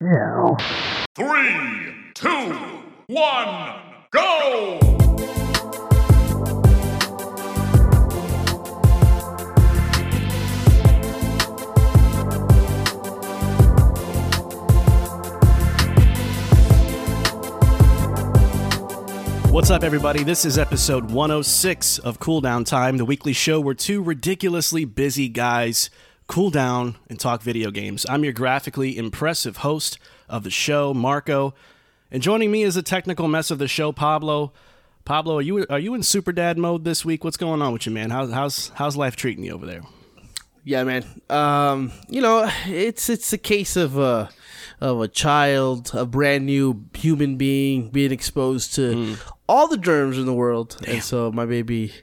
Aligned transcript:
Yeah. 0.00 0.54
Three, 1.16 1.92
two, 2.14 2.54
one, 3.08 3.80
go! 4.12 4.78
What's 19.50 19.70
up, 19.70 19.82
everybody? 19.82 20.22
This 20.22 20.44
is 20.44 20.58
episode 20.58 21.10
106 21.10 21.98
of 21.98 22.20
Cool 22.20 22.40
Down 22.40 22.62
Time, 22.62 22.98
the 22.98 23.04
weekly 23.04 23.32
show 23.32 23.58
where 23.58 23.74
two 23.74 24.00
ridiculously 24.00 24.84
busy 24.84 25.28
guys 25.28 25.90
cool 26.28 26.50
down 26.50 26.94
and 27.08 27.18
talk 27.18 27.42
video 27.42 27.70
games. 27.70 28.06
I'm 28.08 28.22
your 28.22 28.34
graphically 28.34 28.96
impressive 28.96 29.58
host 29.58 29.98
of 30.28 30.44
the 30.44 30.50
show, 30.50 30.94
Marco, 30.94 31.54
and 32.10 32.22
joining 32.22 32.50
me 32.50 32.62
is 32.62 32.76
a 32.76 32.82
technical 32.82 33.26
mess 33.26 33.50
of 33.50 33.58
the 33.58 33.66
show, 33.66 33.92
Pablo. 33.92 34.52
Pablo, 35.04 35.38
are 35.38 35.42
you 35.42 35.66
are 35.70 35.78
you 35.78 35.94
in 35.94 36.02
super 36.02 36.32
dad 36.32 36.58
mode 36.58 36.84
this 36.84 37.04
week? 37.04 37.24
What's 37.24 37.38
going 37.38 37.62
on 37.62 37.72
with 37.72 37.86
you, 37.86 37.92
man? 37.92 38.10
How's 38.10 38.30
how's 38.30 38.68
how's 38.74 38.94
life 38.96 39.16
treating 39.16 39.42
you 39.42 39.52
over 39.52 39.66
there? 39.66 39.82
Yeah, 40.64 40.84
man. 40.84 41.04
Um, 41.30 41.92
you 42.10 42.20
know, 42.20 42.48
it's 42.66 43.08
it's 43.08 43.32
a 43.32 43.38
case 43.38 43.74
of 43.74 43.96
a 43.96 44.28
of 44.80 45.00
a 45.00 45.08
child, 45.08 45.90
a 45.94 46.04
brand 46.04 46.44
new 46.44 46.84
human 46.92 47.36
being 47.36 47.88
being 47.88 48.12
exposed 48.12 48.74
to 48.74 49.16
all 49.48 49.66
the 49.66 49.78
germs 49.78 50.18
in 50.18 50.26
the 50.26 50.34
world, 50.34 50.76
and 50.86 51.02
so 51.02 51.32
my 51.32 51.46
baby, 51.46 51.94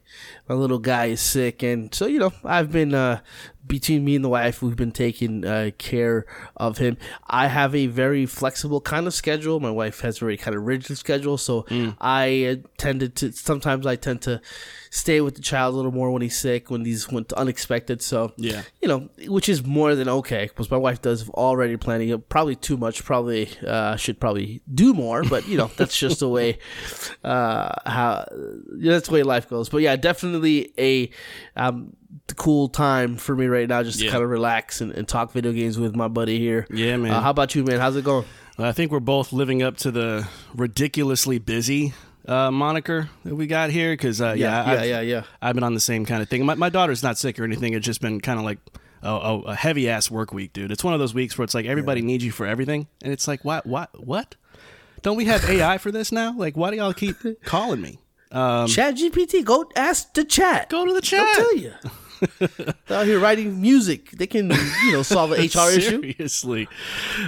my 0.49 0.55
little 0.55 0.79
guy 0.79 1.05
is 1.05 1.21
sick, 1.21 1.61
and 1.61 1.93
so 1.93 2.07
you 2.07 2.17
know, 2.17 2.33
I've 2.43 2.71
been 2.71 2.95
uh, 2.95 3.21
between 3.67 4.03
me 4.05 4.15
and 4.15 4.23
the 4.23 4.29
wife, 4.29 4.61
we've 4.61 4.75
been 4.75 4.91
taking 4.91 5.45
uh, 5.45 5.71
care 5.77 6.25
of 6.57 6.77
him. 6.77 6.97
I 7.27 7.47
have 7.47 7.73
a 7.75 7.87
very 7.87 8.25
flexible 8.25 8.81
kind 8.81 9.07
of 9.07 9.13
schedule. 9.13 9.59
My 9.59 9.71
wife 9.71 10.01
has 10.01 10.17
a 10.17 10.19
very 10.21 10.37
kind 10.37 10.55
of 10.55 10.63
rigid 10.63 10.97
schedule, 10.97 11.37
so 11.37 11.65
I 11.99 12.45
uh, 12.63 12.67
tended 12.77 13.15
to 13.17 13.31
sometimes 13.31 13.85
I 13.85 13.95
tend 13.95 14.21
to 14.23 14.41
stay 14.91 15.19
with 15.19 15.35
the 15.35 15.41
child 15.41 15.73
a 15.73 15.77
little 15.77 15.91
more 15.91 16.09
when 16.11 16.21
he's 16.21 16.37
sick, 16.37 16.69
when 16.69 16.83
these 16.83 17.11
went 17.11 17.33
unexpected. 17.33 18.01
So 18.01 18.31
Yeah. 18.37 18.61
you 18.81 18.87
know, 18.87 19.09
which 19.27 19.49
is 19.49 19.65
more 19.65 19.93
than 19.95 20.07
okay 20.07 20.45
because 20.45 20.71
my 20.71 20.77
wife 20.77 21.01
does 21.01 21.29
already 21.29 21.75
planning. 21.77 22.13
uh, 22.13 22.17
Probably 22.17 22.55
too 22.55 22.77
much. 22.77 23.03
Probably 23.03 23.49
uh, 23.67 23.95
should 23.97 24.19
probably 24.19 24.61
do 24.73 24.93
more, 24.93 25.23
but 25.23 25.47
you 25.47 25.57
know 25.57 25.69
that's 25.75 25.97
just 25.97 26.19
the 26.19 26.29
way 26.29 26.59
uh, 27.23 27.71
how 27.85 28.25
yeah, 28.77 28.93
that's 28.93 29.07
the 29.07 29.13
way 29.13 29.23
life 29.23 29.49
goes. 29.49 29.69
But 29.69 29.79
yeah, 29.81 29.95
definitely 29.95 30.73
a 30.77 31.09
um, 31.55 31.95
cool 32.33 32.67
time 32.69 33.17
for 33.17 33.35
me 33.35 33.45
right 33.45 33.69
now, 33.69 33.83
just 33.83 33.99
Yeah. 33.99 34.07
to 34.07 34.11
kind 34.13 34.23
of 34.23 34.29
relax 34.31 34.81
and, 34.81 34.91
and 34.91 35.07
talk 35.07 35.31
video 35.31 35.51
games 35.51 35.77
with 35.77 35.95
my 35.95 36.07
buddy 36.07 36.39
here. 36.39 36.65
Yeah, 36.71 36.97
man. 36.97 37.11
Uh, 37.11 37.21
how 37.21 37.29
about 37.29 37.53
you, 37.53 37.63
man? 37.63 37.79
How's 37.79 37.95
it 37.95 38.03
going? 38.03 38.25
I 38.57 38.71
think 38.71 38.91
we're 38.91 38.99
both 39.01 39.31
living 39.33 39.61
up 39.61 39.77
to 39.77 39.91
the 39.91 40.27
ridiculously 40.55 41.37
busy 41.39 41.93
uh, 42.27 42.49
moniker 42.49 43.09
that 43.23 43.35
we 43.35 43.45
got 43.47 43.69
here 43.69 43.93
because 43.93 44.19
uh, 44.21 44.33
yeah, 44.37 44.65
yeah, 44.65 44.71
I've- 44.81 44.89
yeah, 44.89 45.01
yeah. 45.01 45.23
I've 45.41 45.53
been 45.55 45.63
on 45.63 45.73
the 45.75 45.79
same 45.79 46.05
kind 46.05 46.23
of 46.23 46.29
thing. 46.29 46.45
My, 46.45 46.55
my 46.55 46.69
daughter's 46.69 47.03
not 47.03 47.17
sick 47.17 47.39
or 47.39 47.43
anything. 47.43 47.73
It's 47.73 47.85
just 47.85 48.01
been 48.01 48.19
kind 48.21 48.39
of 48.39 48.45
like 48.45 48.57
a, 49.03 49.09
a, 49.09 49.39
a 49.41 49.55
heavy 49.55 49.87
ass 49.89 50.09
work 50.09 50.33
week, 50.33 50.53
dude. 50.53 50.71
It's 50.71 50.83
one 50.83 50.93
of 50.95 50.99
those 50.99 51.13
weeks 51.13 51.37
where 51.37 51.43
it's 51.43 51.53
like 51.53 51.65
everybody 51.67 52.01
needs 52.01 52.23
you 52.23 52.31
for 52.31 52.47
everything, 52.47 52.87
and 53.03 53.13
it's 53.13 53.27
like, 53.27 53.45
what, 53.45 53.65
what, 53.67 54.03
what? 54.03 54.35
Don't 55.03 55.17
we 55.17 55.25
have 55.25 55.47
AI 55.47 55.77
for 55.77 55.91
this 55.91 56.11
now? 56.11 56.33
Like, 56.35 56.57
why 56.57 56.71
do 56.71 56.77
y'all 56.77 56.93
keep 56.93 57.17
calling 57.43 57.81
me? 57.81 57.99
chat 58.31 58.95
GPT, 58.95 59.43
go 59.45 59.69
ask 59.75 60.13
the 60.15 60.23
chat. 60.25 60.69
Go 60.69 60.85
to 60.85 60.93
the 60.93 61.01
chat. 61.01 61.25
They'll 61.35 61.45
tell 61.45 61.57
you. 61.57 61.73
They're 62.39 62.97
out 62.97 63.05
here 63.05 63.19
writing 63.19 63.61
music. 63.61 64.11
They 64.11 64.27
can, 64.27 64.51
you 64.85 64.91
know, 64.91 65.03
solve 65.03 65.31
an 65.31 65.39
HR 65.45 65.69
issue. 65.69 66.01
Seriously, 66.13 66.67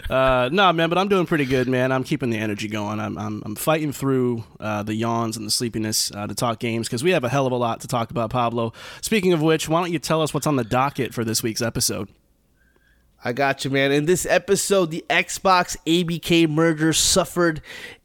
uh, 0.10 0.50
no, 0.52 0.72
man. 0.74 0.90
But 0.90 0.98
I'm 0.98 1.08
doing 1.08 1.26
pretty 1.26 1.46
good, 1.46 1.68
man. 1.68 1.92
I'm 1.92 2.04
keeping 2.04 2.30
the 2.30 2.38
energy 2.38 2.68
going. 2.68 3.00
I'm 3.00 3.18
I'm, 3.18 3.42
I'm 3.46 3.56
fighting 3.56 3.92
through 3.92 4.44
uh, 4.60 4.84
the 4.84 4.94
yawns 4.96 5.38
and 5.38 5.46
the 5.46 5.52
sleepiness 5.52 6.12
uh, 6.14 6.28
to 6.28 6.36
talk 6.36 6.60
games 6.60 6.88
because 6.88 7.04
we 7.04 7.12
have 7.12 7.24
a 7.24 7.30
hell 7.30 7.46
of 7.46 7.52
a 7.52 7.58
lot 7.58 7.82
to 7.82 7.88
talk 7.88 8.12
about, 8.12 8.30
Pablo. 8.30 8.74
Speaking 9.02 9.34
of 9.34 9.42
which, 9.42 9.68
why 9.70 9.82
don't 9.82 9.92
you 9.92 10.00
tell 10.00 10.22
us 10.22 10.34
what's 10.34 10.48
on 10.48 10.56
the 10.56 10.64
docket 10.64 11.14
for 11.14 11.24
this 11.24 11.44
week's 11.44 11.62
episode? 11.62 12.10
I 13.24 13.34
got 13.34 13.66
you, 13.66 13.72
man. 13.72 13.92
In 13.92 14.06
this 14.06 14.26
episode, 14.26 14.92
the 14.92 15.04
Xbox 15.10 15.76
ABK 15.86 16.48
merger 16.48 16.94
suffered 16.94 17.62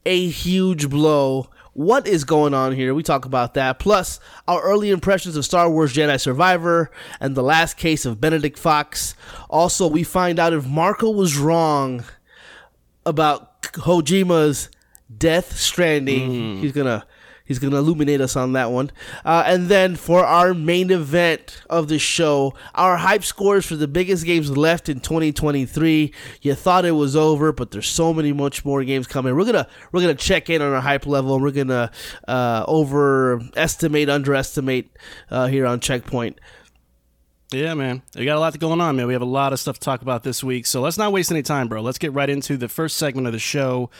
a 0.06 0.29
huge 0.29 0.89
blow. 0.89 1.49
What 1.75 2.06
is 2.06 2.25
going 2.25 2.53
on 2.53 2.72
here? 2.72 2.93
We 2.93 3.03
talk 3.03 3.25
about 3.25 3.55
that. 3.55 3.78
Plus, 3.78 4.21
our 4.47 4.62
early 4.62 4.91
impressions 4.91 5.37
of 5.37 5.44
Star 5.44 5.71
Wars 5.71 5.94
Jedi 5.94 6.21
Survivor 6.21 6.91
and 7.19 7.34
the 7.34 7.43
last 7.43 7.77
case 7.77 8.05
of 8.05 8.21
Benedict 8.21 8.59
Fox. 8.59 9.15
Also, 9.49 9.87
we 9.87 10.03
find 10.03 10.38
out 10.38 10.53
if 10.53 10.66
Marco 10.66 11.11
was 11.11 11.38
wrong 11.38 12.05
about 13.06 13.62
Kojima's 13.62 14.69
Death 15.16 15.56
Stranding. 15.56 16.31
Mm-hmm. 16.31 16.61
He's 16.61 16.72
gonna 16.72 17.06
he's 17.45 17.59
gonna 17.59 17.77
illuminate 17.77 18.21
us 18.21 18.37
on 18.37 18.53
that 18.53 18.71
one. 18.71 18.91
Uh, 19.25 19.43
and 19.47 19.69
then 19.69 19.97
for 19.97 20.25
our 20.25 20.55
main 20.55 20.91
event 20.91 21.63
of 21.69 21.89
the 21.89 21.99
show, 21.99 22.55
our 22.75 22.97
hype 22.97 23.25
scores 23.25 23.67
for 23.67 23.77
the 23.77 23.89
biggest 23.89 24.25
games 24.25 24.57
left 24.57 24.89
in 24.89 25.01
2023. 25.01 26.13
You 26.41 26.55
thought 26.55 26.85
it 26.85 26.93
was 26.93 27.17
over, 27.17 27.53
but 27.53 27.71
there's 27.71 27.89
so 27.89 28.13
many 28.13 28.33
much 28.33 28.65
more 28.65 28.85
games 28.85 29.07
coming. 29.07 29.35
We're 29.37 29.45
gonna 29.45 29.69
we're 29.93 30.01
gonna 30.01 30.15
check 30.15 30.51
in 30.51 30.63
on 30.63 30.73
our 30.73 30.81
hype 30.81 31.07
level. 31.07 31.35
and 31.35 31.43
We're 31.43 31.51
gonna 31.51 31.91
uh, 32.29 32.65
overestimate, 32.69 34.09
underestimate 34.09 34.91
uh, 35.31 35.47
here 35.47 35.67
on 35.67 35.81
Checkpoint. 35.81 36.39
Yeah, 37.53 37.75
man. 37.75 38.03
We 38.17 38.25
got 38.25 38.39
a 38.39 38.41
lot 38.41 38.59
going 38.59 38.81
on, 38.81 38.97
man. 38.97 39.07
We 39.07 39.13
have 39.13 39.23
a 39.23 39.27
lot 39.27 39.53
of 39.53 39.61
stuff 39.61 39.79
to 39.79 39.85
talk 39.85 40.01
about 40.01 40.23
this 40.23 40.43
week. 40.43 40.65
So 40.65 40.81
let's 40.81 40.97
not 40.97 41.13
waste 41.13 41.31
any 41.31 41.43
time, 41.43 41.69
bro. 41.69 41.83
Let's 41.83 41.99
get 41.99 42.13
right 42.15 42.31
into 42.31 42.57
the 42.57 42.69
first 42.69 42.97
segment 42.97 43.27
of 43.27 43.35
the 43.35 43.39
show 43.39 43.91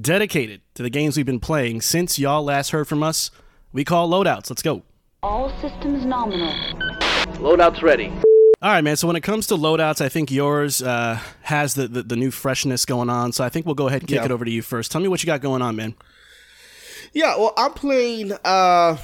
dedicated 0.00 0.60
to 0.74 0.82
the 0.82 0.90
games 0.90 1.16
we've 1.16 1.26
been 1.26 1.40
playing 1.40 1.80
since 1.80 2.18
y'all 2.18 2.42
last 2.42 2.70
heard 2.70 2.88
from 2.88 3.02
us. 3.02 3.30
We 3.72 3.84
call 3.84 4.08
loadouts. 4.08 4.50
Let's 4.50 4.62
go. 4.62 4.82
All 5.22 5.50
systems 5.60 6.04
nominal. 6.04 6.52
Loadout's 7.38 7.82
ready. 7.82 8.08
All 8.62 8.70
right, 8.70 8.82
man. 8.82 8.96
So 8.96 9.06
when 9.06 9.16
it 9.16 9.22
comes 9.22 9.46
to 9.48 9.54
loadouts, 9.54 10.00
I 10.00 10.08
think 10.08 10.30
yours 10.30 10.82
uh, 10.82 11.18
has 11.42 11.74
the, 11.74 11.88
the 11.88 12.02
the 12.02 12.16
new 12.16 12.30
freshness 12.30 12.84
going 12.84 13.08
on. 13.08 13.32
So 13.32 13.42
I 13.44 13.48
think 13.48 13.64
we'll 13.66 13.74
go 13.74 13.88
ahead 13.88 14.02
and 14.02 14.08
kick 14.08 14.16
Yeah. 14.16 14.24
it 14.26 14.30
over 14.30 14.44
to 14.44 14.50
you 14.50 14.60
first. 14.62 14.90
Tell 14.92 15.00
me 15.00 15.08
what 15.08 15.22
you 15.22 15.26
got 15.26 15.40
going 15.40 15.62
on, 15.62 15.76
man. 15.76 15.94
Yeah, 17.12 17.36
well, 17.38 17.54
I'm 17.56 17.72
playing 17.72 18.32
uh, 18.44 18.96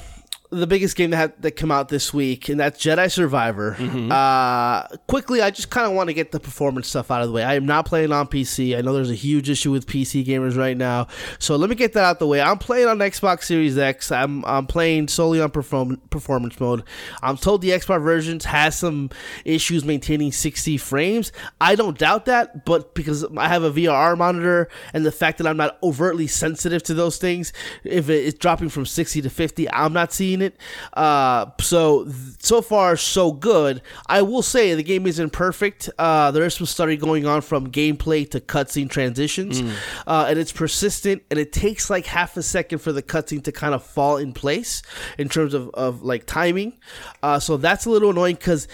the 0.50 0.66
biggest 0.66 0.96
game 0.96 1.10
that 1.10 1.16
had, 1.16 1.42
that 1.42 1.50
come 1.52 1.70
out 1.72 1.88
this 1.88 2.14
week, 2.14 2.48
and 2.48 2.60
that's 2.60 2.82
Jedi 2.82 3.10
Survivor. 3.10 3.76
Uh, 4.12 4.86
quickly, 5.08 5.42
I 5.42 5.50
just 5.50 5.70
kind 5.70 5.86
of 5.86 5.92
want 5.94 6.08
to 6.08 6.14
get 6.14 6.32
the 6.32 6.38
performance 6.40 6.88
stuff 6.88 7.10
out 7.10 7.22
of 7.22 7.28
the 7.28 7.32
way. 7.32 7.42
I 7.42 7.54
am 7.54 7.66
not 7.66 7.86
playing 7.86 8.12
on 8.12 8.28
PC. 8.28 8.76
I 8.76 8.80
know 8.80 8.92
there's 8.92 9.10
a 9.10 9.14
huge 9.14 9.50
issue 9.50 9.72
with 9.72 9.86
PC 9.86 10.24
gamers 10.24 10.56
right 10.56 10.76
now, 10.76 11.08
so 11.38 11.56
let 11.56 11.68
me 11.68 11.76
get 11.76 11.92
that 11.94 12.04
out 12.04 12.18
the 12.18 12.26
way. 12.26 12.40
I'm 12.40 12.58
playing 12.58 12.88
on 12.88 12.98
Xbox 12.98 13.44
Series 13.44 13.76
X. 13.76 14.12
I'm 14.12 14.44
I'm 14.44 14.66
playing 14.66 15.08
solely 15.08 15.40
on 15.40 15.50
perform- 15.50 16.00
performance 16.10 16.58
mode. 16.60 16.84
I'm 17.22 17.36
told 17.36 17.62
the 17.62 17.70
Xbox 17.70 18.02
versions 18.02 18.44
has 18.44 18.78
some 18.78 19.10
issues 19.44 19.84
maintaining 19.84 20.32
60 20.32 20.76
frames. 20.78 21.32
I 21.60 21.74
don't 21.74 21.98
doubt 21.98 22.26
that, 22.26 22.64
but 22.64 22.94
because 22.94 23.24
I 23.36 23.48
have 23.48 23.62
a 23.62 23.70
VRR 23.70 24.16
monitor 24.16 24.68
and 24.92 25.04
the 25.04 25.12
fact 25.12 25.38
that 25.38 25.46
I'm 25.46 25.56
not 25.56 25.78
overtly 25.82 26.26
sensitive 26.26 26.82
to 26.84 26.94
those 26.94 27.18
things, 27.18 27.52
if 27.84 28.08
it 28.08 28.24
is 28.24 28.34
dropping 28.34 28.68
from 28.68 28.86
60 28.86 29.22
to 29.22 29.30
50, 29.30 29.70
I'm 29.72 29.92
not 29.92 30.12
seeing 30.12 30.35
it. 30.42 30.56
Uh, 30.92 31.46
so 31.60 32.08
so 32.38 32.62
far 32.62 32.96
so 32.96 33.32
good. 33.32 33.82
I 34.06 34.22
will 34.22 34.42
say 34.42 34.74
the 34.74 34.82
game 34.82 35.06
isn't 35.06 35.30
perfect. 35.30 35.90
Uh, 35.98 36.30
there 36.30 36.44
is 36.44 36.54
some 36.54 36.66
study 36.66 36.96
going 36.96 37.26
on 37.26 37.40
from 37.40 37.70
gameplay 37.70 38.28
to 38.30 38.40
cutscene 38.40 38.90
transitions, 38.90 39.60
uh, 40.06 40.26
and 40.28 40.38
it's 40.38 40.52
persistent 40.52 41.22
and 41.30 41.38
it 41.38 41.52
takes 41.52 41.90
like 41.90 42.06
half 42.06 42.36
a 42.36 42.42
second 42.42 42.78
for 42.78 42.92
the 42.92 43.02
cutscene 43.02 43.42
to 43.44 43.52
kind 43.52 43.74
of 43.74 43.82
fall 43.82 44.16
in 44.16 44.32
place 44.32 44.82
in 45.18 45.28
terms 45.28 45.54
of, 45.54 45.70
of 45.74 46.02
like 46.02 46.26
timing. 46.26 46.78
Uh, 47.22 47.38
so 47.38 47.56
that's 47.56 47.86
a 47.86 47.90
little 47.90 48.10
annoying 48.10 48.36
because 48.36 48.68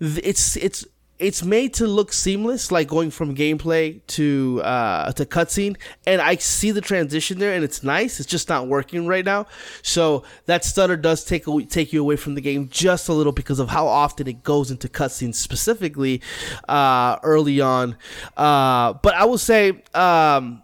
it's 0.00 0.56
it's 0.56 0.86
it's 1.18 1.42
made 1.42 1.74
to 1.74 1.86
look 1.86 2.12
seamless, 2.12 2.70
like 2.70 2.88
going 2.88 3.10
from 3.10 3.34
gameplay 3.34 4.00
to 4.08 4.60
uh, 4.62 5.12
to 5.12 5.24
cutscene, 5.24 5.76
and 6.06 6.20
I 6.20 6.36
see 6.36 6.70
the 6.70 6.80
transition 6.80 7.38
there, 7.38 7.54
and 7.54 7.64
it's 7.64 7.82
nice. 7.82 8.20
It's 8.20 8.28
just 8.28 8.48
not 8.48 8.68
working 8.68 9.06
right 9.06 9.24
now, 9.24 9.46
so 9.82 10.24
that 10.46 10.64
stutter 10.64 10.96
does 10.96 11.24
take 11.24 11.46
a, 11.46 11.62
take 11.64 11.92
you 11.92 12.00
away 12.00 12.16
from 12.16 12.34
the 12.34 12.40
game 12.40 12.68
just 12.68 13.08
a 13.08 13.12
little 13.12 13.32
because 13.32 13.58
of 13.58 13.68
how 13.68 13.86
often 13.86 14.26
it 14.26 14.42
goes 14.42 14.70
into 14.70 14.88
cutscenes, 14.88 15.36
specifically 15.36 16.20
uh, 16.68 17.18
early 17.22 17.60
on. 17.60 17.96
Uh, 18.36 18.94
but 18.94 19.14
I 19.14 19.24
will 19.24 19.38
say. 19.38 19.82
Um, 19.94 20.62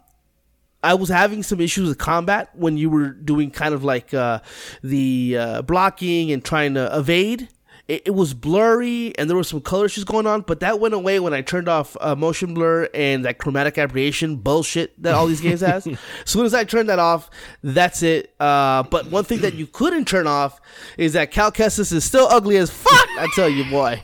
I 0.85 0.95
was 0.95 1.07
having 1.07 1.43
some 1.43 1.61
issues 1.61 1.87
with 1.87 1.97
combat 1.97 2.49
when 2.53 2.75
you 2.75 2.89
were 2.89 3.07
doing 3.07 3.51
kind 3.51 3.73
of 3.73 3.85
like 3.85 4.13
uh, 4.13 4.39
the 4.83 5.37
uh, 5.39 5.61
blocking 5.61 6.29
and 6.33 6.43
trying 6.43 6.73
to 6.73 6.97
evade. 6.97 7.47
It, 7.93 8.03
it 8.05 8.11
was 8.11 8.33
blurry 8.33 9.15
and 9.19 9.29
there 9.29 9.37
was 9.37 9.47
some 9.47 9.61
color 9.61 9.85
issues 9.85 10.03
going 10.03 10.25
on, 10.25 10.41
but 10.41 10.61
that 10.61 10.79
went 10.79 10.95
away 10.95 11.19
when 11.19 11.33
I 11.33 11.41
turned 11.41 11.67
off 11.67 11.95
uh, 12.01 12.15
motion 12.15 12.55
blur 12.55 12.89
and 12.93 13.23
that 13.25 13.37
chromatic 13.37 13.77
aberration 13.77 14.37
bullshit 14.37 14.99
that 15.03 15.13
all 15.13 15.27
these 15.27 15.41
games 15.41 15.61
has. 15.61 15.85
as 15.87 15.99
soon 16.25 16.45
as 16.45 16.55
I 16.55 16.63
turned 16.63 16.89
that 16.89 16.97
off, 16.99 17.29
that's 17.61 18.01
it. 18.01 18.33
Uh, 18.39 18.81
but 18.83 19.11
one 19.11 19.23
thing 19.25 19.41
that 19.41 19.53
you 19.53 19.67
couldn't 19.67 20.05
turn 20.05 20.25
off 20.25 20.59
is 20.97 21.13
that 21.13 21.29
Cal 21.29 21.51
Kestis 21.51 21.93
is 21.93 22.03
still 22.03 22.27
ugly 22.29 22.57
as 22.57 22.71
fuck. 22.71 23.07
I 23.19 23.27
tell 23.35 23.49
you, 23.49 23.69
boy, 23.69 24.01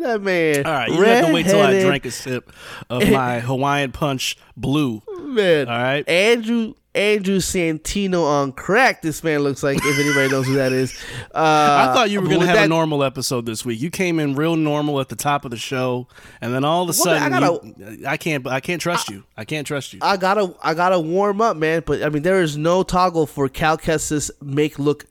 That 0.00 0.22
man. 0.22 0.66
All 0.66 0.72
right, 0.72 0.88
you 0.88 1.02
have 1.02 1.26
to 1.26 1.32
wait 1.32 1.46
till 1.46 1.60
I 1.60 1.78
drank 1.80 2.06
a 2.06 2.10
sip 2.10 2.50
of 2.88 3.08
my 3.10 3.40
Hawaiian 3.50 3.92
Punch 3.92 4.36
Blue. 4.56 5.02
Man. 5.18 5.68
All 5.68 5.78
right. 5.78 6.08
Andrew 6.08 6.74
Andrew 6.94 7.36
Santino 7.38 8.24
on 8.24 8.50
crack. 8.52 9.00
This 9.02 9.22
man 9.22 9.40
looks 9.40 9.62
like 9.62 9.78
if 9.80 9.98
anybody 9.98 10.28
knows 10.28 10.46
who 10.46 10.54
that 10.54 10.72
is. 10.72 10.92
Uh, 11.32 11.86
I 11.90 11.94
thought 11.94 12.10
you 12.10 12.20
were 12.20 12.26
going 12.26 12.40
to 12.40 12.46
have 12.46 12.64
a 12.64 12.68
normal 12.68 13.04
episode 13.04 13.46
this 13.46 13.64
week. 13.64 13.80
You 13.80 13.90
came 13.90 14.18
in 14.18 14.34
real 14.34 14.56
normal 14.56 15.00
at 15.00 15.08
the 15.08 15.14
top 15.16 15.44
of 15.44 15.52
the 15.52 15.56
show, 15.56 16.08
and 16.40 16.52
then 16.52 16.64
all 16.64 16.82
of 16.82 16.88
a 16.88 16.98
Well, 17.04 17.14
I 17.14 17.18
sudden, 17.20 17.40
gotta- 17.40 17.66
you- 18.00 18.06
I 18.08 18.16
can't. 18.16 18.46
I 18.46 18.58
can't 18.60 18.82
trust 18.82 19.08
you. 19.08 19.22
I 19.36 19.44
can't 19.44 19.66
trust 19.66 19.92
you. 19.92 20.00
I 20.02 20.16
gotta 20.16 20.54
I 20.62 20.74
gotta 20.74 20.98
warm 20.98 21.40
up, 21.40 21.56
man. 21.56 21.82
But 21.86 22.02
I 22.02 22.08
mean, 22.08 22.22
there 22.22 22.42
is 22.42 22.56
no 22.56 22.82
toggle 22.82 23.26
for 23.26 23.48
Cal 23.48 23.78
Kestis 23.78 24.30
make 24.42 24.78
look 24.80 25.06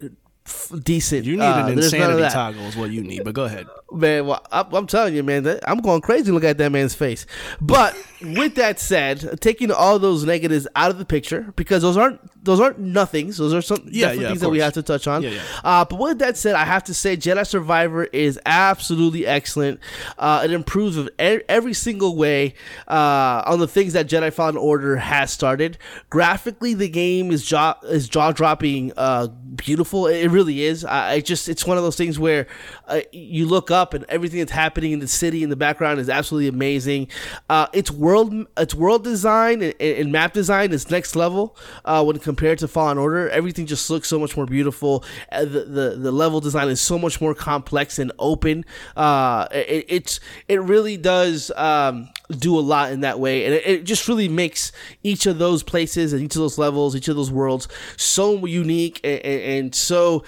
f- 0.46 0.72
decent. 0.84 1.26
You 1.26 1.38
need 1.38 1.44
Uh, 1.44 1.66
an 1.68 1.72
of 1.72 1.78
insanity 1.78 2.28
toggle, 2.34 2.64
is 2.66 2.76
what 2.76 2.90
you 2.92 3.04
need. 3.04 3.24
But 3.24 3.34
go 3.36 3.46
ahead. 3.46 3.68
Man, 3.92 4.28
well, 4.28 4.46
I, 4.52 4.66
I'm 4.72 4.88
telling 4.88 5.16
you, 5.16 5.24
man, 5.24 5.44
that, 5.44 5.68
I'm 5.68 5.80
going 5.80 6.02
crazy 6.02 6.32
looking 6.32 6.50
at 6.50 6.58
that 6.60 6.72
man's 6.72 6.94
face. 6.94 7.26
But 7.60 7.96
with 8.22 8.56
that 8.56 8.80
said, 8.80 9.40
taking 9.42 9.72
all 9.72 9.98
those 10.00 10.26
negatives 10.26 10.68
out 10.76 10.92
of 10.92 10.98
the 10.98 11.06
picture 11.06 11.54
because 11.56 11.82
those 11.82 11.98
aren't 11.98 12.20
those 12.44 12.60
aren't 12.60 12.80
nothings. 12.80 13.38
Those 13.38 13.54
are 13.54 13.62
some 13.62 13.80
Yeah, 13.88 14.08
definitely 14.08 14.24
yeah, 14.24 14.30
things 14.30 14.42
that 14.42 14.50
we 14.50 14.60
have 14.60 14.74
to 14.74 14.84
touch 14.84 15.08
on. 15.08 15.24
Yeah, 15.24 15.30
yeah. 15.32 15.42
Uh, 15.64 15.86
but 15.86 16.00
with 16.00 16.20
that 16.20 16.38
said, 16.38 16.56
I 16.56 16.66
have 16.66 16.84
to 16.86 16.94
say 16.94 17.18
Jedi 17.18 17.46
Survivor 17.46 18.06
is 18.06 18.40
absolutely 18.46 19.26
excellent. 19.26 19.80
Uh, 20.18 20.42
it 20.46 20.52
improves 20.52 20.98
every 21.18 21.74
single 21.74 22.16
way 22.16 22.54
uh, 22.88 23.44
on 23.46 23.60
the 23.60 23.68
things 23.68 23.94
that 23.94 24.08
Jedi 24.08 24.32
Fallen 24.32 24.58
Order 24.58 24.98
has 24.98 25.32
started. 25.32 25.78
Graphically, 26.10 26.74
the 26.74 26.90
game 26.90 27.32
is 27.32 27.46
jaw 27.46 27.78
is 27.84 28.08
jaw 28.08 28.32
dropping 28.32 28.94
uh, 28.98 29.28
beautiful. 29.28 30.08
It 30.08 30.28
really 30.28 30.64
is. 30.64 30.86
I, 30.86 31.12
I 31.12 31.20
just 31.22 31.50
it's 31.50 31.66
one 31.66 31.78
of 31.78 31.84
those 31.84 31.96
things 31.96 32.20
where 32.20 32.48
uh, 32.88 33.02
you 33.12 33.46
look 33.46 33.72
up 33.72 33.79
and 33.94 34.06
everything 34.10 34.40
that's 34.40 34.52
happening 34.52 34.92
in 34.92 35.00
the 35.00 35.08
city 35.08 35.44
in 35.44 35.50
the 35.50 35.56
background 35.56 36.00
is 36.00 36.10
absolutely 36.10 36.48
amazing. 36.48 37.08
Uh, 37.50 37.68
its 37.74 37.92
world 37.92 38.48
its 38.58 38.76
world 38.76 39.04
design 39.04 39.62
and, 39.62 39.74
and 39.82 40.12
map 40.12 40.34
design 40.34 40.72
is 40.72 40.90
next 40.90 41.16
level 41.16 41.56
uh, 41.86 42.04
when 42.04 42.18
compared 42.20 42.60
to 42.60 42.68
Fallen 42.68 42.98
Order. 42.98 43.30
Everything 43.30 43.66
just 43.66 43.90
looks 43.90 44.08
so 44.08 44.20
much 44.20 44.36
more 44.36 44.46
beautiful. 44.46 45.04
Uh, 45.32 45.46
the, 45.46 45.66
the 45.66 45.96
the 45.98 46.12
level 46.12 46.40
design 46.40 46.70
is 46.70 46.82
so 46.82 46.98
much 46.98 47.22
more 47.22 47.34
complex 47.34 48.00
and 48.00 48.12
open. 48.20 48.66
Uh, 48.96 49.48
it, 49.52 49.86
it's 49.88 50.20
it 50.48 50.62
really 50.62 50.98
does 50.98 51.52
um, 51.56 52.10
do 52.38 52.58
a 52.58 52.62
lot 52.62 52.92
in 52.92 53.02
that 53.02 53.20
way, 53.20 53.46
and 53.46 53.54
it, 53.54 53.66
it 53.66 53.84
just 53.84 54.08
really 54.08 54.30
makes 54.30 54.72
each 55.04 55.26
of 55.26 55.40
those 55.40 55.64
places 55.64 56.14
and 56.14 56.22
each 56.22 56.36
of 56.36 56.42
those 56.42 56.58
levels, 56.58 56.96
each 56.96 57.08
of 57.08 57.16
those 57.16 57.32
worlds, 57.32 57.68
so 57.98 58.46
unique 58.46 59.00
and, 59.04 59.20
and, 59.22 59.42
and 59.42 59.76
so 59.76 60.24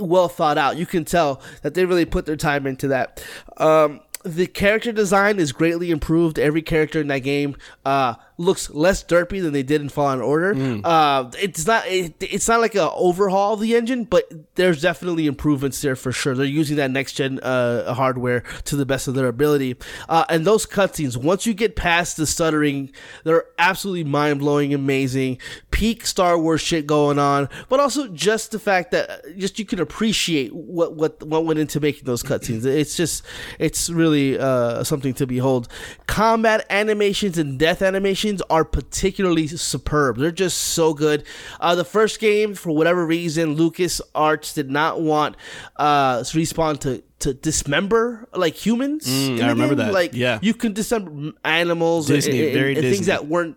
well 0.00 0.28
thought 0.28 0.58
out. 0.58 0.76
You 0.76 0.86
can 0.86 1.04
tell 1.04 1.40
that 1.62 1.74
they 1.74 1.84
really 1.84 2.04
put 2.04 2.26
their 2.26 2.36
time 2.36 2.66
into 2.66 2.88
that. 2.88 3.24
Um, 3.58 4.00
the 4.24 4.48
character 4.48 4.90
design 4.90 5.38
is 5.38 5.52
greatly 5.52 5.90
improved. 5.92 6.38
Every 6.38 6.62
character 6.62 7.00
in 7.00 7.06
that 7.08 7.20
game 7.20 7.56
uh, 7.84 8.14
looks 8.38 8.68
less 8.70 9.02
derpy 9.02 9.40
than 9.40 9.52
they 9.52 9.62
did 9.62 9.80
in 9.80 9.88
Fallen 9.88 10.20
Order. 10.20 10.54
Uh, 10.84 11.30
it's 11.40 11.66
not 11.66 11.86
it, 11.86 12.14
it's 12.20 12.46
not 12.48 12.60
like 12.60 12.74
a 12.74 12.90
overhaul 12.92 13.54
of 13.54 13.60
the 13.60 13.74
engine, 13.74 14.04
but 14.04 14.30
there's 14.56 14.82
definitely 14.82 15.26
improvements 15.26 15.80
there 15.80 15.96
for 15.96 16.12
sure. 16.12 16.34
They're 16.34 16.44
using 16.44 16.76
that 16.76 16.90
next 16.90 17.14
gen 17.14 17.40
uh, 17.40 17.94
hardware 17.94 18.42
to 18.64 18.76
the 18.76 18.84
best 18.84 19.08
of 19.08 19.14
their 19.14 19.28
ability. 19.28 19.76
Uh, 20.08 20.24
and 20.28 20.44
those 20.44 20.66
cutscenes, 20.66 21.16
once 21.16 21.46
you 21.46 21.54
get 21.54 21.76
past 21.76 22.16
the 22.16 22.26
stuttering, 22.26 22.90
they're 23.24 23.44
absolutely 23.58 24.04
mind 24.04 24.40
blowing, 24.40 24.74
amazing, 24.74 25.38
peak 25.70 26.04
Star 26.04 26.38
Wars 26.38 26.60
shit 26.60 26.86
going 26.86 27.18
on. 27.18 27.48
But 27.68 27.80
also 27.80 28.08
just 28.08 28.50
the 28.50 28.58
fact 28.58 28.90
that 28.90 29.10
uh, 29.10 29.16
just 29.38 29.58
you 29.58 29.64
can 29.64 29.80
appreciate 29.80 30.54
what 30.54 30.94
what 30.94 31.22
what 31.22 31.46
went 31.46 31.58
into 31.58 31.80
making 31.80 32.04
those 32.04 32.22
cutscenes. 32.22 32.66
It's 32.66 32.96
just 32.96 33.24
it's 33.58 33.88
really 33.88 34.38
uh, 34.38 34.84
something 34.84 35.14
to 35.14 35.26
behold. 35.26 35.68
Combat 36.06 36.66
animations 36.68 37.38
and 37.38 37.58
death 37.58 37.80
animations 37.80 38.25
are 38.50 38.64
particularly 38.64 39.46
superb. 39.46 40.18
They're 40.18 40.30
just 40.30 40.58
so 40.58 40.94
good. 40.94 41.24
Uh, 41.60 41.74
the 41.74 41.84
first 41.84 42.20
game, 42.20 42.54
for 42.54 42.72
whatever 42.72 43.06
reason, 43.06 43.54
Lucas 43.54 44.00
Arts 44.14 44.52
did 44.54 44.70
not 44.70 45.00
want 45.00 45.36
uh, 45.76 46.18
respawn 46.20 46.78
to 46.80 47.02
to 47.18 47.32
dismember 47.32 48.28
like 48.34 48.54
humans. 48.54 49.06
Mm, 49.06 49.40
I 49.42 49.48
remember 49.48 49.74
game. 49.74 49.86
that. 49.86 49.92
Like 49.94 50.12
Yeah. 50.14 50.38
you 50.42 50.52
can 50.52 50.72
dismember 50.74 51.32
animals 51.44 52.10
and- 52.10 52.16
Disney, 52.18 52.44
and, 52.46 52.52
very 52.54 52.74
and 52.74 52.82
things 52.82 53.06
that 53.06 53.26
weren't 53.26 53.56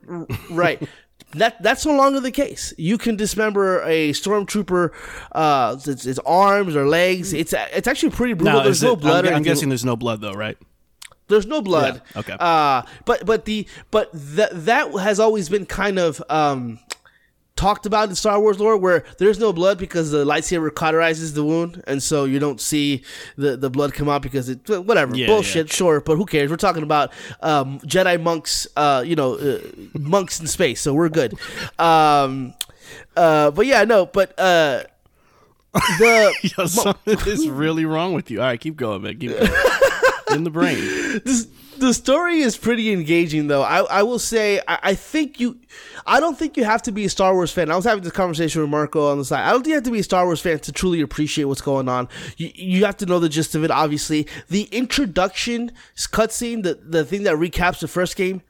right. 0.50 0.82
That 1.34 1.62
that's 1.62 1.86
no 1.86 1.94
longer 1.96 2.20
the 2.22 2.32
case. 2.32 2.74
You 2.78 2.98
can 2.98 3.16
dismember 3.16 3.84
a 3.84 4.14
stormtrooper, 4.14 4.90
uh, 5.34 5.78
its, 5.86 6.08
its 6.08 6.18
arms 6.26 6.76
or 6.76 6.88
legs. 6.88 7.34
It's 7.34 7.54
it's 7.54 7.88
actually 7.88 8.10
pretty 8.14 8.34
brutal. 8.34 8.58
Now, 8.60 8.64
There's 8.64 8.82
no 8.82 8.94
it- 8.94 9.02
blood. 9.02 9.28
I'm, 9.28 9.36
I'm 9.36 9.44
guessing 9.44 9.70
there's 9.70 9.86
no 9.86 9.96
blood 9.96 10.22
though, 10.22 10.32
right? 10.34 10.58
There's 11.30 11.46
no 11.46 11.62
blood. 11.62 12.02
Yeah, 12.14 12.20
okay. 12.20 12.36
Uh, 12.40 12.82
but 13.06 13.26
but 13.26 13.46
the 13.46 13.68
but 13.92 14.10
that 14.14 14.50
that 14.66 14.92
has 15.00 15.20
always 15.20 15.48
been 15.50 15.66
kind 15.66 15.98
of 16.00 16.22
um 16.30 16.80
talked 17.56 17.86
about 17.86 18.08
in 18.08 18.16
Star 18.16 18.40
Wars 18.40 18.58
lore, 18.58 18.78
where 18.78 19.04
there's 19.18 19.38
no 19.38 19.52
blood 19.52 19.78
because 19.78 20.12
the 20.12 20.24
lightsaber 20.24 20.70
cauterizes 20.70 21.34
the 21.36 21.44
wound, 21.44 21.84
and 21.88 22.02
so 22.02 22.24
you 22.24 22.40
don't 22.40 22.62
see 22.62 23.04
the 23.36 23.58
the 23.58 23.70
blood 23.70 23.94
come 23.94 24.08
out 24.08 24.22
because 24.22 24.48
it 24.50 24.68
whatever 24.70 25.16
Yeah, 25.16 25.28
bullshit. 25.28 25.70
Sure, 25.72 26.00
but 26.00 26.16
who 26.16 26.26
cares? 26.26 26.50
We're 26.50 26.56
talking 26.56 26.84
about 26.84 27.12
um, 27.42 27.80
Jedi 27.82 28.22
monks, 28.22 28.66
uh, 28.78 29.04
you 29.06 29.16
know, 29.16 29.34
uh, 29.36 29.60
monks 29.94 30.40
in 30.40 30.48
space, 30.48 30.82
so 30.82 30.94
we're 30.94 31.10
good. 31.10 31.38
Um, 31.80 32.54
uh, 33.16 33.52
but 33.52 33.66
yeah, 33.66 33.84
no, 33.84 34.06
but 34.06 34.38
uh. 34.40 34.84
The 36.00 36.34
Yo, 36.58 36.66
something 36.66 37.20
is 37.28 37.48
really 37.48 37.86
wrong 37.86 38.14
with 38.14 38.32
you. 38.32 38.42
All 38.42 38.48
right, 38.48 38.60
keep 38.60 38.76
going, 38.76 39.04
man. 39.04 39.20
Keep 39.20 39.38
going. 39.38 39.52
In 40.32 40.44
the 40.44 40.50
brain. 40.50 40.78
this, 41.26 41.48
the 41.80 41.94
story 41.94 42.40
is 42.40 42.58
pretty 42.58 42.92
engaging 42.92 43.48
though. 43.48 43.64
I, 43.64 43.80
I 43.84 44.04
will 44.04 44.20
say 44.20 44.60
I, 44.68 44.80
I 44.84 44.96
think 44.96 45.40
you 45.40 45.58
i 46.06 46.20
don't 46.20 46.38
think 46.38 46.58
you 46.58 46.64
have 46.64 46.82
to 46.84 46.92
be 46.92 47.06
a 47.06 47.10
star 47.10 47.34
wars 47.34 47.52
fan. 47.52 47.72
I 47.72 47.76
was 47.76 47.86
having 47.86 48.04
this 48.04 48.14
conversation 48.14 48.62
with 48.62 48.70
marco 48.70 49.10
on 49.10 49.18
the 49.18 49.26
side. 49.26 49.48
I 49.48 49.52
don't 49.52 49.62
think 49.62 49.70
you 49.70 49.76
have 49.76 49.84
to 49.84 49.92
be 49.92 50.00
a 50.00 50.04
star 50.04 50.26
wars 50.26 50.42
fan 50.42 50.60
to 50.60 50.72
truly 50.72 51.02
appreciate 51.02 51.46
what's 51.46 51.62
going 51.62 51.88
on. 51.88 52.10
You, 52.38 52.52
you 52.54 52.86
have 52.86 52.98
to 52.98 53.06
know 53.06 53.20
the 53.20 53.30
gist 53.30 53.56
of 53.56 53.64
it 53.64 53.72
obviously. 53.72 54.28
The 54.50 54.64
introduction 54.64 55.72
cutscene 55.96 56.64
the, 56.64 56.76
the 56.76 57.06
thing 57.06 57.24
that 57.24 57.36
recaps 57.36 57.80
the 57.80 57.88
first 57.88 58.16
game 58.16 58.42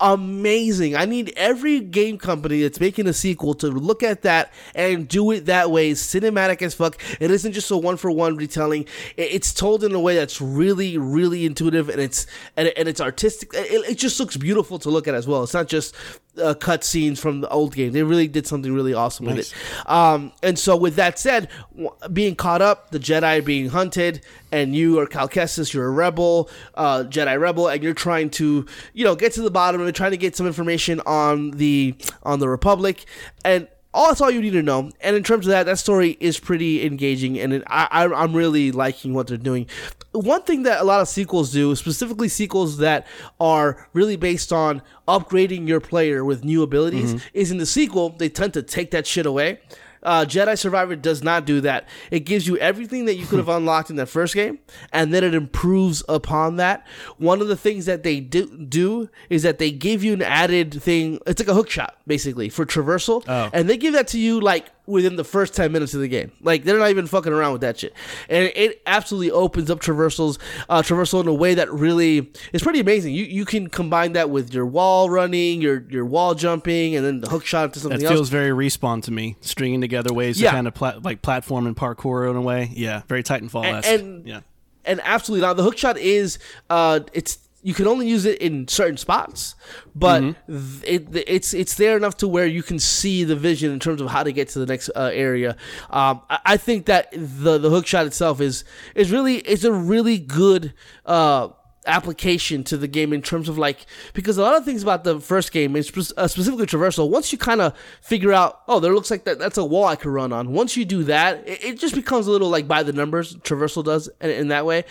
amazing. 0.00 0.96
I 0.96 1.04
need 1.04 1.32
every 1.36 1.80
game 1.80 2.18
company 2.18 2.62
that's 2.62 2.80
making 2.80 3.06
a 3.06 3.12
sequel 3.12 3.54
to 3.54 3.68
look 3.68 4.02
at 4.02 4.22
that 4.22 4.52
and 4.74 5.08
do 5.08 5.30
it 5.30 5.46
that 5.46 5.70
way. 5.70 5.92
Cinematic 5.92 6.62
as 6.62 6.74
fuck. 6.74 7.00
It 7.20 7.30
isn't 7.30 7.52
just 7.52 7.70
a 7.70 7.76
one 7.76 7.96
for 7.96 8.10
one 8.10 8.36
retelling. 8.36 8.86
It's 9.16 9.52
told 9.52 9.84
in 9.84 9.94
a 9.94 10.00
way 10.00 10.16
that's 10.16 10.40
really, 10.40 10.98
really 10.98 11.44
intuitive 11.44 11.88
and 11.88 12.00
it's 12.00 12.26
and, 12.56 12.68
and 12.76 12.88
it's 12.88 13.00
artistic. 13.00 13.50
It 13.54 13.96
just 13.96 14.18
looks 14.20 14.36
beautiful 14.36 14.78
to 14.80 14.90
look 14.90 15.08
at 15.08 15.14
as 15.14 15.26
well. 15.26 15.42
It's 15.42 15.54
not 15.54 15.68
just 15.68 15.94
uh, 16.38 16.54
cut 16.54 16.84
scenes 16.84 17.20
from 17.20 17.40
the 17.40 17.48
old 17.48 17.74
game. 17.74 17.92
They 17.92 18.02
really 18.02 18.28
did 18.28 18.46
something 18.46 18.72
really 18.72 18.94
awesome 18.94 19.26
with 19.26 19.38
it. 19.38 19.54
Um, 19.86 20.32
and 20.42 20.58
so, 20.58 20.76
with 20.76 20.96
that 20.96 21.18
said, 21.18 21.48
w- 21.72 21.90
being 22.12 22.34
caught 22.34 22.62
up, 22.62 22.90
the 22.90 22.98
Jedi 22.98 23.44
being 23.44 23.68
hunted, 23.68 24.22
and 24.52 24.74
you 24.74 24.98
are 24.98 25.06
Cal 25.06 25.28
Kestis, 25.28 25.72
you're 25.72 25.86
a 25.86 25.90
rebel, 25.90 26.50
uh, 26.74 27.04
Jedi 27.04 27.38
rebel, 27.40 27.68
and 27.68 27.82
you're 27.82 27.94
trying 27.94 28.30
to, 28.30 28.66
you 28.92 29.04
know, 29.04 29.14
get 29.14 29.32
to 29.34 29.42
the 29.42 29.50
bottom 29.50 29.80
and 29.80 29.94
trying 29.94 30.12
to 30.12 30.16
get 30.16 30.36
some 30.36 30.46
information 30.46 31.00
on 31.06 31.52
the 31.52 31.94
on 32.22 32.38
the 32.38 32.48
Republic, 32.48 33.04
and 33.44 33.68
all 33.94 34.08
that's 34.08 34.20
all 34.20 34.30
you 34.30 34.40
need 34.40 34.52
to 34.52 34.62
know. 34.62 34.90
And 35.00 35.16
in 35.16 35.22
terms 35.22 35.46
of 35.46 35.50
that, 35.50 35.64
that 35.64 35.78
story 35.78 36.16
is 36.20 36.38
pretty 36.38 36.84
engaging, 36.84 37.38
and 37.38 37.52
it, 37.52 37.62
I, 37.66 37.88
I 37.90 38.22
I'm 38.22 38.34
really 38.34 38.70
liking 38.70 39.14
what 39.14 39.26
they're 39.26 39.36
doing. 39.36 39.66
One 40.12 40.42
thing 40.42 40.62
that 40.64 40.80
a 40.80 40.84
lot 40.84 41.00
of 41.00 41.08
sequels 41.08 41.52
do, 41.52 41.74
specifically 41.76 42.28
sequels 42.28 42.78
that 42.78 43.06
are 43.40 43.88
really 43.92 44.16
based 44.16 44.52
on 44.52 44.82
upgrading 45.06 45.68
your 45.68 45.80
player 45.80 46.24
with 46.24 46.44
new 46.44 46.62
abilities, 46.62 47.14
mm-hmm. 47.14 47.28
is 47.34 47.50
in 47.50 47.58
the 47.58 47.66
sequel 47.66 48.10
they 48.10 48.28
tend 48.28 48.54
to 48.54 48.62
take 48.62 48.90
that 48.90 49.06
shit 49.06 49.26
away. 49.26 49.60
Uh, 50.02 50.24
Jedi 50.24 50.58
Survivor 50.58 50.96
does 50.96 51.22
not 51.22 51.44
do 51.44 51.60
that. 51.62 51.88
It 52.10 52.20
gives 52.20 52.46
you 52.46 52.56
everything 52.58 53.04
that 53.06 53.16
you 53.16 53.26
could 53.26 53.38
have 53.38 53.48
unlocked 53.58 53.90
in 53.90 53.96
that 53.96 54.08
first 54.08 54.34
game, 54.34 54.58
and 54.92 55.12
then 55.12 55.24
it 55.24 55.34
improves 55.34 56.02
upon 56.08 56.56
that. 56.56 56.86
One 57.18 57.40
of 57.40 57.48
the 57.48 57.56
things 57.56 57.86
that 57.86 58.02
they 58.02 58.20
do, 58.20 58.46
do 58.56 59.08
is 59.30 59.42
that 59.42 59.58
they 59.58 59.70
give 59.70 60.04
you 60.04 60.12
an 60.12 60.22
added 60.22 60.80
thing. 60.82 61.18
It's 61.26 61.40
like 61.40 61.48
a 61.48 61.54
hook 61.54 61.70
shot, 61.70 61.98
basically, 62.06 62.48
for 62.48 62.64
traversal. 62.64 63.24
Oh. 63.28 63.50
And 63.52 63.68
they 63.68 63.76
give 63.76 63.94
that 63.94 64.08
to 64.08 64.18
you, 64.18 64.40
like, 64.40 64.66
within 64.88 65.16
the 65.16 65.22
first 65.24 65.54
10 65.54 65.70
minutes 65.70 65.94
of 65.94 66.00
the 66.00 66.08
game. 66.08 66.32
Like, 66.40 66.64
they're 66.64 66.78
not 66.78 66.90
even 66.90 67.06
fucking 67.06 67.32
around 67.32 67.52
with 67.52 67.60
that 67.60 67.78
shit. 67.78 67.92
And 68.28 68.50
it 68.56 68.80
absolutely 68.86 69.30
opens 69.30 69.70
up 69.70 69.80
traversals, 69.80 70.38
uh, 70.68 70.82
traversal 70.82 71.20
in 71.20 71.28
a 71.28 71.34
way 71.34 71.54
that 71.54 71.70
really 71.72 72.32
is 72.52 72.62
pretty 72.62 72.80
amazing. 72.80 73.14
You 73.14 73.24
you 73.24 73.44
can 73.44 73.68
combine 73.68 74.14
that 74.14 74.30
with 74.30 74.52
your 74.52 74.66
wall 74.66 75.10
running, 75.10 75.60
your, 75.60 75.84
your 75.90 76.04
wall 76.06 76.34
jumping, 76.34 76.96
and 76.96 77.04
then 77.04 77.20
the 77.20 77.28
hook 77.28 77.44
shot 77.44 77.74
to 77.74 77.80
something 77.80 77.98
That 78.00 78.06
else. 78.06 78.14
feels 78.14 78.28
very 78.30 78.50
respawn 78.50 79.02
to 79.04 79.10
me. 79.12 79.36
Stringing 79.42 79.80
together 79.80 80.12
ways 80.12 80.40
Yeah. 80.40 80.50
to 80.50 80.56
kind 80.56 80.66
of 80.66 80.74
plat- 80.74 81.02
like 81.04 81.22
platform 81.22 81.66
and 81.66 81.76
parkour 81.76 82.28
in 82.30 82.36
a 82.36 82.40
way. 82.40 82.70
Yeah, 82.72 83.02
very 83.08 83.22
Titanfall 83.22 83.64
esque. 83.66 83.88
and 83.88 84.26
Yeah. 84.26 84.40
and 84.84 85.00
absolutely 85.04 85.46
now 85.46 85.52
The 85.52 85.62
hook 85.62 85.76
shot 85.76 85.98
is 85.98 86.38
uh, 86.70 87.00
it's 87.12 87.38
you 87.62 87.74
can 87.74 87.86
only 87.86 88.08
use 88.08 88.24
it 88.24 88.38
in 88.40 88.68
certain 88.68 88.96
spots, 88.96 89.54
but 89.94 90.22
Mm-hmm. 90.22 90.80
th- 90.82 91.02
it, 91.14 91.24
it's 91.28 91.54
it's 91.54 91.74
there 91.74 91.96
enough 91.96 92.16
to 92.18 92.28
where 92.28 92.46
you 92.46 92.62
can 92.62 92.78
see 92.78 93.24
the 93.24 93.36
vision 93.36 93.72
in 93.72 93.78
terms 93.80 94.00
of 94.00 94.08
how 94.10 94.22
to 94.22 94.32
get 94.32 94.48
to 94.50 94.58
the 94.60 94.66
next 94.66 94.90
uh, 94.94 95.10
area. 95.12 95.56
Um, 95.90 96.22
I, 96.30 96.38
I 96.44 96.56
think 96.56 96.86
that 96.86 97.10
the 97.12 97.58
the 97.58 97.70
hook 97.70 97.86
shot 97.86 98.06
itself 98.06 98.40
is 98.40 98.64
is 98.94 99.10
really 99.10 99.38
it's 99.38 99.64
a 99.64 99.72
really 99.72 100.18
good. 100.18 100.72
Uh, 101.04 101.48
application 101.88 102.62
to 102.64 102.76
the 102.76 102.86
game 102.88 103.12
in 103.12 103.22
terms 103.22 103.48
of 103.48 103.58
like 103.58 103.86
because 104.12 104.38
a 104.38 104.42
lot 104.42 104.56
of 104.56 104.64
things 104.64 104.82
about 104.82 105.04
the 105.04 105.18
first 105.20 105.52
game 105.52 105.74
is 105.74 105.90
uh, 106.16 106.28
specifically 106.28 106.66
traversal 106.66 107.08
once 107.08 107.32
you 107.32 107.38
kind 107.38 107.60
of 107.60 107.74
figure 108.00 108.32
out 108.32 108.60
oh 108.68 108.78
there 108.78 108.94
looks 108.94 109.10
like 109.10 109.24
that 109.24 109.38
that's 109.38 109.58
a 109.58 109.64
wall 109.64 109.86
i 109.86 109.96
could 109.96 110.10
run 110.10 110.32
on 110.32 110.52
once 110.52 110.76
you 110.76 110.84
do 110.84 111.02
that 111.02 111.46
it, 111.48 111.64
it 111.64 111.78
just 111.78 111.94
becomes 111.94 112.26
a 112.26 112.30
little 112.30 112.48
like 112.48 112.68
by 112.68 112.82
the 112.82 112.92
numbers 112.92 113.34
traversal 113.36 113.82
does 113.82 114.08
in, 114.20 114.30
in 114.30 114.48
that 114.48 114.66
way. 114.66 114.84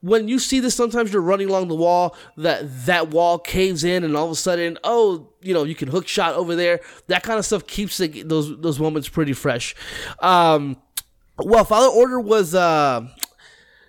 When 0.00 0.28
you 0.28 0.38
see 0.38 0.60
this 0.60 0.74
sometimes 0.74 1.12
you're 1.12 1.22
running 1.22 1.48
along 1.48 1.68
the 1.68 1.74
wall 1.74 2.16
that 2.36 2.86
that 2.86 3.10
wall 3.10 3.38
caves 3.38 3.84
in 3.84 4.04
and 4.04 4.16
all 4.16 4.26
of 4.26 4.30
a 4.32 4.36
sudden 4.36 4.78
oh 4.84 5.28
you 5.40 5.54
know 5.54 5.64
you 5.64 5.74
can 5.74 5.88
hook 5.88 6.08
shot 6.08 6.34
over 6.34 6.56
there. 6.56 6.80
That 7.08 7.22
kind 7.22 7.38
of 7.38 7.44
stuff 7.44 7.66
keeps 7.66 7.98
the, 7.98 8.22
those 8.22 8.58
those 8.60 8.80
moments 8.80 9.08
pretty 9.08 9.34
fresh. 9.34 9.74
Um 10.20 10.76
well 11.38 11.64
Fallen 11.64 11.90
Order 11.94 12.20
was 12.20 12.54
uh 12.54 13.06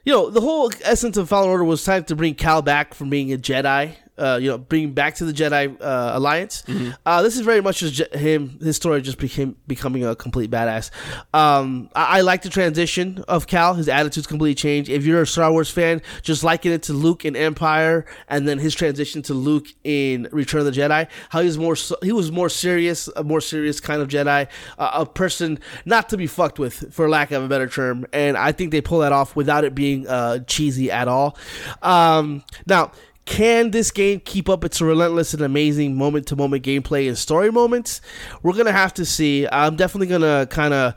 you 0.09 0.15
know, 0.15 0.31
the 0.31 0.41
whole 0.41 0.71
essence 0.81 1.17
of 1.17 1.29
Fallen 1.29 1.51
Order 1.51 1.63
was 1.63 1.83
time 1.83 2.03
to 2.05 2.15
bring 2.15 2.33
Cal 2.33 2.63
back 2.63 2.95
from 2.95 3.11
being 3.11 3.31
a 3.31 3.37
Jedi. 3.37 3.93
Uh, 4.19 4.37
you 4.41 4.49
know, 4.49 4.57
bring 4.57 4.91
back 4.91 5.15
to 5.15 5.25
the 5.25 5.31
Jedi 5.33 5.75
uh, 5.81 6.11
Alliance. 6.15 6.63
Uh, 7.05 7.21
this 7.21 7.35
is 7.35 7.41
very 7.41 7.61
much 7.61 7.79
just 7.79 7.93
Je- 7.95 8.17
him. 8.17 8.59
His 8.61 8.75
story 8.75 9.01
just 9.01 9.17
became 9.17 9.55
becoming 9.67 10.05
a 10.05 10.15
complete 10.15 10.51
badass. 10.51 10.91
Um, 11.33 11.89
I, 11.95 12.17
I 12.17 12.21
like 12.21 12.41
the 12.41 12.49
transition 12.49 13.23
of 13.27 13.47
Cal. 13.47 13.75
His 13.75 13.87
attitude's 13.87 14.27
completely 14.27 14.55
changed. 14.55 14.89
If 14.89 15.05
you're 15.05 15.21
a 15.21 15.27
Star 15.27 15.51
Wars 15.51 15.69
fan, 15.71 16.01
just 16.21 16.43
liken 16.43 16.71
it 16.73 16.83
to 16.83 16.93
Luke 16.93 17.23
in 17.23 17.35
Empire, 17.35 18.05
and 18.27 18.47
then 18.47 18.59
his 18.59 18.75
transition 18.75 19.21
to 19.23 19.33
Luke 19.33 19.67
in 19.83 20.27
Return 20.31 20.59
of 20.61 20.65
the 20.65 20.71
Jedi. 20.71 21.07
How 21.29 21.39
he 21.39 21.45
was 21.47 21.57
more 21.57 21.75
so- 21.77 21.97
he 22.01 22.11
was 22.11 22.31
more 22.31 22.49
serious, 22.49 23.07
a 23.15 23.23
more 23.23 23.41
serious 23.41 23.79
kind 23.79 24.01
of 24.01 24.09
Jedi, 24.09 24.47
uh, 24.77 24.89
a 24.93 25.05
person 25.05 25.59
not 25.85 26.09
to 26.09 26.17
be 26.17 26.27
fucked 26.27 26.59
with, 26.59 26.93
for 26.93 27.07
lack 27.07 27.31
of 27.31 27.43
a 27.43 27.47
better 27.47 27.67
term. 27.67 28.05
And 28.11 28.35
I 28.37 28.51
think 28.51 28.71
they 28.71 28.81
pull 28.81 28.99
that 28.99 29.11
off 29.13 29.35
without 29.35 29.63
it 29.63 29.73
being 29.75 30.07
uh, 30.07 30.39
cheesy 30.39 30.91
at 30.91 31.07
all. 31.07 31.37
Um, 31.81 32.43
now. 32.67 32.91
Can 33.29 33.69
this 33.69 33.91
game 33.91 34.21
keep 34.21 34.49
up 34.49 34.63
its 34.63 34.81
relentless 34.81 35.35
and 35.35 35.43
amazing 35.43 35.95
moment 35.95 36.25
to 36.27 36.35
moment 36.35 36.63
gameplay 36.63 37.07
and 37.07 37.15
story 37.15 37.51
moments? 37.51 38.01
We're 38.41 38.53
going 38.53 38.65
to 38.65 38.71
have 38.71 38.91
to 38.95 39.05
see. 39.05 39.47
I'm 39.51 39.75
definitely 39.75 40.07
going 40.07 40.21
to 40.21 40.47
kind 40.49 40.73
of 40.73 40.95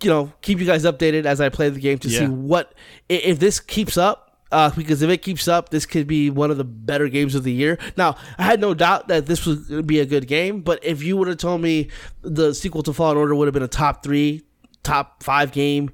you 0.00 0.08
know 0.08 0.32
keep 0.42 0.60
you 0.60 0.64
guys 0.64 0.84
updated 0.84 1.26
as 1.26 1.40
I 1.40 1.48
play 1.48 1.70
the 1.70 1.80
game 1.80 1.98
to 1.98 2.08
see 2.08 2.26
what 2.28 2.72
if 3.08 3.40
this 3.40 3.58
keeps 3.58 3.98
up. 3.98 4.38
Uh, 4.52 4.70
because 4.76 5.02
if 5.02 5.10
it 5.10 5.22
keeps 5.22 5.48
up, 5.48 5.70
this 5.70 5.86
could 5.86 6.06
be 6.06 6.30
one 6.30 6.52
of 6.52 6.56
the 6.56 6.62
better 6.62 7.08
games 7.08 7.34
of 7.34 7.42
the 7.42 7.52
year. 7.52 7.78
Now, 7.96 8.16
I 8.38 8.44
had 8.44 8.60
no 8.60 8.72
doubt 8.72 9.08
that 9.08 9.26
this 9.26 9.44
was 9.44 9.66
going 9.66 9.80
to 9.80 9.86
be 9.86 9.98
a 9.98 10.06
good 10.06 10.28
game, 10.28 10.60
but 10.60 10.78
if 10.84 11.02
you 11.02 11.16
would 11.16 11.26
have 11.26 11.38
told 11.38 11.62
me 11.62 11.90
the 12.22 12.54
sequel 12.54 12.84
to 12.84 12.92
Fallen 12.92 13.16
Order 13.16 13.34
would 13.34 13.48
have 13.48 13.54
been 13.54 13.64
a 13.64 13.68
top 13.68 14.04
three, 14.04 14.44
top 14.84 15.24
five 15.24 15.50
game 15.50 15.90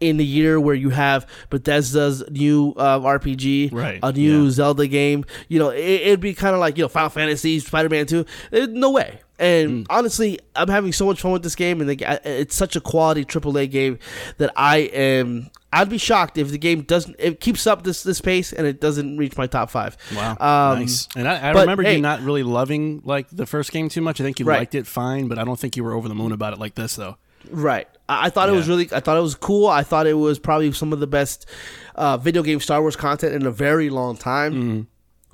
in 0.00 0.16
the 0.18 0.24
year 0.24 0.60
where 0.60 0.74
you 0.74 0.90
have 0.90 1.26
Bethesda's 1.50 2.22
new 2.30 2.74
uh, 2.76 2.98
RPG, 3.00 3.72
Right, 3.72 3.98
a 4.02 4.12
new 4.12 4.44
yeah. 4.44 4.50
Zelda 4.50 4.86
game, 4.86 5.24
you 5.48 5.58
know, 5.58 5.70
it, 5.70 5.78
it'd 5.82 6.20
be 6.20 6.34
kind 6.34 6.54
of 6.54 6.60
like 6.60 6.76
you 6.76 6.84
know 6.84 6.88
Final 6.88 7.08
Fantasy, 7.10 7.58
Spider 7.60 7.88
Man 7.88 8.06
Two. 8.06 8.24
Eh, 8.52 8.66
No 8.70 8.90
way. 8.90 9.20
And 9.38 9.84
Mm. 9.84 9.86
honestly, 9.90 10.38
I'm 10.54 10.68
having 10.68 10.92
so 10.94 11.04
much 11.04 11.20
fun 11.20 11.32
with 11.32 11.42
this 11.42 11.54
game, 11.54 11.80
and 11.82 11.90
the, 11.90 12.20
it's 12.24 12.54
such 12.56 12.74
a 12.74 12.80
quality 12.80 13.22
AAA 13.24 13.70
game 13.70 13.98
that 14.38 14.50
I 14.56 14.78
am. 14.78 15.50
I'd 15.72 15.90
be 15.90 15.98
shocked 15.98 16.38
if 16.38 16.50
the 16.50 16.56
game 16.56 16.82
doesn't. 16.82 17.16
It 17.18 17.38
keeps 17.40 17.66
up 17.66 17.82
this 17.82 18.02
this 18.02 18.22
pace 18.22 18.50
and 18.54 18.66
it 18.66 18.80
doesn't 18.80 19.18
reach 19.18 19.36
my 19.36 19.46
top 19.46 19.68
five. 19.68 19.94
Wow, 20.14 20.30
Um, 20.72 20.80
nice. 20.80 21.06
And 21.14 21.28
I, 21.28 21.50
I 21.50 21.52
but, 21.52 21.60
remember 21.60 21.82
hey- 21.82 21.96
you 21.96 22.00
not 22.00 22.22
really 22.22 22.42
loving 22.44 23.02
like 23.04 23.28
the 23.30 23.44
first 23.44 23.72
game 23.72 23.90
too 23.90 24.00
much. 24.00 24.20
I 24.22 24.24
think 24.24 24.40
you 24.40 24.46
Right. 24.46 24.60
liked 24.60 24.74
it 24.74 24.86
fine, 24.86 25.28
but 25.28 25.38
I 25.38 25.44
don't 25.44 25.58
think 25.60 25.76
you 25.76 25.84
were 25.84 25.92
over 25.92 26.08
the 26.08 26.14
moon 26.14 26.32
about 26.32 26.54
it 26.54 26.58
like 26.58 26.74
this 26.76 26.96
though. 26.96 27.18
Right. 27.50 27.88
I, 28.08 28.26
I 28.26 28.30
thought 28.30 28.48
it 28.48 28.52
was 28.52 28.68
really. 28.68 28.88
I 28.92 29.00
thought 29.00 29.16
it 29.16 29.22
was 29.22 29.34
cool. 29.34 29.66
I 29.68 29.82
thought 29.82 30.06
it 30.06 30.14
was 30.14 30.38
probably 30.38 30.72
some 30.72 30.92
of 30.92 31.00
the 31.00 31.06
best 31.06 31.46
uh, 31.94 32.16
video 32.16 32.42
game 32.42 32.60
Star 32.60 32.80
Wars 32.80 32.96
content 32.96 33.34
in 33.34 33.46
a 33.46 33.50
very 33.50 33.90
long 33.90 34.16
time. 34.16 34.52
Mm-hmm. 34.54 34.80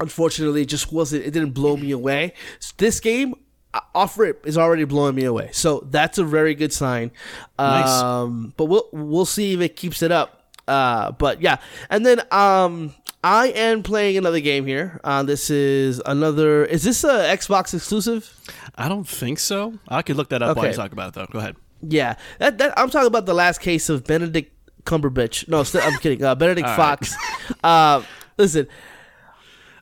Unfortunately, 0.01 0.63
it 0.63 0.69
just 0.69 0.93
wasn't. 0.93 1.25
It 1.25 1.31
didn't 1.33 1.51
blow 1.53 1.77
me 1.77 1.91
away. 1.91 2.33
This 2.79 2.99
game. 3.01 3.35
uh, 3.75 3.81
Off 3.95 4.19
rip 4.19 4.47
is 4.47 4.59
already 4.59 4.85
blowing 4.85 5.15
me 5.15 5.25
away, 5.25 5.51
so 5.53 5.87
that's 5.91 6.19
a 6.19 6.25
very 6.25 6.55
good 6.55 6.73
sign. 6.73 7.11
Nice. 7.59 7.89
Um, 8.03 8.53
but 8.57 8.67
we'll 8.67 8.89
we'll 8.93 9.27
see 9.27 9.55
if 9.55 9.61
it 9.61 9.77
keeps 9.77 10.03
it 10.03 10.11
up. 10.13 10.39
Uh, 10.69 11.13
but 11.13 11.41
yeah, 11.43 11.57
and 11.91 12.05
then 12.07 12.21
um, 12.31 12.95
I 13.25 13.49
am 13.49 13.83
playing 13.83 14.17
another 14.17 14.41
game 14.41 14.67
here. 14.67 15.01
Uh, 15.05 15.23
this 15.23 15.51
is 15.51 16.01
another. 16.07 16.65
Is 16.65 16.83
this 16.85 17.05
a 17.05 17.09
Xbox 17.37 17.75
exclusive? 17.75 18.33
I 18.75 18.89
don't 18.89 19.09
think 19.09 19.39
so. 19.39 19.75
I 19.89 20.03
could 20.03 20.17
look 20.17 20.31
that 20.31 20.43
up 20.43 20.57
while 20.57 20.67
you 20.67 20.73
talk 20.73 20.93
about 20.93 21.09
it 21.09 21.15
though. 21.15 21.27
Go 21.31 21.39
ahead. 21.39 21.57
Yeah, 21.83 22.17
that, 22.39 22.59
that 22.59 22.79
I'm 22.79 22.91
talking 22.91 23.07
about 23.09 23.27
the 23.27 23.35
last 23.35 23.61
case 23.61 23.89
of 23.89 24.05
Benedict 24.05 24.53
Cumberbatch. 24.85 25.49
No, 25.49 25.63
st- 25.65 25.85
I'm 25.85 25.99
kidding. 25.99 26.23
Uh, 26.25 26.35
Benedict 26.35 26.69
Fox. 26.69 27.15
Uh, 27.63 28.03
listen, 28.39 28.69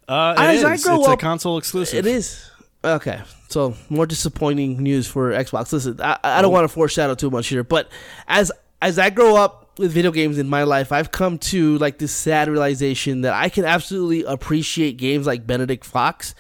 Uh, 0.09 0.35
it 0.39 0.43
As 0.43 0.65
I 0.65 0.75
is. 0.75 0.85
grow 0.85 0.99
it's 1.01 1.09
a 1.09 1.17
console 1.17 1.59
exclusive. 1.59 2.05
it 2.05 2.11
is 2.11 2.51
okay. 2.85 3.21
So 3.49 3.75
more 3.89 4.07
disappointing 4.07 4.83
news 4.83 5.07
for 5.07 5.31
Xbox. 5.33 5.73
Listen, 5.73 6.01
I, 6.01 6.19
I 6.23 6.43
don't 6.43 6.53
want 6.53 6.65
to 6.65 6.69
foreshadow 6.69 7.15
too 7.15 7.31
much 7.31 7.49
here, 7.49 7.63
but 7.65 7.89
as 8.29 8.51
as 8.83 8.99
I 8.99 9.11
grow 9.11 9.37
up 9.37 9.79
with 9.79 9.93
video 9.93 10.11
games 10.11 10.39
in 10.39 10.49
my 10.49 10.63
life, 10.65 10.91
I've 10.93 11.11
come 11.13 11.39
to 11.39 11.77
like 11.79 11.99
this 11.99 12.13
sad 12.13 12.49
realization 12.49 13.21
that 13.23 13.35
I 13.35 13.49
can 13.49 13.65
absolutely 13.65 14.25
appreciate 14.25 14.97
games 14.97 15.27
like 15.27 15.47
Benedict 15.47 15.85
Fox, 15.85 16.35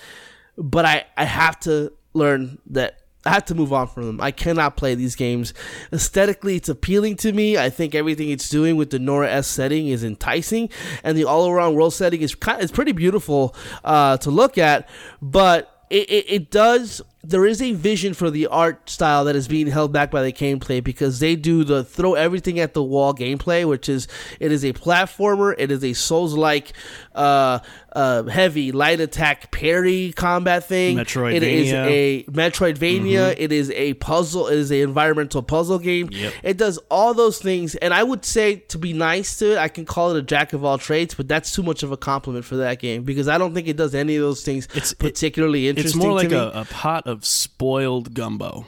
but 0.57 0.85
I 0.85 1.05
I 1.17 1.25
have 1.25 1.59
to 1.61 1.93
learn 2.15 2.59
that 2.71 3.00
I 3.25 3.31
have 3.31 3.45
to 3.47 3.55
move 3.55 3.73
on 3.73 3.87
from 3.89 4.07
them. 4.07 4.21
I 4.21 4.31
cannot 4.31 4.77
play 4.77 4.95
these 4.95 5.15
games. 5.15 5.53
Aesthetically, 5.93 6.57
it's 6.57 6.71
appealing 6.71 7.17
to 7.17 7.33
me. 7.33 7.59
I 7.59 7.69
think 7.69 7.95
everything 7.95 8.31
it's 8.31 8.49
doing 8.49 8.77
with 8.77 8.91
the 8.91 8.99
noir-esque 8.99 9.53
setting 9.55 9.89
is 9.89 10.03
enticing, 10.03 10.71
and 11.05 11.19
the 11.19 11.25
all 11.25 11.49
around 11.51 11.75
world 11.75 11.93
setting 11.93 12.23
is 12.23 12.35
kind 12.35 12.63
it's 12.63 12.73
pretty 12.73 12.93
beautiful 12.93 13.55
uh, 13.85 14.17
to 14.19 14.31
look 14.31 14.57
at. 14.57 14.89
But 15.21 15.87
it, 15.91 16.09
it, 16.09 16.25
it 16.29 16.51
does. 16.51 17.03
There 17.23 17.45
is 17.45 17.61
a 17.61 17.73
vision 17.73 18.15
for 18.15 18.31
the 18.31 18.47
art 18.47 18.89
style 18.89 19.25
that 19.25 19.37
is 19.37 19.49
being 19.49 19.67
held 19.67 19.93
back 19.93 20.11
by 20.11 20.23
the 20.23 20.33
gameplay 20.33 20.83
because 20.83 21.19
they 21.19 21.37
do 21.37 21.65
the 21.65 21.85
throw 21.85 22.15
everything 22.15 22.59
at 22.61 22.73
the 22.73 22.83
wall 22.83 23.13
gameplay, 23.13 23.69
which 23.69 23.89
is 23.89 24.09
it 24.39 24.53
is 24.53 24.65
a 24.65 24.73
platformer. 24.73 25.55
It 25.59 25.71
is 25.71 25.85
a 25.85 25.93
Souls 25.93 26.35
like 26.35 26.73
uh, 27.15 27.59
uh, 27.93 28.23
heavy 28.25 28.73
light 28.73 29.01
attack 29.01 29.51
parry 29.51 30.13
combat 30.17 30.65
thing. 30.65 30.97
Metroidvania. 30.97 31.35
It 31.37 31.43
is 31.43 31.73
a 31.73 32.23
Metroidvania. 32.31 33.35
It 33.39 33.53
is 33.53 33.71
a 33.73 33.95
puzzle. 33.95 34.47
It 34.49 34.59
is 34.59 34.71
an 34.71 34.79
environmental 34.79 35.43
puzzle 35.43 35.79
game. 35.79 36.09
Yep. 36.13 36.33
It 36.43 36.57
does 36.57 36.79
all 36.91 37.15
those 37.15 37.39
things, 37.39 37.75
and 37.77 37.93
I 37.93 38.03
would 38.03 38.25
say 38.25 38.57
to 38.69 38.79
be 38.79 38.93
nice 38.93 39.39
to 39.39 39.53
it, 39.53 39.59
I 39.59 39.69
can 39.69 39.85
call 39.85 40.11
it 40.15 40.19
a 40.19 40.23
jack 40.23 40.53
of 40.53 40.65
all 40.65 40.79
trades, 40.79 41.15
but 41.15 41.29
that's 41.29 41.55
too 41.55 41.63
much 41.63 41.83
of 41.83 41.93
a 41.93 41.97
compliment 41.97 42.45
for 42.45 42.57
that 42.57 42.79
game 42.79 43.03
because 43.03 43.29
I 43.29 43.39
don't 43.39 43.55
think 43.55 43.69
it 43.69 43.77
does 43.77 43.95
any 43.95 44.17
of 44.17 44.23
those 44.23 44.43
things 44.45 44.67
It's- 44.75 44.93
it- 45.01 45.23
interesting. 45.23 45.77
It's 45.77 45.95
more 45.95 46.13
like 46.13 46.33
a, 46.33 46.51
a 46.55 46.65
pot 46.65 47.07
of 47.07 47.25
spoiled 47.25 48.15
gumbo. 48.15 48.67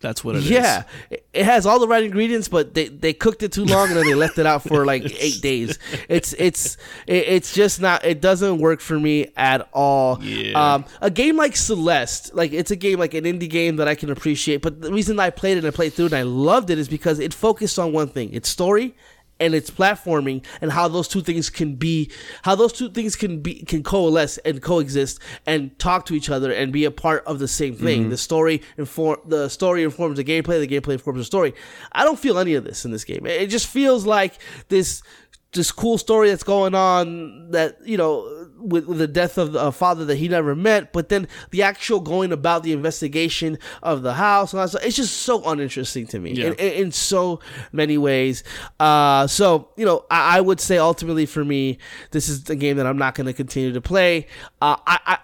That's 0.00 0.24
what 0.24 0.34
it 0.36 0.38
is. 0.44 0.50
Yeah, 0.50 0.84
it- 1.10 1.26
it 1.32 1.44
has 1.44 1.64
all 1.66 1.78
the 1.78 1.86
right 1.86 2.02
ingredients, 2.02 2.48
but 2.48 2.74
they, 2.74 2.88
they 2.88 3.12
cooked 3.12 3.42
it 3.44 3.52
too 3.52 3.64
long 3.64 3.88
and 3.88 3.96
then 3.96 4.04
they 4.06 4.14
left 4.14 4.36
it 4.38 4.46
out 4.46 4.62
for 4.64 4.84
like 4.84 5.04
eight 5.20 5.40
days. 5.40 5.78
It's 6.08 6.32
it's 6.38 6.76
it's 7.06 7.54
just 7.54 7.80
not. 7.80 8.04
It 8.04 8.20
doesn't 8.20 8.58
work 8.58 8.80
for 8.80 8.98
me 8.98 9.30
at 9.36 9.68
all. 9.72 10.20
Yeah. 10.22 10.74
Um, 10.74 10.84
a 11.00 11.10
game 11.10 11.36
like 11.36 11.54
Celeste, 11.54 12.34
like 12.34 12.52
it's 12.52 12.70
a 12.72 12.76
game 12.76 12.98
like 12.98 13.14
an 13.14 13.24
indie 13.24 13.48
game 13.48 13.76
that 13.76 13.86
I 13.86 13.94
can 13.94 14.10
appreciate. 14.10 14.62
But 14.62 14.80
the 14.80 14.90
reason 14.92 15.20
I 15.20 15.30
played 15.30 15.52
it 15.56 15.58
and 15.58 15.66
I 15.68 15.70
played 15.70 15.92
through 15.92 16.06
it 16.06 16.12
and 16.12 16.18
I 16.18 16.22
loved 16.22 16.70
it 16.70 16.78
is 16.78 16.88
because 16.88 17.18
it 17.20 17.32
focused 17.32 17.78
on 17.78 17.92
one 17.92 18.08
thing: 18.08 18.32
its 18.32 18.48
story 18.48 18.96
and 19.40 19.54
its 19.54 19.70
platforming 19.70 20.44
and 20.60 20.70
how 20.70 20.86
those 20.86 21.08
two 21.08 21.22
things 21.22 21.50
can 21.50 21.74
be 21.74 22.10
how 22.42 22.54
those 22.54 22.72
two 22.72 22.90
things 22.90 23.16
can 23.16 23.40
be 23.40 23.64
can 23.64 23.82
coalesce 23.82 24.38
and 24.38 24.62
coexist 24.62 25.18
and 25.46 25.76
talk 25.78 26.06
to 26.06 26.14
each 26.14 26.30
other 26.30 26.52
and 26.52 26.72
be 26.72 26.84
a 26.84 26.90
part 26.90 27.24
of 27.24 27.38
the 27.38 27.48
same 27.48 27.74
thing. 27.74 28.02
Mm-hmm. 28.02 28.10
The 28.10 28.18
story 28.18 28.62
inform 28.76 29.20
the 29.26 29.48
story 29.48 29.82
informs 29.82 30.16
the 30.18 30.24
gameplay 30.24 30.60
the 30.60 30.68
gameplay 30.68 30.92
informs 30.92 31.18
the 31.18 31.24
story. 31.24 31.54
I 31.92 32.04
don't 32.04 32.18
feel 32.18 32.38
any 32.38 32.54
of 32.54 32.64
this 32.64 32.84
in 32.84 32.90
this 32.90 33.04
game. 33.04 33.26
It 33.26 33.46
just 33.46 33.66
feels 33.66 34.06
like 34.06 34.38
this 34.68 35.02
this 35.52 35.72
cool 35.72 35.98
story 35.98 36.28
that's 36.30 36.44
going 36.44 36.74
on 36.74 37.50
that 37.50 37.76
you 37.84 37.96
know 37.96 38.46
with, 38.58 38.86
with 38.86 38.98
the 38.98 39.08
death 39.08 39.36
of 39.38 39.54
a 39.54 39.72
father 39.72 40.04
that 40.04 40.16
he 40.16 40.28
never 40.28 40.54
met 40.54 40.92
but 40.92 41.08
then 41.08 41.26
the 41.50 41.62
actual 41.62 41.98
going 41.98 42.30
about 42.32 42.62
the 42.62 42.72
investigation 42.72 43.58
of 43.82 44.02
the 44.02 44.14
house 44.14 44.52
and 44.52 44.60
all 44.60 44.66
that 44.66 44.70
stuff, 44.70 44.84
it's 44.84 44.96
just 44.96 45.16
so 45.18 45.42
uninteresting 45.50 46.06
to 46.06 46.18
me 46.20 46.32
Yeah. 46.32 46.48
in, 46.48 46.54
in, 46.54 46.72
in 46.84 46.92
so 46.92 47.40
many 47.72 47.98
ways 47.98 48.44
uh, 48.78 49.26
so 49.26 49.70
you 49.76 49.84
know 49.84 50.04
I, 50.10 50.38
I 50.38 50.40
would 50.40 50.60
say 50.60 50.78
ultimately 50.78 51.26
for 51.26 51.44
me 51.44 51.78
this 52.12 52.28
is 52.28 52.48
a 52.50 52.56
game 52.56 52.76
that 52.76 52.86
i'm 52.86 52.98
not 52.98 53.14
going 53.14 53.26
to 53.26 53.32
continue 53.32 53.72
to 53.72 53.80
play 53.80 54.26
uh, 54.62 54.76
I, 54.86 54.98
I 55.06 55.18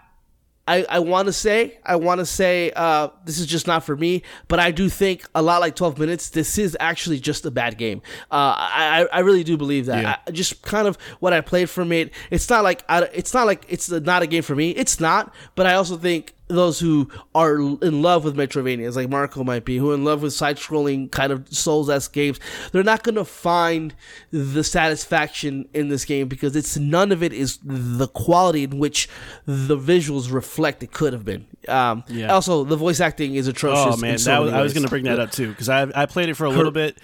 I, 0.68 0.84
I 0.88 0.98
want 0.98 1.26
to 1.26 1.32
say 1.32 1.78
I 1.84 1.96
want 1.96 2.18
to 2.18 2.26
say 2.26 2.72
uh, 2.74 3.08
this 3.24 3.38
is 3.38 3.46
just 3.46 3.66
not 3.66 3.84
for 3.84 3.96
me, 3.96 4.22
but 4.48 4.58
I 4.58 4.70
do 4.70 4.88
think 4.88 5.24
a 5.34 5.42
lot 5.42 5.60
like 5.60 5.76
12 5.76 5.98
minutes. 5.98 6.30
This 6.30 6.58
is 6.58 6.76
actually 6.80 7.20
just 7.20 7.44
a 7.46 7.50
bad 7.50 7.78
game. 7.78 8.02
Uh, 8.30 8.54
I 8.56 9.08
I 9.12 9.20
really 9.20 9.44
do 9.44 9.56
believe 9.56 9.86
that. 9.86 10.02
Yeah. 10.02 10.16
I, 10.26 10.30
just 10.30 10.62
kind 10.62 10.88
of 10.88 10.96
what 11.20 11.32
I 11.32 11.40
played 11.40 11.70
from 11.70 11.92
it. 11.92 12.12
It's 12.30 12.48
not 12.50 12.64
like 12.64 12.84
I, 12.88 13.02
it's 13.12 13.32
not 13.32 13.46
like 13.46 13.64
it's 13.68 13.90
not 13.90 14.22
a 14.22 14.26
game 14.26 14.42
for 14.42 14.54
me. 14.54 14.70
It's 14.70 15.00
not, 15.00 15.32
but 15.54 15.66
I 15.66 15.74
also 15.74 15.96
think 15.96 16.34
those 16.48 16.78
who 16.80 17.08
are 17.34 17.56
in 17.56 18.02
love 18.02 18.24
with 18.24 18.36
Metroidvanias, 18.36 18.94
like 18.96 19.08
Marco 19.08 19.42
might 19.42 19.64
be, 19.64 19.78
who 19.78 19.90
are 19.90 19.94
in 19.94 20.04
love 20.04 20.22
with 20.22 20.32
side-scrolling 20.32 21.10
kind 21.10 21.32
of 21.32 21.48
Souls-esque 21.52 22.12
games, 22.12 22.38
they're 22.72 22.82
not 22.84 23.02
going 23.02 23.16
to 23.16 23.24
find 23.24 23.94
the 24.30 24.62
satisfaction 24.62 25.68
in 25.74 25.88
this 25.88 26.04
game 26.04 26.28
because 26.28 26.54
it's 26.56 26.76
none 26.76 27.12
of 27.12 27.22
it 27.22 27.32
is 27.32 27.58
the 27.64 28.06
quality 28.08 28.64
in 28.64 28.78
which 28.78 29.08
the 29.44 29.76
visuals 29.76 30.32
reflect 30.32 30.82
it 30.82 30.92
could 30.92 31.12
have 31.12 31.24
been. 31.24 31.46
Um, 31.68 32.04
Yeah. 32.08 32.32
Also, 32.32 32.64
the 32.64 32.76
voice 32.76 33.00
acting 33.00 33.34
is 33.34 33.48
atrocious. 33.48 33.94
Oh 33.94 33.96
man, 33.96 34.18
so 34.18 34.30
that 34.30 34.38
was, 34.38 34.52
I 34.52 34.62
was 34.62 34.72
going 34.72 34.84
to 34.84 34.90
bring 34.90 35.04
that 35.04 35.18
up 35.18 35.32
too 35.32 35.48
because 35.48 35.68
I 35.68 35.86
I 35.94 36.06
played 36.06 36.28
it 36.28 36.34
for 36.34 36.44
a 36.44 36.50
little 36.50 36.70
bit. 36.72 36.98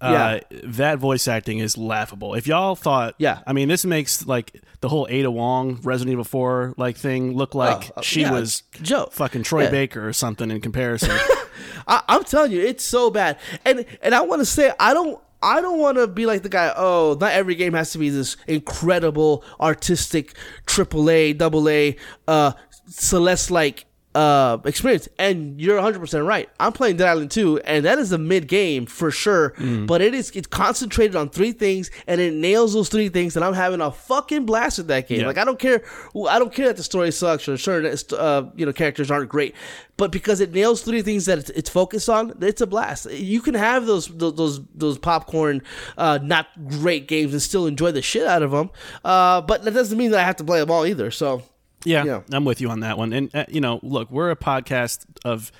Uh, 0.00 0.40
that 0.64 0.98
voice 0.98 1.28
acting 1.28 1.58
is 1.58 1.76
laughable. 1.76 2.34
If 2.34 2.46
y'all 2.46 2.74
thought, 2.74 3.14
Yeah. 3.18 3.40
I 3.46 3.52
mean, 3.52 3.68
this 3.68 3.84
makes 3.84 4.26
like 4.26 4.62
the 4.80 4.88
whole 4.88 5.06
Ada 5.10 5.30
Wong 5.30 5.78
Resident 5.82 6.12
Evil 6.12 6.24
4 6.24 6.74
like 6.76 6.96
thing 6.96 7.34
looked 7.34 7.54
like 7.54 7.90
uh, 7.96 8.00
she 8.02 8.22
yeah, 8.22 8.32
was 8.32 8.62
Joe. 8.82 9.08
fucking 9.12 9.42
Troy 9.42 9.64
Yeah. 9.64 9.70
Baker 9.70 10.08
or 10.08 10.12
something 10.12 10.50
in 10.50 10.60
comparison. 10.60 11.10
I, 11.86 12.02
I'm 12.08 12.24
telling 12.24 12.52
you, 12.52 12.60
it's 12.60 12.84
so 12.84 13.10
bad. 13.10 13.38
And 13.64 13.84
and 14.02 14.14
I 14.14 14.22
want 14.22 14.40
to 14.40 14.46
say, 14.46 14.72
I 14.80 14.94
don't. 14.94 15.20
I 15.42 15.62
don't 15.62 15.78
want 15.78 15.96
to 15.96 16.06
be 16.06 16.26
like 16.26 16.42
the 16.42 16.50
guy. 16.50 16.70
Oh, 16.76 17.16
not 17.18 17.32
every 17.32 17.54
game 17.54 17.72
has 17.72 17.92
to 17.92 17.98
be 17.98 18.10
this 18.10 18.36
incredible, 18.46 19.42
artistic, 19.58 20.34
triple 20.66 21.08
A, 21.08 21.32
double 21.32 21.66
A, 21.66 21.96
uh, 22.28 22.52
Celeste 22.88 23.50
like 23.50 23.86
uh 24.14 24.58
experience. 24.64 25.08
And 25.18 25.60
you're 25.60 25.76
100 25.76 26.00
percent 26.00 26.24
right. 26.24 26.48
I'm 26.58 26.72
playing 26.72 26.96
Dead 26.96 27.08
Island 27.08 27.30
2, 27.30 27.60
and 27.60 27.84
that 27.84 27.98
is 27.98 28.12
a 28.12 28.18
mid 28.18 28.48
game 28.48 28.86
for 28.86 29.10
sure. 29.10 29.54
But 29.86 30.00
it 30.02 30.14
is 30.14 30.30
it's 30.32 30.46
concentrated 30.48 31.16
on 31.16 31.28
three 31.30 31.52
things, 31.52 31.90
and 32.06 32.20
it 32.20 32.34
nails 32.34 32.72
those 32.72 32.88
three 32.88 33.08
things. 33.08 33.36
And 33.36 33.44
I'm 33.44 33.54
having 33.54 33.80
a 33.80 33.90
fucking 33.90 34.46
blast 34.46 34.78
with 34.78 34.88
that 34.88 35.08
game. 35.08 35.20
Yeah. 35.20 35.26
Like 35.26 35.38
I 35.38 35.44
don't 35.44 35.58
care. 35.58 35.82
I 36.28 36.38
don't 36.38 36.52
care 36.52 36.66
that 36.66 36.76
the 36.76 36.82
story 36.82 37.12
sucks 37.12 37.48
or 37.48 37.56
certain 37.56 37.96
uh, 38.18 38.50
you 38.56 38.66
know 38.66 38.72
characters 38.72 39.10
aren't 39.10 39.28
great, 39.28 39.54
but 39.96 40.10
because 40.10 40.40
it 40.40 40.52
nails 40.52 40.82
three 40.82 41.02
things 41.02 41.26
that 41.26 41.38
it's, 41.38 41.50
it's 41.50 41.68
focused 41.70 42.08
on, 42.08 42.32
it's 42.40 42.62
a 42.62 42.66
blast. 42.66 43.10
You 43.10 43.40
can 43.42 43.54
have 43.54 43.86
those 43.86 44.06
those 44.06 44.34
those, 44.34 44.60
those 44.74 44.98
popcorn, 44.98 45.62
uh, 45.98 46.18
not 46.22 46.46
great 46.68 47.06
games 47.06 47.32
and 47.32 47.42
still 47.42 47.66
enjoy 47.66 47.92
the 47.92 48.02
shit 48.02 48.26
out 48.26 48.42
of 48.42 48.50
them. 48.50 48.70
Uh, 49.04 49.40
but 49.42 49.62
that 49.64 49.74
doesn't 49.74 49.98
mean 49.98 50.10
that 50.12 50.20
I 50.20 50.24
have 50.24 50.36
to 50.36 50.44
play 50.44 50.58
them 50.58 50.70
all 50.70 50.86
either. 50.86 51.10
So 51.10 51.42
Yeah, 51.84 52.04
Yeah. 52.04 52.20
I'm 52.32 52.44
with 52.44 52.60
you 52.60 52.70
on 52.70 52.80
that 52.80 52.98
one. 52.98 53.12
And 53.12 53.34
uh, 53.34 53.44
you 53.48 53.60
know, 53.60 53.80
look, 53.82 54.10
we're 54.10 54.30
a 54.30 54.36
podcast 54.36 55.04
of 55.24 55.50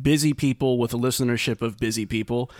busy 0.00 0.32
people 0.32 0.78
with 0.78 0.94
a 0.94 0.96
listenership 0.96 1.62
of 1.62 1.78
busy 1.78 2.06
people. 2.06 2.50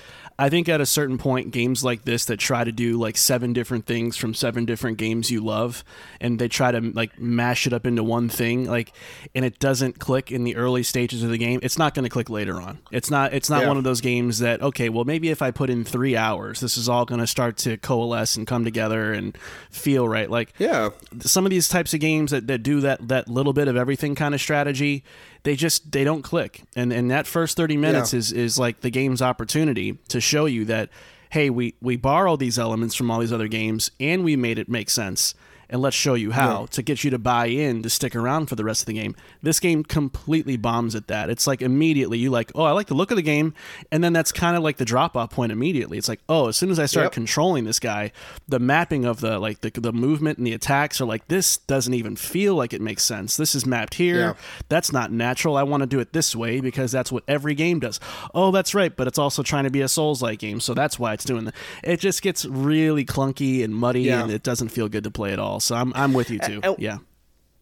I 0.40 0.48
think 0.48 0.70
at 0.70 0.80
a 0.80 0.86
certain 0.86 1.18
point, 1.18 1.50
games 1.50 1.84
like 1.84 2.04
this 2.06 2.24
that 2.24 2.38
try 2.38 2.64
to 2.64 2.72
do 2.72 2.96
like 2.98 3.18
seven 3.18 3.52
different 3.52 3.84
things 3.84 4.16
from 4.16 4.32
seven 4.32 4.64
different 4.64 4.96
games 4.96 5.30
you 5.30 5.44
love, 5.44 5.84
and 6.18 6.38
they 6.38 6.48
try 6.48 6.72
to 6.72 6.80
like 6.80 7.18
mash 7.20 7.66
it 7.66 7.74
up 7.74 7.86
into 7.86 8.02
one 8.02 8.30
thing, 8.30 8.64
like, 8.64 8.92
and 9.34 9.44
it 9.44 9.58
doesn't 9.58 9.98
click 9.98 10.32
in 10.32 10.44
the 10.44 10.56
early 10.56 10.82
stages 10.82 11.22
of 11.22 11.28
the 11.28 11.36
game. 11.36 11.60
It's 11.62 11.76
not 11.76 11.92
going 11.94 12.04
to 12.04 12.08
click 12.08 12.30
later 12.30 12.58
on. 12.58 12.78
It's 12.90 13.10
not. 13.10 13.34
It's 13.34 13.50
not 13.50 13.62
Yeah. 13.62 13.68
one 13.68 13.76
of 13.76 13.84
those 13.84 14.00
games 14.00 14.38
that 14.38 14.62
okay, 14.62 14.88
well, 14.88 15.04
maybe 15.04 15.28
if 15.28 15.42
I 15.42 15.50
put 15.50 15.68
in 15.68 15.84
three 15.84 16.16
hours, 16.16 16.60
this 16.60 16.78
is 16.78 16.88
all 16.88 17.04
going 17.04 17.20
to 17.20 17.26
start 17.26 17.58
to 17.58 17.76
coalesce 17.76 18.36
and 18.36 18.46
come 18.46 18.64
together 18.64 19.12
and 19.12 19.36
feel 19.70 20.08
right. 20.08 20.30
Like, 20.30 20.54
yeah, 20.58 20.88
some 21.20 21.44
of 21.44 21.50
these 21.50 21.68
types 21.68 21.92
of 21.92 22.00
games 22.00 22.30
that, 22.30 22.46
that 22.46 22.62
do 22.62 22.80
that 22.80 23.06
that 23.08 23.28
little 23.28 23.52
bit 23.52 23.68
of 23.68 23.76
everything 23.76 24.14
kind 24.14 24.34
of 24.34 24.40
strategy 24.40 25.04
they 25.42 25.56
just 25.56 25.90
they 25.92 26.04
don't 26.04 26.22
click 26.22 26.62
and 26.76 26.92
and 26.92 27.10
that 27.10 27.26
first 27.26 27.56
30 27.56 27.76
minutes 27.76 28.12
Yeah. 28.12 28.18
is 28.18 28.32
is 28.32 28.58
like 28.58 28.80
the 28.80 28.90
game's 28.90 29.22
opportunity 29.22 29.98
to 30.08 30.20
show 30.20 30.46
you 30.46 30.64
that 30.66 30.90
hey 31.30 31.50
we 31.50 31.74
we 31.80 31.96
borrowed 31.96 32.40
these 32.40 32.58
elements 32.58 32.94
from 32.94 33.10
all 33.10 33.20
these 33.20 33.32
other 33.32 33.48
games 33.48 33.90
and 34.00 34.24
we 34.24 34.36
made 34.36 34.58
it 34.58 34.68
make 34.68 34.90
sense 34.90 35.34
and 35.70 35.80
let's 35.80 35.96
show 35.96 36.12
you 36.14 36.32
how 36.32 36.66
to 36.66 36.82
get 36.82 37.04
you 37.04 37.10
to 37.10 37.18
buy 37.18 37.46
in 37.46 37.82
to 37.82 37.88
stick 37.88 38.14
around 38.14 38.46
for 38.46 38.56
the 38.56 38.64
rest 38.64 38.82
of 38.82 38.86
the 38.86 38.92
game. 38.92 39.14
This 39.42 39.58
game 39.60 39.84
completely 39.84 40.56
bombs 40.58 40.94
at 40.94 41.06
that. 41.06 41.30
It's 41.30 41.46
like 41.46 41.62
immediately 41.62 42.18
you 42.18 42.28
like, 42.30 42.52
oh, 42.54 42.64
I 42.64 42.72
like 42.72 42.88
the 42.88 42.94
look 42.94 43.10
of 43.10 43.16
the 43.16 43.22
game, 43.22 43.54
and 43.92 44.02
then 44.04 44.12
that's 44.12 44.32
kind 44.32 44.56
of 44.56 44.62
like 44.62 44.76
the 44.76 44.84
drop 44.84 45.16
off 45.16 45.30
point 45.30 45.52
immediately. 45.52 45.96
It's 45.96 46.08
like, 46.08 46.20
oh, 46.28 46.48
as 46.48 46.56
soon 46.56 46.70
as 46.70 46.78
I 46.78 46.86
start 46.86 47.04
Yep. 47.04 47.12
controlling 47.12 47.64
this 47.64 47.78
guy, 47.80 48.12
the 48.48 48.58
mapping 48.58 49.04
of 49.04 49.20
the 49.20 49.38
like 49.38 49.60
the, 49.60 49.70
the 49.70 49.92
movement 49.92 50.38
and 50.38 50.46
the 50.46 50.52
attacks 50.52 51.00
are 51.00 51.04
like 51.06 51.28
this 51.28 51.56
doesn't 51.56 51.94
even 51.94 52.16
feel 52.16 52.54
like 52.56 52.72
it 52.72 52.80
makes 52.80 53.04
sense. 53.04 53.36
This 53.36 53.54
is 53.54 53.64
mapped 53.64 53.94
here. 53.94 54.18
Yeah. 54.20 54.32
That's 54.68 54.92
not 54.92 55.12
natural. 55.12 55.56
I 55.56 55.62
want 55.62 55.82
to 55.82 55.86
do 55.86 56.00
it 56.00 56.12
this 56.12 56.34
way 56.34 56.60
because 56.60 56.90
that's 56.92 57.12
what 57.12 57.22
every 57.28 57.54
game 57.54 57.78
does. 57.78 58.00
Oh, 58.34 58.50
that's 58.50 58.74
right, 58.74 58.94
but 58.96 59.06
it's 59.06 59.18
also 59.18 59.42
trying 59.44 59.64
to 59.64 59.70
be 59.70 59.80
a 59.82 59.88
Souls 59.88 60.20
like 60.20 60.40
game, 60.40 60.58
so 60.60 60.74
that's 60.74 60.98
why 60.98 61.12
it's 61.12 61.24
doing 61.24 61.44
that. 61.44 61.54
It 61.84 62.00
just 62.00 62.22
gets 62.22 62.44
really 62.44 63.04
clunky 63.04 63.62
and 63.62 63.74
muddy, 63.74 64.02
Yeah. 64.02 64.22
and 64.22 64.30
it 64.32 64.42
doesn't 64.42 64.70
feel 64.70 64.88
good 64.88 65.04
to 65.04 65.10
play 65.10 65.32
at 65.32 65.38
all. 65.38 65.59
So 65.60 65.74
I'm 65.76 65.92
I'm 65.94 66.12
with 66.12 66.30
you 66.30 66.38
too. 66.38 66.60
and- 66.62 66.76
yeah. 66.78 66.98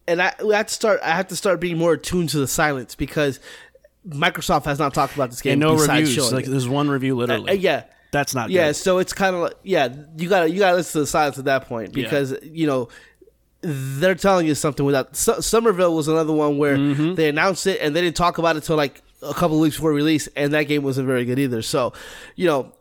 and 0.07 0.21
I, 0.21 0.33
I 0.51 0.57
have 0.57 0.67
to 0.67 0.73
start. 0.73 0.99
I 1.03 1.09
have 1.15 1.27
to 1.29 1.35
start 1.35 1.59
being 1.59 1.77
more 1.77 1.93
attuned 1.93 2.29
to 2.29 2.39
the 2.39 2.47
silence 2.47 2.95
because 2.95 3.39
Microsoft 4.07 4.65
has 4.65 4.79
not 4.79 4.93
talked 4.93 5.13
about 5.15 5.29
this 5.29 5.41
game. 5.41 5.53
And 5.53 5.59
no 5.61 5.75
reviews. 5.75 6.31
Like 6.31 6.45
it. 6.47 6.49
there's 6.49 6.67
one 6.67 6.89
review 6.89 7.15
literally. 7.15 7.51
Uh, 7.51 7.53
yeah. 7.53 7.83
That's 8.11 8.33
not. 8.33 8.49
Yeah, 8.49 8.69
good. 8.69 8.73
so 8.75 8.97
it's 8.97 9.13
kind 9.13 9.35
of 9.35 9.41
like 9.43 9.53
yeah, 9.63 9.87
you 10.17 10.27
gotta 10.29 10.49
you 10.49 10.57
gotta 10.59 10.77
listen 10.77 10.93
to 10.93 10.99
the 11.01 11.07
silence 11.07 11.37
at 11.37 11.45
that 11.45 11.67
point 11.67 11.95
Yeah. 11.95 12.03
because 12.05 12.33
you 12.41 12.65
know 12.65 12.89
they're 13.61 14.15
telling 14.15 14.47
you 14.47 14.55
something 14.55 14.83
without. 14.85 15.15
Su- 15.15 15.41
Somerville 15.41 15.93
was 15.95 16.07
another 16.07 16.33
one 16.33 16.57
where 16.57 16.75
Mm-hmm. 16.77 17.13
they 17.15 17.29
announced 17.29 17.67
it 17.67 17.79
and 17.81 17.95
they 17.95 18.01
didn't 18.01 18.15
talk 18.15 18.37
about 18.39 18.55
it 18.55 18.63
until 18.63 18.77
like 18.77 19.03
a 19.21 19.33
couple 19.33 19.57
of 19.57 19.61
weeks 19.61 19.75
before 19.75 19.91
release, 19.93 20.27
and 20.35 20.53
that 20.53 20.63
game 20.63 20.81
wasn't 20.81 21.05
very 21.05 21.23
good 21.25 21.37
either. 21.37 21.61
So, 21.61 21.93
you 22.35 22.47
know, 22.47 22.71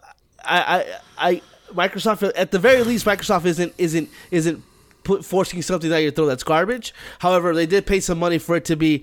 I 0.44 0.86
I, 1.18 1.30
I 1.30 1.42
Microsoft 1.74 2.32
at 2.34 2.50
the 2.52 2.58
very 2.58 2.82
least 2.84 3.04
Microsoft 3.04 3.44
isn't 3.44 3.74
isn't 3.76 4.08
isn't 4.30 4.62
put 5.08 5.24
forcing 5.24 5.62
something 5.62 5.88
down 5.88 6.02
your 6.02 6.12
throat 6.12 6.26
that's 6.26 6.44
garbage. 6.44 6.92
However, 7.20 7.54
they 7.54 7.64
did 7.64 7.86
pay 7.86 7.98
some 7.98 8.18
money 8.18 8.36
for 8.36 8.56
it 8.56 8.66
to 8.66 8.76
be 8.76 9.02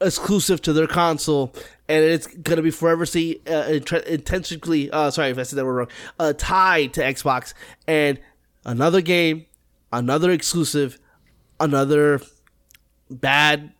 exclusive 0.00 0.62
to 0.62 0.72
their 0.72 0.86
console, 0.86 1.52
and 1.88 2.04
it's 2.04 2.28
gonna 2.28 2.62
be 2.62 2.70
forever 2.70 3.04
see 3.04 3.40
uh, 3.50 3.64
int- 3.64 4.06
intrinsically. 4.06 4.90
Uh, 4.92 5.10
sorry 5.10 5.30
if 5.30 5.38
I 5.38 5.42
said 5.42 5.58
that 5.58 5.64
word 5.64 5.74
wrong. 5.74 5.88
Uh, 6.20 6.34
tied 6.38 6.94
to 6.94 7.00
Xbox, 7.02 7.52
and 7.88 8.20
another 8.64 9.00
game, 9.00 9.46
another 9.92 10.30
exclusive, 10.30 11.00
another 11.58 12.20
bad, 13.10 13.72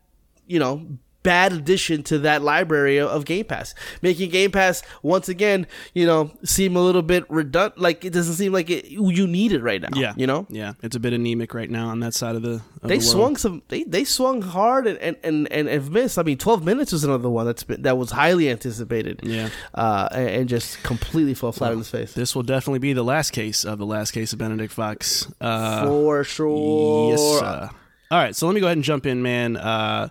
you 0.49 0.59
know, 0.59 0.99
bad 1.25 1.53
addition 1.53 2.05
to 2.05 2.21
that 2.21 2.43
library 2.43 3.01
of- 3.01 3.25
Game 3.25 3.47
Pass, 3.47 3.75
making 4.03 4.31
Game 4.31 4.53
Pass 4.53 4.83
once 5.03 5.29
again, 5.29 5.67
you 5.95 6.07
know, 6.07 6.31
seem 6.45 6.77
a 6.77 6.81
little 6.81 7.03
bit 7.03 7.25
redundant. 7.29 7.81
Like 7.81 8.05
it 8.05 8.13
doesn't 8.13 8.35
seem 8.35 8.53
like 8.53 8.71
it, 8.71 8.85
you 8.87 9.27
need 9.27 9.51
it 9.53 9.63
right 9.63 9.81
now. 9.81 9.89
Yeah. 9.95 10.13
you 10.17 10.27
know. 10.29 10.47
Yeah. 10.51 10.75
It's 10.83 10.95
a 10.95 11.01
bit 11.01 11.13
anemic 11.13 11.53
right 11.55 11.71
now 11.71 11.89
on 11.89 11.99
that 12.01 12.15
side 12.15 12.37
of 12.37 12.43
the. 12.43 12.61
Of 12.83 12.89
They 12.89 12.99
the 12.99 13.03
swung 13.05 13.37
some. 13.37 13.63
They, 13.69 13.83
they 13.85 14.05
swung 14.05 14.43
hard 14.43 14.87
and 14.87 14.99
and, 14.99 15.17
and 15.25 15.51
and 15.51 15.69
have 15.69 15.91
missed. 15.91 16.19
I 16.19 16.23
mean, 16.23 16.37
twelve 16.37 16.65
minutes 16.65 16.93
was 16.93 17.03
another 17.03 17.31
one 17.31 17.47
that's 17.47 17.65
been, 17.65 17.81
that 17.83 17.97
was 17.97 18.11
highly 18.11 18.51
anticipated. 18.51 19.21
Yeah. 19.23 19.49
uh, 19.75 20.09
and, 20.13 20.29
and 20.29 20.49
just 20.49 20.83
completely 20.83 21.33
fell 21.35 21.51
flat 21.53 21.73
on 21.73 21.79
his 21.79 21.89
face. 21.89 22.13
This 22.13 22.37
will 22.37 22.43
definitely 22.43 22.81
be 22.81 22.93
the 22.93 23.03
last 23.03 23.31
case 23.31 23.65
of 23.65 23.79
the 23.79 23.87
last 23.87 24.11
case 24.13 24.35
of 24.35 24.39
Benedict 24.39 24.73
Fox. 24.73 25.27
Uh, 25.41 25.87
For 25.87 26.23
sure. 26.25 27.11
Yes. 27.13 27.21
sir. 27.41 27.71
All 28.11 28.19
right, 28.19 28.37
so 28.37 28.47
let 28.47 28.55
me 28.55 28.61
go 28.61 28.67
ahead 28.67 28.77
and 28.77 28.85
jump 28.85 29.07
in, 29.07 29.23
man. 29.23 29.57
Uh, 29.57 30.11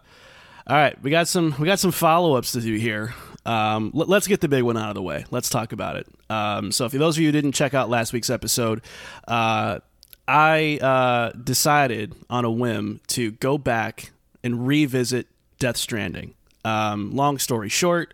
all 0.65 0.75
right, 0.75 1.01
we 1.01 1.11
got 1.11 1.27
some 1.27 1.55
we 1.59 1.65
got 1.65 1.79
some 1.79 1.91
follow 1.91 2.35
ups 2.35 2.53
to 2.53 2.61
do 2.61 2.75
here. 2.75 3.13
Um, 3.45 3.91
let, 3.93 4.09
us 4.09 4.27
get 4.27 4.39
the 4.39 4.47
big 4.47 4.63
one 4.63 4.77
out 4.77 4.89
of 4.89 4.95
the 4.95 5.01
way. 5.01 5.25
Let's 5.29 5.49
talk 5.49 5.73
about 5.73 5.97
it. 5.97 6.07
Um, 6.29 6.71
so, 6.71 6.87
for 6.87 6.97
those 6.97 7.17
of 7.17 7.21
you 7.21 7.27
who 7.27 7.31
didn't 7.33 7.51
check 7.51 7.73
out 7.73 7.89
last 7.89 8.13
week's 8.13 8.29
episode, 8.29 8.81
uh, 9.27 9.79
I 10.27 10.79
uh, 10.81 11.31
decided 11.31 12.15
on 12.29 12.45
a 12.45 12.51
whim 12.51 13.01
to 13.07 13.31
go 13.31 13.57
back 13.57 14.11
and 14.43 14.65
revisit 14.65 15.27
Death 15.59 15.75
Stranding. 15.75 16.35
Um, 16.63 17.11
long 17.11 17.37
story 17.39 17.67
short, 17.67 18.13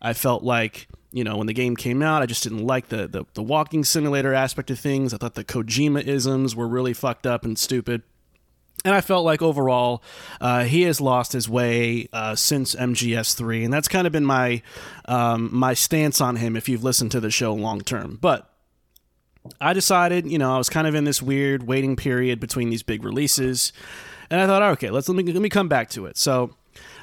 I 0.00 0.12
felt 0.12 0.44
like 0.44 0.86
you 1.10 1.24
know 1.24 1.36
when 1.36 1.48
the 1.48 1.52
game 1.52 1.74
came 1.74 2.00
out, 2.00 2.22
I 2.22 2.26
just 2.26 2.44
didn't 2.44 2.64
like 2.64 2.88
the, 2.88 3.08
the 3.08 3.24
the 3.34 3.42
walking 3.42 3.82
simulator 3.82 4.32
aspect 4.32 4.70
of 4.70 4.78
things. 4.78 5.12
I 5.12 5.16
thought 5.16 5.34
the 5.34 5.44
Kojima 5.44 6.06
isms 6.06 6.54
were 6.54 6.68
really 6.68 6.92
fucked 6.92 7.26
up 7.26 7.44
and 7.44 7.58
stupid. 7.58 8.02
And 8.84 8.94
I 8.94 9.00
felt 9.00 9.24
like 9.24 9.42
overall, 9.42 10.02
uh, 10.40 10.64
he 10.64 10.82
has 10.82 11.00
lost 11.00 11.32
his 11.32 11.48
way 11.48 12.08
uh, 12.12 12.36
since 12.36 12.76
MGS3, 12.76 13.64
and 13.64 13.72
that's 13.72 13.88
kind 13.88 14.06
of 14.06 14.12
been 14.12 14.24
my 14.24 14.62
um, 15.06 15.50
my 15.52 15.74
stance 15.74 16.20
on 16.20 16.36
him. 16.36 16.56
If 16.56 16.68
you've 16.68 16.84
listened 16.84 17.10
to 17.12 17.20
the 17.20 17.30
show 17.30 17.52
long 17.52 17.80
term, 17.80 18.18
but 18.20 18.48
I 19.60 19.72
decided, 19.72 20.30
you 20.30 20.38
know, 20.38 20.54
I 20.54 20.58
was 20.58 20.68
kind 20.68 20.86
of 20.86 20.94
in 20.94 21.04
this 21.04 21.20
weird 21.20 21.64
waiting 21.64 21.96
period 21.96 22.38
between 22.38 22.70
these 22.70 22.82
big 22.82 23.04
releases, 23.04 23.72
and 24.30 24.40
I 24.40 24.46
thought, 24.46 24.62
okay, 24.62 24.90
let's 24.90 25.08
let 25.08 25.16
me 25.16 25.32
let 25.32 25.42
me 25.42 25.48
come 25.48 25.68
back 25.68 25.90
to 25.90 26.06
it. 26.06 26.16
So 26.16 26.54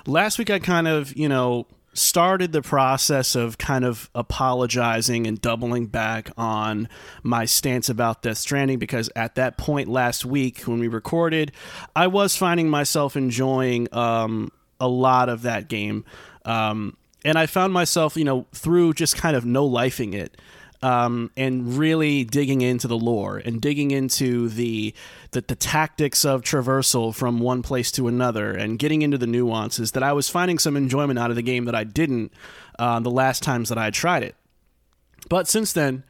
last 0.06 0.40
week 0.40 0.50
I 0.50 0.60
kind 0.60 0.88
of, 0.88 1.16
you 1.16 1.28
know, 1.28 1.68
started 1.98 2.52
the 2.52 2.62
process 2.62 3.36
of 3.36 3.58
kind 3.58 3.86
of 3.86 4.10
apologizing 4.14 5.26
and 5.26 5.40
doubling 5.42 5.88
back 5.88 6.30
on 6.38 6.90
my 7.24 7.46
stance 7.46 7.90
about 7.90 8.22
Death 8.22 8.38
Stranding 8.38 8.80
because 8.80 9.10
at 9.16 9.36
that 9.36 9.58
point 9.58 9.88
last 9.88 10.26
week 10.26 10.62
when 10.62 10.80
we 10.80 10.88
recorded, 10.88 11.52
I 11.96 12.08
was 12.08 12.36
finding 12.36 12.70
myself 12.70 13.16
enjoying 13.16 13.88
um, 13.94 14.52
a 14.80 14.88
lot 14.88 15.30
of 15.30 15.44
that 15.44 15.68
game. 15.68 16.06
Um, 16.44 16.98
and 17.24 17.40
I 17.40 17.46
found 17.48 17.74
myself, 17.74 18.16
you 18.16 18.24
know, 18.24 18.46
through 18.54 18.94
just 18.94 19.18
kind 19.18 19.36
of 19.36 19.46
no 19.46 19.68
lifing 19.68 20.14
it 20.14 20.38
um, 20.82 21.32
and 21.36 21.78
really 21.78 22.24
digging 22.24 22.62
into 22.62 22.88
the 22.88 22.98
lore 22.98 23.38
and 23.38 23.62
digging 23.62 23.92
into 23.92 24.50
the, 24.50 24.94
the 25.32 25.42
the 25.42 25.56
tactics 25.56 26.26
of 26.26 26.42
traversal 26.42 27.14
from 27.14 27.40
one 27.40 27.62
place 27.62 27.92
to 27.92 28.08
another 28.08 28.52
and 28.52 28.80
getting 28.80 29.02
into 29.02 29.18
the 29.18 29.28
nuances 29.28 29.92
that 29.92 30.04
I 30.04 30.14
was 30.14 30.30
finding 30.30 30.60
some 30.60 30.78
enjoyment 30.78 31.20
out 31.20 31.30
of 31.30 31.36
the 31.36 31.42
game 31.42 31.66
that 31.66 31.76
I 31.76 31.84
didn't 31.84 32.32
uh, 32.78 33.00
the 33.00 33.12
last 33.12 33.44
times 33.44 33.70
that 33.70 33.78
I 33.78 33.90
tried 33.90 34.24
it. 34.24 34.36
But 35.30 35.48
since 35.48 35.74
then, 35.74 36.04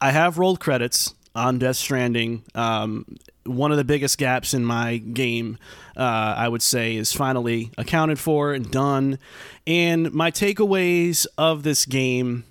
I 0.00 0.10
have 0.10 0.38
rolled 0.38 0.60
credits 0.60 1.14
on 1.34 1.58
Death 1.58 1.76
Stranding. 1.76 2.42
Um, 2.54 3.16
one 3.44 3.70
of 3.70 3.76
the 3.76 3.84
biggest 3.84 4.18
gaps 4.18 4.54
in 4.54 4.64
my 4.64 4.96
game, 4.96 5.58
uh, 5.96 6.34
I 6.36 6.48
would 6.48 6.62
say, 6.62 6.96
is 6.96 7.12
finally 7.12 7.70
accounted 7.78 8.18
for 8.18 8.52
and 8.52 8.70
done. 8.70 9.18
And 9.66 10.12
my 10.12 10.30
takeaways 10.30 11.26
of 11.38 11.62
this 11.62 11.84
game 11.84 12.44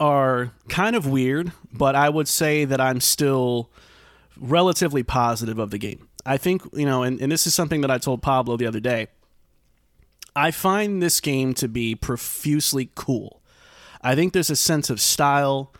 are 0.00 0.52
kind 0.68 0.94
of 0.94 1.06
weird, 1.06 1.52
but 1.72 1.94
I 1.94 2.08
would 2.08 2.28
say 2.28 2.64
that 2.64 2.80
I'm 2.80 3.00
still 3.00 3.70
relatively 4.36 5.02
positive 5.02 5.58
of 5.58 5.70
the 5.70 5.78
game. 5.78 6.08
I 6.24 6.36
think, 6.36 6.62
you 6.72 6.86
know, 6.86 7.02
and, 7.02 7.20
and 7.20 7.32
this 7.32 7.46
is 7.46 7.54
something 7.54 7.80
that 7.80 7.90
I 7.90 7.98
told 7.98 8.22
Pablo 8.22 8.56
the 8.56 8.66
other 8.66 8.80
day. 8.80 9.08
I 10.36 10.50
find 10.50 11.02
this 11.02 11.20
game 11.20 11.54
to 11.54 11.68
be 11.68 11.94
profusely 11.94 12.90
cool. 12.94 13.42
I 14.02 14.14
think 14.14 14.32
there's 14.32 14.50
a 14.50 14.56
sense 14.56 14.90
of 14.90 15.00
style, 15.00 15.74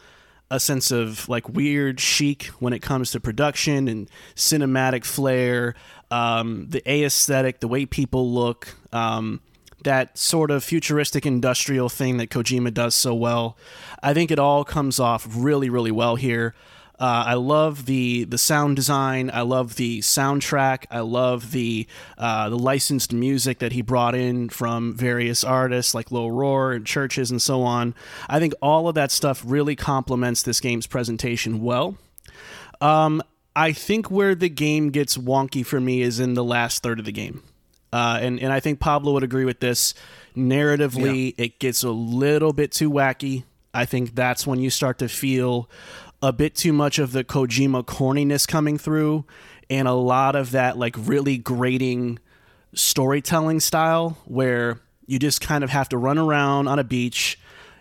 a 0.51 0.59
sense 0.59 0.91
of 0.91 1.29
like 1.29 1.49
weird 1.49 2.01
chic 2.01 2.47
when 2.59 2.73
it 2.73 2.81
comes 2.81 3.13
to 3.13 3.21
production 3.21 3.87
and 3.87 4.11
cinematic 4.35 5.05
flair, 5.05 5.75
um, 6.11 6.67
the 6.71 6.83
aesthetic, 6.91 7.61
the 7.61 7.69
way 7.69 7.87
people 7.87 8.33
look. 8.33 8.75
Um, 8.93 9.41
that 9.85 10.19
sort 10.19 10.51
of 10.51 10.65
futuristic 10.65 11.25
industrial 11.25 11.89
thing 11.89 12.17
that 12.17 12.31
Kojima 12.31 12.73
does 12.75 12.95
so 12.95 13.15
well. 13.15 13.57
I 14.03 14.15
think 14.15 14.31
it 14.31 14.39
all 14.39 14.65
comes 14.65 14.99
off 14.99 15.27
really, 15.31 15.71
really 15.71 15.93
well 15.93 16.17
here. 16.17 16.55
Uh, 17.01 17.23
I 17.27 17.35
love 17.35 17.87
the 17.87 18.25
the 18.25 18.39
sound 18.39 18.75
design. 18.75 19.31
I 19.33 19.43
love 19.43 19.77
the 19.77 20.01
soundtrack. 20.01 20.87
I 20.91 21.01
love 21.01 21.53
the 21.53 21.87
uh, 22.17 22.49
the 22.49 22.59
licensed 22.59 23.13
music 23.13 23.61
that 23.61 23.71
he 23.71 23.83
brought 23.83 24.17
in 24.17 24.49
from 24.49 24.95
various 24.97 25.45
artists 25.45 25.95
like 25.95 26.11
Low 26.11 26.27
Roar 26.27 26.73
and 26.73 26.85
CHVRCHES 26.85 27.31
and 27.31 27.41
so 27.41 27.63
on. 27.63 27.95
I 28.29 28.41
think 28.41 28.53
all 28.61 28.89
of 28.89 28.97
that 28.97 29.13
stuff 29.13 29.43
really 29.47 29.77
complements 29.77 30.43
this 30.43 30.59
game's 30.59 30.89
presentation 30.89 31.63
well. 31.63 31.97
Um, 32.81 33.23
I 33.55 33.73
think 33.73 34.11
where 34.11 34.35
the 34.35 34.49
game 34.49 34.91
gets 34.91 35.17
wonky 35.17 35.65
for 35.65 35.81
me 35.81 36.03
is 36.03 36.19
in 36.19 36.35
the 36.35 36.45
last 36.45 36.83
third 36.83 36.99
of 36.99 37.05
the 37.05 37.13
game. 37.13 37.43
Uh, 37.93 38.19
and 38.21 38.41
and 38.41 38.53
I 38.53 38.61
think 38.61 38.81
Pablo 38.81 39.13
would 39.13 39.23
agree 39.23 39.45
with 39.45 39.61
this. 39.61 39.95
Narratively, 40.37 41.35
yeah. 41.37 41.45
it 41.45 41.59
gets 41.59 41.83
a 41.83 41.91
little 41.91 42.53
bit 42.53 42.73
too 42.73 42.91
wacky. 42.91 43.45
I 43.73 43.85
think 43.85 44.15
that's 44.15 44.47
when 44.47 44.61
you 44.61 44.71
start 44.71 44.99
to 44.99 45.09
feel 45.09 45.69
a 46.23 46.33
bit 46.33 46.55
too 46.55 46.73
much 46.73 46.99
of 46.99 47.13
the 47.13 47.25
Kojima 47.25 47.85
corniness 47.85 48.47
coming 48.47 48.79
through, 48.79 49.25
and 49.71 49.89
a 49.89 49.93
lot 49.93 50.37
of 50.37 50.51
that 50.53 50.79
like 50.79 50.95
really 50.99 51.39
grating 51.39 52.19
storytelling 52.75 53.61
style 53.61 54.19
where 54.27 54.81
you 55.07 55.19
just 55.19 55.41
kind 55.41 55.65
of 55.65 55.71
have 55.71 55.89
to 55.89 55.97
run 55.97 56.19
around 56.19 56.69
on 56.69 56.79
a 56.79 56.85
beach 56.85 57.39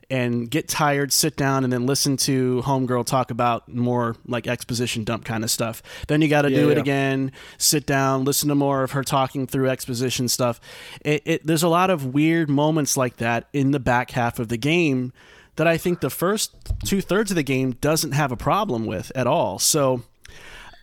and 0.10 0.50
get 0.50 0.67
tired, 0.67 1.12
sit 1.12 1.36
down, 1.36 1.63
and 1.63 1.72
then 1.72 1.86
listen 1.86 2.17
to 2.17 2.62
Homegirl 2.65 3.06
talk 3.06 3.32
about 3.32 3.67
more 3.67 4.15
like 4.26 4.48
exposition 4.48 5.04
dump 5.04 5.26
kind 5.26 5.43
of 5.43 5.52
stuff. 5.52 5.82
Then 6.08 6.22
you 6.22 6.28
got 6.28 6.43
to 6.43 6.52
yeah, 6.52 6.62
do 6.62 6.70
it 6.70 6.78
again, 6.78 7.32
sit 7.58 7.86
down, 7.86 8.24
listen 8.24 8.50
to 8.50 8.56
more 8.56 8.84
of 8.84 8.91
her 8.91 9.04
talking 9.04 9.48
through 9.48 9.70
exposition 9.70 10.28
stuff. 10.28 10.62
It, 11.04 11.22
it, 11.26 11.46
there's 11.46 11.63
a 11.63 11.67
lot 11.67 11.89
of 11.89 12.13
weird 12.13 12.50
moments 12.50 12.96
like 12.96 13.17
that 13.17 13.48
in 13.52 13.72
the 13.72 13.80
back 13.80 14.12
half 14.12 14.39
of 14.39 14.48
the 14.48 14.58
game 14.58 15.12
that 15.58 15.67
I 15.67 15.78
think 15.78 16.00
the 16.00 16.10
first 16.10 16.56
two 16.86 17.02
thirds 17.02 17.32
of 17.32 17.36
the 17.36 17.43
game 17.43 17.74
doesn't 17.74 18.13
have 18.13 18.32
a 18.32 18.38
problem 18.38 18.86
with 18.86 19.12
at 19.15 19.28
all. 19.28 19.60
So 19.60 20.04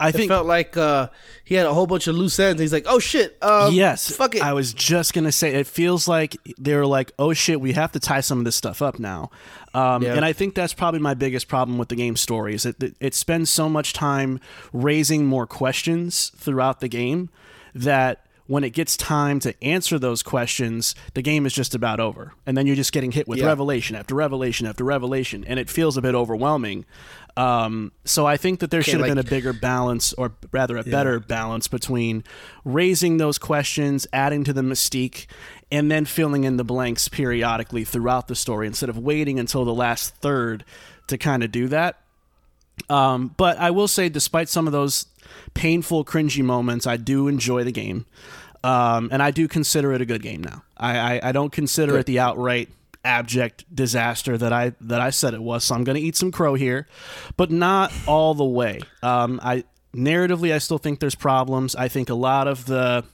I 0.04 0.12
think 0.12 0.24
it 0.24 0.28
felt 0.28 0.46
like 0.46 0.76
uh, 0.76 1.08
he 1.44 1.54
had 1.54 1.66
a 1.66 1.74
whole 1.74 1.86
bunch 1.86 2.06
of 2.06 2.14
loose 2.14 2.38
ends. 2.38 2.60
He's 2.60 2.72
like, 2.72 2.86
"Oh 2.86 2.98
shit, 2.98 3.36
um, 3.42 3.74
yes, 3.74 4.14
fuck 4.14 4.34
it." 4.34 4.42
I 4.42 4.52
was 4.52 4.72
just 4.72 5.14
gonna 5.14 5.32
say, 5.32 5.54
it 5.54 5.66
feels 5.66 6.06
like 6.08 6.36
they 6.58 6.74
were 6.74 6.86
like, 6.86 7.12
"Oh 7.18 7.32
shit, 7.32 7.60
we 7.60 7.72
have 7.72 7.92
to 7.92 8.00
tie 8.00 8.20
some 8.20 8.38
of 8.38 8.44
this 8.44 8.56
stuff 8.56 8.82
up 8.82 8.98
now." 8.98 9.30
Um, 9.74 10.02
yeah. 10.02 10.14
And 10.14 10.24
I 10.24 10.32
think 10.32 10.54
that's 10.54 10.72
probably 10.72 11.00
my 11.00 11.14
biggest 11.14 11.48
problem 11.48 11.78
with 11.78 11.88
the 11.88 11.96
game 11.96 12.16
story 12.16 12.54
is 12.54 12.62
that 12.62 12.94
it 13.00 13.14
spends 13.14 13.50
so 13.50 13.68
much 13.68 13.92
time 13.92 14.40
raising 14.72 15.26
more 15.26 15.46
questions 15.46 16.30
throughout 16.36 16.80
the 16.80 16.88
game 16.88 17.28
that 17.74 18.24
when 18.46 18.62
it 18.62 18.70
gets 18.70 18.96
time 18.96 19.40
to 19.40 19.64
answer 19.64 19.98
those 19.98 20.22
questions, 20.22 20.94
the 21.14 21.22
game 21.22 21.46
is 21.46 21.52
just 21.52 21.74
about 21.74 21.98
over. 21.98 22.34
And 22.44 22.56
then 22.56 22.66
you're 22.66 22.76
just 22.76 22.92
getting 22.92 23.12
hit 23.12 23.26
with 23.26 23.38
yeah. 23.38 23.46
revelation 23.46 23.96
after 23.96 24.14
revelation 24.14 24.66
after 24.66 24.84
revelation, 24.84 25.44
and 25.44 25.58
it 25.58 25.70
feels 25.70 25.96
a 25.96 26.02
bit 26.02 26.14
overwhelming. 26.14 26.84
Um, 27.36 27.92
so 28.04 28.26
I 28.26 28.36
think 28.36 28.60
that 28.60 28.70
there 28.70 28.82
should 28.82 28.94
have 28.94 29.02
like, 29.02 29.10
been 29.10 29.18
a 29.18 29.24
bigger 29.24 29.52
balance, 29.52 30.12
or 30.12 30.34
rather 30.52 30.76
a 30.76 30.84
yeah. 30.84 30.92
better 30.92 31.20
balance 31.20 31.68
between 31.68 32.22
raising 32.64 33.16
those 33.16 33.38
questions, 33.38 34.06
adding 34.12 34.44
to 34.44 34.52
the 34.52 34.62
mystique, 34.62 35.26
and 35.72 35.90
then 35.90 36.04
filling 36.04 36.44
in 36.44 36.56
the 36.56 36.64
blanks 36.64 37.08
periodically 37.08 37.84
throughout 37.84 38.28
the 38.28 38.36
story 38.36 38.66
instead 38.66 38.88
of 38.88 38.98
waiting 38.98 39.38
until 39.38 39.64
the 39.64 39.74
last 39.74 40.14
third 40.16 40.64
to 41.06 41.18
kind 41.18 41.42
of 41.42 41.50
do 41.50 41.68
that. 41.68 42.03
Um, 42.88 43.34
but 43.36 43.58
I 43.58 43.70
will 43.70 43.88
say, 43.88 44.08
despite 44.08 44.48
some 44.48 44.66
of 44.66 44.72
those 44.72 45.06
painful, 45.54 46.04
cringy 46.04 46.42
moments, 46.42 46.86
I 46.86 46.96
do 46.96 47.28
enjoy 47.28 47.64
the 47.64 47.72
game. 47.72 48.06
Um, 48.62 49.10
and 49.12 49.22
I 49.22 49.30
do 49.30 49.46
consider 49.46 49.92
it 49.92 50.00
a 50.00 50.06
good 50.06 50.22
game 50.22 50.42
now. 50.42 50.62
I, 50.76 50.96
I, 50.98 51.20
I 51.28 51.32
don't 51.32 51.52
consider 51.52 51.92
good. 51.92 52.00
it 52.00 52.06
the 52.06 52.18
outright 52.20 52.70
abject 53.04 53.64
disaster 53.74 54.38
that 54.38 54.52
I 54.52 54.72
that 54.80 55.00
I 55.00 55.10
said 55.10 55.34
it 55.34 55.42
was. 55.42 55.64
So 55.64 55.74
I'm 55.74 55.84
going 55.84 55.96
to 55.96 56.02
eat 56.02 56.16
some 56.16 56.32
crow 56.32 56.54
here, 56.54 56.88
but 57.36 57.50
not 57.50 57.92
all 58.06 58.34
the 58.34 58.44
way. 58.44 58.80
Um, 59.02 59.38
I 59.42 59.64
narratively, 59.94 60.52
I 60.52 60.58
still 60.58 60.78
think 60.78 61.00
there's 61.00 61.14
problems. 61.14 61.76
I 61.76 61.88
think 61.88 62.08
a 62.08 62.14
lot 62.14 62.48
of 62.48 62.64
the 62.64 63.04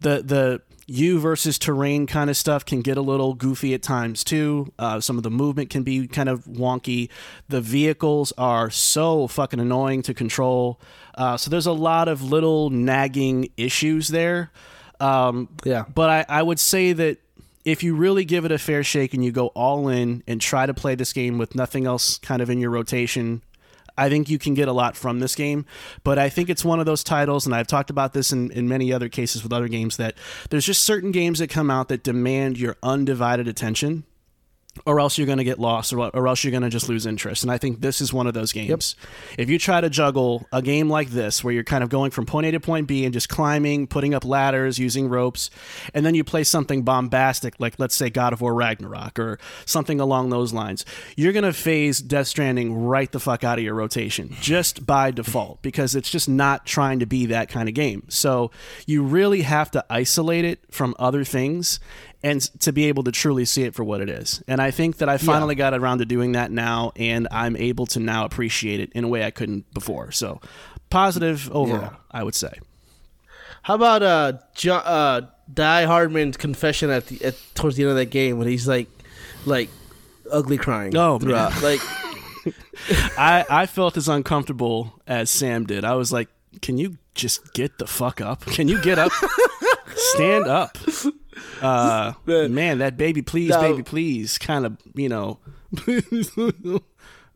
the 0.00 0.22
the 0.22 0.62
you 0.86 1.18
versus 1.18 1.58
terrain 1.58 2.06
kind 2.06 2.30
of 2.30 2.36
stuff 2.36 2.64
can 2.64 2.80
get 2.80 2.96
a 2.96 3.00
little 3.02 3.34
goofy 3.34 3.74
at 3.74 3.82
times 3.82 4.22
too. 4.22 4.72
Uh, 4.78 5.00
some 5.00 5.16
of 5.16 5.24
the 5.24 5.30
movement 5.30 5.68
can 5.68 5.82
be 5.82 6.06
kind 6.06 6.28
of 6.28 6.44
wonky. 6.44 7.08
The 7.48 7.60
vehicles 7.60 8.32
are 8.38 8.70
so 8.70 9.26
fucking 9.26 9.58
annoying 9.58 10.02
to 10.02 10.14
control. 10.14 10.80
Uh, 11.14 11.36
so 11.36 11.50
there's 11.50 11.66
a 11.66 11.72
lot 11.72 12.08
of 12.08 12.22
little 12.22 12.70
nagging 12.70 13.50
issues 13.56 14.08
there. 14.08 14.52
Um, 15.00 15.48
yeah. 15.64 15.84
But 15.92 16.10
I, 16.10 16.38
I 16.38 16.42
would 16.42 16.60
say 16.60 16.92
that 16.92 17.18
if 17.64 17.82
you 17.82 17.96
really 17.96 18.24
give 18.24 18.44
it 18.44 18.52
a 18.52 18.58
fair 18.58 18.84
shake 18.84 19.12
and 19.12 19.24
you 19.24 19.32
go 19.32 19.48
all 19.48 19.88
in 19.88 20.22
and 20.28 20.40
try 20.40 20.66
to 20.66 20.72
play 20.72 20.94
this 20.94 21.12
game 21.12 21.36
with 21.36 21.56
nothing 21.56 21.84
else 21.84 22.18
kind 22.18 22.40
of 22.40 22.48
in 22.48 22.60
your 22.60 22.70
rotation, 22.70 23.42
I 23.96 24.08
think 24.08 24.28
you 24.28 24.38
can 24.38 24.54
get 24.54 24.68
a 24.68 24.72
lot 24.72 24.96
from 24.96 25.20
this 25.20 25.34
game. 25.34 25.66
But 26.04 26.18
I 26.18 26.28
think 26.28 26.50
it's 26.50 26.64
one 26.64 26.80
of 26.80 26.86
those 26.86 27.04
titles, 27.04 27.46
and 27.46 27.54
I've 27.54 27.66
talked 27.66 27.90
about 27.90 28.12
this 28.12 28.32
in, 28.32 28.50
in 28.50 28.68
many 28.68 28.92
other 28.92 29.08
cases 29.08 29.42
with 29.42 29.52
other 29.52 29.68
games, 29.68 29.96
that 29.96 30.16
there's 30.50 30.66
just 30.66 30.84
certain 30.84 31.12
games 31.12 31.38
that 31.38 31.48
come 31.48 31.70
out 31.70 31.88
that 31.88 32.02
demand 32.02 32.58
your 32.58 32.76
undivided 32.82 33.48
attention 33.48 34.04
or 34.84 35.00
else 35.00 35.18
you're 35.18 35.26
going 35.26 35.38
to 35.38 35.44
get 35.44 35.58
lost 35.58 35.92
or, 35.92 36.08
or 36.08 36.28
else 36.28 36.44
you're 36.44 36.50
going 36.50 36.62
to 36.62 36.68
just 36.68 36.88
lose 36.88 37.06
interest. 37.06 37.42
And 37.42 37.50
i 37.50 37.58
think 37.58 37.80
this 37.80 38.00
is 38.00 38.12
one 38.12 38.26
of 38.26 38.34
those 38.34 38.52
games. 38.52 38.96
Yep. 38.98 39.40
if 39.40 39.50
you 39.50 39.58
try 39.58 39.80
to 39.80 39.90
juggle 39.90 40.46
a 40.52 40.62
game 40.62 40.88
like 40.88 41.10
this 41.10 41.42
where 41.42 41.52
you're 41.52 41.64
kind 41.64 41.82
of 41.82 41.90
going 41.90 42.10
from 42.10 42.26
point 42.26 42.46
a 42.46 42.52
to 42.52 42.60
point 42.60 42.86
b 42.86 43.04
and 43.04 43.12
just 43.12 43.28
climbing 43.28 43.86
putting 43.86 44.14
up 44.14 44.24
ladders 44.24 44.78
using 44.78 45.08
ropes 45.08 45.50
and 45.94 46.04
then 46.04 46.14
you 46.14 46.24
play 46.24 46.44
something 46.44 46.82
bombastic 46.82 47.58
like 47.58 47.74
let's 47.78 47.94
say 47.94 48.10
god 48.10 48.32
of 48.32 48.40
war 48.40 48.54
ragnarok 48.54 49.18
or 49.18 49.38
something 49.64 50.00
along 50.00 50.30
those 50.30 50.52
lines 50.52 50.84
you're 51.16 51.32
going 51.32 51.44
to 51.44 51.52
phase 51.52 52.00
death 52.00 52.26
stranding 52.26 52.74
right 52.74 53.12
the 53.12 53.20
fuck 53.20 53.44
out 53.44 53.58
of 53.58 53.64
your 53.64 53.74
rotation 53.74 54.34
just 54.40 54.86
by 54.86 55.10
default 55.10 55.62
because 55.62 55.94
it's 55.94 56.10
just 56.10 56.28
not 56.28 56.66
trying 56.66 56.98
to 56.98 57.06
be 57.06 57.26
that 57.26 57.48
kind 57.48 57.68
of 57.68 57.74
game. 57.74 58.04
So 58.08 58.50
you 58.86 59.02
really 59.02 59.42
have 59.42 59.70
to 59.72 59.84
isolate 59.90 60.44
it 60.44 60.60
from 60.70 60.94
other 60.98 61.24
things 61.24 61.80
and 62.22 62.40
to 62.60 62.72
be 62.72 62.86
able 62.86 63.04
to 63.04 63.12
truly 63.12 63.44
see 63.44 63.62
it 63.62 63.74
for 63.74 63.84
what 63.84 64.00
it 64.00 64.08
is. 64.08 64.42
And 64.48 64.60
I 64.60 64.70
think 64.70 64.98
that 64.98 65.08
I 65.08 65.18
finally 65.18 65.54
yeah. 65.54 65.70
got 65.70 65.74
around 65.74 65.98
to 65.98 66.04
doing 66.04 66.32
that 66.32 66.50
now, 66.50 66.92
and 66.96 67.28
I'm 67.30 67.56
able 67.56 67.86
to 67.86 68.00
now 68.00 68.24
appreciate 68.24 68.80
it 68.80 68.90
in 68.92 69.04
a 69.04 69.08
way 69.08 69.24
I 69.24 69.30
couldn't 69.30 69.72
before. 69.72 70.12
So, 70.12 70.40
positive 70.90 71.50
overall, 71.52 71.80
yeah. 71.82 71.96
I 72.10 72.22
would 72.22 72.34
say. 72.34 72.58
How 73.62 73.74
about 73.74 74.02
uh, 74.02 74.32
John, 74.54 74.82
uh, 74.84 75.20
Die 75.52 75.84
Hardman's 75.84 76.36
confession 76.36 76.90
at 76.90 77.06
the 77.06 77.24
at, 77.24 77.36
towards 77.54 77.76
the 77.76 77.82
end 77.82 77.90
of 77.90 77.96
that 77.96 78.06
game 78.06 78.38
when 78.38 78.48
he's 78.48 78.66
like, 78.68 78.88
like, 79.44 79.68
ugly 80.30 80.58
crying. 80.58 80.96
Oh. 80.96 81.18
Man. 81.18 81.52
like, 81.62 81.80
I 83.18 83.44
I 83.48 83.66
felt 83.66 83.96
as 83.96 84.08
uncomfortable 84.08 85.00
as 85.06 85.30
Sam 85.30 85.64
did. 85.64 85.84
I 85.84 85.94
was 85.94 86.12
like, 86.12 86.28
can 86.62 86.78
you 86.78 86.98
just 87.14 87.54
get 87.54 87.78
the 87.78 87.86
fuck 87.86 88.20
up? 88.20 88.42
Can 88.42 88.68
you 88.68 88.80
get 88.82 88.98
up? 88.98 89.12
Stand 89.96 90.46
up. 90.46 90.78
Uh, 91.60 92.12
Man. 92.26 92.78
that 92.78 92.96
baby 92.96 93.22
please, 93.22 93.50
No. 93.50 93.60
baby 93.60 93.82
please, 93.82 94.38
kind 94.38 94.66
of 94.66 94.76
you 94.94 95.08
know. 95.08 95.38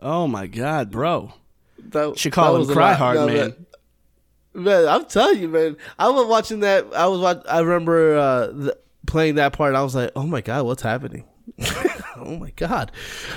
oh 0.01 0.27
my 0.27 0.47
god, 0.47 0.91
bro! 0.91 1.33
That, 1.91 2.19
Should 2.19 2.33
call 2.33 2.55
that 2.55 2.69
him 2.69 2.75
Cry 2.75 2.91
lot. 2.91 2.99
Hard 2.99 3.17
No, 3.17 3.27
Man. 3.27 3.67
Man, 4.53 4.89
I'm 4.89 5.05
telling 5.05 5.39
you, 5.41 5.49
man. 5.49 5.77
I 5.99 6.09
was 6.09 6.27
watching 6.27 6.61
that. 6.61 6.87
I 6.95 7.07
was. 7.07 7.21
Watch, 7.21 7.43
I 7.49 7.61
remember 7.61 8.17
uh, 8.17 8.47
the, 8.49 8.79
playing 9.07 9.37
that 9.37 9.53
part. 9.53 9.75
I 9.75 9.83
was 9.83 9.95
like, 9.95 10.11
"Oh 10.17 10.27
my 10.27 10.41
god, 10.41 10.65
what's 10.65 10.83
happening?" 10.83 11.25
oh 12.17 12.37
my 12.39 12.51
god. 12.57 12.91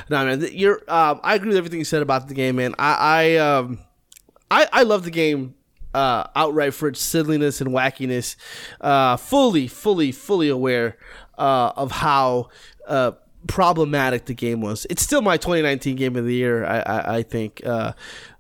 No, 0.10 0.26
man. 0.26 0.46
You're. 0.52 0.82
Um, 0.88 1.20
I 1.24 1.36
agree 1.36 1.50
with 1.50 1.58
everything 1.58 1.80
you 1.80 1.86
said 1.86 2.02
about 2.02 2.28
the 2.28 2.34
game, 2.34 2.56
man. 2.56 2.74
I. 2.80 2.96
I. 2.96 3.36
Um, 3.38 3.80
I, 4.50 4.68
I 4.72 4.84
love 4.84 5.04
the 5.04 5.10
game 5.12 5.56
uh, 5.94 6.26
outright 6.36 6.74
for 6.74 6.88
its 6.88 7.02
silliness 7.02 7.62
and 7.62 7.72
wackiness. 7.72 8.36
Uh, 8.82 9.18
fully, 9.18 9.68
fully, 9.68 10.12
fully 10.12 10.50
aware 10.50 10.98
uh, 11.38 11.72
of 11.76 11.92
how 11.92 12.50
uh, 12.88 13.12
problematic 13.48 14.26
the 14.26 14.34
game 14.34 14.62
was. 14.62 14.86
It's 14.90 15.02
still 15.02 15.22
my 15.22 15.38
2019 15.38 15.96
game 15.96 16.16
of 16.16 16.26
the 16.26 16.34
year, 16.34 16.66
I, 16.66 16.80
I, 16.80 17.16
I 17.18 17.24
think. 17.24 17.62
Uh, 17.66 17.94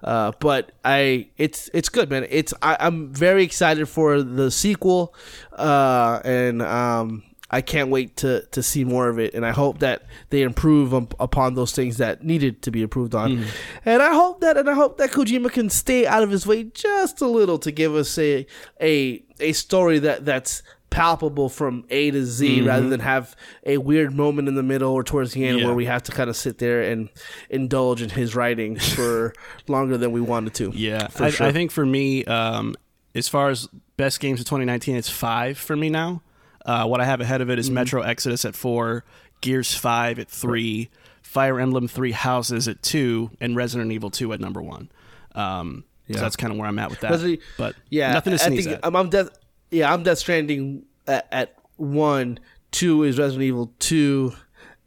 uh, 0.03 0.31
but 0.39 0.71
I, 0.83 1.29
it's 1.37 1.69
it's 1.73 1.89
good, 1.89 2.09
man. 2.09 2.25
It's 2.29 2.53
I, 2.61 2.77
I'm 2.79 3.13
very 3.13 3.43
excited 3.43 3.87
for 3.87 4.21
the 4.21 4.51
sequel, 4.51 5.13
and 5.57 6.61
um, 6.61 7.23
I 7.53 7.61
can't 7.61 7.89
wait 7.89 8.17
to 8.17 8.41
to 8.51 8.63
see 8.63 8.83
more 8.83 9.07
of 9.09 9.19
it, 9.19 9.33
and 9.33 9.45
I 9.45 9.51
hope 9.51 9.79
that 9.79 10.03
they 10.31 10.41
improve 10.41 10.93
up, 10.93 11.13
upon 11.19 11.53
those 11.53 11.71
things 11.71 11.97
that 11.97 12.23
needed 12.23 12.61
to 12.63 12.71
be 12.71 12.81
improved 12.81 13.13
on, 13.15 13.45
and 13.85 14.01
I 14.01 14.13
hope 14.13 14.41
that 14.41 14.57
and 14.57 14.69
I 14.69 14.73
hope 14.73 14.97
that 14.97 15.11
Kojima 15.11 15.51
can 15.51 15.69
stay 15.69 16.05
out 16.07 16.23
of 16.23 16.31
his 16.31 16.47
way 16.47 16.63
just 16.63 17.21
a 17.21 17.27
little 17.27 17.59
to 17.59 17.71
give 17.71 17.93
us 17.95 18.17
a 18.17 18.45
a 18.81 19.23
a 19.39 19.53
story 19.53 19.99
that 19.99 20.25
that's 20.25 20.63
palpable 20.89 21.49
from 21.49 21.85
A 21.89 22.11
to 22.11 22.23
Z, 22.23 22.61
rather 22.61 22.87
than 22.87 22.99
have 22.99 23.35
a 23.65 23.77
weird 23.77 24.13
moment 24.13 24.47
in 24.47 24.53
the 24.55 24.61
middle 24.63 24.91
or 24.91 25.03
towards 25.03 25.33
the 25.33 25.43
end 25.45 25.59
Yeah. 25.59 25.65
where 25.65 25.73
we 25.75 25.85
have 25.85 26.03
to 26.03 26.11
kind 26.11 26.29
of 26.29 26.35
sit 26.35 26.59
there 26.59 26.81
and 26.83 27.09
indulge 27.49 28.01
in 28.01 28.09
his 28.09 28.35
writing 28.35 28.77
for 28.95 29.33
longer 29.67 29.97
than 29.97 30.11
we 30.11 30.21
wanted 30.21 30.53
to. 30.55 30.71
Yeah, 30.75 31.07
for 31.07 31.23
I, 31.25 31.29
sure. 31.31 31.47
I 31.47 31.51
think 31.51 31.71
for 31.71 31.85
me, 31.85 32.25
um, 32.25 32.75
as 33.15 33.27
far 33.27 33.49
as 33.49 33.67
best 33.97 34.19
games 34.19 34.39
of 34.39 34.45
2019, 34.45 34.95
it's 34.95 35.09
five 35.09 35.57
for 35.57 35.75
me 35.75 35.89
now. 35.89 36.21
Uh, 36.65 36.85
what 36.87 37.01
I 37.01 37.05
have 37.05 37.21
ahead 37.21 37.41
of 37.41 37.49
it 37.49 37.59
is 37.59 37.67
Mm-hmm. 37.67 37.73
Metro 37.75 38.01
Exodus 38.01 38.45
at 38.45 38.55
four, 38.55 39.03
Gears 39.41 39.75
Five 39.75 40.19
at 40.19 40.29
three, 40.29 40.89
Fire 41.21 41.59
Emblem 41.59 41.87
Three 41.87 42.11
Houses 42.13 42.67
at 42.67 42.81
two, 42.81 43.31
and 43.41 43.55
Resident 43.55 43.91
Evil 43.91 44.09
Two 44.09 44.31
at 44.33 44.39
number 44.39 44.61
one. 44.61 44.89
Um, 45.35 45.83
so 46.07 46.15
Yeah. 46.15 46.21
that's 46.21 46.35
kind 46.35 46.51
of 46.53 46.59
where 46.59 46.67
I'm 46.67 46.79
at 46.79 46.89
with 46.89 46.99
that. 47.01 47.11
Resident- 47.11 47.41
but 47.57 47.75
Yeah, 47.89 48.13
nothing 48.13 48.37
to 48.37 48.43
I 48.43 48.47
sneeze 48.47 48.65
think 48.65 48.77
at. 48.77 48.85
I'm, 48.85 48.95
I'm 48.95 49.09
death. 49.09 49.29
Yeah, 49.71 49.91
I'm 49.93 50.03
Death 50.03 50.19
Stranding 50.19 50.83
at, 51.07 51.27
at 51.31 51.55
one. 51.77 52.39
Two 52.71 53.03
is 53.03 53.17
Resident 53.19 53.43
Evil 53.43 53.71
two, 53.79 54.33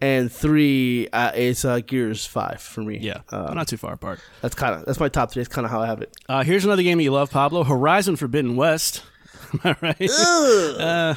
and 0.00 0.30
three 0.32 1.08
uh, 1.12 1.32
is 1.34 1.64
uh, 1.64 1.80
Gears 1.80 2.24
five 2.26 2.60
for 2.60 2.80
me. 2.82 2.98
yeah, 2.98 3.20
uh, 3.30 3.52
not 3.54 3.68
too 3.68 3.76
far 3.76 3.92
apart. 3.92 4.20
that's 4.42 4.54
kind 4.54 4.74
of 4.74 4.84
that's 4.86 4.98
my 5.00 5.08
top 5.08 5.30
three. 5.32 5.42
That's 5.42 5.54
kind 5.54 5.64
of 5.64 5.70
how 5.70 5.82
I 5.82 5.86
have 5.86 6.00
it. 6.02 6.16
Uh, 6.28 6.42
here's 6.42 6.64
another 6.64 6.82
game 6.82 6.98
that 6.98 7.04
you 7.04 7.12
love, 7.12 7.30
Pablo. 7.30 7.64
Horizon 7.64 8.16
Forbidden 8.16 8.56
West. 8.56 9.02
Am 9.52 9.60
I 9.64 9.76
right? 9.82 11.16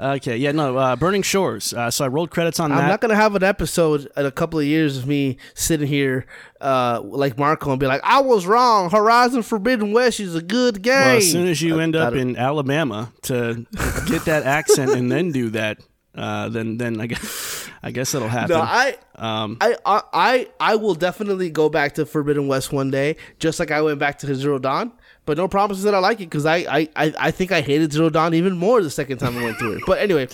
Okay, 0.00 0.36
yeah, 0.36 0.50
no, 0.50 0.76
uh, 0.76 0.96
Burning 0.96 1.22
Shores. 1.22 1.72
Uh, 1.72 1.88
so 1.88 2.04
I 2.04 2.08
rolled 2.08 2.30
credits 2.30 2.58
on 2.58 2.70
that. 2.70 2.82
I'm 2.82 2.88
not 2.88 3.00
gonna 3.00 3.14
have 3.14 3.36
an 3.36 3.44
episode 3.44 4.10
in 4.16 4.26
a 4.26 4.32
couple 4.32 4.58
of 4.58 4.64
years 4.66 4.96
of 4.98 5.06
me 5.06 5.36
sitting 5.54 5.86
here 5.86 6.26
uh, 6.60 7.00
like 7.04 7.38
Marco 7.38 7.70
and 7.70 7.78
be 7.78 7.86
like, 7.86 8.00
"I 8.02 8.20
was 8.20 8.44
wrong. 8.44 8.90
Horizon 8.90 9.42
Forbidden 9.42 9.92
West 9.92 10.18
is 10.18 10.34
a 10.34 10.42
good 10.42 10.82
game." 10.82 10.94
Well, 10.94 11.16
as 11.18 11.30
soon 11.30 11.46
as 11.46 11.62
you 11.62 11.78
end 11.78 11.94
up 11.94 12.14
in 12.14 12.36
Alabama 12.36 13.12
to 13.22 13.66
get 14.06 14.24
that 14.24 14.42
accent 14.42 14.90
and 14.90 15.12
then 15.12 15.30
do 15.30 15.50
that, 15.50 15.78
uh, 16.16 16.48
then 16.48 16.76
then 16.76 17.00
I 17.00 17.06
guess 17.06 17.68
I 17.84 17.92
guess 17.92 18.14
it'll 18.16 18.28
happen. 18.28 18.56
No, 18.56 18.62
I, 18.62 18.96
Um, 19.14 19.58
I, 19.60 19.76
I, 19.86 20.02
I, 20.12 20.48
I 20.58 20.74
will 20.76 20.94
definitely 20.96 21.50
go 21.50 21.68
back 21.68 21.94
to 21.94 22.06
Forbidden 22.06 22.48
West 22.48 22.72
one 22.72 22.90
day, 22.90 23.14
just 23.38 23.60
like 23.60 23.70
I 23.70 23.80
went 23.82 24.00
back 24.00 24.18
to 24.20 24.34
Zero 24.34 24.58
Dawn. 24.58 24.90
But 25.26 25.36
no 25.36 25.48
promises 25.48 25.84
that 25.84 25.94
I 25.94 25.98
like 25.98 26.20
it 26.20 26.26
because 26.26 26.44
I, 26.46 26.56
I, 26.56 26.88
I, 26.96 27.14
I 27.18 27.30
think 27.30 27.50
I 27.50 27.60
hated 27.60 27.92
Zero 27.92 28.10
Dawn 28.10 28.34
even 28.34 28.56
more 28.56 28.82
the 28.82 28.90
second 28.90 29.18
time 29.18 29.38
I 29.38 29.44
went 29.44 29.58
through 29.58 29.74
it. 29.78 29.82
But 29.86 29.98
anyway, 29.98 30.28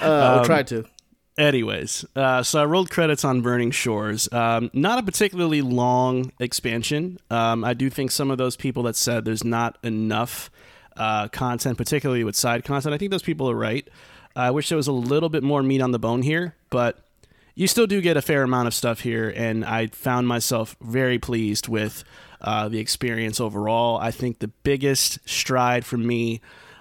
uh, 0.00 0.06
I'll 0.38 0.44
try 0.44 0.62
to. 0.64 0.84
anyways, 1.36 2.04
uh, 2.16 2.42
so 2.42 2.60
I 2.60 2.64
rolled 2.64 2.90
credits 2.90 3.24
on 3.24 3.42
Burning 3.42 3.70
Shores. 3.70 4.32
Um, 4.32 4.70
not 4.72 4.98
a 4.98 5.02
particularly 5.02 5.60
long 5.62 6.32
expansion. 6.40 7.18
Um, 7.30 7.64
I 7.64 7.74
do 7.74 7.90
think 7.90 8.10
some 8.10 8.30
of 8.30 8.38
those 8.38 8.56
people 8.56 8.82
that 8.84 8.96
said 8.96 9.24
there's 9.24 9.44
not 9.44 9.76
enough 9.82 10.50
uh, 10.96 11.28
content, 11.28 11.78
particularly 11.78 12.24
with 12.24 12.36
side 12.36 12.64
content, 12.64 12.94
I 12.94 12.98
think 12.98 13.10
those 13.10 13.22
people 13.22 13.50
are 13.50 13.54
right. 13.56 13.88
I 14.36 14.50
wish 14.50 14.68
there 14.68 14.76
was 14.76 14.86
a 14.86 14.92
little 14.92 15.28
bit 15.28 15.42
more 15.42 15.62
meat 15.62 15.80
on 15.80 15.90
the 15.90 15.98
bone 15.98 16.22
here, 16.22 16.54
but 16.70 16.98
you 17.54 17.66
still 17.66 17.86
do 17.86 18.00
get 18.00 18.16
a 18.16 18.22
fair 18.22 18.42
amount 18.42 18.68
of 18.68 18.74
stuff 18.74 19.00
here, 19.00 19.32
and 19.34 19.64
I 19.64 19.88
found 19.88 20.28
myself 20.28 20.76
very 20.80 21.18
pleased 21.18 21.68
with 21.68 22.04
uh, 22.40 22.68
the 22.68 22.78
experience 22.78 23.40
overall. 23.40 23.98
I 23.98 24.10
think 24.10 24.38
the 24.38 24.48
biggest 24.48 25.18
stride 25.28 25.84
for 25.84 25.96
me 25.96 26.40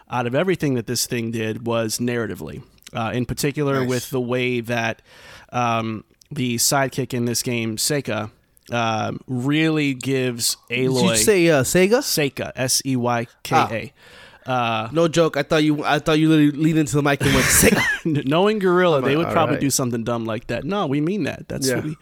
out 0.10 0.26
of 0.26 0.36
everything 0.36 0.74
that 0.76 0.88
this 0.88 1.06
thing 1.06 1.32
did 1.32 1.66
was 1.68 2.00
narratively, 2.00 2.64
uh, 2.94 3.12
in 3.14 3.26
particular 3.26 3.86
with 3.86 4.10
the 4.10 4.22
way 4.22 4.60
that 4.62 5.02
um, 5.52 6.04
the 6.32 6.56
sidekick 6.56 7.14
in 7.14 7.26
this 7.26 7.44
game, 7.44 7.78
Seyka, 7.78 8.32
um, 8.72 9.20
really 9.28 9.94
gives 9.94 10.58
Did 10.70 10.90
Aloy 10.90 11.10
you 11.10 11.16
say 11.16 11.50
uh, 11.50 11.64
Sega? 11.64 12.00
Seyka, 12.00 12.52
S 12.56 12.82
E 12.86 12.96
Y 12.96 13.28
K 13.44 13.56
A. 13.56 13.94
Uh, 14.50 14.90
No 14.92 15.08
joke. 15.08 15.38
I 15.38 15.44
thought 15.44 15.64
you. 15.64 15.84
I 15.84 16.00
thought 16.00 16.18
you 16.18 16.28
literally 16.30 16.52
leaned 16.52 16.80
into 16.80 16.96
the 16.96 17.04
mic 17.04 17.22
and 17.22 17.34
went 17.34 17.46
Sega. 17.46 18.26
knowing 18.28 18.58
Guerrilla, 18.58 19.02
they 19.02 19.16
would 19.16 19.28
probably 19.28 19.56
right. 19.56 19.62
do 19.62 19.70
something 19.70 20.04
dumb 20.04 20.26
like 20.26 20.48
that. 20.48 20.64
No, 20.64 20.88
we 20.88 21.02
mean 21.02 21.24
that. 21.24 21.48
That's 21.48 21.68
Yeah. 21.70 21.76
what 21.76 21.84
we. 21.86 21.98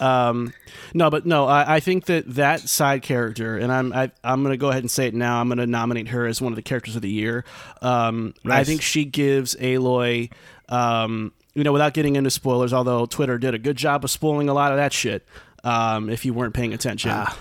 Um, 0.00 0.52
no, 0.92 1.08
but 1.08 1.24
no, 1.24 1.46
I, 1.46 1.76
I 1.76 1.80
think 1.80 2.06
that 2.06 2.34
that 2.34 2.60
side 2.68 3.02
character, 3.02 3.56
and 3.56 3.70
I'm 3.72 3.92
I, 3.92 4.10
I'm 4.24 4.42
going 4.42 4.52
to 4.52 4.56
go 4.56 4.70
ahead 4.70 4.82
and 4.82 4.90
say 4.90 5.06
it 5.06 5.14
now. 5.14 5.40
I'm 5.40 5.48
going 5.48 5.58
to 5.58 5.66
nominate 5.66 6.08
her 6.08 6.26
as 6.26 6.42
one 6.42 6.52
of 6.52 6.56
the 6.56 6.62
characters 6.62 6.96
of 6.96 7.02
the 7.02 7.10
year. 7.10 7.44
Um, 7.80 8.34
I 8.44 8.64
think 8.64 8.82
she 8.82 9.04
gives 9.04 9.54
Aloy. 9.54 10.32
Um, 10.68 11.32
you 11.54 11.62
know, 11.62 11.72
without 11.72 11.94
getting 11.94 12.16
into 12.16 12.30
spoilers, 12.30 12.72
although 12.72 13.06
Twitter 13.06 13.38
did 13.38 13.54
a 13.54 13.58
good 13.58 13.76
job 13.76 14.02
of 14.02 14.10
spoiling 14.10 14.48
a 14.48 14.54
lot 14.54 14.72
of 14.72 14.78
that 14.78 14.92
shit. 14.92 15.24
Um, 15.62 16.10
if 16.10 16.24
you 16.24 16.34
weren't 16.34 16.54
paying 16.54 16.74
attention. 16.74 17.12
Ah. 17.14 17.38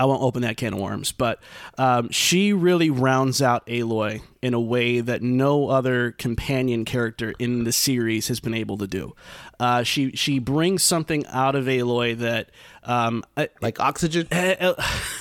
I 0.00 0.06
won't 0.06 0.22
open 0.22 0.40
that 0.42 0.56
can 0.56 0.72
of 0.72 0.80
worms, 0.80 1.12
but 1.12 1.42
um, 1.76 2.08
she 2.08 2.54
really 2.54 2.88
rounds 2.88 3.42
out 3.42 3.66
Aloy 3.66 4.22
in 4.40 4.54
a 4.54 4.60
way 4.60 5.02
that 5.02 5.20
no 5.20 5.68
other 5.68 6.12
companion 6.12 6.86
character 6.86 7.34
in 7.38 7.64
the 7.64 7.72
series 7.72 8.28
has 8.28 8.40
been 8.40 8.54
able 8.54 8.78
to 8.78 8.86
do. 8.86 9.14
Uh, 9.58 9.82
she 9.82 10.12
she 10.12 10.38
brings 10.38 10.82
something 10.82 11.26
out 11.26 11.54
of 11.54 11.66
Aloy 11.66 12.16
that 12.16 12.48
um, 12.84 13.22
like 13.60 13.78
oxygen. 13.78 14.26
eh, 14.30 14.56
eh, 14.58 14.72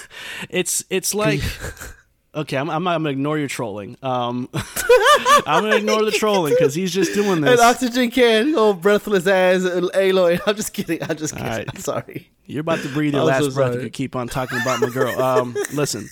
it's 0.50 0.86
it's 0.90 1.14
like 1.14 1.42
okay, 2.36 2.58
I'm, 2.58 2.70
I'm, 2.70 2.88
I'm 2.88 3.02
gonna 3.04 3.10
ignore 3.10 3.38
your 3.38 3.48
trolling. 3.48 3.98
Um, 4.02 4.50
I'm 4.54 5.64
gonna 5.64 5.76
ignore 5.78 6.04
the 6.04 6.12
trolling 6.12 6.54
because 6.58 6.76
he's 6.76 6.94
just 6.94 7.14
doing 7.14 7.42
this. 7.42 7.60
An 7.60 7.66
oxygen 7.66 8.12
can. 8.12 8.54
Oh, 8.56 8.74
breathless 8.74 9.28
ass 9.28 9.62
Aloy. 9.62 10.40
I'm 10.48 10.56
just 10.56 10.74
kidding. 10.74 11.02
I'm 11.04 11.16
just 11.18 11.34
kidding. 11.36 11.48
right. 11.50 11.68
I'm 11.74 11.80
sorry. 11.82 12.30
You're 12.46 12.62
about 12.62 12.80
to 12.80 12.90
breathe 12.90 13.14
your 13.14 13.22
I'm 13.22 13.28
last 13.28 13.46
so 13.46 13.52
breath 13.52 13.76
if 13.76 13.84
you 13.84 13.90
keep 13.90 14.16
on 14.16 14.28
talking 14.28 14.60
about 14.62 14.82
my 14.82 14.90
girl. 14.90 15.20
Um, 15.22 15.56
listen. 15.74 16.08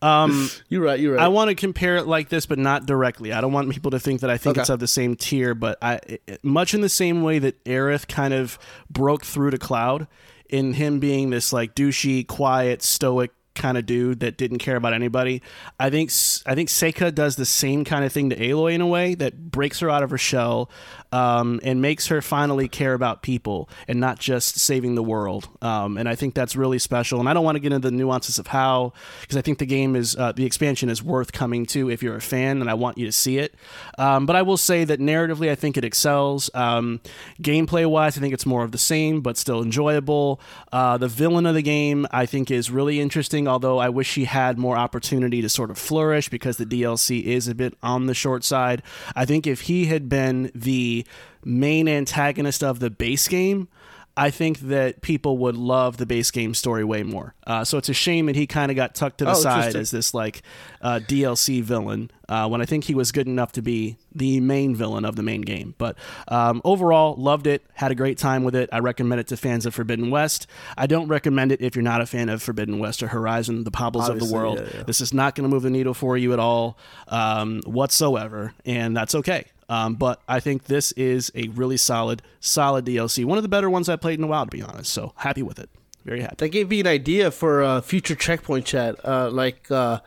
Um, 0.00 0.48
You're 0.68 0.82
right. 0.82 1.00
You're 1.00 1.14
right. 1.16 1.24
I 1.24 1.26
want 1.28 1.48
to 1.48 1.56
compare 1.56 1.96
it 1.96 2.06
like 2.06 2.28
this, 2.28 2.46
but 2.46 2.56
not 2.58 2.86
directly. 2.86 3.32
I 3.32 3.40
don't 3.40 3.52
want 3.52 3.68
people 3.70 3.90
to 3.90 3.98
think 3.98 4.20
that 4.20 4.30
I 4.30 4.38
think 4.38 4.54
Okay. 4.54 4.60
it's 4.60 4.70
of 4.70 4.78
the 4.78 4.86
same 4.86 5.16
tier, 5.16 5.56
but 5.56 5.76
I, 5.82 5.98
it- 6.06 6.38
much 6.44 6.72
in 6.74 6.80
the 6.82 6.88
same 6.88 7.22
way 7.22 7.40
that 7.40 7.62
Aerith 7.64 8.06
kind 8.06 8.32
of 8.32 8.60
broke 8.88 9.24
through 9.24 9.50
to 9.50 9.58
Cloud, 9.58 10.06
in 10.48 10.74
him 10.74 11.00
being 11.00 11.30
this 11.30 11.52
like 11.52 11.74
douchey, 11.74 12.24
quiet, 12.26 12.80
stoic 12.82 13.32
kind 13.58 13.76
of 13.76 13.84
dude 13.86 14.20
that 14.20 14.36
didn't 14.36 14.58
care 14.58 14.76
about 14.76 14.94
anybody. 14.94 15.42
I 15.78 15.90
think 15.90 16.10
I 16.46 16.54
think 16.54 16.68
Seyka 16.68 17.14
does 17.14 17.36
the 17.36 17.44
same 17.44 17.84
kind 17.84 18.04
of 18.04 18.12
thing 18.12 18.30
to 18.30 18.36
Aloy 18.36 18.74
in 18.74 18.80
a 18.80 18.86
way 18.86 19.14
that 19.16 19.50
breaks 19.50 19.80
her 19.80 19.90
out 19.90 20.02
of 20.02 20.10
her 20.10 20.18
shell 20.18 20.70
um, 21.12 21.60
and 21.62 21.80
makes 21.80 22.08
her 22.08 22.20
finally 22.20 22.68
care 22.68 22.94
about 22.94 23.22
people 23.22 23.68
and 23.86 23.98
not 23.98 24.18
just 24.18 24.58
saving 24.58 24.94
the 24.94 25.02
world. 25.02 25.48
Um, 25.62 25.96
and 25.96 26.08
I 26.08 26.14
think 26.14 26.34
that's 26.34 26.56
really 26.56 26.78
special. 26.78 27.20
And 27.20 27.28
I 27.28 27.34
don't 27.34 27.44
want 27.44 27.56
to 27.56 27.60
get 27.60 27.72
into 27.72 27.88
the 27.90 27.96
nuances 27.96 28.38
of 28.38 28.48
how, 28.48 28.92
because 29.20 29.36
I 29.36 29.42
think 29.42 29.58
the 29.58 29.66
game 29.66 29.96
is 29.96 30.16
uh, 30.16 30.32
the 30.32 30.44
expansion 30.44 30.90
is 30.90 31.02
worth 31.02 31.32
coming 31.32 31.66
to 31.66 31.90
if 31.90 32.02
you're 32.02 32.16
a 32.16 32.20
fan, 32.20 32.60
and 32.60 32.68
I 32.68 32.74
want 32.74 32.98
you 32.98 33.06
to 33.06 33.12
see 33.12 33.38
it. 33.38 33.54
Um, 33.96 34.26
but 34.26 34.36
I 34.36 34.42
will 34.42 34.56
say 34.56 34.84
that 34.84 35.00
narratively, 35.00 35.50
I 35.50 35.54
think 35.54 35.76
it 35.76 35.84
excels. 35.84 36.50
Um, 36.54 37.00
gameplay 37.40 37.88
wise, 37.88 38.18
I 38.18 38.20
think 38.20 38.34
it's 38.34 38.46
more 38.46 38.62
of 38.62 38.72
the 38.72 38.78
same, 38.78 39.20
but 39.20 39.36
still 39.36 39.62
enjoyable. 39.62 40.40
Uh, 40.72 40.98
the 40.98 41.08
villain 41.08 41.46
of 41.46 41.54
the 41.54 41.62
game, 41.62 42.06
I 42.10 42.26
think, 42.26 42.50
is 42.50 42.70
really 42.70 43.00
interesting. 43.00 43.48
Although 43.48 43.78
I 43.78 43.88
wish 43.88 44.14
he 44.14 44.24
had 44.24 44.58
more 44.58 44.76
opportunity 44.76 45.40
to 45.40 45.48
sort 45.48 45.70
of 45.70 45.78
flourish 45.78 46.28
because 46.28 46.58
the 46.58 46.66
DLC 46.66 47.22
is 47.22 47.48
a 47.48 47.54
bit 47.54 47.74
on 47.82 48.06
the 48.06 48.14
short 48.14 48.44
side. 48.44 48.82
I 49.16 49.24
think 49.24 49.46
if 49.46 49.62
he 49.62 49.86
had 49.86 50.08
been 50.08 50.50
the 50.54 50.97
main 51.44 51.88
antagonist 51.88 52.62
of 52.62 52.80
the 52.80 52.90
base 52.90 53.28
game, 53.28 53.68
I 54.16 54.30
think 54.30 54.58
that 54.62 55.00
people 55.00 55.38
would 55.38 55.54
love 55.56 55.96
the 55.96 56.04
base 56.04 56.32
game 56.32 56.52
story 56.52 56.82
way 56.82 57.04
more. 57.04 57.36
Uh, 57.46 57.64
so 57.64 57.78
it's 57.78 57.88
a 57.88 57.94
shame 57.94 58.26
that 58.26 58.34
he 58.34 58.48
kind 58.48 58.68
of 58.72 58.74
got 58.74 58.96
tucked 58.96 59.18
to 59.18 59.24
the 59.24 59.30
Oh, 59.30 59.34
side 59.34 59.76
as 59.76 59.92
this 59.92 60.12
like 60.12 60.42
uh, 60.82 60.98
DLC 61.06 61.62
villain 61.62 62.10
uh, 62.28 62.48
when 62.48 62.60
I 62.60 62.64
think 62.64 62.82
he 62.82 62.96
was 62.96 63.12
good 63.12 63.28
enough 63.28 63.52
to 63.52 63.62
be 63.62 63.96
the 64.12 64.40
main 64.40 64.74
villain 64.74 65.04
of 65.04 65.14
the 65.14 65.22
main 65.22 65.42
game. 65.42 65.76
But 65.78 65.96
um, 66.26 66.60
overall, 66.64 67.14
loved 67.14 67.46
it. 67.46 67.64
Had 67.74 67.92
a 67.92 67.94
great 67.94 68.18
time 68.18 68.42
with 68.42 68.56
it. 68.56 68.68
I 68.72 68.80
recommend 68.80 69.20
it 69.20 69.28
to 69.28 69.36
fans 69.36 69.66
of 69.66 69.74
Forbidden 69.76 70.10
West. 70.10 70.48
I 70.76 70.88
don't 70.88 71.06
recommend 71.06 71.52
it 71.52 71.60
if 71.60 71.76
you're 71.76 71.84
not 71.84 72.00
a 72.00 72.06
fan 72.06 72.28
of 72.28 72.42
Forbidden 72.42 72.80
West 72.80 73.04
or 73.04 73.06
Horizon, 73.06 73.62
the 73.62 73.70
Pablos 73.70 74.08
of 74.08 74.18
the 74.18 74.34
world. 74.34 74.58
yeah, 74.58 74.78
yeah. 74.78 74.82
This 74.82 75.00
is 75.00 75.14
not 75.14 75.36
going 75.36 75.48
to 75.48 75.54
move 75.54 75.62
the 75.62 75.70
needle 75.70 75.94
for 75.94 76.16
you 76.18 76.32
at 76.32 76.40
all 76.40 76.76
um, 77.06 77.60
whatsoever, 77.66 78.52
and 78.66 78.96
that's 78.96 79.14
okay. 79.14 79.44
Um, 79.68 79.94
but 79.96 80.20
I 80.26 80.40
think 80.40 80.64
this 80.64 80.92
is 80.92 81.30
a 81.34 81.48
really 81.48 81.76
solid, 81.76 82.22
solid 82.40 82.86
DLC. 82.86 83.24
One 83.24 83.36
of 83.38 83.42
the 83.42 83.48
better 83.48 83.68
ones 83.68 83.88
I 83.88 83.96
played 83.96 84.18
in 84.18 84.24
a 84.24 84.28
while, 84.28 84.44
to 84.46 84.50
be 84.50 84.62
honest. 84.62 84.92
So 84.92 85.12
happy 85.16 85.42
with 85.42 85.58
it. 85.58 85.68
Very 86.04 86.22
happy. 86.22 86.36
That 86.38 86.48
gave 86.48 86.70
me 86.70 86.80
an 86.80 86.86
idea 86.86 87.30
for 87.30 87.62
a 87.62 87.82
future 87.82 88.14
checkpoint 88.14 88.64
chat, 88.64 88.96
uh, 89.04 89.28
like 89.30 89.70
uh, 89.70 90.00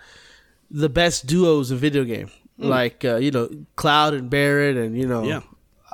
the 0.71 0.89
best 0.89 1.27
duos 1.27 1.69
in 1.69 1.77
video 1.77 2.03
game, 2.05 2.31
like 2.57 3.05
uh, 3.05 3.17
you 3.17 3.29
know 3.29 3.49
Cloud 3.75 4.15
and 4.15 4.29
Barrett, 4.29 4.77
and 4.77 4.97
you 4.97 5.05
know. 5.07 5.23
Yeah. 5.23 5.41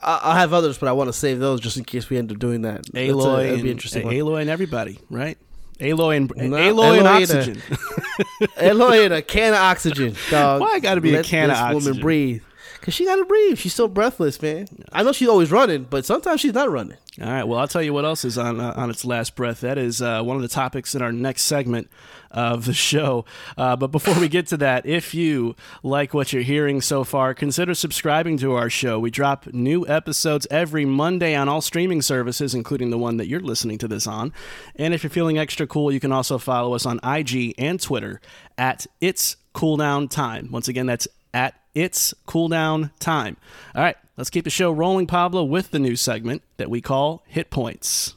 I- 0.01 0.39
have 0.39 0.53
others, 0.53 0.77
but 0.77 0.87
I 0.87 0.91
want 0.93 1.07
to 1.09 1.13
save 1.13 1.39
those 1.39 1.59
just 1.59 1.75
in 1.75 1.83
case 1.83 2.07
we 2.09 2.17
end 2.17 2.31
up 2.31 2.37
doing 2.39 2.61
that. 2.61 2.87
A- 2.93 3.09
Aloy, 3.09 3.47
that'd 3.49 3.63
be 3.63 3.71
interesting. 3.71 4.05
one. 4.05 4.13
Aloy 4.13 4.41
and 4.41 4.49
everybody, 4.49 4.99
right? 5.09 5.37
Aloy 5.79 6.17
and 6.17 6.31
No, 6.51 6.55
Aloy, 6.57 6.67
and 6.69 6.77
Aloy 6.77 6.97
and, 6.99 7.07
uh, 7.07 7.11
oxygen. 7.11 7.61
Aloy 8.57 9.05
and 9.05 9.13
a 9.15 9.21
can 9.23 9.53
of 9.53 9.59
oxygen, 9.59 10.15
dog. 10.29 10.61
Why 10.61 10.77
it 10.77 10.83
gotta 10.83 11.01
be 11.01 11.09
a 11.13 11.17
Let 11.17 11.25
can 11.25 11.49
of 11.49 11.57
oxygen? 11.57 11.73
woman 11.83 12.01
breathe. 12.01 12.43
Cause 12.81 12.93
she 12.93 13.05
gotta 13.05 13.25
breathe. 13.25 13.57
She's 13.57 13.73
so 13.73 13.87
breathless, 13.87 14.41
man. 14.41 14.67
I 14.91 15.03
know 15.03 15.11
she's 15.11 15.27
always 15.27 15.51
running, 15.51 15.83
but 15.89 16.05
sometimes 16.05 16.41
she's 16.41 16.53
not 16.53 16.69
running. 16.69 16.97
All 17.19 17.27
right. 17.27 17.43
Well, 17.43 17.59
I'll 17.59 17.67
tell 17.67 17.81
you 17.81 17.93
what 17.93 18.05
else 18.05 18.23
is 18.23 18.37
on 18.37 18.59
uh, 18.59 18.73
on 18.75 18.89
its 18.89 19.03
last 19.03 19.35
breath. 19.35 19.61
That 19.61 19.77
is 19.77 20.01
uh, 20.01 20.21
one 20.21 20.35
of 20.35 20.43
the 20.43 20.47
topics 20.47 20.93
in 20.93 21.01
our 21.01 21.11
next 21.11 21.43
segment 21.43 21.89
of 22.29 22.65
the 22.65 22.73
show. 22.73 23.25
Uh, 23.57 23.75
but 23.75 23.87
before 23.87 24.19
we 24.19 24.27
get 24.27 24.45
to 24.47 24.57
that, 24.57 24.85
if 24.85 25.15
you 25.15 25.55
like 25.81 26.13
what 26.13 26.31
you're 26.31 26.43
hearing 26.43 26.79
so 26.79 27.03
far, 27.03 27.33
consider 27.33 27.73
subscribing 27.73 28.37
to 28.37 28.53
our 28.53 28.69
show. 28.69 28.99
We 28.99 29.09
drop 29.09 29.47
new 29.47 29.87
episodes 29.87 30.45
every 30.51 30.85
Monday 30.85 31.35
on 31.35 31.49
all 31.49 31.61
streaming 31.61 32.01
services, 32.03 32.53
including 32.53 32.91
the 32.91 32.97
one 32.97 33.17
that 33.17 33.27
you're 33.27 33.39
listening 33.39 33.79
to 33.79 33.87
this 33.87 34.05
on. 34.05 34.31
And 34.75 34.93
if 34.93 35.03
you're 35.03 35.09
feeling 35.09 35.39
extra 35.39 35.65
cool, 35.65 35.91
you 35.91 35.99
can 35.99 36.11
also 36.11 36.37
follow 36.37 36.73
us 36.73 36.85
on 36.85 36.99
IG 37.03 37.55
and 37.57 37.81
Twitter 37.81 38.21
at 38.57 38.85
It's 39.01 39.37
Cooldown 39.55 40.09
Time. 40.09 40.49
Once 40.51 40.67
again, 40.67 40.85
that's 40.85 41.07
at 41.37 41.53
It's 41.75 42.15
Cooldown 42.27 42.89
Time. 42.99 43.37
All 43.75 43.83
right, 43.83 43.95
let's 44.17 44.31
keep 44.31 44.43
the 44.43 44.49
show 44.49 44.71
rolling, 44.71 45.05
Pablo, 45.05 45.43
with 45.43 45.69
the 45.69 45.77
new 45.77 45.95
segment 45.95 46.41
that 46.57 46.67
we 46.67 46.81
call 46.81 47.23
Hit 47.27 47.51
Points. 47.51 48.15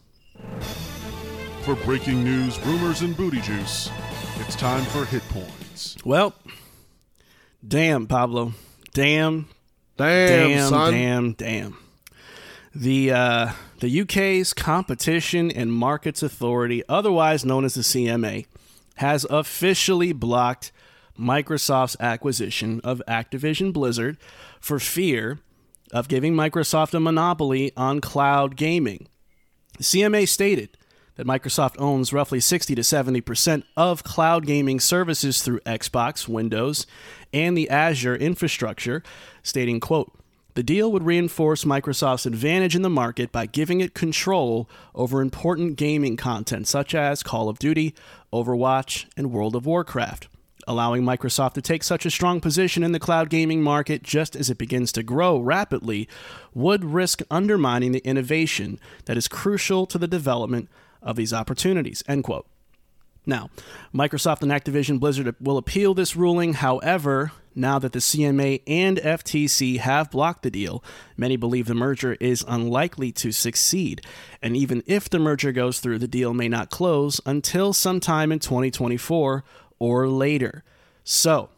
For 1.61 1.75
breaking 1.75 2.25
news, 2.25 2.59
rumors, 2.65 3.03
and 3.03 3.15
booty 3.15 3.43
juice, 3.43 3.91
it's 4.39 4.57
time 4.57 4.83
for 4.87 5.05
Hit 5.05 5.23
Points. 5.29 5.99
Well, 6.03 6.33
damn, 7.67 8.07
Pablo. 8.07 8.55
Damn, 8.95 9.49
Damn, 9.99 10.49
damn, 10.49 10.69
son. 10.71 10.93
damn, 10.95 11.33
damn. 11.35 11.77
The 12.75 13.13
uh, 13.13 13.51
the 13.81 14.01
UK's 14.01 14.55
Competition 14.55 15.51
and 15.51 15.71
Markets 15.71 16.23
Authority, 16.23 16.83
otherwise 16.89 17.45
known 17.45 17.67
as 17.67 17.75
the 17.75 17.83
CMA, 17.83 18.47
has 18.97 19.27
officially 19.29 20.15
blocked 20.15 20.73
Microsoft's 21.21 21.97
acquisition 22.01 22.81
of 22.83 23.03
Activision 23.07 23.73
Blizzard 23.73 24.17
for 24.61 24.79
fear 24.79 25.39
of 25.93 26.09
giving 26.09 26.35
Microsoft 26.35 26.95
a 26.95 27.01
monopoly 27.01 27.73
on 27.77 28.01
cloud 28.01 28.57
gaming. 28.57 29.07
CMA 29.79 30.27
stated 30.27 30.77
that 31.17 31.27
Microsoft 31.27 31.75
owns 31.79 32.13
roughly 32.13 32.41
60 32.41 32.75
to 32.75 32.81
70% 32.81 33.65
of 33.77 34.03
cloud 34.03 34.47
gaming 34.47 34.81
services 34.81 35.43
through 35.43 35.61
Xbox, 35.61 36.27
Windows, 36.27 36.87
and 37.33 37.57
the 37.57 37.69
Azure 37.69 38.17
infrastructure, 38.17 39.03
stating, 39.43 39.81
quote, 39.81 40.13
the 40.55 40.63
deal 40.63 40.91
would 40.91 41.05
reinforce 41.05 41.65
Microsoft's 41.65 42.27
advantage 42.27 42.75
in 42.75 42.83
the 42.83 42.91
market 42.91 43.31
by 43.31 43.47
giving 43.47 43.81
it 43.81 43.95
control 43.95 44.69
over 44.95 45.21
important 45.21 45.77
gaming 45.77 46.17
content 46.17 46.67
such 46.67 46.95
as 46.95 47.23
Call 47.23 47.49
of 47.49 47.59
Duty, 47.59 47.95
Overwatch, 48.33 49.05
and 49.17 49.31
World 49.31 49.55
of 49.55 49.67
Warcraft. 49.67 50.29
Allowing 50.71 51.03
Microsoft 51.03 51.55
to 51.55 51.63
take 51.63 51.83
such 51.83 52.07
a 52.07 52.13
strong 52.13 52.41
position 52.41 52.85
in 52.85 52.93
the 52.93 53.01
cloud 53.01 53.29
gaming 53.29 53.61
market 53.61 54.05
just 54.05 54.37
as 54.37 54.51
it 54.51 54.57
begins 54.57 54.93
to 54.93 55.03
grow 55.03 55.37
rapidly 55.37 56.09
would 56.55 56.85
risk 56.85 57.23
undermining 57.29 57.91
the 57.91 58.07
innovation 58.07 58.79
that 59.07 59.17
is 59.17 59.27
crucial 59.27 59.85
to 59.87 59.99
the 59.99 60.07
development 60.07 60.69
of 61.03 61.17
these 61.17 61.33
opportunities. 61.33 62.05
End 62.07 62.23
quote. 62.23 62.47
Now, 63.27 63.51
Microsoft 63.93 64.43
and 64.43 64.53
Activision 64.53 65.01
Blizzard 65.01 65.35
will 65.41 65.59
appeal 65.59 65.93
this 65.93 66.15
ruling. 66.15 66.55
However, 66.55 67.33
now 67.53 67.81
that 67.81 67.91
the 67.91 67.99
CMA 67.99 68.63
and 68.69 68.99
FTC 68.99 69.79
have 69.79 70.13
blocked 70.13 70.45
the 70.45 70.53
deal, 70.53 70.85
many 71.17 71.37
believe 71.37 71.67
the 71.67 71.75
merger 71.75 72.17
is 72.21 72.45
unlikely 72.47 73.11
to 73.11 73.33
succeed. 73.33 74.03
And 74.41 74.57
even 74.57 74.85
if 74.87 75.11
the 75.11 75.19
merger 75.19 75.51
goes 75.51 75.81
through, 75.81 75.99
the 75.99 76.07
deal 76.07 76.33
may 76.33 76.49
not 76.49 76.71
close 76.71 77.21
until 77.27 77.73
sometime 77.73 78.31
in 78.31 78.39
2024 78.39 79.43
or 79.81 80.07
later. 80.07 80.63
So, 81.03 81.49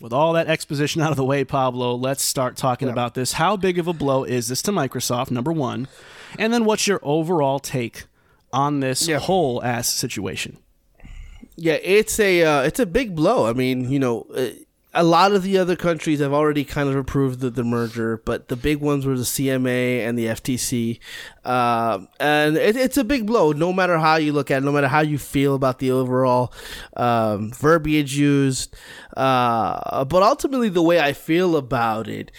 with 0.00 0.12
all 0.12 0.34
that 0.34 0.46
exposition 0.48 1.00
out 1.00 1.10
of 1.10 1.16
the 1.16 1.24
way, 1.24 1.44
Pablo, 1.44 1.94
let's 1.94 2.22
start 2.22 2.56
talking 2.56 2.88
about 2.90 3.14
this. 3.14 3.32
How 3.32 3.56
big 3.56 3.78
of 3.78 3.88
a 3.88 3.92
blow 3.94 4.24
is 4.24 4.48
this 4.48 4.60
to 4.62 4.70
Microsoft, 4.70 5.30
number 5.30 5.52
one? 5.52 5.88
And 6.38 6.52
then 6.52 6.66
what's 6.66 6.86
your 6.86 7.00
overall 7.02 7.58
take 7.58 8.04
on 8.52 8.80
this 8.80 9.08
Yeah. 9.08 9.18
whole 9.18 9.62
ass 9.64 9.88
situation? 9.88 10.58
Yeah, 11.56 11.78
it's 11.82 12.20
a 12.20 12.44
uh, 12.44 12.62
it's 12.62 12.78
a 12.78 12.86
big 12.86 13.16
blow. 13.16 13.46
I 13.46 13.52
mean, 13.52 13.90
you 13.90 13.98
know, 13.98 14.26
uh, 14.36 14.50
a 14.94 15.04
lot 15.04 15.32
of 15.32 15.42
the 15.42 15.58
other 15.58 15.76
countries 15.76 16.20
have 16.20 16.32
already 16.32 16.64
kind 16.64 16.88
of 16.88 16.96
approved 16.96 17.40
the, 17.40 17.50
the 17.50 17.62
merger, 17.62 18.22
but 18.24 18.48
the 18.48 18.56
big 18.56 18.78
ones 18.80 19.04
were 19.04 19.16
the 19.16 19.22
CMA 19.22 20.00
and 20.00 20.18
the 20.18 20.26
FTC, 20.26 20.98
uh, 21.44 22.00
and 22.18 22.56
it, 22.56 22.76
it's 22.76 22.96
a 22.96 23.04
big 23.04 23.26
blow. 23.26 23.52
No 23.52 23.72
matter 23.72 23.98
how 23.98 24.16
you 24.16 24.32
look 24.32 24.50
at 24.50 24.62
it, 24.62 24.64
no 24.64 24.72
matter 24.72 24.88
how 24.88 25.00
you 25.00 25.18
feel 25.18 25.54
about 25.54 25.78
the 25.78 25.90
overall 25.90 26.52
um, 26.96 27.52
verbiage 27.52 28.16
used, 28.16 28.74
uh, 29.16 30.04
but 30.04 30.22
ultimately 30.22 30.70
the 30.70 30.82
way 30.82 30.98
I 30.98 31.12
feel 31.12 31.56
about 31.56 32.08
it, 32.08 32.32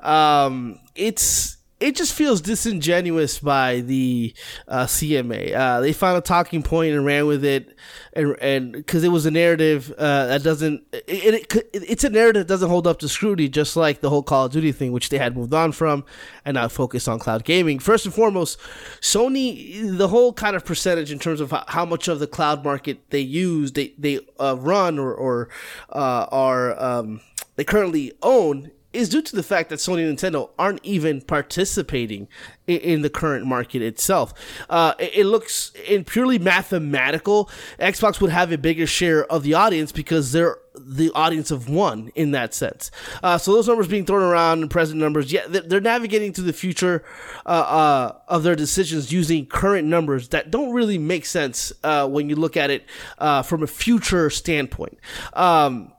um, 0.00 0.78
it's 0.94 1.55
it 1.78 1.94
just 1.94 2.14
feels 2.14 2.40
disingenuous 2.40 3.38
by 3.38 3.80
the 3.80 4.34
uh, 4.66 4.86
CMA. 4.86 5.54
Uh, 5.54 5.80
they 5.80 5.92
found 5.92 6.16
a 6.16 6.20
talking 6.22 6.62
point 6.62 6.94
and 6.94 7.04
ran 7.04 7.26
with 7.26 7.44
it, 7.44 7.76
and 8.14 8.34
and 8.40 8.72
because 8.72 9.04
it 9.04 9.10
was 9.10 9.26
a 9.26 9.30
narrative 9.30 9.92
uh, 9.98 10.26
that 10.26 10.42
doesn't, 10.42 10.82
it, 10.92 11.04
it, 11.06 11.54
it- 11.54 11.70
it's 11.86 12.04
a 12.04 12.08
narrative 12.10 12.46
that 12.46 12.52
doesn't 12.52 12.70
hold 12.70 12.86
up 12.86 12.98
to 13.00 13.08
scrutiny, 13.08 13.48
just 13.48 13.76
like 13.76 14.00
the 14.00 14.08
whole 14.08 14.22
Call 14.22 14.46
of 14.46 14.52
Duty 14.52 14.72
thing, 14.72 14.92
which 14.92 15.10
they 15.10 15.18
had 15.18 15.36
moved 15.36 15.52
on 15.52 15.72
from, 15.72 16.04
and 16.44 16.54
now 16.54 16.66
focused 16.68 17.08
on 17.08 17.18
cloud 17.18 17.44
gaming. 17.44 17.78
First 17.78 18.06
and 18.06 18.14
foremost, 18.14 18.58
Sony, 19.00 19.96
the 19.96 20.08
whole 20.08 20.32
kind 20.32 20.56
of 20.56 20.64
percentage 20.64 21.12
in 21.12 21.18
terms 21.18 21.40
of 21.40 21.50
how, 21.50 21.64
how 21.68 21.84
much 21.84 22.08
of 22.08 22.18
the 22.20 22.26
cloud 22.26 22.64
market 22.64 23.10
they 23.10 23.20
use, 23.20 23.72
they 23.72 23.92
they 23.98 24.20
uh, 24.40 24.56
run 24.58 24.98
or 24.98 25.12
or 25.14 25.48
uh, 25.90 26.26
are 26.32 26.82
um, 26.82 27.20
they 27.56 27.64
currently 27.64 28.12
own 28.22 28.70
is 28.96 29.08
due 29.08 29.22
to 29.22 29.36
the 29.36 29.42
fact 29.42 29.70
that 29.70 29.76
Sony 29.76 30.08
and 30.08 30.18
Nintendo 30.18 30.50
aren't 30.58 30.84
even 30.84 31.20
participating 31.20 32.28
in, 32.66 32.78
in 32.78 33.02
the 33.02 33.10
current 33.10 33.46
market 33.46 33.82
itself. 33.82 34.34
Uh, 34.68 34.94
it, 34.98 35.18
it 35.18 35.24
looks 35.26 35.72
in 35.86 36.04
purely 36.04 36.38
mathematical, 36.38 37.50
Xbox 37.78 38.20
would 38.20 38.30
have 38.30 38.52
a 38.52 38.58
bigger 38.58 38.86
share 38.86 39.24
of 39.26 39.42
the 39.42 39.54
audience 39.54 39.92
because 39.92 40.32
they're 40.32 40.58
the 40.78 41.10
audience 41.14 41.50
of 41.50 41.68
one 41.68 42.10
in 42.14 42.32
that 42.32 42.54
sense. 42.54 42.90
Uh, 43.22 43.38
so 43.38 43.52
those 43.52 43.66
numbers 43.66 43.88
being 43.88 44.04
thrown 44.04 44.22
around 44.22 44.60
and 44.60 44.70
present 44.70 45.00
numbers, 45.00 45.32
yeah, 45.32 45.46
they're, 45.48 45.80
navigating 45.80 46.32
to 46.32 46.42
the 46.42 46.52
future 46.52 47.04
uh, 47.44 47.48
uh, 47.48 48.18
of 48.28 48.42
their 48.42 48.56
decisions 48.56 49.12
using 49.12 49.46
current 49.46 49.86
numbers 49.86 50.30
that 50.30 50.50
don't 50.50 50.72
really 50.72 50.98
make 50.98 51.24
sense 51.24 51.72
uh, 51.84 52.08
when 52.08 52.28
you 52.28 52.34
look 52.34 52.56
at 52.56 52.70
it 52.70 52.84
uh, 53.18 53.42
from 53.42 53.62
a 53.62 53.66
future 53.66 54.28
standpoint. 54.30 54.98
Um, 55.32 55.92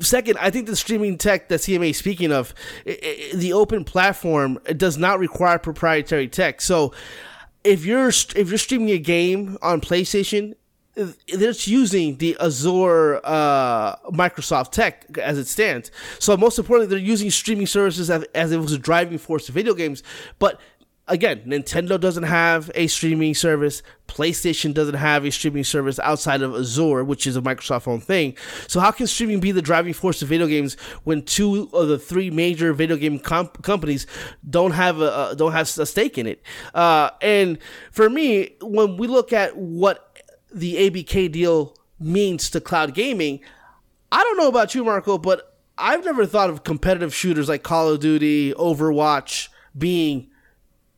Second, 0.00 0.38
I 0.38 0.50
think 0.50 0.66
the 0.66 0.76
streaming 0.76 1.18
tech 1.18 1.48
that 1.48 1.60
CMA 1.60 1.90
is 1.90 1.98
speaking 1.98 2.32
of, 2.32 2.54
i- 2.86 2.98
i- 3.02 3.36
the 3.36 3.52
open 3.52 3.84
platform, 3.84 4.58
it 4.66 4.78
does 4.78 4.96
not 4.98 5.18
require 5.18 5.58
proprietary 5.58 6.28
tech. 6.28 6.60
So, 6.60 6.92
if 7.64 7.84
you're 7.84 8.08
if 8.08 8.48
you're 8.48 8.58
streaming 8.58 8.90
a 8.90 8.98
game 8.98 9.58
on 9.60 9.80
PlayStation, 9.80 10.54
they're 10.94 11.52
using 11.52 12.16
the 12.16 12.36
Azure 12.40 13.20
uh, 13.24 13.96
Microsoft 14.10 14.72
tech 14.72 15.06
as 15.18 15.38
it 15.38 15.46
stands. 15.46 15.90
So 16.18 16.36
most 16.36 16.58
importantly, 16.58 16.94
they're 16.94 17.04
using 17.06 17.30
streaming 17.30 17.66
services 17.66 18.10
as, 18.10 18.24
as 18.34 18.52
it 18.52 18.58
was 18.58 18.72
a 18.72 18.78
driving 18.78 19.18
force 19.18 19.48
of 19.48 19.54
video 19.54 19.72
games. 19.74 20.02
But 20.38 20.60
again, 21.10 21.42
Nintendo 21.46 22.00
doesn't 22.00 22.22
have 22.22 22.70
a 22.74 22.86
streaming 22.86 23.34
service. 23.34 23.82
PlayStation 24.08 24.72
doesn't 24.72 24.94
have 24.94 25.24
a 25.24 25.30
streaming 25.30 25.64
service 25.64 25.98
outside 25.98 26.40
of 26.40 26.54
Azure, 26.54 27.04
which 27.04 27.26
is 27.26 27.36
a 27.36 27.42
Microsoft 27.42 27.86
owned 27.86 28.04
thing. 28.04 28.36
So 28.68 28.80
how 28.80 28.90
can 28.92 29.06
streaming 29.06 29.40
be 29.40 29.52
the 29.52 29.60
driving 29.60 29.92
force 29.92 30.22
of 30.22 30.28
video 30.28 30.46
games 30.46 30.74
when 31.04 31.22
two 31.22 31.68
of 31.72 31.88
the 31.88 31.98
three 31.98 32.30
major 32.30 32.72
video 32.72 32.96
game 32.96 33.18
comp- 33.18 33.62
companies 33.62 34.06
don't 34.48 34.72
have 34.72 35.00
a 35.00 35.34
don't 35.36 35.52
have 35.52 35.68
a 35.78 35.86
stake 35.86 36.16
in 36.16 36.26
it? 36.26 36.42
Uh, 36.72 37.10
and 37.20 37.58
for 37.90 38.08
me, 38.08 38.56
when 38.62 38.96
we 38.96 39.06
look 39.06 39.32
at 39.32 39.56
what 39.56 40.18
the 40.52 40.90
ABK 40.90 41.30
deal 41.30 41.76
means 41.98 42.48
to 42.50 42.60
cloud 42.60 42.94
gaming, 42.94 43.40
I 44.10 44.22
don't 44.22 44.38
know 44.38 44.48
about 44.48 44.74
you, 44.74 44.84
Marco, 44.84 45.18
but 45.18 45.58
I've 45.76 46.04
never 46.04 46.24
thought 46.24 46.50
of 46.50 46.64
competitive 46.64 47.14
shooters 47.14 47.48
like 47.48 47.62
Call 47.62 47.90
of 47.90 48.00
Duty, 48.00 48.52
Overwatch 48.54 49.48
being 49.76 50.29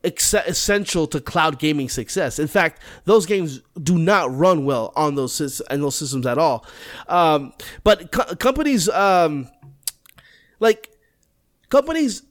ex- 0.05 0.35
essential 0.35 1.07
to 1.09 1.21
cloud 1.21 1.59
gaming 1.59 1.89
success. 1.89 2.39
In 2.39 2.49
fact, 2.49 2.81
those 3.05 3.27
games 3.27 3.61
do 3.83 3.99
not 3.99 4.35
run 4.35 4.65
well 4.65 4.93
on 4.97 5.15
those 5.15 5.33
sys- 5.33 5.63
those 5.69 5.97
systems 5.97 6.27
at 6.27 6.39
all. 6.39 6.67
Um, 7.09 7.53
but 7.85 8.13
co- 8.13 8.35
companies 8.37 8.89
um, 8.89 9.49
like 10.61 10.91
companies 11.69 12.23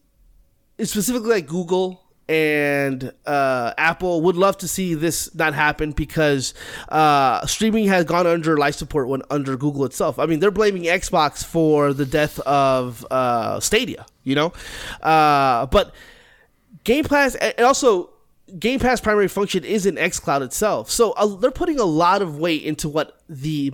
specifically 0.80 1.30
like 1.30 1.48
Google 1.48 2.02
and 2.30 3.12
uh, 3.26 3.74
Apple 3.78 4.22
would 4.22 4.38
love 4.38 4.58
to 4.60 4.68
see 4.68 4.94
this 4.94 5.36
not 5.36 5.54
happen 5.54 5.92
because 5.92 6.54
uh, 6.88 7.46
streaming 7.46 7.88
has 7.88 8.06
gone 8.06 8.26
under 8.26 8.58
life 8.58 8.76
support 8.76 9.10
when 9.10 9.22
under 9.30 9.58
Google 9.58 9.84
itself. 9.84 10.18
I 10.18 10.28
mean, 10.28 10.40
they're 10.40 10.50
blaming 10.50 10.84
Xbox 10.84 11.44
for 11.44 11.92
the 11.92 12.06
death 12.06 12.40
of 12.40 13.06
uh, 13.12 13.60
Stadia, 13.60 14.06
you 14.24 14.36
know, 14.36 14.54
uh, 15.02 15.66
but 15.66 15.94
Game 16.84 17.04
Pass 17.06 17.36
and 17.36 17.60
also 17.60 18.10
Game 18.60 18.80
Pass 18.80 19.00
primary 19.00 19.28
function 19.28 19.64
is 19.64 19.86
in 19.86 19.96
xCloud 19.96 20.42
itself. 20.42 20.90
So 20.90 21.12
uh, 21.12 21.28
they're 21.36 21.52
putting 21.52 21.80
a 21.80 21.86
lot 21.86 22.22
of 22.22 22.38
weight 22.38 22.64
into 22.64 22.90
what 22.90 23.21
the 23.32 23.70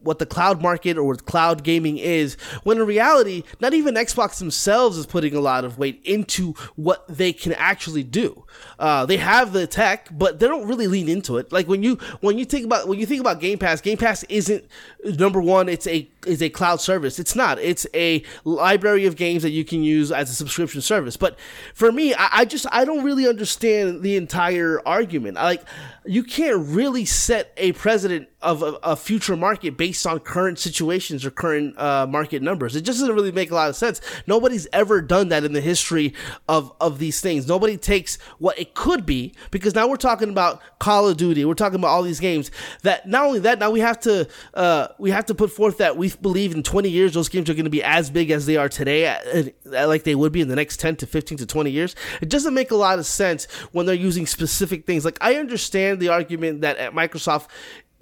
what 0.00 0.18
the 0.18 0.24
cloud 0.24 0.62
market 0.62 0.96
or 0.96 1.04
what 1.04 1.26
cloud 1.26 1.62
gaming 1.62 1.98
is 1.98 2.34
when 2.62 2.78
in 2.78 2.86
reality 2.86 3.42
not 3.60 3.74
even 3.74 3.94
xbox 3.94 4.38
themselves 4.38 4.96
is 4.96 5.04
putting 5.04 5.36
a 5.36 5.40
lot 5.40 5.66
of 5.66 5.76
weight 5.76 6.00
into 6.02 6.54
what 6.76 7.06
they 7.06 7.30
can 7.30 7.52
actually 7.54 8.02
do. 8.02 8.44
Uh, 8.78 9.04
they 9.04 9.18
have 9.18 9.52
the 9.52 9.66
tech 9.66 10.08
but 10.10 10.38
they 10.38 10.48
don't 10.48 10.66
really 10.66 10.86
lean 10.86 11.10
into 11.10 11.36
it. 11.36 11.52
Like 11.52 11.68
when 11.68 11.82
you 11.82 11.96
when 12.22 12.38
you 12.38 12.46
think 12.46 12.64
about 12.64 12.88
when 12.88 12.98
you 12.98 13.04
think 13.04 13.20
about 13.20 13.38
game 13.38 13.58
pass 13.58 13.82
game 13.82 13.98
pass 13.98 14.22
isn't 14.24 14.64
number 15.04 15.42
one 15.42 15.68
it's 15.68 15.86
a 15.86 16.08
is 16.26 16.42
a 16.42 16.48
cloud 16.48 16.80
service. 16.80 17.18
It's 17.18 17.36
not. 17.36 17.58
It's 17.58 17.86
a 17.92 18.22
library 18.44 19.04
of 19.04 19.16
games 19.16 19.42
that 19.42 19.50
you 19.50 19.64
can 19.64 19.82
use 19.82 20.10
as 20.10 20.30
a 20.30 20.34
subscription 20.34 20.80
service. 20.80 21.18
But 21.18 21.38
for 21.74 21.92
me 21.92 22.14
i, 22.14 22.28
I 22.32 22.44
just 22.46 22.66
i 22.72 22.86
don't 22.86 23.04
really 23.04 23.28
understand 23.28 24.02
the 24.02 24.16
entire 24.16 24.80
argument. 24.86 25.36
I, 25.36 25.44
like 25.44 25.64
you 26.06 26.22
can't 26.22 26.66
really 26.68 27.04
set 27.04 27.52
a 27.56 27.72
precedent 27.72 28.28
of 28.46 28.62
a, 28.62 28.78
a, 28.84 28.94
future 28.94 29.36
market 29.36 29.76
based 29.76 30.06
on 30.06 30.20
current 30.20 30.56
situations 30.56 31.26
or 31.26 31.32
current 31.32 31.76
uh, 31.76 32.06
market 32.08 32.40
numbers. 32.42 32.76
It 32.76 32.82
just 32.82 33.00
doesn't 33.00 33.14
really 33.14 33.32
make 33.32 33.50
a 33.50 33.54
lot 33.56 33.68
of 33.68 33.74
sense. 33.74 34.00
Nobody's 34.28 34.68
ever 34.72 35.02
done 35.02 35.30
that 35.30 35.42
in 35.42 35.52
the 35.52 35.60
history 35.60 36.14
of, 36.48 36.72
of 36.80 37.00
these 37.00 37.20
things. 37.20 37.48
Nobody 37.48 37.76
takes 37.76 38.18
what 38.38 38.56
it 38.56 38.74
could 38.74 39.04
be 39.04 39.34
because 39.50 39.74
now 39.74 39.88
we're 39.88 39.96
talking 39.96 40.30
about 40.30 40.62
Call 40.78 41.08
of 41.08 41.16
Duty. 41.16 41.44
We're 41.44 41.54
talking 41.54 41.80
about 41.80 41.88
all 41.88 42.04
these 42.04 42.20
games 42.20 42.52
that 42.82 43.08
not 43.08 43.24
only 43.24 43.40
that, 43.40 43.58
now 43.58 43.70
we 43.70 43.80
have 43.80 43.98
to 44.00 44.28
uh, 44.54 44.88
we 44.98 45.10
have 45.10 45.26
to 45.26 45.34
put 45.34 45.50
forth 45.50 45.78
that 45.78 45.96
we 45.96 46.12
believe 46.22 46.54
in 46.54 46.62
20 46.62 46.88
years 46.88 47.14
those 47.14 47.28
games 47.28 47.50
are 47.50 47.54
going 47.54 47.64
to 47.64 47.70
be 47.70 47.82
as 47.82 48.10
big 48.10 48.30
as 48.30 48.46
they 48.46 48.56
are 48.56 48.68
today, 48.68 49.08
uh, 49.08 49.42
uh, 49.72 49.88
like 49.88 50.04
they 50.04 50.14
would 50.14 50.30
be 50.30 50.40
in 50.40 50.48
the 50.48 50.54
next 50.54 50.78
10 50.78 50.96
to 50.96 51.06
15 51.06 51.38
to 51.38 51.46
20 51.46 51.70
years. 51.70 51.96
It 52.20 52.28
doesn't 52.28 52.54
make 52.54 52.70
a 52.70 52.76
lot 52.76 53.00
of 53.00 53.06
sense 53.06 53.46
when 53.72 53.86
they're 53.86 53.94
using 53.94 54.26
specific 54.26 54.86
things. 54.86 55.04
Like 55.04 55.18
I 55.20 55.34
understand 55.34 55.98
the 55.98 56.08
argument 56.08 56.60
that 56.60 56.76
at 56.76 56.92
Microsoft 56.92 57.48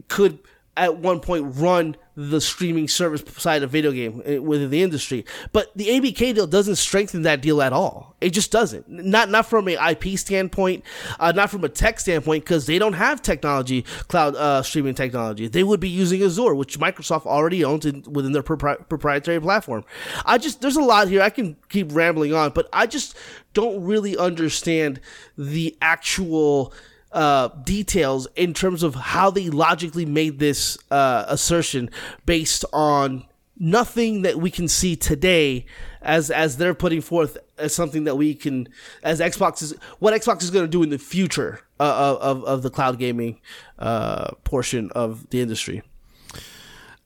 could 0.09 0.39
at 0.77 0.97
one 0.97 1.21
point 1.21 1.55
run 1.57 1.97
the 2.17 2.41
streaming 2.41 2.87
service 2.87 3.25
side 3.43 3.63
of 3.65 3.71
video 3.71 3.91
game 3.91 4.23
eh, 4.25 4.39
within 4.39 4.71
the 4.71 4.83
industry. 4.83 5.25
But 5.53 5.77
the 5.77 5.87
ABK 5.87 6.35
deal 6.35 6.47
doesn't 6.47 6.77
strengthen 6.77 7.23
that 7.23 7.41
deal 7.41 7.61
at 7.61 7.73
all. 7.73 8.15
It 8.21 8.31
just 8.31 8.53
doesn't. 8.53 8.89
Not 8.89 9.31
not 9.31 9.47
from 9.47 9.67
an 9.67 9.79
IP 9.91 10.17
standpoint, 10.19 10.85
uh, 11.19 11.33
not 11.33 11.51
from 11.51 11.65
a 11.65 11.69
tech 11.69 11.99
standpoint, 11.99 12.45
because 12.45 12.67
they 12.67 12.79
don't 12.79 12.93
have 12.93 13.21
technology, 13.21 13.83
cloud 14.09 14.37
uh, 14.37 14.63
streaming 14.63 14.95
technology. 14.95 15.49
They 15.49 15.65
would 15.65 15.81
be 15.81 15.89
using 15.89 16.23
Azure, 16.23 16.55
which 16.55 16.79
Microsoft 16.79 17.27
already 17.27 17.65
owns 17.65 17.85
in, 17.85 18.05
within 18.09 18.33
their 18.33 18.45
propri- 18.45 18.89
proprietary 18.89 19.41
platform. 19.41 19.85
I 20.25 20.39
just 20.39 20.61
there's 20.61 20.77
a 20.77 20.83
lot 20.83 21.09
here. 21.09 21.21
I 21.21 21.31
can 21.31 21.57
keep 21.69 21.89
rambling 21.93 22.33
on, 22.33 22.51
but 22.51 22.69
I 22.73 22.87
just 22.87 23.17
don't 23.55 23.85
really 23.85 24.17
understand 24.17 25.01
the 25.37 25.77
actual 25.83 26.73
uh, 27.15 27.49
details 27.63 28.27
in 28.37 28.53
terms 28.53 28.83
of 28.83 28.95
how 28.95 29.31
they 29.31 29.49
logically 29.49 30.05
made 30.05 30.39
this 30.39 30.77
uh, 30.91 31.25
assertion 31.29 31.89
based 32.27 32.65
on 32.73 33.25
nothing 33.57 34.23
that 34.23 34.39
we 34.41 34.51
can 34.51 34.67
see 34.67 34.97
today 34.97 35.65
as 36.03 36.31
as 36.31 36.57
they're 36.57 36.75
putting 36.75 37.01
forth 37.01 37.39
as 37.57 37.73
something 37.75 38.05
that 38.05 38.17
we 38.17 38.35
can 38.35 38.69
as 39.03 39.21
Xbox 39.21 39.63
is 39.63 39.75
what 40.01 40.13
Xbox 40.13 40.43
is 40.43 40.51
going 40.51 40.65
to 40.65 40.71
do 40.71 40.83
in 40.83 40.91
the 40.91 40.99
future 40.99 41.61
uh, 41.79 42.17
of 42.21 42.45
of 42.45 42.63
the 42.63 42.71
cloud 42.71 42.99
gaming 42.99 43.41
uh, 43.79 44.33
portion 44.45 44.91
of 44.91 45.31
the 45.31 45.41
industry. 45.41 45.83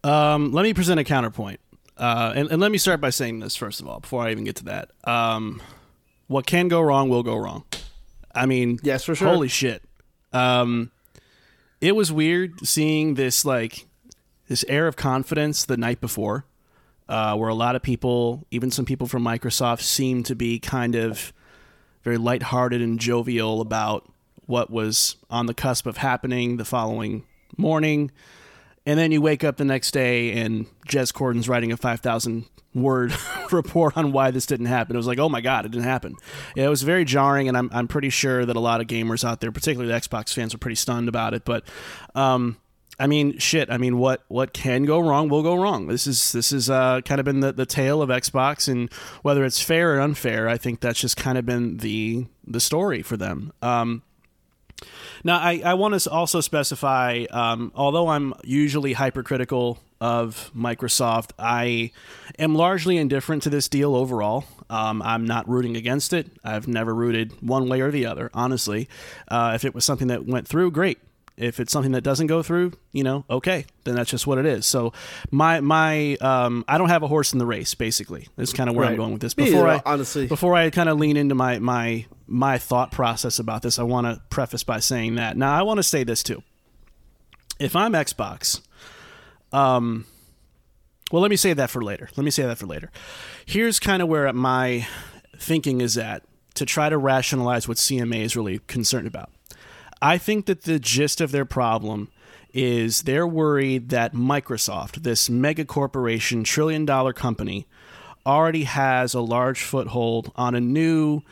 Um, 0.05 0.53
let 0.53 0.63
me 0.63 0.73
present 0.73 0.99
a 1.01 1.05
counterpoint, 1.05 1.61
uh, 1.97 2.33
and, 2.35 2.51
and, 2.51 2.61
let 2.61 2.71
me 2.71 2.79
start 2.79 3.01
by 3.01 3.11
saying 3.11 3.41
this 3.41 3.57
first 3.57 3.81
of 3.81 3.89
all 3.89 4.01
before 4.01 4.23
I 4.23 4.31
even 4.31 4.45
get 4.45 4.57
to 4.57 4.65
that. 4.67 4.91
Um, 5.05 5.61
what 6.29 6.47
can 6.47 6.69
go 6.69 6.81
wrong 6.81 7.09
will 7.09 7.25
go 7.25 7.37
wrong. 7.37 7.65
I 8.35 8.47
mean, 8.47 8.79
yes, 8.83 9.05
for 9.05 9.15
sure. 9.15 9.29
Holy 9.29 9.49
shit! 9.49 9.83
Um, 10.33 10.91
it 11.81 11.95
was 11.95 12.13
weird 12.13 12.67
seeing 12.67 13.15
this 13.15 13.45
like 13.45 13.87
this 14.49 14.65
air 14.69 14.87
of 14.87 14.97
confidence 14.97 15.65
the 15.65 15.77
night 15.77 16.01
before, 16.01 16.45
uh, 17.09 17.37
where 17.37 17.49
a 17.49 17.55
lot 17.55 17.77
of 17.77 17.83
people, 17.83 18.47
even 18.51 18.71
some 18.71 18.85
people 18.85 19.07
from 19.07 19.23
Microsoft, 19.23 19.83
seemed 19.83 20.27
to 20.27 20.35
be 20.35 20.59
kind 20.59 20.95
of 20.95 21.33
very 22.03 22.17
lighthearted 22.17 22.81
and 22.81 22.99
jovial 22.99 23.61
about 23.61 24.11
what 24.47 24.71
was 24.71 25.17
on 25.31 25.47
the 25.47 25.55
cusp 25.55 25.87
of 25.87 25.99
happening 25.99 26.57
the 26.57 26.65
following 26.65 27.25
morning. 27.57 28.11
And 28.89 28.99
then 28.99 29.13
you 29.13 29.21
wake 29.21 29.45
up 29.45 29.59
the 29.59 29.67
next 29.67 29.91
day 29.91 30.33
and 30.33 30.65
Jez 30.89 31.13
Corden's 31.13 31.47
writing 31.47 31.73
a 31.73 31.77
5,000 31.77 32.47
word 32.75 33.15
report 33.53 33.99
on 33.99 34.13
why 34.13 34.31
this 34.31 34.47
didn't 34.47 34.65
happen. 34.65 34.97
It 34.97 34.99
was 34.99 35.07
like, 35.07 35.19
oh 35.19 35.29
my 35.29 35.43
God, 35.43 35.67
it 35.67 35.73
didn't 35.73 35.85
happen. 35.85 36.15
Yeah, 36.57 36.65
it 36.65 36.71
was 36.71 36.85
very 36.85 37.05
jarring, 37.05 37.49
and 37.49 37.59
I'm, 37.59 37.69
I'm 37.71 37.87
pretty 37.87 38.09
sure 38.09 38.47
that 38.47 38.57
a 38.57 38.61
lot 38.61 38.81
of 38.81 38.87
gamers 38.87 39.29
out 39.29 39.43
there, 39.43 39.53
particularly 39.53 39.93
the 39.93 40.01
Xbox 40.01 40.33
fans, 40.33 40.55
were 40.55 40.59
pretty 40.59 40.77
stunned 40.77 41.07
about 41.07 41.35
it. 41.35 41.45
But, 41.45 41.65
um, 42.15 42.57
I 42.99 43.09
mean, 43.09 43.37
shit. 43.37 43.71
I 43.71 43.77
mean, 43.77 43.99
what 43.99 44.25
what 44.29 44.55
can 44.55 44.85
go 44.85 44.99
wrong 44.99 45.29
will 45.29 45.43
go 45.43 45.55
wrong. 45.55 45.87
This 45.87 46.07
is 46.07 46.33
this 46.33 46.51
is 46.51 46.69
uh, 46.71 47.03
kind 47.03 47.21
of 47.21 47.27
been 47.27 47.41
the, 47.41 47.53
the 47.53 47.67
tale 47.67 48.01
of 48.01 48.09
Xbox, 48.09 48.69
and 48.69 48.91
whether 49.21 49.45
it's 49.45 49.61
fair 49.61 49.97
or 49.97 50.01
unfair, 50.01 50.49
I 50.49 50.57
think 50.57 50.81
that's 50.81 50.99
just 50.99 51.17
kind 51.17 51.37
of 51.37 51.45
been 51.47 51.77
the 51.77 52.27
the 52.45 52.59
story 52.59 53.03
for 53.03 53.17
them. 53.19 53.53
Um, 53.63 54.03
now, 55.25 55.39
I, 55.39 55.61
I 55.65 55.75
want 55.75 56.01
to 56.01 56.11
also 56.11 56.41
specify, 56.41 57.25
um, 57.31 57.73
although 57.75 58.09
I'm 58.09 58.35
usually 58.45 58.93
hypercritical 58.93 59.79
of 60.01 60.51
Microsoft, 60.57 61.31
I 61.39 61.91
am 62.39 62.55
largely 62.55 62.97
indifferent 62.97 63.43
to 63.45 63.51
this 63.51 63.69
deal 63.69 63.97
overall. 63.97 64.45
Um, 64.71 65.03
I'm 65.03 65.25
not 65.25 65.49
rooting 65.49 65.77
against 65.77 66.13
it. 66.13 66.29
I've 66.45 66.69
never 66.69 66.95
rooted 66.95 67.33
one 67.43 67.69
way 67.69 67.81
or 67.81 67.91
the 67.91 68.07
other, 68.07 68.31
honestly. 68.35 68.89
Uh, 69.27 69.53
if 69.55 69.65
it 69.65 69.75
was 69.75 69.85
something 69.85 70.09
that 70.09 70.27
went 70.27 70.47
through, 70.47 70.71
great. 70.71 70.99
If 71.37 71.61
it's 71.61 71.73
something 71.73 71.93
that 71.93 72.03
doesn't 72.03 72.27
go 72.27 72.43
through, 72.43 72.73
you 72.93 73.05
know, 73.05 73.25
okay, 73.31 73.65
then 73.85 73.95
that's 73.95 74.11
just 74.11 74.27
what 74.27 74.39
it 74.39 74.47
is. 74.47 74.67
So 74.67 74.93
my 75.31 75.61
my 75.61 76.17
um, 76.17 76.65
I 76.67 76.79
don't 76.79 76.89
have 76.89 77.05
a 77.05 77.07
horse 77.07 77.33
in 77.33 77.39
the 77.39 77.47
race. 77.47 77.75
Basically, 77.75 78.27
that's 78.35 78.53
kind 78.53 78.69
of 78.69 78.75
where 78.75 78.87
right. 78.87 78.91
I'm 78.91 78.97
going 78.97 79.13
with 79.13 79.21
this. 79.23 79.35
Before 79.35 79.69
I 79.69 79.81
honestly, 79.87 80.27
before 80.27 80.57
I 80.57 80.69
kind 80.71 80.89
of 80.89 80.99
lean 80.99 81.17
into 81.17 81.37
my 81.37 81.61
my 81.61 82.07
my 82.29 82.59
thought 82.59 82.93
process 82.93 83.39
about 83.39 83.63
this, 83.63 83.79
I 83.79 83.83
want 83.83 84.07
to 84.07 84.23
preface 84.31 84.63
by 84.63 84.81
saying 84.81 85.17
that. 85.17 85.37
Now, 85.37 85.59
I 85.59 85.63
want 85.63 85.79
to 85.79 85.83
say 85.83 86.05
this 86.05 86.23
too. 86.23 86.43
If 87.59 87.75
I'm 87.75 87.93
Xbox, 87.93 88.61
um, 89.53 90.07
well, 91.11 91.23
let 91.23 91.31
me 91.31 91.37
say 91.37 91.53
that 91.55 91.71
for 91.71 91.83
later. 91.83 92.09
Let 92.17 92.25
me 92.25 92.31
say 92.31 92.45
that 92.45 92.59
for 92.59 92.67
later. 92.67 92.91
Here's 93.47 93.81
kind 93.81 94.03
of 94.03 94.09
where 94.09 94.33
my 94.33 94.87
thinking 95.39 95.81
is 95.81 95.97
at 95.97 96.23
to 96.55 96.67
try 96.67 96.89
to 96.89 96.99
rationalize 96.99 97.67
what 97.67 97.79
CMA 97.79 98.23
is 98.23 98.37
really 98.37 98.61
concerned 98.67 99.07
about. 99.07 99.31
I 100.03 100.19
think 100.19 100.47
that 100.47 100.63
the 100.63 100.79
gist 100.79 101.21
of 101.21 101.33
their 101.33 101.45
problem 101.45 102.11
is 102.53 103.03
they're 103.03 103.27
worried 103.27 103.89
that 103.91 104.15
Microsoft, 104.15 105.03
this 105.03 105.29
mega 105.29 105.65
corporation, 105.65 106.45
trillion 106.45 106.85
dollar 106.85 107.13
company, 107.13 107.67
already 108.27 108.65
has 108.65 109.15
a 109.15 109.21
large 109.21 109.63
foothold 109.63 110.33
on 110.37 110.55
a 110.55 110.61
new 110.61 111.23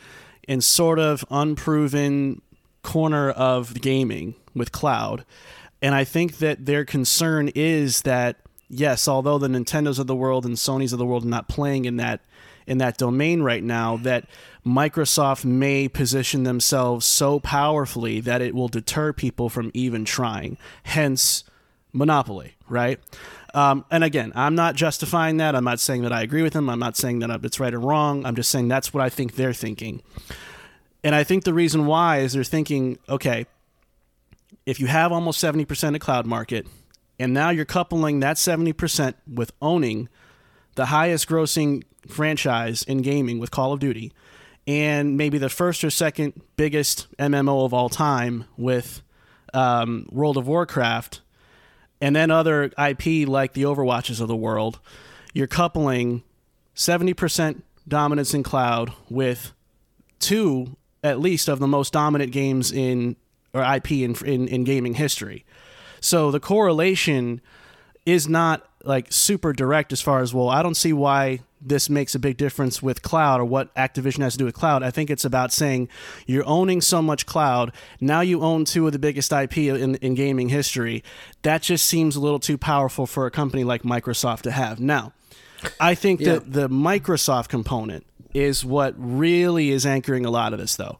and 0.47 0.63
sort 0.63 0.99
of 0.99 1.25
unproven 1.29 2.41
corner 2.83 3.29
of 3.31 3.81
gaming 3.81 4.35
with 4.53 4.71
cloud. 4.71 5.25
And 5.81 5.93
I 5.93 6.03
think 6.03 6.37
that 6.37 6.65
their 6.65 6.85
concern 6.85 7.49
is 7.53 8.01
that 8.03 8.37
yes, 8.69 9.07
although 9.07 9.37
the 9.37 9.47
Nintendos 9.47 9.99
of 9.99 10.07
the 10.07 10.15
world 10.15 10.45
and 10.45 10.55
Sony's 10.55 10.93
of 10.93 10.99
the 10.99 11.05
world 11.05 11.23
are 11.23 11.29
not 11.29 11.47
playing 11.47 11.85
in 11.85 11.97
that 11.97 12.21
in 12.65 12.79
that 12.79 12.97
domain 12.97 13.41
right 13.41 13.63
now 13.63 13.95
that 13.95 14.25
Microsoft 14.65 15.45
may 15.45 15.87
position 15.87 16.43
themselves 16.43 17.05
so 17.05 17.39
powerfully 17.39 18.19
that 18.19 18.41
it 18.41 18.53
will 18.53 18.67
deter 18.67 19.13
people 19.13 19.47
from 19.47 19.71
even 19.73 20.03
trying. 20.03 20.57
Hence, 20.83 21.45
monopoly, 21.93 22.55
right? 22.67 22.99
Um, 23.57 23.85
and 23.89 24.03
again, 24.03 24.31
I'm 24.35 24.53
not 24.53 24.75
justifying 24.75 25.37
that. 25.37 25.55
I'm 25.55 25.63
not 25.63 25.79
saying 25.79 26.03
that 26.03 26.13
I 26.13 26.21
agree 26.21 26.43
with 26.43 26.53
them. 26.53 26.69
I'm 26.69 26.77
not 26.77 26.95
saying 26.95 27.19
that 27.19 27.43
it's 27.43 27.59
right 27.59 27.73
or 27.73 27.79
wrong. 27.79 28.23
I'm 28.23 28.35
just 28.35 28.51
saying 28.51 28.67
that's 28.67 28.93
what 28.93 29.03
I 29.03 29.09
think 29.09 29.33
they're 29.33 29.51
thinking. 29.51 30.03
And 31.03 31.15
I 31.15 31.23
think 31.23 31.43
the 31.43 31.55
reason 31.55 31.87
why 31.87 32.19
is 32.19 32.33
they're 32.33 32.43
thinking, 32.43 32.99
okay, 33.09 33.47
if 34.67 34.79
you 34.79 34.85
have 34.85 35.11
almost 35.11 35.43
70% 35.43 35.95
of 35.95 36.01
cloud 36.01 36.27
market, 36.27 36.67
and 37.17 37.33
now 37.33 37.49
you're 37.49 37.65
coupling 37.65 38.19
that 38.19 38.37
70% 38.37 39.15
with 39.27 39.51
owning 39.59 40.07
the 40.75 40.85
highest 40.85 41.27
grossing 41.27 41.81
franchise 42.07 42.83
in 42.83 43.01
gaming 43.01 43.39
with 43.39 43.49
Call 43.49 43.73
of 43.73 43.79
Duty, 43.79 44.13
and 44.67 45.17
maybe 45.17 45.39
the 45.39 45.49
first 45.49 45.83
or 45.83 45.89
second 45.89 46.39
biggest 46.57 47.07
MMO 47.17 47.65
of 47.65 47.73
all 47.73 47.89
time 47.89 48.45
with 48.55 49.01
um, 49.51 50.07
World 50.11 50.37
of 50.37 50.47
Warcraft, 50.47 51.21
and 52.01 52.15
then 52.15 52.31
other 52.31 52.65
IP 52.77 53.27
like 53.27 53.53
the 53.53 53.63
Overwatches 53.63 54.21
of 54.21 54.27
the 54.27 54.35
world, 54.35 54.79
you're 55.33 55.47
coupling 55.47 56.23
70% 56.75 57.61
dominance 57.87 58.33
in 58.33 58.43
cloud 58.43 58.93
with 59.09 59.53
two, 60.19 60.75
at 61.03 61.19
least, 61.19 61.47
of 61.47 61.59
the 61.59 61.67
most 61.67 61.93
dominant 61.93 62.31
games 62.31 62.71
in 62.71 63.15
or 63.53 63.63
IP 63.63 63.91
in, 63.91 64.15
in, 64.25 64.47
in 64.47 64.63
gaming 64.63 64.95
history. 64.95 65.45
So 65.99 66.31
the 66.31 66.39
correlation 66.39 67.41
is 68.05 68.27
not 68.27 68.67
like 68.83 69.11
super 69.11 69.53
direct 69.53 69.91
as 69.91 70.01
far 70.01 70.21
as 70.21 70.33
well. 70.33 70.49
I 70.49 70.61
don't 70.61 70.75
see 70.75 70.93
why 70.93 71.39
this 71.59 71.89
makes 71.89 72.13
a 72.15 72.19
big 72.19 72.37
difference 72.37 72.81
with 72.83 73.01
cloud 73.01 73.39
or 73.41 73.45
what 73.45 73.73
Activision 73.75 74.19
has 74.21 74.33
to 74.33 74.37
do 74.39 74.45
with 74.45 74.53
cloud. 74.53 74.83
I 74.83 74.91
think 74.91 75.09
it's 75.09 75.25
about 75.25 75.51
saying 75.51 75.89
you're 76.25 76.47
owning 76.47 76.81
so 76.81 77.01
much 77.01 77.25
cloud. 77.25 77.71
Now 77.99 78.21
you 78.21 78.41
own 78.41 78.63
two 78.65 78.85
of 78.85 78.93
the 78.93 78.99
biggest 78.99 79.31
IP 79.33 79.57
in, 79.57 79.95
in 79.95 80.13
gaming 80.13 80.49
history. 80.49 81.03
That 81.41 81.61
just 81.63 81.85
seems 81.85 82.15
a 82.15 82.19
little 82.19 82.39
too 82.39 82.57
powerful 82.57 83.07
for 83.07 83.25
a 83.25 83.31
company 83.31 83.63
like 83.63 83.81
Microsoft 83.83 84.41
to 84.43 84.51
have. 84.51 84.79
Now, 84.79 85.13
I 85.79 85.95
think 85.95 86.19
Yeah. 86.19 86.33
that 86.33 86.53
the 86.53 86.69
Microsoft 86.69 87.47
component 87.47 88.05
is 88.33 88.63
what 88.63 88.93
really 88.97 89.71
is 89.71 89.85
anchoring 89.85 90.25
a 90.25 90.29
lot 90.29 90.53
of 90.53 90.59
this, 90.59 90.75
though. 90.75 90.99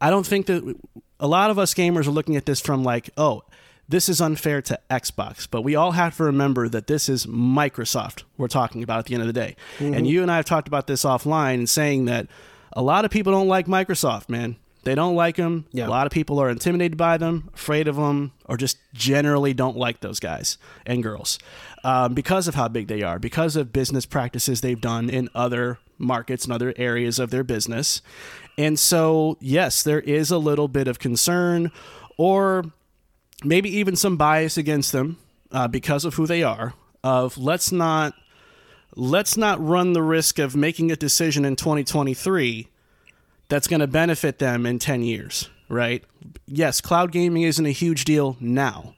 I 0.00 0.08
don't 0.08 0.26
think 0.26 0.46
that 0.46 0.76
a 1.18 1.28
lot 1.28 1.50
of 1.50 1.58
us 1.58 1.74
gamers 1.74 2.06
are 2.06 2.10
looking 2.10 2.36
at 2.36 2.46
this 2.46 2.60
from 2.60 2.82
like, 2.82 3.10
oh, 3.18 3.42
this 3.90 4.08
is 4.08 4.20
unfair 4.20 4.62
to 4.62 4.78
Xbox, 4.88 5.48
but 5.50 5.62
we 5.62 5.74
all 5.74 5.92
have 5.92 6.16
to 6.18 6.24
remember 6.24 6.68
that 6.68 6.86
this 6.86 7.08
is 7.08 7.26
Microsoft 7.26 8.22
we're 8.38 8.46
talking 8.46 8.84
about 8.84 9.00
at 9.00 9.06
the 9.06 9.14
end 9.14 9.22
of 9.22 9.26
the 9.26 9.32
day. 9.32 9.56
And 9.80 10.06
you 10.06 10.22
and 10.22 10.30
I 10.30 10.36
have 10.36 10.44
talked 10.44 10.68
about 10.68 10.86
this 10.86 11.04
offline 11.04 11.54
and 11.54 11.68
saying 11.68 12.04
that 12.04 12.28
a 12.72 12.82
lot 12.82 13.04
of 13.04 13.10
people 13.10 13.32
don't 13.32 13.48
like 13.48 13.66
Microsoft, 13.66 14.28
man. 14.28 14.56
They 14.84 14.94
don't 14.94 15.16
like 15.16 15.36
them. 15.36 15.66
Yeah. 15.72 15.88
A 15.88 15.90
lot 15.90 16.06
of 16.06 16.12
people 16.12 16.38
are 16.38 16.48
intimidated 16.48 16.96
by 16.96 17.18
them, 17.18 17.50
afraid 17.52 17.88
of 17.88 17.96
them, 17.96 18.32
or 18.46 18.56
just 18.56 18.78
generally 18.94 19.52
don't 19.52 19.76
like 19.76 20.00
those 20.00 20.20
guys 20.20 20.56
and 20.86 21.02
girls 21.02 21.38
um, 21.84 22.14
because 22.14 22.48
of 22.48 22.54
how 22.54 22.68
big 22.68 22.86
they 22.86 23.02
are, 23.02 23.18
because 23.18 23.56
of 23.56 23.72
business 23.72 24.06
practices 24.06 24.60
they've 24.60 24.80
done 24.80 25.10
in 25.10 25.28
other 25.34 25.80
markets 25.98 26.44
and 26.44 26.52
other 26.52 26.72
areas 26.76 27.18
of 27.18 27.30
their 27.30 27.44
business. 27.44 28.00
And 28.56 28.78
so, 28.78 29.36
yes, 29.40 29.82
there 29.82 30.00
is 30.00 30.30
a 30.30 30.38
little 30.38 30.68
bit 30.68 30.88
of 30.88 30.98
concern 30.98 31.72
or 32.16 32.64
maybe 33.44 33.68
even 33.76 33.96
some 33.96 34.16
bias 34.16 34.56
against 34.56 34.92
them 34.92 35.18
uh, 35.52 35.68
because 35.68 36.04
of 36.04 36.14
who 36.14 36.26
they 36.26 36.42
are 36.42 36.74
of 37.02 37.38
let's 37.38 37.72
not 37.72 38.14
let's 38.96 39.36
not 39.36 39.64
run 39.64 39.92
the 39.92 40.02
risk 40.02 40.38
of 40.38 40.54
making 40.56 40.90
a 40.90 40.96
decision 40.96 41.44
in 41.44 41.56
2023 41.56 42.68
that's 43.48 43.66
going 43.66 43.80
to 43.80 43.86
benefit 43.86 44.38
them 44.38 44.64
in 44.66 44.78
10 44.78 45.02
years, 45.02 45.48
right? 45.68 46.04
Yes, 46.46 46.80
cloud 46.80 47.12
gaming 47.12 47.42
isn't 47.42 47.66
a 47.66 47.70
huge 47.70 48.04
deal 48.04 48.36
now, 48.40 48.94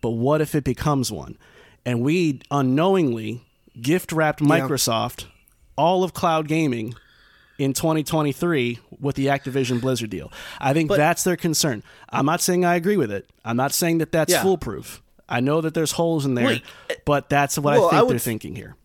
but 0.00 0.10
what 0.10 0.40
if 0.40 0.54
it 0.54 0.64
becomes 0.64 1.10
one? 1.10 1.36
And 1.84 2.02
we 2.02 2.40
unknowingly 2.50 3.42
gift 3.80 4.12
wrapped 4.12 4.40
Microsoft 4.40 5.26
all 5.76 6.02
of 6.04 6.14
cloud 6.14 6.48
gaming 6.48 6.94
in 7.58 7.72
2023 7.72 8.78
with 9.00 9.16
the 9.16 9.26
Activision 9.26 9.80
Blizzard 9.80 10.10
deal. 10.10 10.32
I 10.60 10.72
think 10.72 10.90
that's 10.90 11.24
their 11.24 11.36
concern. 11.36 11.82
I'm 12.10 12.26
not 12.26 12.40
saying 12.40 12.64
I 12.64 12.74
agree 12.74 12.96
with 12.96 13.10
it. 13.10 13.28
I'm 13.44 13.56
not 13.56 13.72
saying 13.72 13.98
that 13.98 14.12
that's 14.12 14.32
Yeah. 14.32 14.42
foolproof. 14.42 15.02
I 15.28 15.40
know 15.40 15.60
that 15.60 15.74
there's 15.74 15.92
holes 15.92 16.24
in 16.24 16.34
there, 16.34 16.46
Wait, 16.46 16.62
but 17.04 17.28
that's 17.28 17.58
what 17.58 17.74
well, 17.74 17.86
I 17.86 17.90
think 17.90 17.98
I 17.98 18.02
would 18.04 18.12
they're 18.12 18.18
thinking 18.18 18.54
here. 18.54 18.76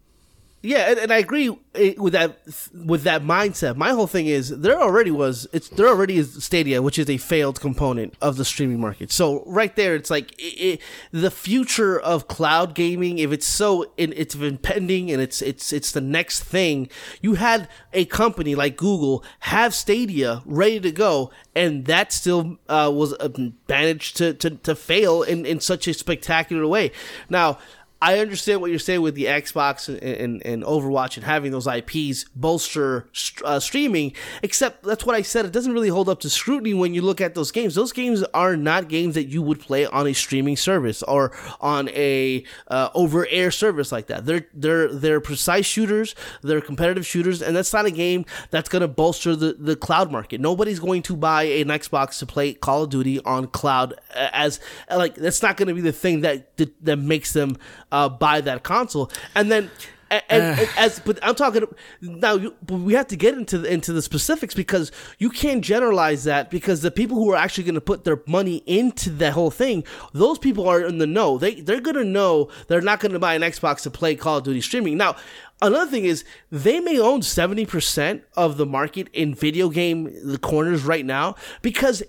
Yeah, 0.63 0.91
and, 0.91 0.99
and 0.99 1.11
I 1.11 1.17
agree 1.17 1.49
eh, 1.73 1.95
with 1.97 2.13
that 2.13 2.39
with 2.71 3.01
that 3.03 3.23
mindset. 3.23 3.75
My 3.77 3.91
whole 3.91 4.05
thing 4.05 4.27
is 4.27 4.49
there 4.49 4.79
already 4.79 5.09
was 5.09 5.47
it's 5.51 5.69
there 5.69 5.87
already 5.87 6.17
is 6.17 6.43
Stadia, 6.43 6.83
which 6.83 6.99
is 6.99 7.09
a 7.09 7.17
failed 7.17 7.59
component 7.59 8.13
of 8.21 8.37
the 8.37 8.45
streaming 8.45 8.79
market. 8.79 9.11
So 9.11 9.43
right 9.47 9.75
there, 9.75 9.95
it's 9.95 10.11
like 10.11 10.33
it, 10.37 10.79
it, 10.79 10.81
the 11.11 11.31
future 11.31 11.99
of 11.99 12.27
cloud 12.27 12.75
gaming. 12.75 13.17
If 13.17 13.31
it's 13.31 13.47
so 13.47 13.91
in, 13.97 14.13
it's 14.15 14.35
impending 14.35 15.09
and 15.09 15.19
it's 15.19 15.41
it's 15.41 15.73
it's 15.73 15.91
the 15.91 16.01
next 16.01 16.43
thing. 16.43 16.89
You 17.21 17.35
had 17.35 17.67
a 17.91 18.05
company 18.05 18.53
like 18.53 18.77
Google 18.77 19.23
have 19.39 19.73
Stadia 19.73 20.43
ready 20.45 20.79
to 20.79 20.91
go, 20.91 21.31
and 21.55 21.85
that 21.85 22.11
still 22.13 22.59
uh, 22.69 22.91
was 22.93 23.13
uh, 23.13 23.29
managed 23.67 24.15
to, 24.17 24.35
to 24.35 24.51
to 24.51 24.75
fail 24.75 25.23
in 25.23 25.43
in 25.43 25.59
such 25.59 25.87
a 25.87 25.93
spectacular 25.95 26.67
way. 26.67 26.91
Now. 27.29 27.57
I 28.01 28.17
understand 28.17 28.61
what 28.61 28.71
you're 28.71 28.79
saying 28.79 29.01
with 29.01 29.13
the 29.13 29.25
Xbox 29.25 29.87
and, 29.87 30.01
and, 30.01 30.45
and 30.45 30.63
Overwatch 30.63 31.17
and 31.17 31.25
having 31.25 31.51
those 31.51 31.67
IPs 31.67 32.25
bolster 32.35 33.07
st- 33.13 33.45
uh, 33.45 33.59
streaming, 33.59 34.13
except 34.41 34.83
that's 34.83 35.05
what 35.05 35.15
I 35.15 35.21
said. 35.21 35.45
It 35.45 35.51
doesn't 35.51 35.71
really 35.71 35.89
hold 35.89 36.09
up 36.09 36.19
to 36.21 36.29
scrutiny 36.29 36.73
when 36.73 36.95
you 36.95 37.03
look 37.03 37.21
at 37.21 37.35
those 37.35 37.51
games. 37.51 37.75
Those 37.75 37.91
games 37.91 38.23
are 38.33 38.57
not 38.57 38.89
games 38.89 39.13
that 39.13 39.25
you 39.25 39.43
would 39.43 39.59
play 39.59 39.85
on 39.85 40.07
a 40.07 40.13
streaming 40.13 40.57
service 40.57 41.03
or 41.03 41.31
on 41.59 41.89
a 41.89 42.43
uh, 42.69 42.89
over 42.95 43.27
air 43.29 43.51
service 43.51 43.91
like 43.91 44.07
that. 44.07 44.25
They're 44.25 44.47
they're 44.53 44.91
they're 44.91 45.21
precise 45.21 45.67
shooters, 45.67 46.15
they're 46.41 46.59
competitive 46.59 47.05
shooters, 47.05 47.39
and 47.41 47.55
that's 47.55 47.71
not 47.71 47.85
a 47.85 47.91
game 47.91 48.25
that's 48.49 48.67
going 48.67 48.81
to 48.81 48.87
bolster 48.87 49.35
the, 49.35 49.53
the 49.53 49.75
cloud 49.75 50.11
market. 50.11 50.41
Nobody's 50.41 50.79
going 50.79 51.03
to 51.03 51.15
buy 51.15 51.43
an 51.43 51.67
Xbox 51.67 52.17
to 52.19 52.25
play 52.25 52.53
Call 52.53 52.83
of 52.83 52.89
Duty 52.89 53.19
on 53.25 53.45
cloud 53.45 53.93
as 54.15 54.59
like 54.89 55.13
that's 55.13 55.43
not 55.43 55.55
going 55.55 55.67
to 55.67 55.75
be 55.75 55.81
the 55.81 55.91
thing 55.91 56.21
that 56.21 56.57
that, 56.57 56.83
that 56.83 56.97
makes 56.97 57.33
them 57.33 57.57
uh, 57.91 58.09
buy 58.09 58.41
that 58.41 58.63
console. 58.63 59.11
And 59.35 59.51
then 59.51 59.69
and, 60.09 60.23
and- 60.29 60.59
and 60.59 60.69
as 60.77 60.99
but 60.99 61.19
I'm 61.23 61.35
talking 61.35 61.63
now. 62.01 62.33
You, 62.35 62.53
but 62.65 62.75
we 62.75 62.93
have 62.95 63.07
to 63.07 63.15
get 63.15 63.33
into 63.33 63.57
the, 63.59 63.71
into 63.71 63.93
the 63.93 64.01
specifics 64.01 64.53
because 64.53 64.91
you 65.19 65.29
can't 65.29 65.63
generalize 65.63 66.25
that 66.25 66.51
because 66.51 66.81
the 66.81 66.91
people 66.91 67.15
who 67.15 67.31
are 67.31 67.37
actually 67.37 67.63
going 67.63 67.75
to 67.75 67.81
put 67.81 68.03
their 68.03 68.21
money 68.27 68.57
into 68.65 69.09
the 69.09 69.31
whole 69.31 69.51
thing, 69.51 69.85
those 70.11 70.37
people 70.37 70.67
are 70.67 70.81
in 70.81 70.97
the 70.97 71.07
know. 71.07 71.37
They 71.37 71.61
they're 71.61 71.79
going 71.79 71.95
to 71.95 72.03
know 72.03 72.49
they're 72.67 72.81
not 72.81 72.99
going 72.99 73.13
to 73.13 73.19
buy 73.19 73.35
an 73.35 73.41
Xbox 73.41 73.83
to 73.83 73.89
play 73.89 74.15
Call 74.15 74.39
of 74.39 74.43
Duty 74.43 74.59
streaming. 74.59 74.97
Now, 74.97 75.15
another 75.61 75.89
thing 75.89 76.03
is 76.03 76.25
they 76.51 76.81
may 76.81 76.99
own 76.99 77.21
seventy 77.21 77.65
percent 77.65 78.23
of 78.35 78.57
the 78.57 78.65
market 78.65 79.07
in 79.13 79.33
video 79.33 79.69
game 79.69 80.11
the 80.29 80.37
corners 80.37 80.83
right 80.83 81.05
now 81.05 81.35
because 81.61 82.03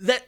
that 0.00 0.26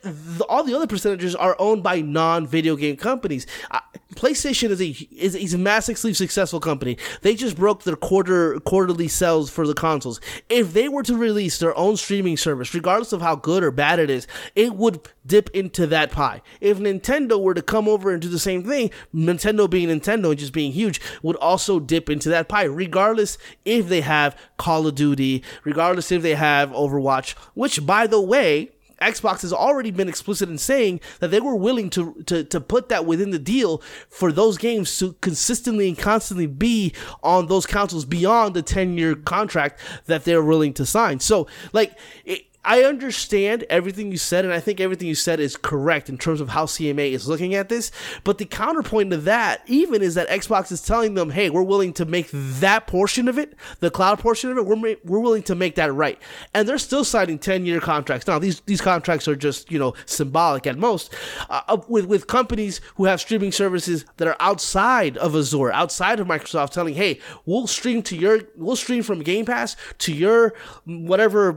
all 0.48 0.64
the 0.64 0.74
other 0.74 0.86
percentages 0.86 1.34
are 1.34 1.56
owned 1.58 1.82
by 1.82 2.00
non-video 2.00 2.76
game 2.76 2.96
companies. 2.96 3.46
Uh, 3.70 3.80
PlayStation 4.14 4.70
is 4.70 4.80
a 4.80 4.88
is, 5.14 5.34
is 5.34 5.54
a 5.54 5.58
massively 5.58 6.14
successful 6.14 6.60
company. 6.60 6.96
They 7.20 7.34
just 7.34 7.56
broke 7.56 7.84
their 7.84 7.94
quarter 7.96 8.58
quarterly 8.60 9.08
sales 9.08 9.50
for 9.50 9.66
the 9.66 9.74
consoles. 9.74 10.20
If 10.48 10.72
they 10.72 10.88
were 10.88 11.02
to 11.02 11.16
release 11.16 11.58
their 11.58 11.76
own 11.76 11.96
streaming 11.96 12.36
service, 12.36 12.72
regardless 12.72 13.12
of 13.12 13.20
how 13.20 13.36
good 13.36 13.62
or 13.62 13.70
bad 13.70 13.98
it 13.98 14.08
is, 14.08 14.26
it 14.54 14.74
would 14.74 15.00
dip 15.26 15.50
into 15.50 15.86
that 15.88 16.10
pie. 16.10 16.40
If 16.60 16.78
Nintendo 16.78 17.40
were 17.40 17.54
to 17.54 17.62
come 17.62 17.86
over 17.86 18.10
and 18.10 18.22
do 18.22 18.28
the 18.28 18.38
same 18.38 18.64
thing, 18.64 18.90
Nintendo 19.14 19.68
being 19.68 19.88
Nintendo 19.88 20.30
and 20.30 20.38
just 20.38 20.54
being 20.54 20.72
huge, 20.72 21.00
would 21.22 21.36
also 21.36 21.78
dip 21.78 22.08
into 22.08 22.30
that 22.30 22.48
pie, 22.48 22.64
regardless 22.64 23.36
if 23.64 23.88
they 23.88 24.00
have 24.00 24.36
Call 24.56 24.86
of 24.86 24.94
Duty, 24.94 25.44
regardless 25.64 26.10
if 26.10 26.22
they 26.22 26.34
have 26.34 26.70
Overwatch, 26.70 27.34
which 27.54 27.84
by 27.84 28.06
the 28.06 28.20
way, 28.20 28.70
Xbox 29.00 29.42
has 29.42 29.52
already 29.52 29.90
been 29.90 30.08
explicit 30.08 30.48
in 30.48 30.58
saying 30.58 31.00
that 31.20 31.30
they 31.30 31.40
were 31.40 31.54
willing 31.54 31.90
to, 31.90 32.14
to, 32.26 32.44
to 32.44 32.60
put 32.60 32.88
that 32.88 33.06
within 33.06 33.30
the 33.30 33.38
deal 33.38 33.82
for 34.08 34.32
those 34.32 34.58
games 34.58 34.98
to 34.98 35.14
consistently 35.14 35.88
and 35.88 35.98
constantly 35.98 36.46
be 36.46 36.92
on 37.22 37.46
those 37.46 37.66
consoles 37.66 38.04
beyond 38.04 38.54
the 38.54 38.62
10 38.62 38.98
year 38.98 39.14
contract 39.14 39.80
that 40.06 40.24
they're 40.24 40.42
willing 40.42 40.74
to 40.74 40.84
sign. 40.84 41.20
So, 41.20 41.46
like, 41.72 41.96
it, 42.24 42.47
I 42.64 42.82
understand 42.82 43.64
everything 43.70 44.10
you 44.10 44.18
said, 44.18 44.44
and 44.44 44.52
I 44.52 44.58
think 44.58 44.80
everything 44.80 45.06
you 45.06 45.14
said 45.14 45.38
is 45.38 45.56
correct 45.56 46.08
in 46.08 46.18
terms 46.18 46.40
of 46.40 46.50
how 46.50 46.66
CMA 46.66 47.12
is 47.12 47.28
looking 47.28 47.54
at 47.54 47.68
this. 47.68 47.92
But 48.24 48.38
the 48.38 48.44
counterpoint 48.44 49.10
to 49.12 49.16
that, 49.18 49.62
even, 49.66 50.02
is 50.02 50.16
that 50.16 50.28
Xbox 50.28 50.72
is 50.72 50.82
telling 50.82 51.14
them, 51.14 51.30
"Hey, 51.30 51.50
we're 51.50 51.62
willing 51.62 51.92
to 51.94 52.04
make 52.04 52.28
that 52.32 52.86
portion 52.88 53.28
of 53.28 53.38
it, 53.38 53.54
the 53.78 53.90
cloud 53.90 54.18
portion 54.18 54.50
of 54.50 54.58
it, 54.58 54.66
we're 54.66 54.76
ma- 54.76 54.98
we're 55.04 55.20
willing 55.20 55.44
to 55.44 55.54
make 55.54 55.76
that 55.76 55.94
right." 55.94 56.18
And 56.52 56.68
they're 56.68 56.78
still 56.78 57.04
signing 57.04 57.38
ten 57.38 57.64
year 57.64 57.80
contracts. 57.80 58.26
Now, 58.26 58.40
these 58.40 58.60
these 58.66 58.80
contracts 58.80 59.28
are 59.28 59.36
just 59.36 59.70
you 59.70 59.78
know 59.78 59.94
symbolic 60.04 60.66
at 60.66 60.76
most, 60.76 61.14
uh, 61.48 61.78
with 61.86 62.06
with 62.06 62.26
companies 62.26 62.80
who 62.96 63.04
have 63.04 63.20
streaming 63.20 63.52
services 63.52 64.04
that 64.16 64.26
are 64.26 64.36
outside 64.40 65.16
of 65.18 65.36
Azure, 65.36 65.72
outside 65.72 66.18
of 66.18 66.26
Microsoft, 66.26 66.70
telling, 66.70 66.94
"Hey, 66.94 67.20
we'll 67.46 67.68
stream 67.68 68.02
to 68.02 68.16
your, 68.16 68.40
we'll 68.56 68.76
stream 68.76 69.04
from 69.04 69.20
Game 69.20 69.46
Pass 69.46 69.76
to 69.98 70.12
your 70.12 70.54
whatever 70.84 71.54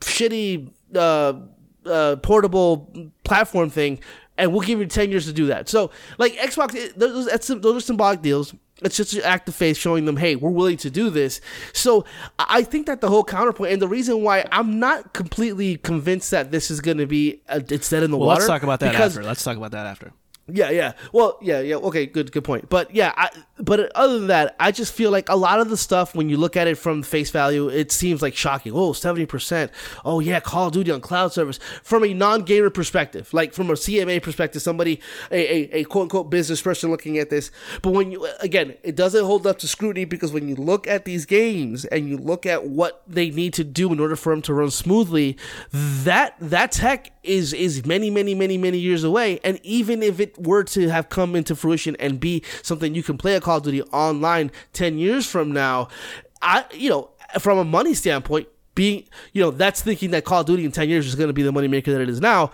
shitty." 0.00 0.37
Uh, 0.94 1.32
uh, 1.86 2.16
portable 2.16 2.72
platform 3.24 3.70
thing, 3.70 4.00
and 4.36 4.52
we'll 4.52 4.66
give 4.66 4.78
you 4.80 4.86
ten 4.86 5.10
years 5.10 5.26
to 5.26 5.32
do 5.32 5.46
that. 5.46 5.68
So, 5.68 5.90
like 6.18 6.32
Xbox, 6.34 6.74
it, 6.74 6.98
those, 6.98 7.26
that's, 7.26 7.48
those 7.48 7.76
are 7.76 7.80
symbolic 7.80 8.22
deals. 8.22 8.54
It's 8.80 8.96
just 8.96 9.12
an 9.14 9.22
act 9.24 9.48
of 9.48 9.56
faith 9.56 9.76
showing 9.76 10.04
them, 10.04 10.16
hey, 10.16 10.36
we're 10.36 10.50
willing 10.60 10.76
to 10.78 10.90
do 10.90 11.10
this. 11.10 11.40
So 11.72 12.04
I 12.38 12.62
think 12.62 12.86
that 12.86 13.00
the 13.00 13.08
whole 13.08 13.24
counterpoint 13.24 13.72
and 13.72 13.82
the 13.82 13.88
reason 13.88 14.22
why 14.22 14.44
I'm 14.52 14.78
not 14.78 15.14
completely 15.14 15.78
convinced 15.78 16.30
that 16.30 16.52
this 16.52 16.70
is 16.70 16.80
going 16.80 16.98
to 16.98 17.06
be 17.06 17.42
a, 17.48 17.56
it's 17.56 17.90
dead 17.90 18.04
in 18.04 18.12
the 18.12 18.16
Well, 18.16 18.28
water. 18.28 18.38
let's 18.42 18.48
talk 18.48 18.62
about 18.62 18.78
that 18.78 18.94
after. 18.94 19.24
Let's 19.24 19.42
talk 19.42 19.56
about 19.56 19.72
that 19.72 19.86
after. 19.86 20.12
Yeah, 20.50 20.70
yeah. 20.70 20.92
Well, 21.12 21.38
yeah, 21.42 21.60
yeah. 21.60 21.76
Okay, 21.76 22.06
good, 22.06 22.32
good 22.32 22.44
point. 22.44 22.68
But 22.68 22.94
yeah, 22.94 23.12
I, 23.16 23.28
but 23.58 23.92
other 23.94 24.18
than 24.18 24.28
that, 24.28 24.56
I 24.58 24.72
just 24.72 24.94
feel 24.94 25.10
like 25.10 25.28
a 25.28 25.36
lot 25.36 25.60
of 25.60 25.68
the 25.68 25.76
stuff 25.76 26.14
when 26.14 26.28
you 26.28 26.36
look 26.38 26.56
at 26.56 26.66
it 26.66 26.78
from 26.78 27.02
face 27.02 27.30
value, 27.30 27.68
it 27.68 27.92
seems 27.92 28.22
like 28.22 28.34
shocking. 28.34 28.72
Oh, 28.74 28.92
70 28.92 29.26
percent. 29.26 29.70
Oh 30.04 30.20
yeah, 30.20 30.40
Call 30.40 30.68
of 30.68 30.72
Duty 30.72 30.90
on 30.90 31.00
cloud 31.00 31.32
service. 31.32 31.58
From 31.82 32.04
a 32.04 32.14
non-gamer 32.14 32.70
perspective, 32.70 33.32
like 33.34 33.52
from 33.52 33.68
a 33.68 33.74
CMA 33.74 34.22
perspective, 34.22 34.62
somebody 34.62 35.00
a, 35.30 35.36
a, 35.36 35.80
a 35.80 35.84
quote 35.84 36.04
unquote 36.04 36.30
business 36.30 36.62
person 36.62 36.90
looking 36.90 37.18
at 37.18 37.28
this. 37.28 37.50
But 37.82 37.92
when 37.92 38.10
you 38.10 38.26
again, 38.40 38.74
it 38.82 38.96
doesn't 38.96 39.24
hold 39.24 39.46
up 39.46 39.58
to 39.58 39.68
scrutiny 39.68 40.06
because 40.06 40.32
when 40.32 40.48
you 40.48 40.56
look 40.56 40.86
at 40.86 41.04
these 41.04 41.26
games 41.26 41.84
and 41.84 42.08
you 42.08 42.16
look 42.16 42.46
at 42.46 42.64
what 42.64 43.02
they 43.06 43.30
need 43.30 43.52
to 43.54 43.64
do 43.64 43.92
in 43.92 44.00
order 44.00 44.16
for 44.16 44.32
them 44.32 44.42
to 44.42 44.54
run 44.54 44.70
smoothly, 44.70 45.36
that 45.72 46.36
that 46.40 46.72
tech 46.72 47.10
is 47.22 47.52
is 47.52 47.84
many 47.84 48.08
many 48.08 48.34
many 48.34 48.56
many 48.56 48.78
years 48.78 49.04
away 49.04 49.38
and 49.44 49.60
even 49.62 50.02
if 50.02 50.18
it 50.18 50.37
were 50.40 50.64
to 50.64 50.88
have 50.88 51.08
come 51.08 51.34
into 51.36 51.54
fruition 51.54 51.96
and 51.96 52.20
be 52.20 52.42
something 52.62 52.94
you 52.94 53.02
can 53.02 53.18
play 53.18 53.34
a 53.34 53.40
call 53.40 53.58
of 53.58 53.62
duty 53.62 53.82
online 53.82 54.50
10 54.72 54.98
years 54.98 55.26
from 55.26 55.52
now 55.52 55.88
i 56.42 56.64
you 56.72 56.88
know 56.88 57.10
from 57.38 57.58
a 57.58 57.64
money 57.64 57.94
standpoint 57.94 58.48
being 58.74 59.04
you 59.32 59.42
know 59.42 59.50
that's 59.50 59.82
thinking 59.82 60.12
that 60.12 60.24
call 60.24 60.40
of 60.40 60.46
duty 60.46 60.64
in 60.64 60.70
10 60.70 60.88
years 60.88 61.06
is 61.06 61.14
going 61.14 61.28
to 61.28 61.32
be 61.32 61.42
the 61.42 61.52
money 61.52 61.66
maker 61.66 61.92
that 61.92 62.00
it 62.00 62.08
is 62.08 62.20
now 62.20 62.52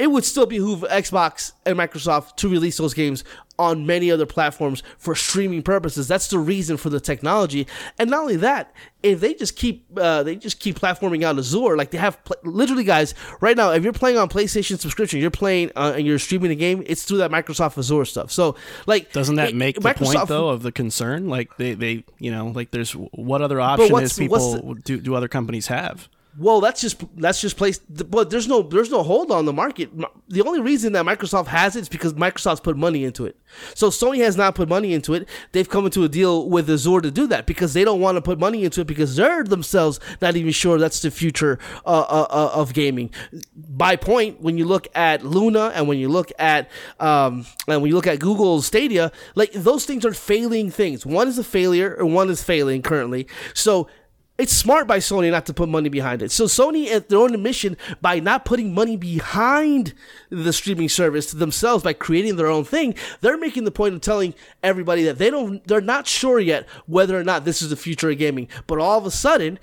it 0.00 0.10
would 0.10 0.24
still 0.24 0.46
behoove 0.46 0.80
Xbox 0.90 1.52
and 1.66 1.76
Microsoft 1.78 2.36
to 2.36 2.48
release 2.48 2.78
those 2.78 2.94
games 2.94 3.22
on 3.58 3.84
many 3.86 4.10
other 4.10 4.24
platforms 4.24 4.82
for 4.96 5.14
streaming 5.14 5.62
purposes. 5.62 6.08
That's 6.08 6.28
the 6.28 6.38
reason 6.38 6.78
for 6.78 6.88
the 6.88 6.98
technology. 6.98 7.66
And 7.98 8.08
not 8.08 8.20
only 8.22 8.36
that, 8.36 8.72
if 9.02 9.20
they 9.20 9.34
just 9.34 9.56
keep 9.56 9.84
uh, 9.98 10.22
they 10.22 10.36
just 10.36 10.58
keep 10.58 10.78
platforming 10.78 11.22
out 11.22 11.38
Azure, 11.38 11.76
like 11.76 11.90
they 11.90 11.98
have 11.98 12.24
pl- 12.24 12.36
literally 12.44 12.84
guys 12.84 13.14
right 13.42 13.54
now. 13.54 13.72
If 13.72 13.84
you're 13.84 13.92
playing 13.92 14.16
on 14.16 14.30
PlayStation 14.30 14.78
subscription, 14.80 15.20
you're 15.20 15.30
playing 15.30 15.70
uh, 15.76 15.92
and 15.94 16.06
you're 16.06 16.18
streaming 16.18 16.50
a 16.50 16.54
game, 16.54 16.82
it's 16.86 17.02
through 17.04 17.18
that 17.18 17.30
Microsoft 17.30 17.76
Azure 17.76 18.06
stuff. 18.06 18.32
So 18.32 18.56
like, 18.86 19.12
Doesn't 19.12 19.36
that 19.36 19.50
it- 19.50 19.54
make 19.56 19.74
the 19.74 19.82
Microsoft- 19.82 20.14
point 20.14 20.28
though 20.28 20.48
of 20.48 20.62
the 20.62 20.72
concern? 20.72 21.28
Like 21.28 21.58
they, 21.58 21.74
they, 21.74 22.04
you 22.18 22.30
know, 22.30 22.46
like 22.46 22.70
there's 22.70 22.92
what 22.92 23.42
other 23.42 23.60
option 23.60 23.94
is 24.00 24.18
people 24.18 24.62
what's 24.62 24.82
do 24.84 24.98
do 24.98 25.14
other 25.14 25.28
companies 25.28 25.66
have? 25.66 26.08
Well, 26.38 26.60
that's 26.60 26.80
just 26.80 27.02
that's 27.16 27.40
just 27.40 27.56
placed, 27.56 27.82
but 28.08 28.30
there's 28.30 28.46
no 28.46 28.62
there's 28.62 28.90
no 28.90 29.02
hold 29.02 29.32
on 29.32 29.46
the 29.46 29.52
market. 29.52 29.90
The 30.28 30.42
only 30.42 30.60
reason 30.60 30.92
that 30.92 31.04
Microsoft 31.04 31.48
has 31.48 31.74
it 31.74 31.80
is 31.80 31.88
because 31.88 32.14
Microsoft's 32.14 32.60
put 32.60 32.76
money 32.76 33.04
into 33.04 33.26
it. 33.26 33.36
So 33.74 33.88
Sony 33.88 34.18
has 34.18 34.36
not 34.36 34.54
put 34.54 34.68
money 34.68 34.94
into 34.94 35.12
it. 35.14 35.28
They've 35.50 35.68
come 35.68 35.86
into 35.86 36.04
a 36.04 36.08
deal 36.08 36.48
with 36.48 36.70
Azure 36.70 37.00
to 37.00 37.10
do 37.10 37.26
that 37.26 37.46
because 37.46 37.74
they 37.74 37.82
don't 37.82 38.00
want 38.00 38.16
to 38.16 38.22
put 38.22 38.38
money 38.38 38.64
into 38.64 38.80
it 38.80 38.86
because 38.86 39.16
they're 39.16 39.42
themselves 39.42 39.98
not 40.22 40.36
even 40.36 40.52
sure 40.52 40.78
that's 40.78 41.02
the 41.02 41.10
future 41.10 41.58
uh, 41.84 42.06
uh, 42.08 42.26
uh, 42.30 42.50
of 42.54 42.74
gaming. 42.74 43.10
By 43.56 43.96
point, 43.96 44.40
when 44.40 44.56
you 44.56 44.66
look 44.66 44.86
at 44.94 45.24
Luna 45.24 45.72
and 45.74 45.88
when 45.88 45.98
you 45.98 46.08
look 46.08 46.30
at 46.38 46.70
um, 47.00 47.44
and 47.66 47.82
when 47.82 47.88
you 47.88 47.96
look 47.96 48.06
at 48.06 48.20
Google 48.20 48.62
Stadia, 48.62 49.10
like 49.34 49.50
those 49.52 49.84
things 49.84 50.06
are 50.06 50.14
failing 50.14 50.70
things. 50.70 51.04
One 51.04 51.26
is 51.26 51.38
a 51.38 51.44
failure, 51.44 51.92
and 51.94 52.14
one 52.14 52.30
is 52.30 52.40
failing 52.40 52.82
currently. 52.82 53.26
So 53.52 53.88
it's 54.40 54.52
smart 54.52 54.86
by 54.86 54.98
Sony 54.98 55.30
not 55.30 55.46
to 55.46 55.54
put 55.54 55.68
money 55.68 55.88
behind 55.88 56.22
it. 56.22 56.32
So 56.32 56.46
Sony, 56.46 56.88
at 56.88 57.08
their 57.08 57.18
own 57.18 57.34
admission, 57.34 57.76
by 58.00 58.20
not 58.20 58.44
putting 58.44 58.74
money 58.74 58.96
behind 58.96 59.92
the 60.30 60.52
streaming 60.52 60.88
service 60.88 61.32
themselves 61.32 61.84
by 61.84 61.92
creating 61.92 62.36
their 62.36 62.46
own 62.46 62.64
thing, 62.64 62.94
they're 63.20 63.36
making 63.36 63.64
the 63.64 63.70
point 63.70 63.94
of 63.94 64.00
telling 64.00 64.34
everybody 64.62 65.04
that 65.04 65.18
they 65.18 65.30
don't, 65.30 65.66
they're 65.66 65.80
not 65.80 66.06
sure 66.06 66.40
yet 66.40 66.66
whether 66.86 67.18
or 67.18 67.24
not 67.24 67.44
this 67.44 67.60
is 67.60 67.70
the 67.70 67.76
future 67.76 68.10
of 68.10 68.18
gaming. 68.18 68.48
But 68.66 68.78
all 68.78 68.98
of 68.98 69.06
a 69.06 69.10
sudden, 69.10 69.58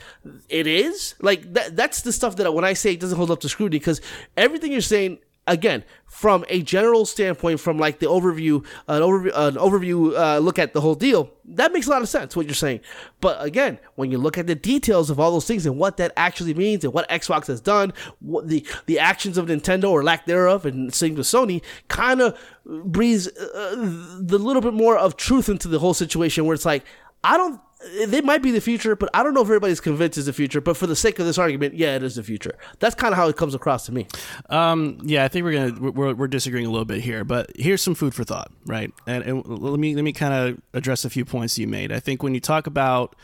it 0.48 0.68
is. 0.68 1.16
Like 1.20 1.54
that, 1.54 1.76
that's 1.76 2.02
the 2.02 2.14
stuff 2.14 2.36
that 2.36 2.54
when 2.54 2.66
I 2.66 2.74
say 2.74 2.94
it 2.94 3.00
doesn't 3.00 3.18
hold 3.18 3.32
up 3.32 3.40
to 3.42 3.50
scrutiny, 3.50 3.80
because 3.80 4.00
everything 4.36 4.72
you're 4.72 4.82
saying 4.82 5.18
again 5.48 5.84
from 6.06 6.46
a 6.50 6.62
general 6.62 7.06
standpoint 7.06 7.60
from 7.60 7.78
like 7.78 8.00
the 8.00 8.06
overview 8.06 8.66
an 8.88 9.02
overview 9.02 9.32
an 9.36 9.56
overview 9.56 10.18
uh, 10.18 10.38
look 10.40 10.60
at 10.60 10.74
the 10.74 10.82
whole 10.82 10.96
deal 10.96 11.32
that 11.46 11.72
makes 11.72 11.88
a 11.88 11.90
lot 11.90 12.02
of 12.02 12.10
sense 12.10 12.36
what 12.36 12.46
you're 12.46 12.54
saying. 12.54 12.82
But 13.22 13.44
again 13.44 13.80
when 13.96 14.12
you 14.12 14.18
look 14.18 14.38
at 14.38 14.48
the 14.48 14.56
details 14.56 15.10
of 15.10 15.20
all 15.20 15.32
those 15.32 15.46
things 15.46 15.66
and 15.66 15.78
what 15.78 15.98
that 15.98 16.12
actually 16.18 16.54
means 16.54 16.84
and 16.84 16.94
what 16.94 17.10
xbox 17.10 17.48
has 17.48 17.62
done 17.62 17.94
what 18.20 18.48
the 18.48 18.66
the 18.86 19.00
actions 19.00 19.38
of 19.38 19.48
nintendo 19.48 19.90
or 19.90 20.04
lack 20.04 20.26
thereof 20.26 20.66
and 20.66 20.94
same 20.94 21.16
with 21.16 21.26
sony 21.26 21.62
kind 21.88 22.22
of 22.22 22.38
breathes 22.66 23.28
uh, 23.28 23.76
the 24.20 24.38
little 24.38 24.62
bit 24.62 24.74
more 24.74 24.98
of 24.98 25.16
truth 25.16 25.50
into 25.50 25.68
the 25.68 25.80
whole 25.80 25.94
situation 25.94 26.46
where 26.46 26.54
it's 26.54 26.66
like 26.66 26.84
i 27.24 27.38
don't 27.38 27.62
they 28.06 28.22
might 28.22 28.42
be 28.42 28.52
the 28.52 28.62
future, 28.62 28.96
but 28.96 29.10
I 29.14 29.24
don't 29.24 29.34
know 29.34 29.42
if 29.42 29.48
everybody's 29.48 29.80
convinced 29.80 30.18
it's 30.18 30.26
the 30.26 30.34
future. 30.34 30.60
But 30.62 30.78
for 30.78 30.88
the 30.88 30.96
sake 30.96 31.20
of 31.20 31.26
this 31.26 31.38
argument, 31.38 31.76
yeah, 31.76 31.96
it 31.96 32.04
is 32.04 32.16
the 32.16 32.24
future. 32.24 32.58
That's 32.80 32.96
kind 32.96 33.12
of 33.14 33.18
how 33.18 33.28
it 33.28 33.38
comes 33.38 33.54
across 33.54 33.86
to 33.86 33.92
me. 33.92 34.08
Um, 34.50 35.00
yeah, 35.04 35.24
I 35.24 35.28
think 35.28 35.44
we're 35.46 35.70
gonna 35.72 35.92
we're, 35.92 36.14
we're 36.16 36.28
disagreeing 36.28 36.66
a 36.66 36.72
little 36.72 36.86
bit 36.86 37.02
here, 37.02 37.24
but 37.24 37.52
here's 37.56 37.82
some 37.82 37.96
food 37.96 38.16
for 38.16 38.24
thought, 38.24 38.52
right? 38.66 38.92
And, 39.06 39.24
and 39.24 39.46
let 39.46 39.80
me 39.80 39.96
let 39.96 40.04
me 40.04 40.14
kind 40.14 40.34
of 40.34 40.62
address 40.74 41.06
a 41.06 41.10
few 41.10 41.24
points 41.24 41.58
you 41.60 41.68
made. 41.68 41.92
I 41.92 42.00
think 42.00 42.24
when 42.24 42.34
you 42.34 42.40
talk 42.40 42.68
about 42.68 43.16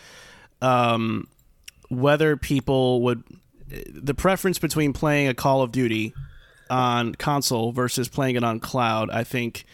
um, 0.62 1.28
whether 1.90 2.38
people 2.38 3.02
would 3.02 3.24
the 3.68 4.14
preference 4.14 4.60
between 4.60 4.94
playing 4.94 5.28
a 5.28 5.34
Call 5.34 5.64
of 5.64 5.72
Duty 5.72 6.14
on 6.70 7.16
console 7.16 7.72
versus 7.72 8.08
playing 8.08 8.36
it 8.36 8.44
on 8.44 8.60
cloud, 8.60 9.10
I 9.10 9.24
think 9.24 9.66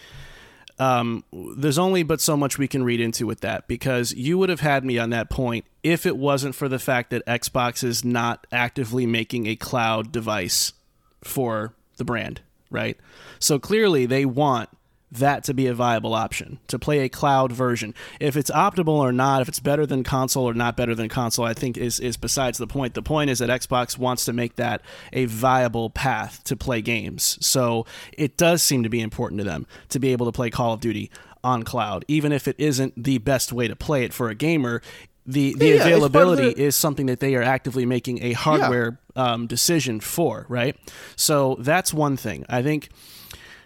um, 0.80 1.26
there's 1.58 1.78
only 1.78 2.04
but 2.04 2.22
so 2.22 2.38
much 2.38 2.58
we 2.58 2.68
can 2.68 2.84
read 2.84 3.02
into 3.02 3.28
with 3.28 3.42
that 3.42 3.68
because 3.68 4.14
you 4.14 4.38
would 4.38 4.50
have 4.50 4.62
had 4.62 4.86
me 4.86 4.98
on 4.98 5.10
that 5.10 5.30
point 5.30 5.66
if 5.84 6.06
it 6.06 6.18
wasn't 6.18 6.56
for 6.56 6.70
the 6.70 6.80
fact 6.80 7.10
that 7.10 7.26
Xbox 7.26 7.84
is 7.84 8.06
not 8.06 8.48
actively 8.52 9.06
making 9.06 9.46
a 9.46 9.56
cloud 9.56 10.12
device 10.12 10.74
for 11.22 11.74
the 11.98 12.06
brand, 12.06 12.42
right? 12.72 12.98
So 13.40 13.60
clearly 13.60 14.06
they 14.06 14.26
want 14.26 14.70
that 15.12 15.44
to 15.46 15.54
be 15.54 15.66
a 15.68 15.74
viable 15.74 16.14
option 16.14 16.60
to 16.68 16.78
play 16.78 17.00
a 17.00 17.10
cloud 17.10 17.52
version. 17.52 17.96
If 18.20 18.38
it's 18.38 18.52
optimal 18.52 19.00
or 19.00 19.12
not, 19.12 19.42
if 19.42 19.48
it's 19.48 19.60
better 19.60 19.86
than 19.86 20.04
console 20.04 20.44
or 20.48 20.54
not 20.54 20.78
better 20.78 20.94
than 20.94 21.10
console, 21.10 21.46
I 21.46 21.54
think 21.54 21.78
is 21.78 22.00
is 22.00 22.16
besides 22.18 22.58
the 22.58 22.68
point. 22.68 22.94
The 22.94 23.02
point 23.02 23.30
is 23.30 23.40
that 23.40 23.50
Xbox 23.50 23.98
wants 23.98 24.26
to 24.26 24.34
make 24.34 24.56
that 24.58 24.82
a 25.12 25.26
viable 25.26 25.90
path 25.90 26.44
to 26.46 26.56
play 26.56 26.82
games. 26.82 27.38
So 27.42 27.86
it 28.14 28.38
does 28.38 28.62
seem 28.62 28.84
to 28.84 28.90
be 28.90 29.02
important 29.02 29.40
to 29.40 29.46
them 29.46 29.66
to 29.90 30.00
be 30.00 30.12
able 30.12 30.26
to 30.28 30.32
play 30.32 30.50
Call 30.50 30.74
of 30.74 30.80
Duty 30.80 31.10
on 31.44 31.64
cloud, 31.64 32.06
even 32.08 32.32
if 32.32 32.48
it 32.48 32.56
isn't 32.60 33.02
the 33.04 33.18
best 33.18 33.52
way 33.54 33.68
to 33.68 33.76
play 33.76 34.04
it 34.04 34.14
for 34.14 34.30
a 34.30 34.36
gamer. 34.36 34.82
The, 35.26 35.54
the 35.54 35.66
Yeah, 35.68 35.74
it's 35.74 35.84
part 35.84 35.92
of 35.94 36.04
availability 36.04 36.54
the- 36.54 36.64
is 36.64 36.76
something 36.76 37.06
that 37.06 37.20
they 37.20 37.36
are 37.36 37.44
actively 37.44 37.86
making 37.86 38.24
a 38.24 38.34
hardware 38.34 39.00
um, 39.16 39.48
decision 39.48 40.00
for, 40.00 40.46
right? 40.50 40.76
So 41.16 41.56
that's 41.60 41.94
one 41.94 42.18
thing. 42.18 42.46
I 42.50 42.62
think, 42.64 42.90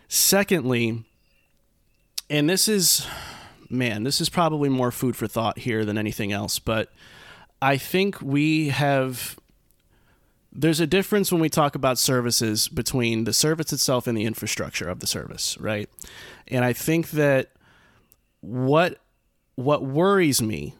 secondly, 0.07 1.03
and 2.33 2.49
this 2.49 2.67
is, 2.67 3.05
man, 3.69 4.03
this 4.03 4.19
is 4.19 4.27
probably 4.27 4.67
more 4.67 4.91
food 4.91 5.15
for 5.15 5.27
thought 5.27 5.59
here 5.59 5.85
than 5.85 5.99
anything 5.99 6.31
else, 6.31 6.57
but 6.57 6.91
I 7.61 7.77
think 7.77 8.19
we 8.21 8.69
have. 8.69 9.37
There's 10.51 10.79
a 10.79 10.87
difference 10.87 11.31
when 11.31 11.41
we 11.41 11.49
talk 11.49 11.75
about 11.75 11.97
services 11.99 12.67
between 12.67 13.23
the 13.23 13.33
service 13.33 13.71
itself 13.71 14.07
and 14.07 14.17
the 14.17 14.25
infrastructure 14.25 14.87
of 14.87 14.99
the 14.99 15.07
service, 15.07 15.57
right? 15.59 15.89
And 16.47 16.65
I 16.65 16.73
think 16.73 17.11
that 17.11 17.51
what 18.41 18.99
what 19.55 19.83
worries 19.83 20.41
me 20.41 20.73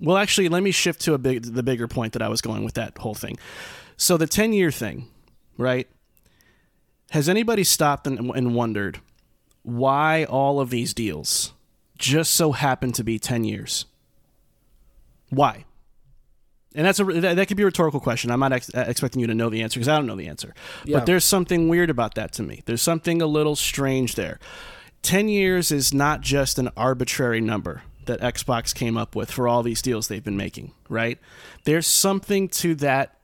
well, 0.00 0.16
actually, 0.16 0.48
let 0.48 0.62
me 0.62 0.70
shift 0.70 1.00
to 1.02 1.14
a 1.14 1.18
big 1.18 1.42
the 1.42 1.62
bigger 1.62 1.88
point 1.88 2.12
that 2.12 2.22
I 2.22 2.28
was 2.28 2.40
going 2.40 2.64
with 2.64 2.74
that 2.74 2.98
whole 2.98 3.14
thing. 3.14 3.38
So 3.96 4.16
the 4.16 4.26
ten 4.26 4.52
year 4.52 4.72
thing, 4.72 5.08
right? 5.56 5.88
Has 7.10 7.28
anybody 7.28 7.64
stopped 7.64 8.06
and, 8.06 8.30
and 8.30 8.54
wondered 8.54 9.00
why 9.68 10.24
all 10.24 10.60
of 10.60 10.70
these 10.70 10.94
deals 10.94 11.52
just 11.98 12.32
so 12.32 12.52
happen 12.52 12.92
to 12.92 13.04
be 13.04 13.18
ten 13.18 13.44
years? 13.44 13.84
Why? 15.30 15.64
And 16.74 16.86
that's 16.86 17.00
a 17.00 17.04
that, 17.04 17.36
that 17.36 17.48
could 17.48 17.56
be 17.56 17.62
a 17.62 17.66
rhetorical 17.66 18.00
question. 18.00 18.30
I'm 18.30 18.40
not 18.40 18.52
ex- 18.52 18.74
uh, 18.74 18.84
expecting 18.86 19.20
you 19.20 19.26
to 19.26 19.34
know 19.34 19.50
the 19.50 19.62
answer 19.62 19.78
because 19.78 19.88
I 19.88 19.96
don't 19.96 20.06
know 20.06 20.16
the 20.16 20.28
answer. 20.28 20.54
Yeah. 20.84 20.98
But 20.98 21.06
there's 21.06 21.24
something 21.24 21.68
weird 21.68 21.90
about 21.90 22.14
that 22.14 22.32
to 22.34 22.42
me. 22.42 22.62
There's 22.66 22.82
something 22.82 23.20
a 23.20 23.26
little 23.26 23.56
strange 23.56 24.14
there. 24.14 24.38
10 25.02 25.28
years 25.28 25.70
is 25.70 25.94
not 25.94 26.20
just 26.20 26.58
an 26.58 26.70
arbitrary 26.76 27.40
number 27.40 27.82
that 28.06 28.20
Xbox 28.20 28.74
came 28.74 28.96
up 28.96 29.14
with 29.14 29.30
for 29.30 29.46
all 29.46 29.62
these 29.62 29.80
deals 29.82 30.08
they've 30.08 30.24
been 30.24 30.36
making, 30.36 30.72
right? 30.88 31.18
There's 31.64 31.86
something 31.86 32.48
to 32.48 32.74
that 32.76 33.18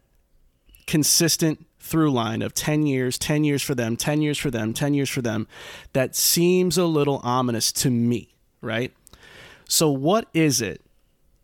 consistent 0.87 1.67
through 1.85 2.11
line 2.11 2.41
of 2.41 2.55
10 2.55 2.87
years, 2.87 3.19
10 3.19 3.45
years 3.45 3.63
for 3.63 3.75
them, 3.75 3.95
10 3.95 4.23
years 4.23 4.39
for 4.39 4.51
them, 4.51 4.73
10 4.73 4.95
years 4.95 5.11
for 5.11 5.21
them 5.21 5.47
that 5.93 6.17
seems 6.17 6.79
a 6.79 6.87
little 6.87 7.21
ominous 7.23 7.71
to 7.71 7.91
me, 7.91 8.35
right? 8.63 8.91
So, 9.69 9.91
what 9.91 10.27
is 10.33 10.63
it 10.63 10.81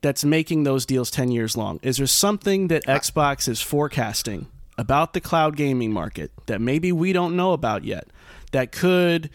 that's 0.00 0.24
making 0.24 0.64
those 0.64 0.86
deals 0.86 1.10
10 1.10 1.30
years 1.30 1.58
long? 1.58 1.78
Is 1.82 1.98
there 1.98 2.06
something 2.06 2.68
that 2.68 2.86
Xbox 2.86 3.48
is 3.48 3.60
forecasting 3.60 4.46
about 4.78 5.12
the 5.12 5.20
cloud 5.20 5.56
gaming 5.56 5.92
market 5.92 6.32
that 6.46 6.60
maybe 6.60 6.90
we 6.90 7.12
don't 7.12 7.36
know 7.36 7.52
about 7.52 7.84
yet 7.84 8.08
that 8.52 8.72
could 8.72 9.28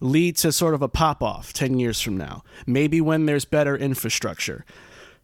lead 0.00 0.36
to 0.36 0.52
sort 0.52 0.74
of 0.74 0.82
a 0.82 0.88
pop 0.88 1.22
off 1.22 1.54
10 1.54 1.78
years 1.78 1.98
from 1.98 2.18
now? 2.18 2.44
Maybe 2.66 3.00
when 3.00 3.24
there's 3.24 3.46
better 3.46 3.74
infrastructure. 3.74 4.66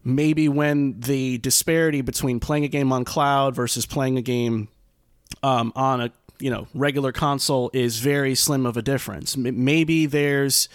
Maybe 0.03 0.49
when 0.49 0.99
the 1.01 1.37
disparity 1.37 2.01
between 2.01 2.39
playing 2.39 2.63
a 2.63 2.69
game 2.69 2.91
on 2.91 3.05
cloud 3.05 3.53
versus 3.53 3.85
playing 3.85 4.17
a 4.17 4.23
game 4.23 4.69
um, 5.43 5.71
on 5.75 6.01
a 6.01 6.11
you 6.39 6.49
know 6.49 6.67
regular 6.73 7.11
console 7.11 7.69
is 7.73 7.99
very 7.99 8.35
slim 8.35 8.65
of 8.65 8.77
a 8.77 8.81
difference. 8.81 9.35
Maybe 9.35 10.05
there's 10.05 10.69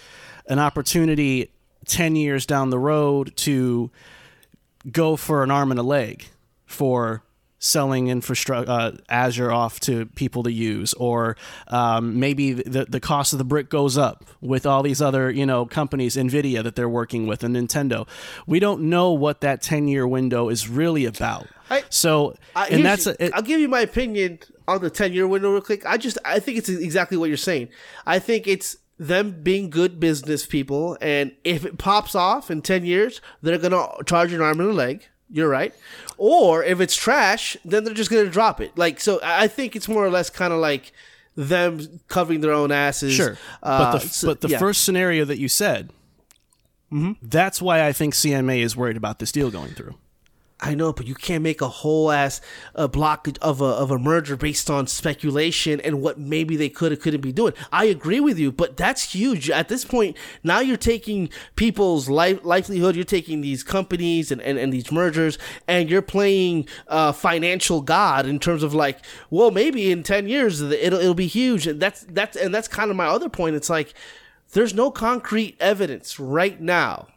an 0.47 0.59
opportunity 0.59 1.51
10 1.85 2.15
years 2.15 2.45
down 2.45 2.69
the 2.69 2.79
road 2.79 3.35
to 3.37 3.89
go 4.91 5.15
for 5.15 5.43
an 5.43 5.51
arm 5.51 5.71
and 5.71 5.79
a 5.79 5.83
leg 5.83 6.25
for 6.65 7.23
selling 7.59 8.07
infrastructure 8.09 8.69
uh, 8.69 8.91
Azure 9.09 9.51
off 9.51 9.79
to 9.81 10.05
people 10.07 10.43
to 10.43 10.51
use, 10.51 10.93
or 10.95 11.35
um, 11.67 12.19
maybe 12.19 12.53
the 12.53 12.85
the 12.85 12.99
cost 12.99 13.33
of 13.33 13.39
the 13.39 13.45
brick 13.45 13.69
goes 13.69 13.97
up 13.97 14.23
with 14.41 14.65
all 14.65 14.83
these 14.83 15.01
other 15.01 15.31
you 15.31 15.45
know 15.45 15.65
companies, 15.65 16.15
Nvidia 16.15 16.63
that 16.63 16.75
they're 16.75 16.89
working 16.89 17.27
with, 17.27 17.43
and 17.43 17.55
Nintendo. 17.55 18.07
We 18.45 18.59
don't 18.59 18.83
know 18.83 19.11
what 19.13 19.41
that 19.41 19.61
ten 19.61 19.87
year 19.87 20.07
window 20.07 20.49
is 20.49 20.67
really 20.69 21.05
about. 21.05 21.47
I- 21.69 21.83
so, 21.89 22.35
I, 22.55 22.67
and 22.67 22.85
that's 22.85 23.07
a, 23.07 23.23
it, 23.23 23.33
I'll 23.33 23.41
give 23.41 23.59
you 23.59 23.67
my 23.67 23.79
opinion 23.79 24.39
on 24.67 24.81
the 24.81 24.89
ten 24.89 25.13
year 25.13 25.27
window 25.27 25.51
real 25.51 25.61
quick. 25.61 25.85
I 25.85 25.97
just 25.97 26.17
I 26.23 26.39
think 26.39 26.57
it's 26.57 26.69
exactly 26.69 27.17
what 27.17 27.29
you're 27.29 27.37
saying. 27.37 27.69
I 28.05 28.19
think 28.19 28.47
it's 28.47 28.77
them 28.97 29.41
being 29.43 29.69
good 29.69 29.99
business 29.99 30.45
people, 30.45 30.97
and 31.01 31.33
if 31.43 31.65
it 31.65 31.77
pops 31.77 32.15
off 32.15 32.51
in 32.51 32.61
ten 32.61 32.85
years, 32.85 33.19
they're 33.41 33.57
gonna 33.57 33.87
charge 34.05 34.31
an 34.31 34.41
arm 34.41 34.59
and 34.59 34.69
a 34.69 34.73
leg. 34.73 35.05
You're 35.35 35.49
right. 35.49 35.73
Or 36.17 36.63
if 36.63 36.79
it's 36.79 36.95
trash, 36.95 37.57
then 37.65 37.83
they're 37.83 37.93
just 37.93 38.09
gonna 38.09 38.29
drop 38.29 38.61
it. 38.61 38.77
Like 38.77 39.01
so, 39.01 39.19
I 39.21 39.47
think 39.49 39.75
it's 39.75 39.89
more 39.89 40.05
or 40.05 40.09
less 40.09 40.29
kind 40.29 40.53
of 40.53 40.59
like 40.59 40.93
them 41.35 41.99
covering 42.07 42.39
their 42.39 42.53
own 42.53 42.71
asses. 42.71 43.13
Sure, 43.13 43.37
Uh, 43.61 43.91
but 43.91 43.99
the 44.01 44.07
so- 44.07 44.27
but 44.27 44.39
the 44.39 44.47
yeah. 44.47 44.57
first 44.59 44.85
scenario 44.85 45.25
that 45.25 45.37
you 45.37 45.49
said, 45.49 45.91
that's 47.21 47.61
why 47.61 47.85
I 47.85 47.91
think 47.91 48.13
CMA 48.13 48.61
is 48.61 48.77
worried 48.77 48.95
about 48.95 49.19
this 49.19 49.33
deal 49.33 49.51
going 49.51 49.73
through. 49.73 49.95
I 50.61 50.73
know, 50.73 50.93
but 50.93 51.05
you 51.05 51.15
can't 51.15 51.43
make 51.43 51.59
a 51.59 51.67
whole 51.67 52.09
ass 52.11 52.39
uh, 52.75 52.87
block 52.87 53.27
of 53.41 53.59
a 53.59 53.65
of 53.65 53.91
a 53.91 53.99
merger 53.99 54.37
based 54.37 54.69
on 54.69 54.87
speculation 54.87 55.81
and 55.81 56.01
what 56.01 56.17
maybe 56.17 56.55
they 56.55 56.69
could 56.69 56.93
or 56.93 56.95
couldn't 56.95 57.19
be 57.19 57.33
doing. 57.33 57.53
I 57.73 57.85
agree 57.85 58.21
with 58.21 58.39
you, 58.39 58.53
but 58.53 58.77
that's 58.77 59.13
huge. 59.13 59.49
At 59.49 59.67
this 59.67 59.83
point, 59.83 60.15
now 60.43 60.61
you're 60.61 60.77
taking 60.77 61.29
people's 61.57 62.07
life 62.07 62.39
livelihood. 62.43 62.95
You're 62.95 63.03
taking 63.03 63.41
these 63.41 63.63
companies 63.63 64.31
and, 64.31 64.41
and, 64.41 64.57
and 64.57 64.71
these 64.71 64.93
mergers, 64.93 65.37
and 65.67 65.89
you're 65.89 66.01
playing 66.01 66.69
uh, 66.87 67.11
financial 67.11 67.81
god 67.81 68.25
in 68.25 68.39
terms 68.39 68.63
of 68.63 68.73
like, 68.73 68.99
well, 69.29 69.51
maybe 69.51 69.91
in 69.91 70.03
ten 70.03 70.29
years 70.29 70.61
it'll 70.61 70.99
it'll 70.99 71.13
be 71.13 71.27
huge. 71.27 71.67
And 71.67 71.81
that's 71.81 72.05
that's 72.09 72.37
and 72.37 72.55
that's 72.55 72.69
kind 72.69 72.89
of 72.89 72.95
my 72.95 73.07
other 73.07 73.27
point. 73.27 73.57
It's 73.57 73.69
like 73.69 73.93
there's 74.53 74.73
no 74.73 74.89
concrete 74.89 75.57
evidence 75.59 76.17
right 76.17 76.61
now 76.61 77.07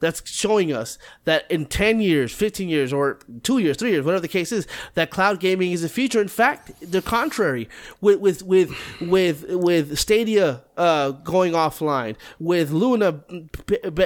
that's 0.00 0.28
showing 0.30 0.72
us 0.72 0.98
that 1.24 1.50
in 1.50 1.66
10 1.66 2.00
years, 2.00 2.32
15 2.32 2.68
years, 2.68 2.92
or 2.92 3.18
two 3.42 3.58
years, 3.58 3.76
three 3.76 3.90
years, 3.90 4.04
whatever 4.04 4.20
the 4.20 4.28
case 4.28 4.52
is, 4.52 4.66
that 4.94 5.10
cloud 5.10 5.40
gaming 5.40 5.72
is 5.72 5.82
the 5.82 5.88
future. 5.88 6.20
In 6.20 6.28
fact, 6.28 6.72
the 6.80 7.00
contrary, 7.02 7.68
with 8.00 8.20
with 8.20 8.42
with 8.42 8.72
with, 9.00 9.44
with 9.48 9.98
Stadia 9.98 10.62
uh, 10.76 11.10
going 11.12 11.52
offline, 11.52 12.16
with 12.38 12.70
Luna 12.70 13.12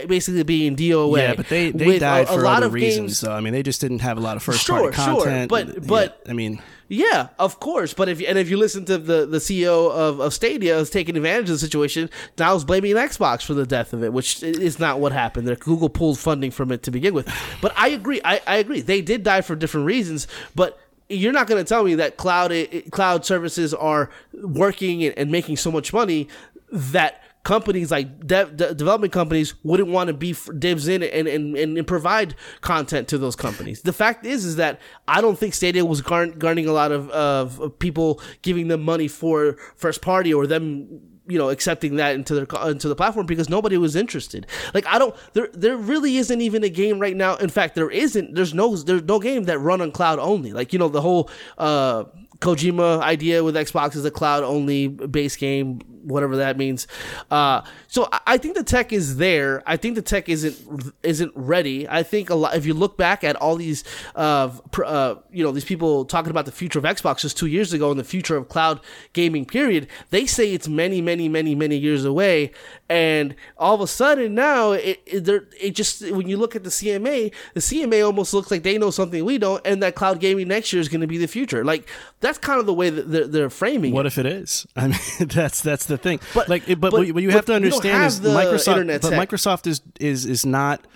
basically 0.07 0.43
being 0.45 0.77
DOA. 0.77 1.19
Yeah, 1.19 1.35
but 1.35 1.49
they, 1.49 1.71
they 1.71 1.99
died 1.99 2.27
a, 2.29 2.31
a 2.31 2.35
for 2.37 2.43
lot 2.43 2.59
other 2.59 2.67
of 2.67 2.75
reasons. 2.75 2.99
games- 3.11 3.19
So 3.19 3.33
I 3.33 3.41
mean, 3.41 3.53
they 3.53 3.63
just 3.63 3.81
didn't 3.81 4.01
have 4.01 4.19
a 4.19 4.21
lot 4.21 4.37
of 4.37 4.43
first 4.43 4.65
Sure, 4.65 4.93
party 4.93 4.97
sure, 4.97 5.15
content. 5.25 5.49
but- 5.51 5.69
Yeah, 5.69 5.75
but- 5.87 6.23
I 6.29 6.33
mean, 6.33 6.63
Yeah, 6.93 7.29
of 7.39 7.61
course. 7.61 7.95
But 7.95 8.09
if 8.09 8.21
and 8.21 8.37
if 8.37 8.51
you 8.51 8.57
listen 8.57 8.85
to 8.87 8.99
the 8.99 9.25
the 9.25 9.39
CEO 9.39 9.93
of, 9.93 10.19
of 10.19 10.35
Stadia 10.35 10.77
is 10.77 10.91
taking 10.91 11.17
advantage 11.17 11.49
of 11.49 11.55
the 11.55 11.59
situation, 11.59 12.11
now 12.37 12.53
is 12.57 12.65
blaming 12.65 12.97
Xbox 12.97 13.43
for 13.43 13.55
the 13.55 13.65
death 13.65 13.93
of 13.93 14.03
it, 14.03 14.13
which 14.13 14.43
is 14.43 14.81
not 14.81 14.99
what 14.99 15.13
happened. 15.13 15.47
Google 15.61 15.89
pulled 15.89 16.19
funding 16.19 16.51
from 16.51 16.73
it 16.73 16.83
to 16.83 16.91
begin 16.91 17.15
with. 17.15 17.33
But 17.63 17.73
I 17.77 17.91
agree. 17.91 18.21
I, 18.25 18.41
I 18.45 18.57
agree. 18.57 18.81
They 18.81 19.03
did 19.03 19.23
die 19.23 19.41
for 19.41 19.57
different 19.57 19.87
reasons, 19.87 20.27
but. 20.55 20.79
You're 21.13 21.33
not 21.33 21.49
going 21.49 21.61
to 21.61 21.69
tell 21.69 21.83
me 21.83 21.97
that 21.97 22.17
cloud 22.17 22.53
eh, 22.53 22.67
eh, 22.71 22.81
cloud 22.93 23.27
services 23.27 23.75
are 23.75 24.11
working 24.33 25.03
and, 25.03 25.19
and 25.19 25.29
making 25.29 25.57
so 25.57 25.73
much 25.73 25.93
money 25.93 26.29
that 26.71 27.21
companies 27.43 27.91
like 27.91 28.27
dev, 28.27 28.57
de- 28.57 28.75
development 28.75 29.13
companies 29.13 29.55
wouldn't 29.63 29.89
want 29.89 30.09
to 30.09 30.15
be 30.15 30.35
dibs 30.59 30.89
in 30.89 31.03
and, 31.03 31.27
and, 31.27 31.57
and 31.57 31.87
provide 31.87 32.35
content 32.61 33.09
to 33.09 33.19
those 33.19 33.37
companies. 33.37 33.83
The 33.83 33.93
fact 33.93 34.27
is, 34.27 34.45
is 34.45 34.57
that 34.57 34.81
I 35.09 35.21
don't 35.21 35.39
think 35.39 35.55
Stadia 35.55 35.85
was 35.85 36.03
garn- 36.03 36.39
garnering 36.39 36.69
a 36.69 36.73
lot 36.73 36.93
of, 36.93 37.11
of 37.11 37.79
people 37.79 38.21
giving 38.43 38.69
them 38.69 38.83
money 38.83 39.09
for 39.09 39.57
first 39.77 40.03
party 40.03 40.35
or 40.35 40.47
them 40.47 41.01
you 41.27 41.39
know 41.39 41.49
accepting 41.49 41.97
that 41.97 42.15
into 42.15 42.35
their 42.35 42.69
into 42.69 42.89
the 42.89 42.97
platform 42.97 43.25
because 43.25 43.49
nobody 43.49 43.77
was 43.79 43.95
interested. 43.95 44.47
Like 44.75 44.85
i 44.87 44.99
don't 44.99 45.15
there 45.33 45.49
there 45.53 45.77
really 45.77 46.17
isn't 46.17 46.41
even 46.41 46.65
a 46.65 46.69
game 46.69 46.99
right 46.99 47.17
now. 47.17 47.37
In 47.37 47.49
fact 47.49 47.75
there 47.77 47.91
isn't. 47.91 48.35
There's 48.35 48.53
no 48.53 48.77
there's 48.77 49.05
no 49.05 49.21
game 49.21 49.45
that 49.45 49.59
run 49.59 49.81
on 49.81 49.93
cloud 49.93 50.19
only. 50.19 50.53
Like 50.53 50.73
you 50.73 50.79
know 50.79 50.89
the 50.89 51.01
whole 51.01 51.31
uh 51.57 52.05
Kojima 52.41 53.01
idea 53.01 53.45
with 53.45 53.55
Xbox 53.55 53.95
is 53.95 54.05
a 54.05 54.11
cloud 54.11 54.43
only 54.43 54.89
base 54.89 55.37
game, 55.37 55.81
whatever 56.03 56.37
that 56.37 56.57
means. 56.57 56.87
Uh, 57.31 57.63
so 57.89 58.09
I- 58.27 58.39
think 58.41 58.57
the 58.57 58.65
tech 58.65 58.93
is 58.93 59.19
there. 59.19 59.63
I 59.67 59.77
think 59.77 59.95
the 59.95 60.03
tech 60.03 60.29
isn't 60.29 60.57
isn't 61.03 61.33
ready. 61.35 61.87
I 61.89 62.03
think 62.03 62.31
a 62.31 62.35
lot. 62.35 62.57
If 62.57 62.65
you 62.67 62.73
look 62.75 62.97
back 62.97 63.23
at 63.23 63.37
all 63.37 63.57
these, 63.57 63.85
uh, 64.15 64.49
pr- 64.71 64.85
uh, 64.85 65.15
you 65.31 65.45
know, 65.45 65.53
these 65.53 65.65
people 65.65 66.05
talking 66.07 66.31
about 66.31 66.47
the 66.47 66.53
future 66.53 66.79
of 66.79 66.85
Xbox 66.87 67.21
just 67.21 67.37
two 67.37 67.47
years 67.47 67.73
ago 67.73 67.91
and 67.91 68.01
the 68.01 68.05
future 68.05 68.37
of 68.37 68.49
cloud 68.49 68.81
gaming, 69.13 69.45
period. 69.45 69.87
They 70.09 70.25
say 70.27 70.53
it's 70.55 70.69
many, 70.69 71.03
many, 71.03 71.29
many, 71.29 71.55
many 71.55 71.77
years 71.77 72.05
away, 72.05 72.53
and 72.89 73.35
all 73.59 73.75
of 73.75 73.81
a 73.83 73.87
sudden 73.87 74.35
now 74.35 74.73
it 74.73 75.01
it, 75.07 75.29
it 75.61 75.71
just 75.75 76.11
when 76.11 76.29
you 76.29 76.37
look 76.39 76.57
at 76.57 76.65
the 76.65 76.71
CMA, 76.71 77.33
the 77.55 77.61
CMA 77.61 78.05
almost 78.05 78.33
looks 78.33 78.51
like 78.51 78.63
they 78.63 78.79
know 78.79 78.91
something 78.91 79.25
we 79.25 79.37
don't, 79.39 79.61
and 79.67 79.83
that 79.83 79.95
cloud 79.95 80.19
gaming 80.21 80.49
next 80.49 80.73
year 80.73 80.81
is 80.81 80.89
going 80.89 81.03
to 81.03 81.07
be 81.07 81.19
the 81.19 81.29
future. 81.29 81.65
Like 81.65 81.87
that's 82.21 82.39
kind 82.39 82.59
of 82.59 82.67
the 82.67 82.75
way 82.75 82.89
that 82.91 83.11
they're, 83.11 83.27
they're 83.27 83.51
framing 83.51 83.93
it. 83.93 83.95
what 83.95 84.07
it. 84.07 84.09
if 84.09 84.19
it 84.19 84.27
is? 84.27 84.67
I 84.75 84.89
mean, 84.89 84.99
that's 85.29 85.61
that's 85.61 85.85
the 85.91 85.99
thing. 85.99 86.19
But- 86.35 86.49
like, 86.49 86.69
it- 86.69 86.81
but, 86.81 86.91
but- 86.91 87.01
what 87.01 87.07
you 87.23 87.29
but 87.29 87.35
have 87.35 87.45
to 87.47 87.55
understand 87.55 87.99
have 87.99 88.07
is 88.09 88.21
the 88.23 88.31
Microsoft. 88.31 88.69
internet 88.69 89.03
But 89.03 89.11
tech. 89.11 89.29
Microsoft 89.29 89.67
is 89.67 89.83
is 90.01 90.25
is 90.25 90.47
not 90.47 90.87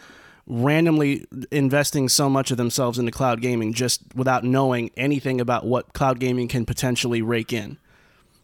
randomly 0.46 1.26
investing 1.50 2.08
so 2.08 2.28
much 2.28 2.50
of 2.50 2.56
themselves 2.56 2.98
into 2.98 3.10
cloud 3.10 3.40
gaming 3.40 3.72
just 3.72 4.02
without 4.14 4.44
knowing 4.44 4.90
anything 4.96 5.40
about 5.40 5.64
what 5.66 5.92
cloud 5.94 6.20
gaming 6.20 6.48
can 6.48 6.66
potentially 6.66 7.22
rake 7.22 7.52
in. 7.52 7.78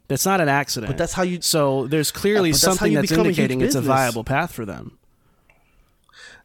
That's 0.08 0.24
not 0.26 0.40
an 0.40 0.48
accident. 0.48 0.90
But 0.90 0.98
that's 0.98 1.12
how 1.12 1.22
you- 1.22 1.40
So 1.42 1.86
there's 1.86 2.10
clearly 2.10 2.48
Yeah, 2.50 2.54
but 2.54 2.60
that's 2.60 2.78
something 2.78 2.94
that's 2.94 3.12
a 3.12 3.14
indicating 3.16 3.60
it's 3.60 3.74
a 3.74 3.80
viable 3.80 4.24
path 4.24 4.52
for 4.52 4.64
them. 4.64 4.92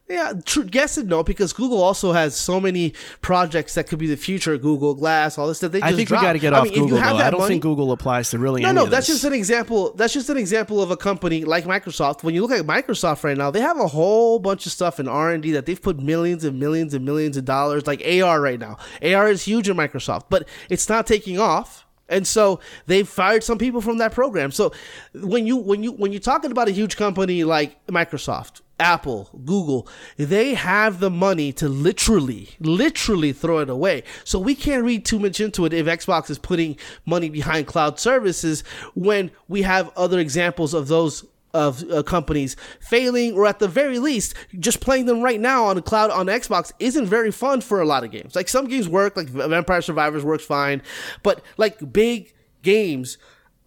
Yeah, 0.08 0.34
true. 0.44 0.68
Yes 0.72 0.96
and 0.98 1.08
no, 1.08 1.24
because 1.24 1.52
Google 1.52 1.82
also 1.82 2.12
has 2.12 2.36
so 2.36 2.60
many 2.60 2.94
projects 3.22 3.74
that 3.74 3.88
could 3.88 3.98
be 3.98 4.06
the 4.06 4.16
future. 4.16 4.56
Google 4.56 4.94
Glass, 4.94 5.36
all 5.36 5.48
this 5.48 5.58
stuff. 5.58 5.72
They 5.72 5.80
just 5.80 5.92
I 5.92 5.96
think 5.96 6.08
drop. 6.08 6.20
we 6.20 6.26
got 6.28 6.32
to 6.34 6.38
get 6.38 6.54
I 6.54 6.58
off 6.58 6.64
mean, 6.64 6.74
Google. 6.74 6.98
have 6.98 7.12
Though. 7.14 7.18
that 7.18 7.26
I 7.26 7.30
don't 7.30 7.40
money- 7.40 7.54
think 7.54 7.62
Google 7.64 7.90
applies 7.90 8.30
to 8.30 8.38
really 8.38 8.62
No, 8.62 8.70
no, 8.70 8.86
that's 8.86 9.08
just 9.08 9.24
an 9.24 9.32
example. 9.32 9.92
That's 9.94 10.12
just 10.14 10.28
an 10.30 10.36
example 10.36 10.80
of 10.80 10.92
a 10.92 10.96
company 10.96 11.44
like 11.44 11.64
Microsoft. 11.64 12.22
When 12.22 12.36
you 12.36 12.42
look 12.46 12.52
at 12.52 12.64
Microsoft 12.64 13.24
right 13.24 13.36
now, 13.36 13.50
they 13.50 13.60
have 13.60 13.80
a 13.80 13.88
whole 13.88 14.38
bunch 14.38 14.64
of 14.64 14.70
stuff 14.70 15.00
in 15.00 15.08
R 15.08 15.32
and 15.32 15.42
D 15.42 15.50
that 15.52 15.66
they've 15.66 15.80
put 15.82 15.98
millions 15.98 16.44
and 16.44 16.56
millions 16.60 16.94
and 16.94 17.04
millions 17.04 17.36
of 17.36 17.44
dollars, 17.44 17.88
like 17.88 18.00
AR 18.06 18.40
right 18.40 18.60
now. 18.60 18.76
AR 19.02 19.28
is 19.28 19.42
huge 19.42 19.68
in 19.68 19.76
Microsoft, 19.76 20.26
but 20.30 20.46
it's 20.70 20.88
not 20.88 21.08
taking 21.08 21.40
off. 21.40 21.84
And 22.08 22.24
so 22.24 22.60
they've 22.86 23.08
fired 23.08 23.42
some 23.42 23.58
people 23.58 23.80
from 23.80 23.98
that 23.98 24.12
program. 24.12 24.52
So 24.52 24.72
when 25.14 25.48
you 25.48 25.56
when 25.56 25.82
you 25.82 25.90
when 25.90 26.12
you're 26.12 26.20
talking 26.20 26.52
about 26.52 26.68
a 26.68 26.70
huge 26.70 26.96
company 26.96 27.42
like 27.42 27.84
Microsoft, 27.88 28.60
Apple, 28.78 29.30
Google, 29.44 29.88
they 30.16 30.54
have 30.54 31.00
the 31.00 31.10
money 31.10 31.52
to 31.54 31.68
literally, 31.68 32.50
literally 32.60 33.32
throw 33.32 33.58
it 33.58 33.70
away. 33.70 34.02
So 34.24 34.38
we 34.38 34.54
can't 34.54 34.84
read 34.84 35.04
too 35.04 35.18
much 35.18 35.40
into 35.40 35.64
it 35.64 35.72
if 35.72 35.86
Xbox 35.86 36.28
is 36.28 36.38
putting 36.38 36.76
money 37.06 37.30
behind 37.30 37.66
cloud 37.66 37.98
services 37.98 38.62
when 38.94 39.30
we 39.48 39.62
have 39.62 39.90
other 39.96 40.18
examples 40.18 40.74
of 40.74 40.88
those 40.88 41.24
of 41.54 41.90
uh, 41.90 42.02
companies 42.02 42.54
failing, 42.80 43.32
or 43.32 43.46
at 43.46 43.60
the 43.60 43.68
very 43.68 43.98
least, 43.98 44.34
just 44.58 44.80
playing 44.80 45.06
them 45.06 45.22
right 45.22 45.40
now 45.40 45.64
on 45.64 45.78
a 45.78 45.82
cloud 45.82 46.10
on 46.10 46.26
Xbox 46.26 46.70
isn't 46.78 47.06
very 47.06 47.30
fun 47.30 47.62
for 47.62 47.80
a 47.80 47.86
lot 47.86 48.04
of 48.04 48.10
games. 48.10 48.36
Like 48.36 48.48
some 48.48 48.66
games 48.66 48.86
work, 48.86 49.16
like 49.16 49.28
Vampire 49.28 49.80
Survivors 49.80 50.22
works 50.22 50.44
fine, 50.44 50.82
but 51.22 51.40
like 51.56 51.92
big 51.94 52.34
games 52.62 53.16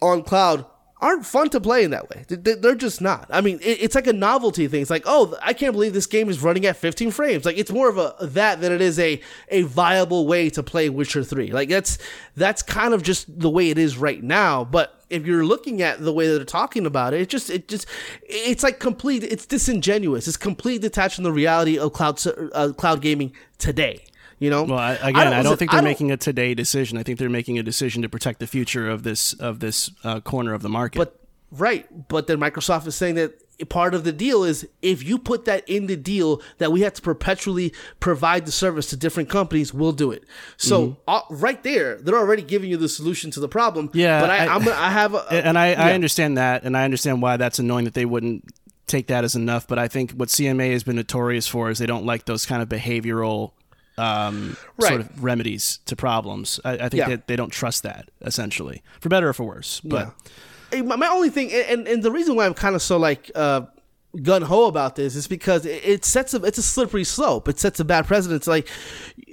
on 0.00 0.22
cloud 0.22 0.66
aren't 1.00 1.24
fun 1.26 1.48
to 1.50 1.60
play 1.60 1.82
in 1.82 1.90
that 1.92 2.08
way. 2.10 2.24
They- 2.28 2.54
They're 2.54 2.74
just 2.74 3.00
not. 3.00 3.26
I 3.30 3.40
mean, 3.40 3.58
it's 3.62 3.94
like 3.94 4.06
a 4.06 4.12
novelty 4.12 4.68
thing. 4.68 4.82
It's 4.82 4.90
like, 4.90 5.04
oh, 5.06 5.36
I 5.42 5.52
can't 5.52 5.72
believe 5.72 5.92
this 5.92 6.06
game 6.06 6.28
is 6.28 6.42
running 6.42 6.66
at 6.66 6.76
15 6.76 7.10
frames. 7.10 7.44
Like 7.44 7.56
it's 7.58 7.72
more 7.72 7.88
of 7.88 7.96
a 7.98 8.14
that 8.20 8.60
than 8.60 8.72
it 8.72 8.80
is 8.80 8.98
a 8.98 9.20
a 9.48 9.62
viable 9.62 10.26
way 10.26 10.50
to 10.50 10.62
play 10.62 10.88
Witcher 10.88 11.24
3. 11.24 11.52
Like 11.52 11.68
that's 11.68 11.98
that's 12.36 12.62
kind 12.62 12.94
of 12.94 13.02
just 13.02 13.40
the 13.40 13.50
way 13.50 13.70
it 13.70 13.78
is 13.78 13.96
right 13.96 14.22
now. 14.22 14.64
But 14.64 14.96
if 15.10 15.26
you're 15.26 15.44
looking 15.44 15.82
at 15.82 16.00
the 16.00 16.12
way 16.12 16.28
that 16.28 16.36
they're 16.36 16.44
talking 16.44 16.86
about 16.86 17.14
it, 17.14 17.22
it 17.22 17.28
just 17.28 17.50
it 17.50 17.66
just 17.66 17.86
it's 18.22 18.62
like 18.62 18.78
complete. 18.78 19.24
It's 19.24 19.46
disingenuous. 19.46 20.28
It's 20.28 20.36
completely 20.36 20.88
detached 20.88 21.16
from 21.16 21.24
the 21.24 21.32
reality 21.32 21.78
of 21.78 21.92
cloud 21.92 22.20
uh, 22.52 22.72
cloud 22.76 23.00
gaming 23.02 23.32
today. 23.58 24.04
You 24.40 24.50
know. 24.50 24.64
Well, 24.64 24.78
I, 24.78 24.94
again, 24.94 25.14
I 25.16 25.24
don't, 25.30 25.42
listen, 25.44 25.56
think 25.58 25.70
they're 25.70 25.80
don't- 25.80 25.84
making 25.84 26.10
a 26.10 26.16
today 26.16 26.54
decision. 26.54 26.98
I 26.98 27.02
think 27.04 27.18
they're 27.20 27.28
making 27.30 27.58
a 27.58 27.62
decision 27.62 28.02
to 28.02 28.08
protect 28.08 28.40
the 28.40 28.46
future 28.48 28.90
of 28.90 29.04
this 29.04 29.32
of 29.34 29.60
this 29.60 29.90
uh, 30.02 30.20
corner 30.20 30.52
of 30.54 30.62
the 30.62 30.68
market. 30.68 30.98
But 30.98 31.20
right, 31.52 31.86
but 32.08 32.26
then 32.26 32.38
Microsoft 32.38 32.86
is 32.88 32.96
saying 32.96 33.14
that 33.16 33.34
part 33.68 33.92
of 33.92 34.04
the 34.04 34.12
deal 34.12 34.42
is 34.42 34.66
if 34.80 35.04
you 35.04 35.18
put 35.18 35.44
that 35.44 35.68
in 35.68 35.86
the 35.86 35.94
deal 35.96 36.40
that 36.56 36.72
we 36.72 36.80
have 36.80 36.94
to 36.94 37.02
perpetually 37.02 37.74
provide 38.00 38.46
the 38.46 38.52
service 38.52 38.86
to 38.88 38.96
different 38.96 39.28
companies, 39.28 39.74
we'll 39.74 39.92
do 39.92 40.10
it. 40.10 40.24
So 40.56 40.96
uh, 41.06 41.20
right 41.28 41.62
there, 41.62 41.96
they're 42.00 42.16
already 42.16 42.40
giving 42.40 42.70
you 42.70 42.78
the 42.78 42.88
solution 42.88 43.30
to 43.32 43.40
the 43.40 43.48
problem. 43.48 43.88
Mm-hmm. 43.88 43.98
Yeah, 43.98 44.20
but 44.22 44.30
I, 44.30 44.36
I- 44.46 44.54
I, 44.56 44.58
gonna, 44.60 44.70
I 44.70 44.90
have 44.90 45.14
a, 45.14 45.26
and 45.30 45.58
I, 45.58 45.74
I 45.74 45.92
understand 45.92 46.38
that, 46.38 46.62
and 46.64 46.74
I 46.74 46.84
understand 46.84 47.20
why 47.20 47.36
that's 47.36 47.58
annoying 47.58 47.84
that 47.84 47.92
they 47.92 48.06
wouldn't 48.06 48.46
take 48.86 49.08
that 49.08 49.24
as 49.24 49.34
enough. 49.36 49.68
But 49.68 49.78
I 49.78 49.88
think 49.88 50.12
what 50.12 50.30
CMA 50.30 50.72
has 50.72 50.82
been 50.82 50.96
notorious 50.96 51.46
for 51.46 51.68
is 51.68 51.78
they 51.78 51.84
don't 51.84 52.06
like 52.06 52.24
those 52.24 52.46
kind 52.46 52.62
of 52.62 52.68
behavioral 52.70 53.52
um, 53.98 54.56
sort 54.78 55.00
of 55.00 55.22
remedies 55.22 55.78
to 55.86 55.96
problems. 55.96 56.58
I, 56.64 56.72
I 56.72 56.88
think 56.88 56.94
Yeah. 56.94 57.08
that 57.10 57.26
they 57.26 57.36
don't 57.36 57.50
trust 57.50 57.82
that 57.82 58.08
essentially, 58.22 58.82
for 59.00 59.08
better 59.08 59.28
or 59.28 59.32
for 59.32 59.44
worse. 59.44 59.80
But 59.80 60.14
my, 60.72 60.96
my 60.96 61.08
only 61.08 61.30
thing, 61.30 61.50
and, 61.52 61.86
and 61.88 62.02
the 62.02 62.10
reason 62.12 62.36
why 62.36 62.46
I'm 62.46 62.54
kind 62.54 62.74
of 62.74 62.82
so 62.82 62.96
like 62.96 63.30
uh, 63.34 63.62
gun 64.22 64.42
ho 64.42 64.66
about 64.66 64.96
this 64.96 65.14
is 65.14 65.28
because 65.28 65.64
it, 65.64 66.04
sets 66.04 66.34
a 66.34 66.42
it's 66.44 66.58
a 66.58 66.62
slippery 66.62 67.04
slope. 67.04 67.48
It 67.48 67.58
sets 67.60 67.78
a 67.80 67.84
bad 67.84 68.06
precedent. 68.06 68.40
It's 68.40 68.48
like 68.48 68.68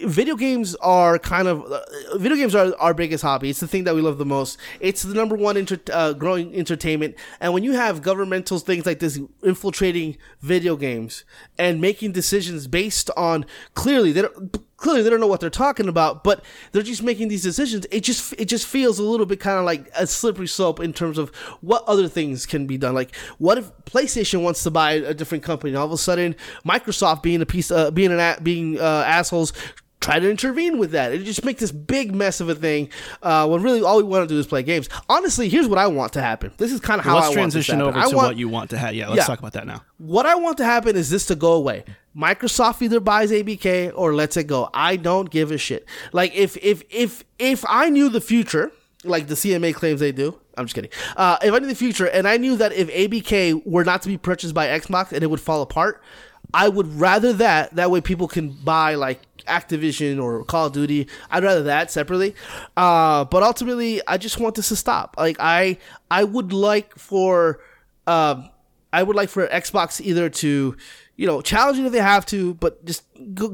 video 0.06 0.36
games 0.36 0.76
are 0.76 1.18
kind 1.18 1.48
of 1.48 1.64
uh, 1.64 1.82
video 2.18 2.38
games 2.38 2.54
are 2.54 2.76
our 2.80 2.94
biggest 2.94 3.24
hobby. 3.24 3.50
It's 3.50 3.60
the 3.60 3.68
thing 3.68 3.86
that 3.86 3.96
we 3.96 4.02
love 4.02 4.18
the 4.18 4.26
most. 4.26 4.60
It's 4.80 5.02
the 5.02 5.14
number 5.14 5.36
one 5.36 5.58
inter, 5.58 5.80
uh, 5.92 6.14
growing 6.14 6.56
entertainment. 6.56 7.16
And 7.40 7.54
when 7.54 7.64
you 7.64 7.74
have 7.74 8.02
governmental 8.02 8.60
things 8.60 8.86
like 8.86 9.00
this 9.00 9.20
infiltrating 9.44 10.18
video 10.42 10.76
games 10.76 11.24
and 11.58 11.82
making 11.82 12.12
decisions 12.12 12.68
based 12.68 13.10
on 13.18 13.46
clearly 13.74 14.12
they 14.12 14.22
don't 14.22 14.77
clearly 14.78 15.02
they 15.02 15.10
don't 15.10 15.20
know 15.20 15.28
what 15.28 15.42
they're 15.42 15.50
talking 15.50 15.88
about, 15.88 16.24
but 16.24 16.44
they're 16.72 16.84
just 16.84 17.04
making 17.04 17.28
these 17.28 17.44
decisions. 17.44 17.86
It 17.92 18.02
just 18.02 18.34
it 18.38 18.46
just 18.46 18.66
feels 18.66 19.00
a 19.00 19.04
little 19.04 19.26
bit 19.26 19.40
kind 19.40 19.60
of 19.60 19.66
like 19.66 19.90
a 19.98 20.08
slippery 20.08 20.48
slope 20.48 20.80
in 20.80 20.94
terms 20.94 21.18
of 21.18 21.30
what 21.62 21.84
other 21.88 22.08
things 22.08 22.46
can 22.46 22.68
be 22.68 22.78
done. 22.78 22.96
Like, 22.96 23.16
what 23.38 23.58
if 23.58 23.72
PlayStation 23.86 24.44
wants 24.44 24.64
to 24.64 24.72
buy 24.72 24.94
a 24.94 25.14
different 25.14 25.44
company, 25.44 25.76
all 25.76 25.86
of 25.86 25.92
a 25.92 25.98
sudden 25.98 26.36
Microsoft, 26.66 27.24
being 27.24 27.42
a 27.42 27.46
piece, 27.46 27.72
uh, 27.72 27.92
being 27.92 28.12
an 28.12 28.44
being 28.44 28.80
uh, 28.80 29.04
assholes. 29.06 29.52
Try 30.00 30.20
to 30.20 30.30
intervene 30.30 30.78
with 30.78 30.92
that. 30.92 31.12
It 31.12 31.24
just 31.24 31.44
make 31.44 31.58
this 31.58 31.72
big 31.72 32.14
mess 32.14 32.40
of 32.40 32.50
a 32.50 32.56
thing. 32.56 32.90
Uh, 33.22 33.48
when 33.48 33.62
really 33.64 33.82
all 33.82 33.98
we 33.98 34.04
want 34.04 34.28
to 34.30 34.34
do 34.34 34.40
is 34.40 34.46
play 34.46 34.62
games. 34.64 34.88
Honestly, 35.10 35.50
here's 35.50 35.68
what 35.68 35.80
I 35.80 35.88
want 35.88 36.14
to 36.14 36.22
happen. 36.22 36.52
This 36.58 36.72
is 36.72 36.80
kind 36.80 37.00
of 37.00 37.06
how 37.06 37.16
let's 37.16 37.26
I 37.26 37.30
want 37.30 37.36
transition 37.36 37.80
happen. 37.80 37.96
over 37.96 38.10
to 38.10 38.16
want, 38.16 38.28
what 38.28 38.38
you 38.38 38.48
want 38.48 38.70
to 38.70 38.78
have. 38.78 38.94
Yeah, 38.94 39.08
let's 39.10 39.18
Yeah. 39.22 39.26
talk 39.26 39.40
about 39.40 39.54
that 39.54 39.66
now. 39.66 39.82
what 39.98 40.26
I 40.26 40.36
want 40.36 40.58
to 40.58 40.66
happen 40.66 40.96
is 40.96 41.10
this 41.10 41.26
to 41.28 41.36
go 41.36 41.54
away. 41.54 41.84
Microsoft 42.16 42.82
either 42.82 43.00
buys 43.00 43.32
ABK 43.32 43.92
or 43.96 44.14
lets 44.14 44.38
it 44.38 44.46
go. 44.46 44.70
I 44.74 44.96
don't 44.96 45.30
give 45.30 45.52
a 45.52 45.58
shit. 45.58 45.86
Like 46.14 46.34
if 46.36 46.58
if 46.58 46.84
if 46.90 47.24
if 47.40 47.66
I 47.68 47.90
knew 47.90 48.10
the 48.10 48.22
future, 48.22 48.72
like 49.04 49.28
the 49.28 49.36
CMA 49.36 49.74
claims 49.74 50.00
they 50.00 50.12
do. 50.12 50.40
I'm 50.58 50.66
just 50.66 50.74
kidding. 50.76 50.90
Uh, 51.16 51.38
if 51.44 51.54
I 51.54 51.60
knew 51.60 51.68
the 51.68 51.76
future 51.76 52.08
and 52.08 52.28
I 52.28 52.38
knew 52.38 52.56
that 52.58 52.74
if 52.74 52.90
ABK 52.90 53.66
were 53.66 53.84
not 53.84 54.02
to 54.04 54.08
be 54.08 54.18
purchased 54.18 54.54
by 54.56 54.68
Xbox 54.68 55.12
and 55.12 55.22
it 55.24 55.28
would 55.28 55.40
fall 55.42 55.62
apart, 55.62 56.02
I 56.54 56.68
would 56.70 56.88
rather 57.00 57.34
that. 57.34 57.76
That 57.76 57.92
way 57.92 58.02
people 58.02 58.28
can 58.28 58.50
buy 58.50 58.96
like 58.96 59.22
Activision 59.48 60.22
or 60.22 60.44
Call 60.44 60.68
of 60.68 60.74
Duty. 60.74 61.08
I'd 61.32 61.44
rather 61.44 61.64
that 61.64 61.92
separately. 61.92 62.36
Uh, 62.76 63.26
but 63.26 63.44
ultimately, 63.44 64.02
I 64.08 64.18
just 64.18 64.40
want 64.40 64.56
this 64.56 64.70
to 64.70 64.76
stop. 64.76 65.16
Like 65.18 65.38
I 65.40 65.78
I 66.12 66.24
would 66.24 66.54
like 66.54 66.98
for 66.98 67.60
um, 68.06 68.50
I 68.94 69.04
would 69.04 69.16
like 69.16 69.30
for 69.30 69.46
Xbox 69.48 70.00
either 70.02 70.30
to, 70.30 70.76
you 71.18 71.28
know, 71.28 71.42
challenge 71.42 71.78
it 71.78 71.86
if 71.86 71.92
they 71.92 72.00
have 72.00 72.26
to, 72.28 72.54
but 72.56 72.84
just 72.86 73.04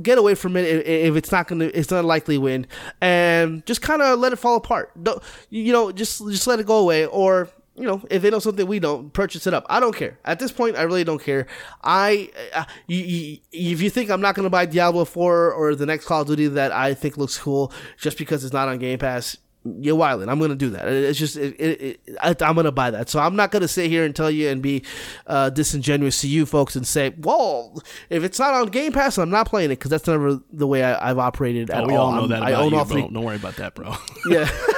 get 0.02 0.18
away 0.18 0.36
from 0.36 0.56
it 0.56 0.66
if, 0.86 1.16
it's 1.16 1.32
not 1.32 1.48
gonna, 1.48 1.72
it's 1.74 1.90
not 1.90 2.06
likely 2.06 2.38
win, 2.38 2.68
and 3.02 3.66
just 3.66 3.82
kind 3.82 4.02
of 4.02 4.20
let 4.20 4.32
it 4.32 4.36
fall 4.38 4.56
apart. 4.56 4.92
Don't, 5.02 5.22
you 5.50 5.74
know, 5.74 5.92
just 5.92 6.20
just 6.30 6.46
let 6.46 6.60
it 6.60 6.68
go 6.68 6.78
away, 6.78 7.06
or 7.08 7.50
you 7.76 7.84
know, 7.88 8.02
if 8.12 8.22
they 8.22 8.30
know 8.30 8.40
something 8.40 8.68
we 8.68 8.80
don't, 8.80 9.12
purchase 9.14 9.48
it 9.48 9.54
up. 9.54 9.66
I 9.70 9.80
don't 9.80 9.96
care. 9.96 10.20
At 10.26 10.40
this 10.40 10.52
point, 10.52 10.76
I 10.78 10.84
really 10.84 11.04
don't 11.04 11.22
care. 11.22 11.48
I, 11.84 12.30
uh, 12.54 12.66
you, 12.88 12.98
you, 13.00 13.38
if 13.74 13.82
you 13.82 13.90
think 13.90 14.10
I'm 14.12 14.22
not 14.22 14.36
gonna 14.36 14.50
buy 14.50 14.66
Diablo 14.68 15.06
4 15.06 15.52
or 15.54 15.74
the 15.76 15.86
next 15.86 16.06
Call 16.06 16.22
of 16.22 16.28
Duty 16.28 16.48
that 16.50 16.72
I 16.72 16.94
think 16.94 17.18
looks 17.18 17.38
cool 17.38 17.72
just 17.98 18.18
because 18.18 18.44
it's 18.44 18.54
not 18.54 18.68
on 18.68 18.78
Game 18.78 19.00
Pass, 19.00 19.38
you're 19.80 19.96
wilding. 19.96 20.28
I'm 20.28 20.40
gonna 20.40 20.56
do 20.56 20.72
that. 20.72 20.88
It's 20.90 21.18
just 21.18 21.38
it, 21.38 21.56
it, 21.58 21.82
it, 22.06 22.18
I, 22.22 22.36
I'm 22.42 22.56
gonna 22.56 22.72
buy 22.74 22.92
that. 22.92 23.08
So 23.10 23.20
I'm 23.22 23.38
not 23.38 23.50
gonna 23.50 23.70
sit 23.70 23.90
here 23.90 24.04
and 24.04 24.14
tell 24.14 24.30
you 24.30 24.50
and 24.50 24.62
be 24.62 24.84
uh, 25.26 25.50
disingenuous 25.52 26.20
to 26.20 26.28
you 26.28 26.46
folks 26.46 26.76
and 26.76 26.86
say, 26.86 27.14
"Well, 27.18 27.82
if 28.10 28.24
it's 28.26 28.38
not 28.40 28.54
on 28.54 28.68
Game 28.68 28.92
Pass, 28.92 29.18
I'm 29.18 29.30
not 29.30 29.48
playing 29.48 29.72
it," 29.72 29.80
because 29.80 29.90
that's 29.90 30.06
never 30.06 30.38
the 30.52 30.68
way 30.68 30.84
I, 30.84 31.10
I've 31.10 31.18
operated 31.18 31.70
at 31.70 31.86
Oh, 31.86 31.88
we 31.88 31.96
all. 31.96 32.08
all 32.08 32.12
know 32.12 32.20
I'm- 32.22 32.30
that 32.32 32.44
I 32.44 32.54
own 32.56 32.74
you. 32.74 32.78
all 32.78 32.84
three. 32.84 33.02
Don't 33.04 33.24
worry 33.24 33.38
about 33.38 33.56
that, 33.56 33.74
bro. 33.74 33.96
Yeah. 34.30 34.50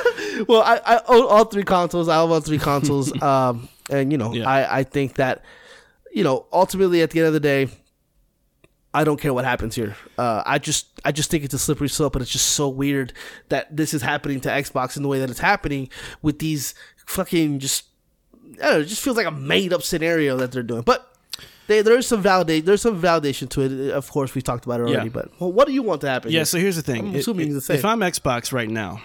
well, 0.47 0.61
I, 0.61 0.79
I 0.85 1.01
own 1.07 1.25
all 1.27 1.45
three 1.45 1.63
consoles. 1.63 2.07
I 2.09 2.17
own 2.17 2.31
all 2.31 2.39
three 2.41 2.59
consoles. 2.59 3.11
um, 3.21 3.67
and 3.89 4.11
you 4.11 4.17
know, 4.17 4.33
Yeah. 4.33 4.49
I 4.49 4.79
I 4.79 4.83
think 4.83 5.15
that 5.15 5.43
you 6.13 6.23
know 6.23 6.45
ultimately 6.51 7.01
at 7.01 7.11
the 7.11 7.19
end 7.19 7.27
of 7.27 7.33
the 7.33 7.39
day. 7.39 7.69
I 8.93 9.03
don't 9.03 9.19
care 9.19 9.33
what 9.33 9.43
happens 9.43 9.75
here. 9.75 9.93
Uh, 10.17 10.41
I 10.45 10.57
just 10.57 10.87
I 11.03 11.11
just 11.11 11.29
think 11.29 11.43
it's 11.43 11.53
a 11.53 11.59
slippery 11.59 11.89
slope, 11.89 12.15
and 12.15 12.21
it's 12.21 12.31
just 12.31 12.51
so 12.51 12.69
weird 12.69 13.11
that 13.49 13.75
this 13.75 13.93
is 13.93 14.01
happening 14.01 14.39
to 14.39 14.49
Xbox 14.49 14.95
in 14.95 15.03
the 15.03 15.09
way 15.09 15.19
that 15.19 15.29
it's 15.29 15.41
happening 15.41 15.89
with 16.21 16.39
these 16.39 16.73
fucking 17.05 17.59
just 17.59 17.83
I 18.33 18.47
don't 18.63 18.71
know. 18.73 18.79
It 18.79 18.85
just 18.85 19.01
feels 19.03 19.17
like 19.17 19.27
a 19.27 19.31
made 19.31 19.73
up 19.73 19.83
scenario 19.83 20.37
that 20.37 20.51
they're 20.51 20.63
doing, 20.63 20.83
but. 20.83 21.11
They, 21.67 21.81
there's 21.81 22.05
some 22.07 22.21
validate. 22.21 22.65
There's 22.65 22.83
some 22.83 23.01
validation 23.01 23.49
to 23.49 23.61
it. 23.63 23.89
Of 23.91 24.11
course, 24.11 24.35
we 24.35 24.41
talked 24.43 24.65
about 24.65 24.81
it 24.81 24.83
already. 24.83 25.05
Yeah. 25.07 25.11
But 25.11 25.31
well, 25.41 25.51
what 25.51 25.65
do 25.67 25.73
you 25.73 25.81
want 25.81 25.99
to 26.01 26.07
happen? 26.07 26.29
Yeah, 26.31 26.39
here? 26.41 26.45
so 26.45 26.59
here's 26.59 26.75
the 26.75 26.83
thing. 26.83 27.07
I'm 27.07 27.15
It- 27.15 27.19
assuming 27.21 27.49
it- 27.49 27.53
the 27.53 27.61
same. 27.61 27.77
If 27.77 27.83
I'm 27.85 28.01
Xbox 28.01 28.53
right 28.53 28.69
now, 28.69 29.01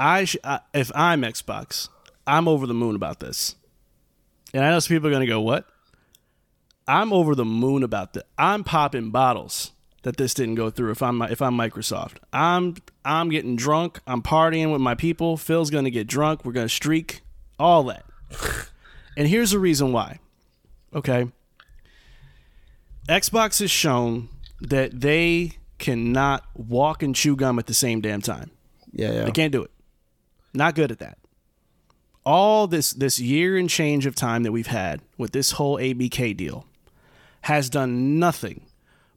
I, 0.00 0.24
sh- 0.24 0.36
I 0.42 0.60
if 0.72 0.90
I'm 0.94 1.22
Xbox, 1.22 1.90
I'm 2.26 2.48
over 2.48 2.66
the 2.66 2.74
moon 2.74 2.96
about 2.96 3.20
this. 3.20 3.54
And 4.54 4.64
I 4.64 4.70
know 4.70 4.78
some 4.80 4.94
people 4.94 5.08
are 5.08 5.12
going 5.12 5.26
to 5.26 5.26
go, 5.26 5.40
"What?" 5.40 5.66
I'm 6.88 7.12
over 7.12 7.34
the 7.34 7.44
moon 7.44 7.82
about 7.82 8.14
that. 8.14 8.26
I'm 8.38 8.64
popping 8.64 9.10
bottles 9.10 9.72
that 10.02 10.16
this 10.16 10.32
didn't 10.32 10.54
go 10.54 10.70
through. 10.70 10.90
If 10.92 11.02
I'm 11.02 11.20
if 11.22 11.42
I'm 11.42 11.54
Microsoft, 11.56 12.16
I'm 12.32 12.76
I'm 13.04 13.28
getting 13.28 13.56
drunk. 13.56 14.00
I'm 14.06 14.22
partying 14.22 14.72
with 14.72 14.80
my 14.80 14.94
people. 14.94 15.36
Phil's 15.36 15.70
going 15.70 15.84
to 15.84 15.90
get 15.90 16.06
drunk. 16.06 16.44
We're 16.44 16.52
going 16.52 16.66
to 16.68 16.74
streak. 16.74 17.20
All 17.58 17.82
that. 17.84 18.04
and 19.16 19.28
here's 19.28 19.50
the 19.50 19.58
reason 19.58 19.92
why. 19.92 20.18
Okay. 20.94 21.28
Xbox 23.06 23.60
has 23.60 23.70
shown 23.70 24.28
that 24.60 25.00
they 25.00 25.52
cannot 25.78 26.44
walk 26.54 27.02
and 27.02 27.14
chew 27.14 27.36
gum 27.36 27.58
at 27.58 27.66
the 27.66 27.74
same 27.74 28.00
damn 28.00 28.22
time. 28.22 28.50
yeah, 28.92 29.12
yeah. 29.12 29.24
They 29.24 29.30
can't 29.30 29.52
do 29.52 29.62
it. 29.62 29.70
Not 30.52 30.74
good 30.74 30.90
at 30.90 30.98
that. 30.98 31.18
All 32.24 32.66
this 32.66 32.92
this 32.92 33.18
year 33.18 33.56
and 33.56 33.68
change 33.68 34.06
of 34.06 34.14
time 34.14 34.42
that 34.42 34.52
we've 34.52 34.66
had 34.66 35.00
with 35.16 35.32
this 35.32 35.52
whole 35.52 35.78
ABK 35.78 36.36
deal 36.36 36.66
has 37.42 37.70
done 37.70 38.18
nothing 38.18 38.62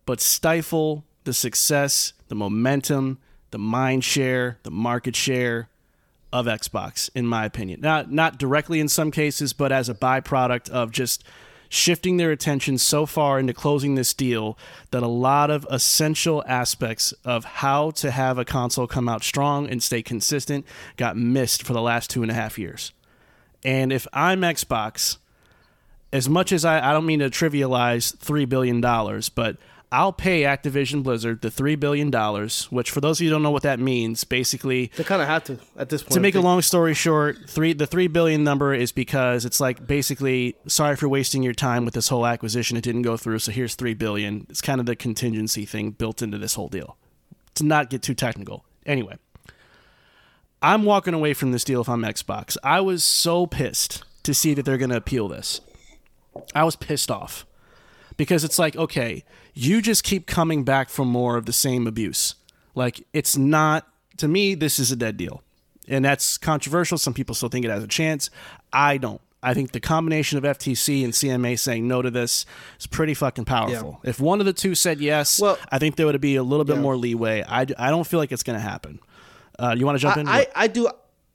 but 0.06 0.22
stifle 0.22 1.04
the 1.24 1.34
success, 1.34 2.14
the 2.28 2.36
momentum, 2.36 3.20
the 3.52 3.60
mind 3.60 4.04
share, 4.04 4.58
the 4.64 4.72
market 4.72 5.16
share 5.16 5.70
of 6.32 6.46
Xbox, 6.48 7.10
in 7.14 7.28
my 7.28 7.46
opinion. 7.46 7.82
Not 7.82 8.12
not 8.12 8.38
directly 8.38 8.80
in 8.80 8.88
some 8.88 9.12
cases, 9.12 9.54
but 9.54 9.72
as 9.72 9.90
a 9.90 9.94
byproduct 9.94 10.70
of 10.70 10.92
just 10.92 11.24
shifting 11.74 12.18
their 12.18 12.30
attention 12.30 12.78
so 12.78 13.04
far 13.04 13.40
into 13.40 13.52
closing 13.52 13.96
this 13.96 14.14
deal 14.14 14.56
that 14.92 15.02
a 15.02 15.08
lot 15.08 15.50
of 15.50 15.66
essential 15.72 16.44
aspects 16.46 17.14
of 17.26 17.44
how 17.44 17.90
to 17.90 18.12
have 18.12 18.38
a 18.38 18.46
console 18.46 18.86
come 18.86 19.10
out 19.10 19.24
strong 19.24 19.68
and 19.68 19.82
stay 19.82 20.04
consistent 20.04 20.68
got 20.98 21.18
missed 21.18 21.64
for 21.64 21.74
the 21.74 21.82
last 21.82 22.12
two 22.12 22.22
and 22.22 22.30
a 22.30 22.36
half 22.36 22.60
years. 22.60 22.94
And 23.64 23.92
if 23.92 24.06
I'm 24.14 24.42
Xbox, 24.42 25.18
as 26.12 26.30
much 26.30 26.52
as 26.52 26.64
I, 26.64 26.92
I 26.92 26.94
don't 26.94 27.08
mean 27.08 27.20
to 27.20 27.32
trivialize 27.32 28.16
$3 28.18 28.48
billion, 28.48 28.80
but 29.34 29.58
I'll 29.94 30.12
pay 30.12 30.41
Activision 30.41 31.04
Blizzard 31.04 31.41
the 31.41 31.52
three 31.52 31.76
billion 31.76 32.10
dollars, 32.10 32.66
which 32.72 32.89
for 32.89 33.00
those 33.00 33.20
of 33.20 33.22
you 33.24 33.30
who 33.30 33.36
don't 33.36 33.44
know 33.44 33.52
what 33.52 33.62
that 33.62 33.80
means, 33.80 34.24
basically 34.24 34.91
They 34.98 35.04
kind 35.04 35.22
of 35.22 35.28
have 35.28 35.44
to 35.44 35.60
at 35.78 35.89
this 35.89 36.02
point. 36.02 36.14
to 36.14 36.20
make 36.20 36.34
a 36.34 36.41
long 36.41 36.64
story 36.64 36.96
short, 36.96 37.48
three 37.48 37.74
the 37.74 37.86
three 37.86 38.08
billion 38.08 38.44
number 38.44 38.74
is 38.74 38.91
because 38.91 39.46
it's 39.46 39.60
like 39.60 39.86
basically 39.86 40.56
sorry 40.66 40.96
for 40.96 41.08
wasting 41.08 41.44
your 41.44 41.54
time 41.54 41.86
with 41.86 41.94
this 41.94 42.08
whole 42.08 42.26
acquisition. 42.26 42.76
It 42.76 42.84
didn't 42.84 43.04
go 43.04 43.18
through, 43.18 43.38
so 43.38 43.52
here's 43.52 43.76
three 43.76 43.94
billion. 43.94 44.48
It's 44.50 44.62
kind 44.62 44.80
of 44.80 44.88
the 44.88 44.96
contingency 44.96 45.64
thing 45.64 45.91
built 45.91 46.24
into 46.24 46.39
this 46.39 46.56
whole 46.56 46.70
deal. 46.70 46.98
To 47.56 47.64
not 47.64 47.91
get 47.91 48.02
too 48.02 48.16
technical. 48.16 48.66
Anyway, 48.88 49.18
I'm 50.64 50.86
walking 50.86 51.14
away 51.14 51.36
from 51.36 51.52
this 51.52 51.64
deal 51.64 51.82
if 51.82 51.88
I'm 51.88 52.02
Xbox. 52.02 52.58
I 52.64 52.82
was 52.82 53.04
so 53.04 53.46
pissed 53.46 54.04
to 54.24 54.34
see 54.34 54.56
that 54.56 54.66
they're 54.66 54.80
going 54.80 54.89
to 54.89 54.98
appeal 54.98 55.28
this. 55.28 55.62
I 56.56 56.64
was 56.64 56.76
pissed 56.76 57.12
off 57.12 57.46
because 58.18 58.44
it's 58.44 58.58
like, 58.58 58.76
okay, 58.76 59.24
you 59.54 59.82
just 59.82 60.04
keep 60.04 60.26
coming 60.28 60.64
back 60.64 60.89
for 60.89 61.06
more 61.06 61.38
of 61.38 61.45
the 61.45 61.54
same 61.54 61.88
abuse. 61.88 62.36
Like, 62.76 63.06
it's 63.14 63.38
not, 63.38 63.88
to 64.18 64.28
me, 64.28 64.56
this 64.56 64.80
is 64.80 64.91
a 64.91 64.95
dead 64.95 65.18
deal. 65.18 65.41
And 65.88 66.04
that's 66.06 66.38
controversial. 66.38 66.97
Some 66.97 67.14
people 67.14 67.36
still 67.36 67.49
think 67.49 67.66
it 67.66 67.72
has 67.72 67.84
a 67.84 67.88
chance. 67.88 68.30
I 68.72 68.97
don't. 68.97 69.22
I 69.45 69.54
think 69.54 69.74
the 69.74 69.82
combination 69.82 70.38
of 70.38 70.45
FTC 70.45 71.04
and 71.04 71.12
CMA 71.12 71.60
saying 71.60 71.86
no 71.86 72.01
to 72.01 72.10
this 72.10 72.45
is 72.80 72.88
pretty 72.88 73.14
fucking 73.14 73.43
powerful. 73.43 73.99
If 74.04 74.22
one 74.22 74.39
of 74.39 74.45
the 74.45 74.54
two 74.54 74.74
said 74.74 75.01
yes, 75.01 75.39
Well- 75.41 75.58
I 75.70 75.80
think 75.80 75.97
there 75.97 76.06
would 76.06 76.20
be 76.22 76.38
a 76.38 76.43
little 76.43 76.64
bit 76.64 76.78
Yeah. 76.78 76.82
more 76.82 76.95
leeway. 76.95 77.43
I, 77.45 77.66
I 77.78 77.89
don't 77.89 78.08
feel 78.08 78.20
like 78.22 78.32
it's 78.32 78.43
going 78.43 78.58
to 78.58 78.64
happen. 78.64 78.99
Uh, 79.60 79.76
you 79.78 79.86
want 79.86 79.97
to 79.97 80.01
jump 80.01 80.16
in? 80.18 80.28
I, 80.30 80.39
I, 80.39 80.47
I 80.56 80.68
do. 80.68 80.89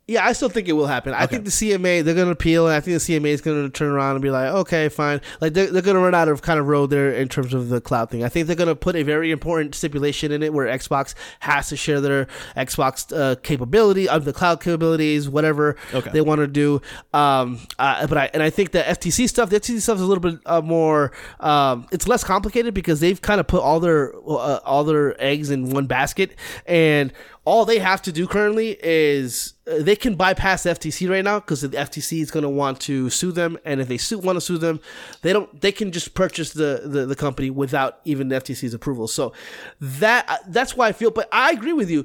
Yeah, 0.08 0.24
I 0.26 0.32
still 0.32 0.48
think 0.48 0.68
it 0.68 0.72
will 0.72 0.86
happen. 0.86 1.12
I 1.12 1.26
think 1.26 1.44
the 1.44 1.50
CMA 1.50 2.02
they're 2.02 2.14
going 2.14 2.28
to 2.28 2.32
appeal, 2.32 2.66
and 2.66 2.74
I 2.74 2.80
think 2.80 2.98
the 2.98 3.20
CMA 3.20 3.26
is 3.26 3.42
going 3.42 3.62
to 3.62 3.68
turn 3.70 3.90
around 3.90 4.12
and 4.12 4.22
be 4.22 4.30
like, 4.30 4.50
okay, 4.54 4.88
fine. 4.88 5.20
Like 5.42 5.52
they're, 5.52 5.66
they're 5.66 5.82
going 5.82 5.96
to 5.96 6.00
run 6.02 6.14
out 6.14 6.28
of 6.28 6.40
kind 6.40 6.58
of 6.58 6.66
road 6.66 6.86
there 6.86 7.12
in 7.12 7.28
terms 7.28 7.52
of 7.52 7.68
the 7.68 7.78
cloud 7.82 8.08
thing. 8.08 8.24
I 8.24 8.30
think 8.30 8.46
they're 8.46 8.56
going 8.56 8.70
to 8.70 8.74
put 8.74 8.96
a 8.96 9.02
very 9.02 9.30
important 9.30 9.74
stipulation 9.74 10.32
in 10.32 10.42
it 10.42 10.54
where 10.54 10.66
Xbox 10.66 11.12
has 11.40 11.68
to 11.68 11.76
share 11.76 12.00
their 12.00 12.26
Xbox 12.56 13.14
uh, 13.14 13.34
capability 13.42 14.08
of 14.08 14.24
the 14.24 14.32
cloud 14.32 14.62
capabilities, 14.62 15.28
whatever 15.28 15.76
Okay. 15.92 16.10
they 16.10 16.22
want 16.22 16.38
to 16.38 16.46
do. 16.46 16.80
Um, 17.12 17.58
uh, 17.78 18.06
but 18.06 18.16
I 18.16 18.30
and 18.32 18.42
I 18.42 18.48
think 18.48 18.70
the 18.72 18.80
FTC 18.80 19.28
stuff, 19.28 19.50
the 19.50 19.60
FTC 19.60 19.82
stuff 19.82 19.96
is 19.96 20.02
a 20.02 20.06
little 20.06 20.22
bit 20.22 20.40
uh, 20.46 20.62
more. 20.62 21.12
Um, 21.38 21.86
it's 21.92 22.08
less 22.08 22.24
complicated 22.24 22.72
because 22.72 23.00
they've 23.00 23.20
kind 23.20 23.40
of 23.40 23.46
put 23.46 23.60
all 23.60 23.78
their 23.78 24.14
uh, 24.26 24.60
all 24.64 24.84
their 24.84 25.22
eggs 25.22 25.50
in 25.50 25.68
one 25.68 25.86
basket, 25.86 26.34
and 26.64 27.12
all 27.48 27.64
they 27.64 27.78
have 27.78 28.02
to 28.02 28.12
do 28.12 28.26
currently 28.26 28.76
is 28.82 29.54
uh, 29.66 29.76
they 29.78 29.96
can 29.96 30.16
bypass 30.16 30.64
the 30.64 30.70
FTC 30.70 31.08
right 31.08 31.24
now 31.24 31.40
because 31.40 31.62
the 31.62 31.68
FTC 31.70 32.20
is 32.20 32.30
going 32.30 32.42
to 32.42 32.48
want 32.48 32.78
to 32.80 33.08
sue 33.08 33.32
them, 33.32 33.56
and 33.64 33.80
if 33.80 33.88
they 33.88 33.96
sue, 33.96 34.18
want 34.18 34.36
to 34.36 34.40
sue 34.42 34.58
them, 34.58 34.80
they 35.22 35.32
don't. 35.32 35.58
They 35.58 35.72
can 35.72 35.90
just 35.90 36.12
purchase 36.12 36.52
the, 36.52 36.82
the, 36.84 37.06
the 37.06 37.16
company 37.16 37.48
without 37.48 38.00
even 38.04 38.28
the 38.28 38.36
FTC's 38.36 38.74
approval. 38.74 39.08
So 39.08 39.32
that 39.80 40.42
that's 40.48 40.76
why 40.76 40.88
I 40.88 40.92
feel. 40.92 41.10
But 41.10 41.26
I 41.32 41.52
agree 41.52 41.72
with 41.72 41.88
you. 41.88 42.04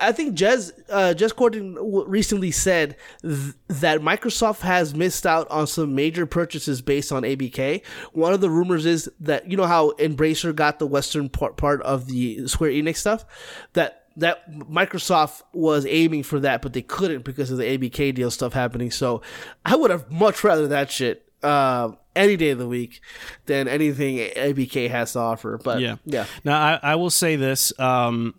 I 0.00 0.12
think 0.12 0.38
Jez 0.38 0.70
uh, 0.88 1.12
Jez 1.16 1.34
Corden 1.34 1.74
recently 2.06 2.52
said 2.52 2.96
th- 3.22 3.54
that 3.66 4.00
Microsoft 4.00 4.60
has 4.60 4.94
missed 4.94 5.26
out 5.26 5.50
on 5.50 5.66
some 5.66 5.96
major 5.96 6.24
purchases 6.24 6.80
based 6.80 7.10
on 7.10 7.24
ABK. 7.24 7.84
One 8.12 8.32
of 8.32 8.40
the 8.40 8.48
rumors 8.48 8.86
is 8.86 9.10
that 9.18 9.50
you 9.50 9.56
know 9.56 9.66
how 9.66 9.90
Embracer 9.98 10.54
got 10.54 10.78
the 10.78 10.86
western 10.86 11.28
part 11.28 11.56
part 11.56 11.82
of 11.82 12.06
the 12.06 12.46
Square 12.46 12.70
Enix 12.70 12.98
stuff 12.98 13.24
that 13.72 14.03
that 14.16 14.50
Microsoft 14.50 15.42
was 15.52 15.86
aiming 15.86 16.22
for 16.22 16.40
that, 16.40 16.62
but 16.62 16.72
they 16.72 16.82
couldn't 16.82 17.24
because 17.24 17.50
of 17.50 17.58
the 17.58 17.64
ABK 17.64 18.14
deal 18.14 18.30
stuff 18.30 18.52
happening. 18.52 18.90
So 18.90 19.22
I 19.64 19.76
would 19.76 19.90
have 19.90 20.10
much 20.10 20.44
rather 20.44 20.68
that 20.68 20.90
shit 20.90 21.28
uh, 21.42 21.92
any 22.14 22.36
day 22.36 22.50
of 22.50 22.58
the 22.58 22.68
week 22.68 23.00
than 23.46 23.66
anything 23.68 24.16
ABK 24.18 24.88
has 24.90 25.12
to 25.14 25.18
offer. 25.18 25.58
But 25.62 25.80
Yeah. 25.80 25.96
yeah. 26.04 26.26
Now, 26.44 26.60
I, 26.60 26.80
I 26.92 26.94
will 26.94 27.10
say 27.10 27.36
this. 27.36 27.78
Um, 27.78 28.34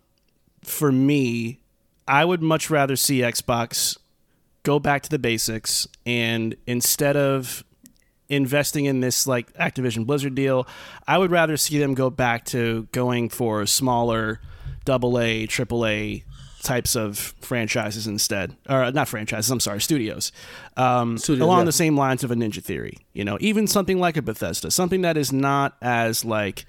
for 0.64 0.90
me, 0.90 1.60
I 2.08 2.24
would 2.24 2.42
much 2.42 2.70
rather 2.70 2.96
see 2.96 3.18
Xbox 3.20 3.98
go 4.62 4.78
back 4.80 5.02
to 5.02 5.10
the 5.10 5.18
basics 5.18 5.86
and 6.04 6.56
instead 6.66 7.16
of 7.16 7.62
investing 8.28 8.86
in 8.86 8.98
this 9.00 9.26
like 9.26 9.52
Activision 9.54 10.06
Blizzard 10.06 10.34
deal, 10.34 10.66
I 11.06 11.18
would 11.18 11.30
rather 11.30 11.56
see 11.56 11.78
them 11.78 11.94
go 11.94 12.10
back 12.10 12.44
to 12.46 12.88
going 12.90 13.28
for 13.28 13.64
smaller 13.66 14.40
double 14.86 15.18
A, 15.18 15.44
triple 15.46 15.84
A 15.84 16.24
types 16.62 16.96
of 16.96 17.18
franchises 17.40 18.06
instead. 18.06 18.56
Or 18.68 18.90
not 18.90 19.08
franchises, 19.08 19.50
I'm 19.50 19.60
sorry, 19.60 19.80
studios. 19.80 20.32
Um, 20.76 21.18
Studios, 21.18 21.44
along 21.44 21.60
yeah. 21.60 21.64
the 21.64 21.72
same 21.72 21.96
lines 21.96 22.24
of 22.24 22.30
a 22.30 22.34
Ninja 22.34 22.62
Theory. 22.62 22.98
You 23.12 23.24
know, 23.24 23.36
even 23.40 23.66
something 23.66 24.00
like 24.00 24.16
a 24.16 24.22
Bethesda, 24.22 24.70
something 24.70 25.02
that 25.02 25.16
is 25.16 25.32
not 25.32 25.76
as 25.82 26.24
like 26.24 26.64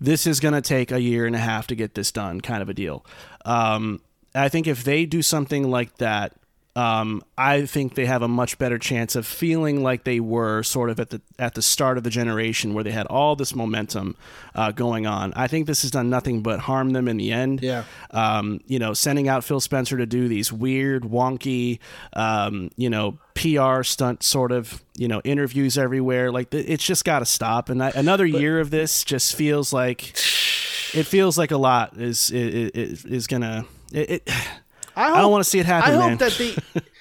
this 0.00 0.26
is 0.26 0.40
going 0.40 0.54
to 0.54 0.60
take 0.60 0.90
a 0.90 1.00
year 1.00 1.26
and 1.26 1.36
a 1.36 1.38
half 1.38 1.68
to 1.68 1.76
get 1.76 1.94
this 1.94 2.10
done 2.10 2.40
kind 2.40 2.60
of 2.60 2.68
a 2.68 2.74
deal. 2.74 3.06
Um, 3.44 4.00
I 4.34 4.48
think 4.48 4.66
if 4.66 4.82
they 4.82 5.06
do 5.06 5.22
something 5.22 5.70
like 5.70 5.98
that, 5.98 6.34
um, 6.74 7.22
I 7.36 7.66
think 7.66 7.96
they 7.96 8.06
have 8.06 8.22
a 8.22 8.28
much 8.28 8.58
better 8.58 8.78
chance 8.78 9.14
of 9.14 9.26
feeling 9.26 9.82
like 9.82 10.04
they 10.04 10.20
were 10.20 10.62
sort 10.62 10.88
of 10.88 10.98
at 11.00 11.10
the 11.10 11.20
at 11.38 11.54
the 11.54 11.60
start 11.60 11.98
of 11.98 12.04
the 12.04 12.08
generation 12.10 12.72
where 12.72 12.82
they 12.82 12.92
had 12.92 13.06
all 13.08 13.36
this 13.36 13.54
momentum 13.54 14.16
uh, 14.54 14.72
going 14.72 15.06
on. 15.06 15.34
I 15.34 15.48
think 15.48 15.66
this 15.66 15.82
has 15.82 15.90
done 15.90 16.08
nothing 16.08 16.42
but 16.42 16.60
harm 16.60 16.90
them 16.90 17.08
in 17.08 17.18
the 17.18 17.30
end. 17.30 17.62
Yeah. 17.62 17.84
Um, 18.10 18.60
you 18.66 18.78
know, 18.78 18.94
sending 18.94 19.28
out 19.28 19.44
Phil 19.44 19.60
Spencer 19.60 19.98
to 19.98 20.06
do 20.06 20.28
these 20.28 20.50
weird, 20.50 21.02
wonky, 21.02 21.78
um, 22.14 22.70
you 22.76 22.88
know, 22.88 23.18
PR 23.34 23.82
stunt 23.82 24.22
sort 24.22 24.50
of, 24.50 24.82
you 24.96 25.08
know, 25.08 25.20
interviews 25.24 25.76
everywhere. 25.76 26.32
Like 26.32 26.54
it's 26.54 26.84
just 26.84 27.04
got 27.04 27.18
to 27.18 27.26
stop. 27.26 27.68
And 27.68 27.82
I, 27.82 27.90
another 27.90 28.24
year 28.24 28.60
of 28.60 28.70
this 28.70 29.04
just 29.04 29.36
feels 29.36 29.74
like 29.74 30.08
it 30.94 31.04
feels 31.04 31.36
like 31.36 31.50
a 31.50 31.58
lot 31.58 31.98
is 31.98 32.30
is, 32.30 32.70
is, 32.70 33.04
is 33.04 33.26
gonna. 33.26 33.66
It, 33.92 34.22
it, 34.26 34.30
I, 34.96 35.08
hope- 35.10 35.18
don't 35.18 35.30
want 35.30 35.44
to 35.44 35.50
see 35.50 35.58
it 35.58 35.66
happen, 35.66 35.94
I 35.94 35.96
man. 35.98 36.10
hope 36.10 36.18
that 36.20 36.32
they. 36.32 36.80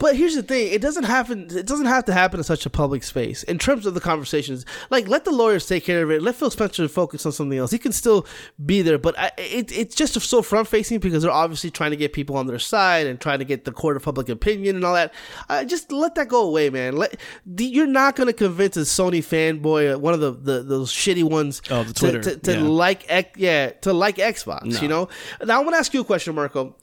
But 0.00 0.16
here's 0.16 0.34
the 0.34 0.42
thing: 0.42 0.72
it 0.72 0.80
doesn't 0.82 1.04
happen. 1.04 1.46
It 1.48 1.64
doesn't 1.64 1.86
have 1.86 2.04
to 2.06 2.12
happen 2.12 2.40
in 2.40 2.44
such 2.44 2.66
a 2.66 2.70
public 2.70 3.04
space. 3.04 3.44
In 3.44 3.56
terms 3.56 3.86
of 3.86 3.94
the 3.94 4.00
conversations, 4.00 4.66
like 4.90 5.06
let 5.06 5.24
the 5.24 5.30
lawyers 5.30 5.64
take 5.64 5.84
care 5.84 6.02
of 6.02 6.10
it. 6.10 6.22
Let 6.22 6.34
Phil 6.34 6.50
Spencer 6.50 6.88
focus 6.88 7.24
on 7.24 7.30
something 7.30 7.56
else. 7.56 7.70
He 7.70 7.78
can 7.78 7.92
still 7.92 8.26
be 8.64 8.82
there, 8.82 8.98
but 8.98 9.16
I, 9.16 9.30
it, 9.38 9.70
it's 9.70 9.94
just 9.94 10.20
so 10.20 10.42
front 10.42 10.66
facing 10.66 10.98
because 10.98 11.22
they're 11.22 11.30
obviously 11.30 11.70
trying 11.70 11.92
to 11.92 11.96
get 11.96 12.12
people 12.12 12.36
on 12.36 12.48
their 12.48 12.58
side 12.58 13.06
and 13.06 13.20
trying 13.20 13.38
to 13.38 13.44
get 13.44 13.64
the 13.64 13.70
court 13.70 13.96
of 13.96 14.02
public 14.02 14.28
opinion 14.28 14.74
and 14.74 14.84
all 14.84 14.94
that. 14.94 15.14
Uh, 15.48 15.62
just 15.62 15.92
let 15.92 16.16
that 16.16 16.26
go 16.26 16.42
away, 16.42 16.68
man. 16.68 16.96
Let 16.96 17.20
the, 17.46 17.64
you're 17.64 17.86
not 17.86 18.16
going 18.16 18.26
to 18.26 18.32
convince 18.32 18.76
a 18.76 18.80
Sony 18.80 19.20
fanboy, 19.20 19.94
uh, 19.94 19.98
one 20.00 20.14
of 20.14 20.20
the, 20.20 20.32
the 20.32 20.62
those 20.64 20.90
shitty 20.92 21.22
ones, 21.22 21.62
Oh, 21.70 21.84
the 21.84 21.94
to- 21.94 22.00
Twitter, 22.00 22.22
to, 22.22 22.36
to 22.38 22.52
yeah. 22.54 22.60
like 22.62 23.06
yeah 23.36 23.70
to 23.82 23.92
like 23.92 24.16
Xbox. 24.16 24.64
No. 24.64 24.80
You 24.80 24.88
know. 24.88 25.08
Now 25.44 25.60
I 25.60 25.62
want 25.62 25.74
to 25.74 25.78
ask 25.78 25.94
you 25.94 26.00
a 26.00 26.04
question, 26.04 26.34
Marco 26.34 26.74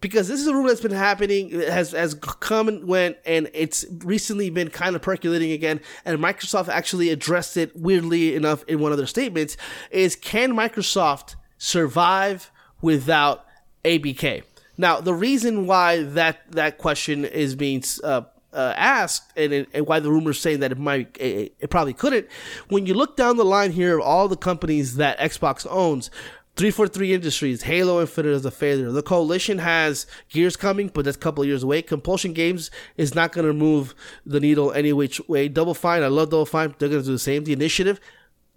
because 0.00 0.28
this 0.28 0.40
is 0.40 0.46
a 0.46 0.54
rumor 0.54 0.68
that's 0.68 0.80
been 0.80 0.90
happening 0.90 1.50
has 1.50 1.92
has 1.92 2.14
come 2.14 2.68
and 2.68 2.86
went 2.86 3.16
and 3.24 3.50
it's 3.52 3.84
recently 4.04 4.50
been 4.50 4.70
kind 4.70 4.94
of 4.94 5.02
percolating 5.02 5.52
again 5.52 5.80
and 6.04 6.18
microsoft 6.18 6.68
actually 6.68 7.10
addressed 7.10 7.56
it 7.56 7.74
weirdly 7.76 8.34
enough 8.34 8.64
in 8.68 8.80
one 8.80 8.92
of 8.92 8.98
their 8.98 9.06
statements 9.06 9.56
is 9.90 10.16
can 10.16 10.52
microsoft 10.52 11.36
survive 11.56 12.50
without 12.80 13.44
abk 13.84 14.42
now 14.76 15.00
the 15.00 15.14
reason 15.14 15.66
why 15.66 16.02
that 16.02 16.50
that 16.52 16.78
question 16.78 17.24
is 17.24 17.54
being 17.54 17.82
uh, 18.04 18.22
uh, 18.52 18.72
asked 18.76 19.30
and, 19.36 19.66
and 19.74 19.86
why 19.86 20.00
the 20.00 20.10
rumors 20.10 20.40
saying 20.40 20.60
that 20.60 20.72
it 20.72 20.78
might 20.78 21.16
it, 21.20 21.54
it 21.60 21.70
probably 21.70 21.92
couldn't 21.92 22.26
when 22.68 22.86
you 22.86 22.94
look 22.94 23.16
down 23.16 23.36
the 23.36 23.44
line 23.44 23.72
here 23.72 23.98
of 23.98 24.04
all 24.04 24.26
the 24.26 24.36
companies 24.36 24.96
that 24.96 25.18
xbox 25.18 25.66
owns 25.68 26.10
343 26.58 27.14
Industries, 27.14 27.62
Halo 27.62 28.00
Infinite 28.00 28.30
is 28.30 28.44
a 28.44 28.50
failure. 28.50 28.90
The 28.90 29.00
Coalition 29.00 29.58
has 29.58 30.08
Gears 30.28 30.56
coming, 30.56 30.88
but 30.88 31.04
that's 31.04 31.16
a 31.16 31.20
couple 31.20 31.44
years 31.44 31.62
away. 31.62 31.82
Compulsion 31.82 32.32
Games 32.32 32.68
is 32.96 33.14
not 33.14 33.30
going 33.30 33.46
to 33.46 33.52
move 33.52 33.94
the 34.26 34.40
needle 34.40 34.72
any 34.72 34.92
which 34.92 35.20
way. 35.28 35.46
Double 35.46 35.72
Fine, 35.72 36.02
I 36.02 36.08
love 36.08 36.30
Double 36.30 36.44
Fine. 36.44 36.74
They're 36.80 36.88
going 36.88 37.02
to 37.02 37.06
do 37.06 37.12
the 37.12 37.18
same. 37.20 37.44
The 37.44 37.52
Initiative, 37.52 38.00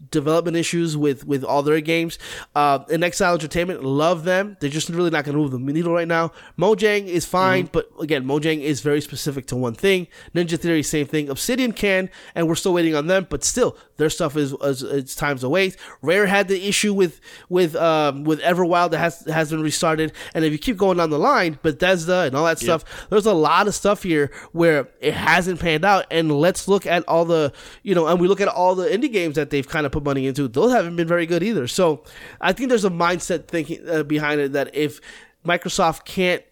development 0.09 0.57
issues 0.57 0.97
with 0.97 1.25
with 1.25 1.43
all 1.43 1.61
their 1.61 1.79
games. 1.81 2.17
Uh, 2.55 2.79
and 2.89 3.03
inXile 3.03 3.33
Entertainment, 3.33 3.83
love 3.83 4.23
them. 4.23 4.57
They're 4.59 4.69
just 4.69 4.89
really 4.89 5.09
not 5.09 5.25
going 5.25 5.35
to 5.35 5.41
move 5.41 5.51
the 5.51 5.59
needle 5.59 5.93
right 5.93 6.07
now. 6.07 6.31
Mojang 6.57 7.07
is 7.07 7.25
fine, 7.25 7.69
but 7.71 7.89
again, 7.99 8.25
Mojang 8.25 8.61
is 8.61 8.81
very 8.81 9.01
specific 9.01 9.45
to 9.47 9.55
one 9.55 9.73
thing. 9.73 10.07
Ninja 10.35 10.59
Theory, 10.59 10.83
same 10.83 11.05
thing. 11.05 11.29
Obsidian 11.29 11.71
can, 11.71 12.09
and 12.35 12.47
we're 12.47 12.55
still 12.55 12.73
waiting 12.73 12.95
on 12.95 13.07
them, 13.07 13.27
but 13.29 13.43
still, 13.43 13.77
their 13.97 14.09
stuff 14.09 14.35
is, 14.37 14.53
is 14.61 14.83
it's 14.83 15.15
times 15.15 15.43
away. 15.43 15.73
Rare 16.01 16.25
had 16.25 16.47
the 16.47 16.67
issue 16.67 16.93
with 16.93 17.19
with 17.49 17.75
um, 17.75 18.23
with 18.23 18.41
Everwild 18.41 18.91
that 18.91 18.99
has 18.99 19.21
has 19.25 19.51
been 19.51 19.61
restarted, 19.61 20.13
and 20.33 20.45
if 20.45 20.51
you 20.51 20.57
keep 20.57 20.77
going 20.77 20.97
down 20.97 21.09
the 21.09 21.19
line, 21.19 21.59
Bethesda 21.61 22.21
and 22.21 22.35
all 22.35 22.45
that 22.45 22.59
stuff, 22.59 22.83
there's 23.09 23.25
a 23.25 23.33
lot 23.33 23.67
of 23.67 23.75
stuff 23.75 24.03
here 24.03 24.31
where 24.51 24.89
it 24.99 25.13
hasn't 25.13 25.59
panned 25.59 25.85
out. 25.85 26.05
And 26.11 26.31
let's 26.31 26.67
look 26.67 26.85
at 26.85 27.07
all 27.07 27.25
the 27.25 27.53
you 27.83 27.95
know, 27.95 28.07
and 28.07 28.19
we 28.19 28.27
look 28.27 28.41
at 28.41 28.47
all 28.47 28.75
the 28.75 28.87
indie 28.87 29.11
games 29.11 29.35
that 29.35 29.49
they've 29.49 29.67
kind 29.67 29.85
of 29.85 29.90
put 29.91 30.03
money 30.03 30.27
into; 30.27 30.47
those 30.47 30.71
haven't 30.71 30.95
been 30.95 31.07
very 31.07 31.25
good 31.25 31.43
either. 31.43 31.67
So 31.67 32.03
I 32.39 32.53
think 32.53 32.69
there's 32.69 32.85
a 32.85 32.89
mindset 32.89 33.47
thinking 33.47 33.87
uh, 33.87 34.03
behind 34.03 34.41
it 34.41 34.53
that 34.53 34.73
if 34.75 34.99
Microsoft 35.45 36.05
can't 36.05 36.43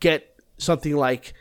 get 0.00 0.38
something 0.58 0.94
like 0.96 1.34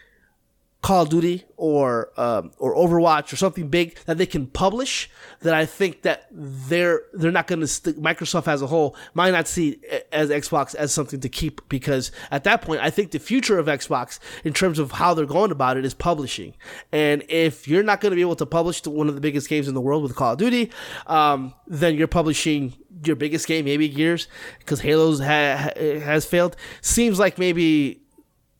Call 0.84 1.04
of 1.04 1.10
Duty 1.10 1.46
or 1.56 2.12
um, 2.18 2.52
or 2.60 2.76
Overwatch 2.76 3.32
or 3.32 3.38
something 3.38 3.70
big 3.70 3.96
that 4.06 4.18
they 4.18 4.26
can 4.26 4.48
publish, 4.48 5.10
that 5.40 5.54
I 5.54 5.66
think 5.66 6.02
that 6.02 6.28
they're 6.30 7.04
they're 7.14 7.32
not 7.32 7.48
going 7.48 7.62
to 7.62 7.68
stick. 7.68 7.96
Microsoft 7.96 8.50
as 8.50 8.62
a 8.62 8.68
whole 8.68 8.94
might 9.14 9.32
not 9.32 9.48
see 9.48 9.80
as 10.12 10.30
Xbox 10.30 10.76
as 10.76 10.92
something 10.92 11.22
to 11.22 11.30
keep 11.30 11.68
because 11.70 12.12
at 12.32 12.44
that 12.44 12.62
point, 12.64 12.82
I 12.82 12.90
think 12.90 13.12
the 13.12 13.20
future 13.20 13.58
of 13.58 13.68
Xbox 13.68 14.20
in 14.44 14.52
terms 14.52 14.78
of 14.78 14.92
how 14.92 15.14
they're 15.14 15.26
going 15.26 15.52
about 15.52 15.78
it 15.78 15.86
is 15.86 15.94
publishing. 15.94 16.54
And 16.92 17.24
if 17.30 17.66
you're 17.66 17.82
not 17.82 18.02
going 18.02 18.12
to 18.12 18.18
be 18.18 18.22
able 18.22 18.36
to 18.36 18.46
publish 18.46 18.86
one 18.86 19.08
of 19.08 19.16
the 19.16 19.22
biggest 19.22 19.48
games 19.48 19.70
in 19.70 19.76
the 19.76 19.82
world 19.82 20.04
with 20.04 20.16
Call 20.16 20.34
of 20.34 20.38
Duty, 20.38 20.70
um, 21.08 21.54
then 21.66 21.96
you're 21.96 22.10
publishing 22.10 22.74
your 23.06 23.16
biggest 23.16 23.48
game, 23.48 23.64
maybe 23.64 23.88
Gears, 23.88 24.28
because 24.60 24.82
Halo's 24.82 25.20
ha- 25.22 25.72
has 25.78 26.26
failed. 26.26 26.58
Seems 26.82 27.20
like 27.20 27.38
maybe 27.38 28.03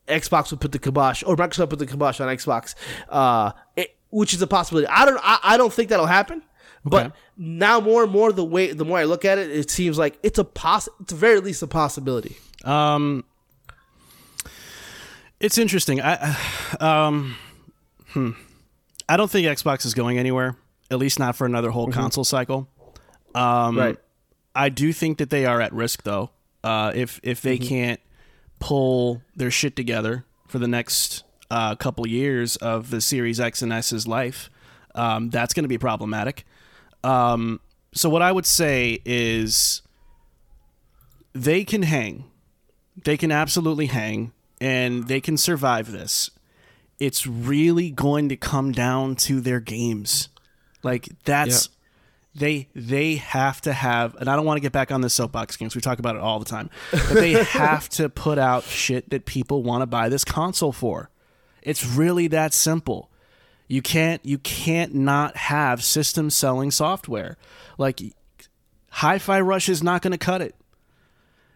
Xbox 0.08 0.52
would 0.52 0.60
put 0.60 0.72
the 0.72 0.80
kibosh, 0.80 1.24
or 1.26 1.36
Microsoft 1.36 1.60
will 1.60 1.68
put 1.68 1.80
the 1.80 1.88
kibosh 1.88 2.20
on 2.20 2.28
Xbox, 2.36 2.76
uh, 3.10 3.52
it, 3.76 3.96
which 4.10 4.34
is 4.34 4.42
a 4.42 4.48
possibility. 4.48 4.88
I 4.88 5.06
don't, 5.06 5.20
I, 5.24 5.40
I 5.44 5.58
don't 5.58 5.72
think 5.72 5.90
that'll 5.90 6.06
happen. 6.06 6.42
But 6.86 7.06
Okay. 7.08 7.16
now 7.38 7.80
more 7.80 8.04
and 8.04 8.12
more 8.12 8.34
the 8.34 8.44
way 8.44 8.74
the 8.74 8.84
more 8.84 8.98
I 8.98 9.06
look 9.06 9.24
at 9.24 9.38
it, 9.38 9.50
it 9.50 9.72
seems 9.72 9.98
like 9.98 10.20
it's 10.22 10.38
a 10.38 10.44
poss 10.44 10.90
it's 11.00 11.14
very 11.14 11.40
least 11.40 11.64
a 11.64 11.68
possibility. 11.68 12.36
Um, 12.66 13.24
it's 15.40 15.58
interesting. 15.58 16.02
I, 16.02 16.36
um, 16.80 17.36
hmm. 18.10 18.32
I 19.08 19.18
don't 19.18 19.32
think 19.32 19.48
Xbox 19.48 19.86
is 19.86 19.94
going 19.94 20.18
anywhere. 20.18 20.58
At 20.92 21.00
least 21.00 21.20
not 21.20 21.36
for 21.36 21.46
another 21.46 21.72
whole 21.72 21.88
console 21.92 22.24
cycle. 22.26 22.68
Um, 23.34 23.78
right. 23.78 23.98
I 24.54 24.70
do 24.70 24.94
think 24.94 25.18
that 25.18 25.30
they 25.30 25.46
are 25.46 25.60
at 25.62 25.74
risk 25.74 26.04
though. 26.04 26.30
Uh, 26.64 26.92
if 26.94 27.20
if 27.24 27.42
they 27.42 27.58
can't 27.58 28.00
pull 28.64 29.22
their 29.36 29.52
shit 29.52 29.76
together 29.76 30.24
for 30.48 30.58
the 30.58 30.70
next 30.70 31.26
uh, 31.52 31.76
couple 31.76 32.08
years 32.08 32.56
of 32.56 32.92
the 32.92 33.02
Series 33.02 33.38
X 33.38 33.62
and 33.62 33.74
S's 33.74 34.08
life, 34.08 34.50
um, 34.96 35.30
that's 35.30 35.54
going 35.54 35.66
to 35.66 35.70
be 35.70 35.78
problematic. 35.78 36.46
Um, 37.04 37.60
so 37.94 38.08
what 38.10 38.22
I 38.22 38.32
would 38.32 38.46
say 38.46 39.02
is 39.04 39.82
they 41.34 41.66
can 41.66 41.84
hang. 41.84 42.24
They 43.04 43.18
can 43.18 43.34
absolutely 43.34 43.88
hang 43.88 44.32
and 44.62 45.10
they 45.10 45.20
can 45.20 45.36
survive 45.36 45.92
this. 45.92 46.32
It's 47.00 47.28
really 47.28 47.92
going 47.92 48.30
to 48.30 48.38
come 48.38 48.72
down 48.72 49.18
to 49.28 49.42
their 49.42 49.60
games. 49.60 50.30
Like 50.84 51.10
that's 51.26 51.68
they 52.36 52.68
they 52.74 53.16
have 53.16 53.62
to 53.62 53.74
have 53.74 54.16
and 54.16 54.28
I 54.28 54.36
don't 54.36 54.46
want 54.46 54.58
to 54.58 54.62
get 54.62 54.72
back 54.72 54.92
on 54.92 55.02
the 55.02 55.10
soapbox 55.10 55.56
games. 55.56 55.76
We 55.76 55.82
talk 55.82 56.00
about 56.00 56.16
it 56.16 56.22
all 56.22 56.40
the 56.40 56.46
time. 56.46 56.70
But 56.92 57.14
they 57.16 57.34
have 57.34 57.90
to 57.90 58.10
put 58.10 58.38
out 58.38 58.64
shit 58.64 59.10
that 59.12 59.26
people 59.26 59.64
want 59.64 59.82
to 59.82 59.86
buy 59.86 60.10
this 60.10 60.24
console 60.24 60.72
for. 60.72 61.10
It's 61.62 61.86
really 61.86 62.28
that 62.30 62.54
simple. 62.54 63.10
You 63.68 63.82
can't 63.82 64.24
you 64.26 64.38
can't 64.40 64.94
not 64.96 65.38
have 65.38 65.84
system 65.84 66.30
selling 66.30 66.72
software. 66.72 67.38
Like 67.78 68.02
Hi-Fi 68.90 69.42
Rush 69.42 69.70
is 69.70 69.82
not 69.84 70.02
going 70.02 70.12
to 70.12 70.18
cut 70.18 70.42
it. 70.42 70.56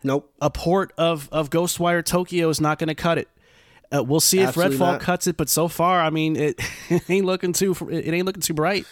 Nope. 0.04 0.32
A 0.42 0.50
port 0.50 0.94
of 0.98 1.28
of 1.32 1.50
Ghostwire 1.50 2.06
Tokyo 2.06 2.50
is 2.50 2.62
not 2.62 2.80
going 2.80 2.88
to 2.88 2.96
cut 2.96 3.18
it. 3.18 3.28
Uh, 3.94 4.04
we'll 4.04 4.20
see 4.20 4.40
if 4.40 4.50
Absolutely 4.50 4.78
Redfall 4.78 4.92
not. 4.94 5.02
cuts 5.02 5.28
it, 5.28 5.38
but 5.38 5.48
so 5.48 5.68
far, 5.70 6.02
I 6.02 6.10
mean, 6.10 6.36
it, 6.36 6.60
it 6.90 7.10
ain't 7.10 7.26
looking 7.26 7.54
too 7.54 7.76
it 7.90 8.14
ain't 8.14 8.26
looking 8.26 8.42
too 8.42 8.54
bright. 8.54 8.86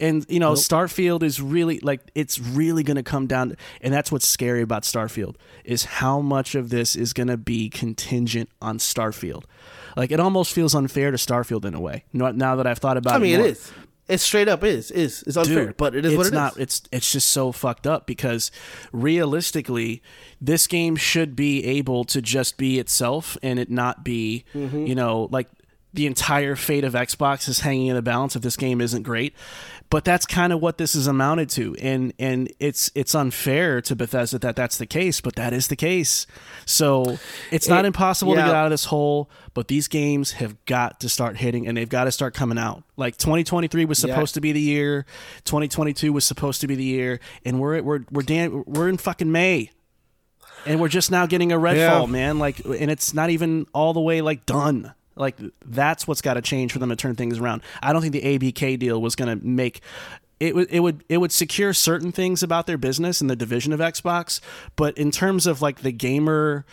And 0.00 0.26
you 0.28 0.38
know, 0.40 0.52
Starfield 0.52 1.22
is 1.22 1.40
really 1.40 1.78
like 1.80 2.00
it's 2.14 2.38
really 2.38 2.82
going 2.82 2.96
to 2.96 3.02
come 3.02 3.26
down, 3.26 3.56
and 3.80 3.92
that's 3.94 4.12
what's 4.12 4.26
scary 4.28 4.62
about 4.62 4.82
Starfield 4.82 5.36
is 5.64 5.84
how 5.84 6.20
much 6.20 6.54
of 6.54 6.68
this 6.70 6.94
is 6.96 7.12
going 7.12 7.28
to 7.28 7.36
be 7.36 7.68
contingent 7.70 8.50
on 8.60 8.78
Starfield. 8.78 9.44
Like 9.96 10.10
it 10.10 10.20
almost 10.20 10.52
feels 10.52 10.74
unfair 10.74 11.10
to 11.10 11.16
Starfield 11.16 11.64
in 11.64 11.74
a 11.74 11.80
way. 11.80 12.04
Now 12.12 12.30
now 12.30 12.56
that 12.56 12.66
I've 12.66 12.78
thought 12.78 12.96
about 12.98 13.12
it. 13.12 13.14
I 13.14 13.16
it, 13.18 13.20
mean, 13.22 13.38
more. 13.38 13.46
it 13.46 13.50
is. 13.52 13.72
It 14.08 14.18
straight 14.18 14.46
up 14.46 14.62
is 14.62 14.90
is 14.92 15.24
it's 15.26 15.36
unfair, 15.36 15.66
Dude, 15.66 15.76
but 15.76 15.96
it 15.96 16.04
is 16.04 16.12
it's 16.12 16.16
what 16.18 16.26
it 16.26 16.28
is. 16.28 16.32
not, 16.32 16.58
It's 16.58 16.82
it's 16.92 17.10
just 17.10 17.28
so 17.28 17.50
fucked 17.50 17.86
up 17.88 18.06
because 18.06 18.52
realistically, 18.92 20.02
this 20.40 20.66
game 20.66 20.96
should 20.96 21.36
be 21.36 21.64
able 21.64 22.04
to 22.04 22.20
just 22.20 22.56
be 22.56 22.78
itself 22.78 23.36
and 23.42 23.58
it 23.58 23.70
not 23.70 24.04
be, 24.04 24.44
Mm-hmm. 24.54 24.86
you 24.86 24.94
know, 24.94 25.28
like 25.30 25.48
the 25.94 26.06
entire 26.06 26.56
fate 26.56 26.84
of 26.84 26.92
Xbox 26.92 27.48
is 27.48 27.60
hanging 27.60 27.86
in 27.86 27.94
the 27.96 28.02
balance 28.02 28.36
if 28.36 28.42
this 28.42 28.56
game 28.56 28.80
isn't 28.82 29.02
great. 29.02 29.34
But 29.88 30.04
that's 30.04 30.26
kind 30.26 30.52
of 30.52 30.60
what 30.60 30.78
this 30.78 30.96
is 30.96 31.06
amounted 31.06 31.48
to, 31.50 31.76
and 31.80 32.12
and 32.18 32.52
it's 32.58 32.90
it's 32.96 33.14
unfair 33.14 33.80
to 33.82 33.94
Bethesda 33.94 34.38
that 34.40 34.56
that's 34.56 34.78
the 34.78 34.86
case, 34.86 35.20
but 35.20 35.36
that 35.36 35.52
is 35.52 35.68
the 35.68 35.76
case. 35.76 36.26
So 36.64 37.18
it's 37.52 37.68
not 37.68 37.84
It- 37.84 37.88
impossible 37.88 38.34
to 38.34 38.40
get 38.40 38.48
out 38.48 38.64
of 38.66 38.70
this 38.72 38.86
hole, 38.86 39.30
but 39.54 39.68
these 39.68 39.86
games 39.86 40.32
have 40.32 40.56
got 40.64 40.98
to 41.00 41.08
start 41.08 41.36
hitting, 41.36 41.68
and 41.68 41.76
they've 41.76 41.88
got 41.88 42.04
to 42.04 42.12
start 42.12 42.34
coming 42.34 42.58
out. 42.58 42.82
Like 42.96 43.16
2023 43.16 43.84
was 43.84 44.02
Yeah. 44.02 44.12
supposed 44.12 44.34
to 44.34 44.40
be 44.40 44.50
the 44.50 44.60
year, 44.60 45.06
2022 45.44 46.12
was 46.12 46.24
supposed 46.24 46.60
to 46.62 46.66
be 46.66 46.74
the 46.74 46.84
year, 46.84 47.20
and 47.44 47.60
we're 47.60 47.80
we're 47.80 48.00
we're 48.10 48.22
damn, 48.22 48.64
we're 48.66 48.88
in 48.88 48.96
fucking 48.98 49.30
May, 49.30 49.70
and 50.66 50.80
we're 50.80 50.88
just 50.88 51.12
now 51.12 51.26
getting 51.26 51.52
a 51.52 51.58
Redfall, 51.58 52.06
Yeah. 52.06 52.06
man. 52.06 52.38
Like, 52.40 52.58
and 52.64 52.90
it's 52.90 53.14
not 53.14 53.30
even 53.30 53.66
all 53.72 53.92
the 53.94 54.00
way 54.00 54.20
like 54.20 54.46
done. 54.46 54.94
Like 55.16 55.36
that's 55.64 56.06
what's 56.06 56.20
got 56.20 56.34
to 56.34 56.42
change 56.42 56.72
for 56.72 56.78
them 56.78 56.90
to 56.90 56.96
turn 56.96 57.14
things 57.14 57.38
around. 57.38 57.62
I 57.82 57.92
don't 57.92 58.02
think 58.02 58.12
the 58.12 58.38
ABK 58.38 58.78
deal 58.78 59.00
was 59.00 59.16
going 59.16 59.38
to 59.38 59.44
make 59.46 59.80
it 60.38 60.54
would 60.54 60.68
it 60.70 60.80
would 60.80 61.02
it 61.08 61.16
would 61.18 61.32
secure 61.32 61.72
certain 61.72 62.12
things 62.12 62.42
about 62.42 62.66
their 62.66 62.76
business 62.76 63.20
and 63.22 63.30
the 63.30 63.36
division 63.36 63.72
of 63.72 63.80
Xbox, 63.80 64.40
but 64.76 64.96
in 64.98 65.10
terms 65.10 65.46
of 65.46 65.62
like 65.62 65.80
the 65.80 65.92
gamer 65.92 66.66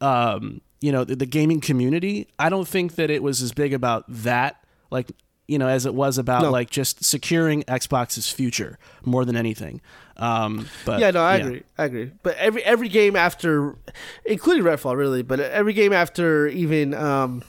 um 0.00 0.62
you 0.80 0.90
know 0.90 1.04
the, 1.04 1.14
the 1.16 1.26
gaming 1.26 1.60
community, 1.60 2.26
I 2.38 2.48
don't 2.48 2.66
think 2.66 2.94
that 2.94 3.10
it 3.10 3.22
was 3.22 3.42
as 3.42 3.52
big 3.52 3.74
about 3.74 4.04
that 4.08 4.64
like 4.90 5.12
you 5.46 5.58
know 5.58 5.68
as 5.68 5.84
it 5.84 5.92
was 5.94 6.16
about 6.16 6.42
No. 6.44 6.50
like 6.50 6.70
just 6.70 7.04
securing 7.04 7.62
Xbox's 7.64 8.30
future 8.30 8.78
more 9.04 9.26
than 9.26 9.36
anything. 9.36 9.82
Um 10.16 10.66
but 10.86 11.00
yeah, 11.00 11.10
no, 11.10 11.22
I 11.22 11.36
agree. 11.36 11.62
I 11.76 11.84
agree. 11.84 12.12
But 12.22 12.36
every 12.38 12.62
every 12.64 12.88
game 12.88 13.16
after, 13.16 13.76
including 14.24 14.64
Redfall, 14.64 14.96
really, 14.96 15.22
but 15.22 15.40
every 15.40 15.74
game 15.74 15.92
after, 15.92 16.46
even 16.46 16.94
um, 16.94 17.42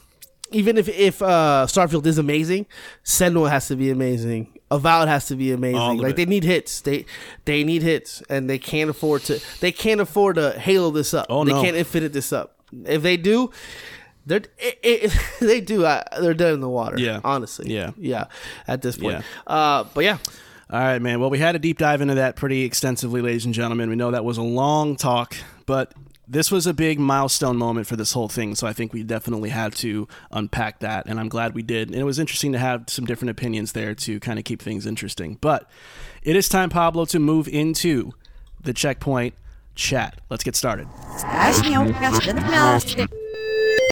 even 0.52 0.78
if 0.78 0.88
if 0.90 1.22
uh, 1.22 1.66
Starfield 1.68 2.06
is 2.06 2.18
amazing, 2.18 2.66
Sentinel 3.04 3.46
has 3.48 3.68
to 3.68 3.76
be 3.76 3.90
amazing. 3.90 4.60
Avowed 4.70 5.08
has 5.08 5.28
to 5.28 5.36
be 5.36 5.52
amazing. 5.52 5.98
Like 5.98 6.12
it. 6.12 6.16
they 6.16 6.26
need 6.26 6.44
hits. 6.44 6.82
They 6.82 7.06
they 7.46 7.64
need 7.64 7.82
hits, 7.82 8.22
and 8.30 8.50
they 8.50 8.60
can't 8.60 8.90
afford 8.90 9.24
to. 9.24 9.40
They 9.60 9.72
can't 9.72 10.00
afford 10.02 10.36
to 10.36 10.52
halo 10.60 10.92
this 10.92 11.14
up. 11.14 11.28
Oh, 11.30 11.44
they 11.44 11.52
no. 11.52 11.62
can't 11.62 11.76
infinite 11.76 12.14
this 12.14 12.32
up. 12.32 12.56
If 12.86 13.02
they 13.02 13.18
do. 13.18 13.52
They're 14.26 14.42
it, 14.60 14.80
it, 14.84 15.20
they 15.40 15.62
do. 15.62 15.84
Uh, 15.86 16.04
they're 16.22 16.34
dead 16.34 16.54
in 16.54 16.62
the 16.62 16.70
water. 16.70 16.98
Yeah. 17.00 17.22
honestly. 17.24 17.74
Yeah. 17.74 17.92
yeah. 17.98 18.26
At 18.68 18.82
this 18.82 18.98
point, 18.98 19.24
Yeah. 19.48 19.54
uh, 19.54 19.86
but 19.94 20.04
yeah, 20.04 20.20
All 20.70 20.80
right, 20.80 21.02
man. 21.02 21.20
Well, 21.20 21.30
we 21.32 21.40
had 21.40 21.56
a 21.56 21.60
deep 21.60 21.80
dive 21.80 22.02
into 22.02 22.14
that 22.16 22.36
pretty 22.36 22.64
extensively, 22.64 23.22
ladies 23.22 23.46
and 23.46 23.54
gentlemen. 23.54 23.90
We 23.90 23.96
know 23.96 24.12
that 24.12 24.24
was 24.24 24.38
a 24.38 24.44
long 24.44 24.96
talk, 24.96 25.36
but 25.66 25.94
this 26.32 26.50
was 26.50 26.66
a 26.66 26.74
big 26.74 26.98
milestone 26.98 27.58
moment 27.58 27.88
for 27.88 27.98
this 27.98 28.14
whole 28.14 28.30
thing. 28.30 28.56
So 28.56 28.66
I 28.66 28.72
think 28.72 28.94
we 28.94 29.04
definitely 29.04 29.50
had 29.50 29.76
to 29.76 30.08
unpack 30.32 30.80
that, 30.80 31.06
and 31.06 31.20
I'm 31.20 31.28
glad 31.28 31.54
we 31.54 31.62
did. 31.62 31.90
And 31.90 31.98
it 31.98 32.06
was 32.06 32.20
interesting 32.20 32.54
to 32.54 32.58
have 32.58 32.86
some 32.88 33.06
different 33.06 33.32
opinions 33.32 33.74
there 33.74 33.94
to 33.96 34.18
kind 34.22 34.40
of 34.40 34.46
keep 34.46 34.62
things 34.62 34.86
interesting. 34.86 35.38
But 35.42 35.70
it 36.24 36.38
is 36.38 36.48
time, 36.48 36.70
Pablo, 36.70 37.04
to 37.06 37.20
move 37.20 37.50
into 37.50 38.14
the 38.62 38.72
checkpoint 38.72 39.34
chat. 39.76 40.22
Let's 40.30 40.46
get 40.46 40.56
started. 40.56 40.88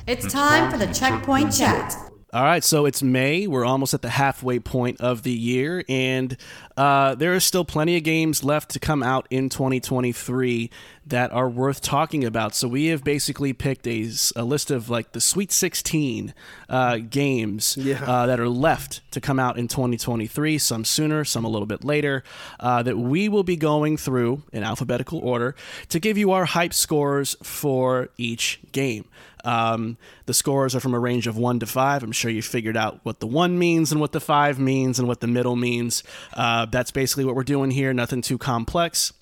It's 0.07 0.31
time 0.31 0.71
for 0.71 0.77
the 0.77 0.87
checkpoint 0.93 1.53
chat. 1.53 2.08
All 2.31 2.43
right, 2.43 2.63
so 2.63 2.85
it's 2.85 3.01
May. 3.01 3.47
We're 3.47 3.65
almost 3.65 3.95
at 3.95 4.03
the 4.03 4.09
halfway 4.09 4.59
point 4.59 5.01
of 5.01 5.23
the 5.23 5.31
year, 5.31 5.83
and 5.89 6.37
uh, 6.77 7.15
there 7.15 7.33
are 7.33 7.39
still 7.39 7.65
plenty 7.65 7.97
of 7.97 8.03
games 8.03 8.43
left 8.43 8.69
to 8.71 8.79
come 8.79 9.01
out 9.01 9.25
in 9.31 9.49
2023 9.49 10.69
that 11.07 11.31
are 11.31 11.49
worth 11.49 11.81
talking 11.81 12.23
about. 12.23 12.53
So 12.53 12.67
we 12.67 12.85
have 12.87 13.03
basically 13.03 13.51
picked 13.53 13.87
a 13.87 14.03
list 14.43 14.69
of 14.69 14.91
like 14.91 15.13
the 15.13 15.19
Sweet 15.19 15.51
16 15.51 16.35
uh, 16.69 16.97
games 16.97 17.75
Yeah. 17.75 18.03
uh, 18.05 18.27
that 18.27 18.39
are 18.39 18.47
left 18.47 19.01
to 19.09 19.19
come 19.19 19.39
out 19.39 19.57
in 19.57 19.67
2023, 19.67 20.59
some 20.59 20.85
sooner, 20.85 21.25
some 21.25 21.43
a 21.45 21.49
little 21.49 21.65
bit 21.65 21.83
later, 21.83 22.23
uh, 22.59 22.83
that 22.83 22.99
we 22.99 23.27
will 23.27 23.43
be 23.43 23.55
going 23.55 23.97
through 23.97 24.43
in 24.53 24.61
alphabetical 24.63 25.17
order 25.17 25.55
to 25.87 25.99
give 25.99 26.15
you 26.15 26.29
our 26.31 26.45
hype 26.45 26.75
scores 26.75 27.35
for 27.41 28.09
each 28.17 28.59
game. 28.71 29.05
Um, 29.43 29.97
the 30.25 30.33
scores 30.33 30.75
are 30.75 30.79
from 30.79 30.93
a 30.93 30.99
range 30.99 31.27
of 31.27 31.37
one 31.37 31.59
to 31.59 31.65
five. 31.65 32.03
I'm 32.03 32.11
sure 32.11 32.31
you 32.31 32.41
figured 32.41 32.77
out 32.77 32.99
what 33.03 33.19
the 33.19 33.27
one 33.27 33.57
means 33.57 33.91
and 33.91 34.01
what 34.01 34.11
the 34.11 34.19
five 34.19 34.59
means 34.59 34.99
and 34.99 35.07
what 35.07 35.21
the 35.21 35.27
middle 35.27 35.55
means. 35.55 36.03
Uh, 36.33 36.65
that's 36.65 36.91
basically 36.91 37.25
what 37.25 37.35
we're 37.35 37.43
doing 37.43 37.71
here. 37.71 37.93
Nothing 37.93 38.21
too 38.21 38.37
complex. 38.37 39.13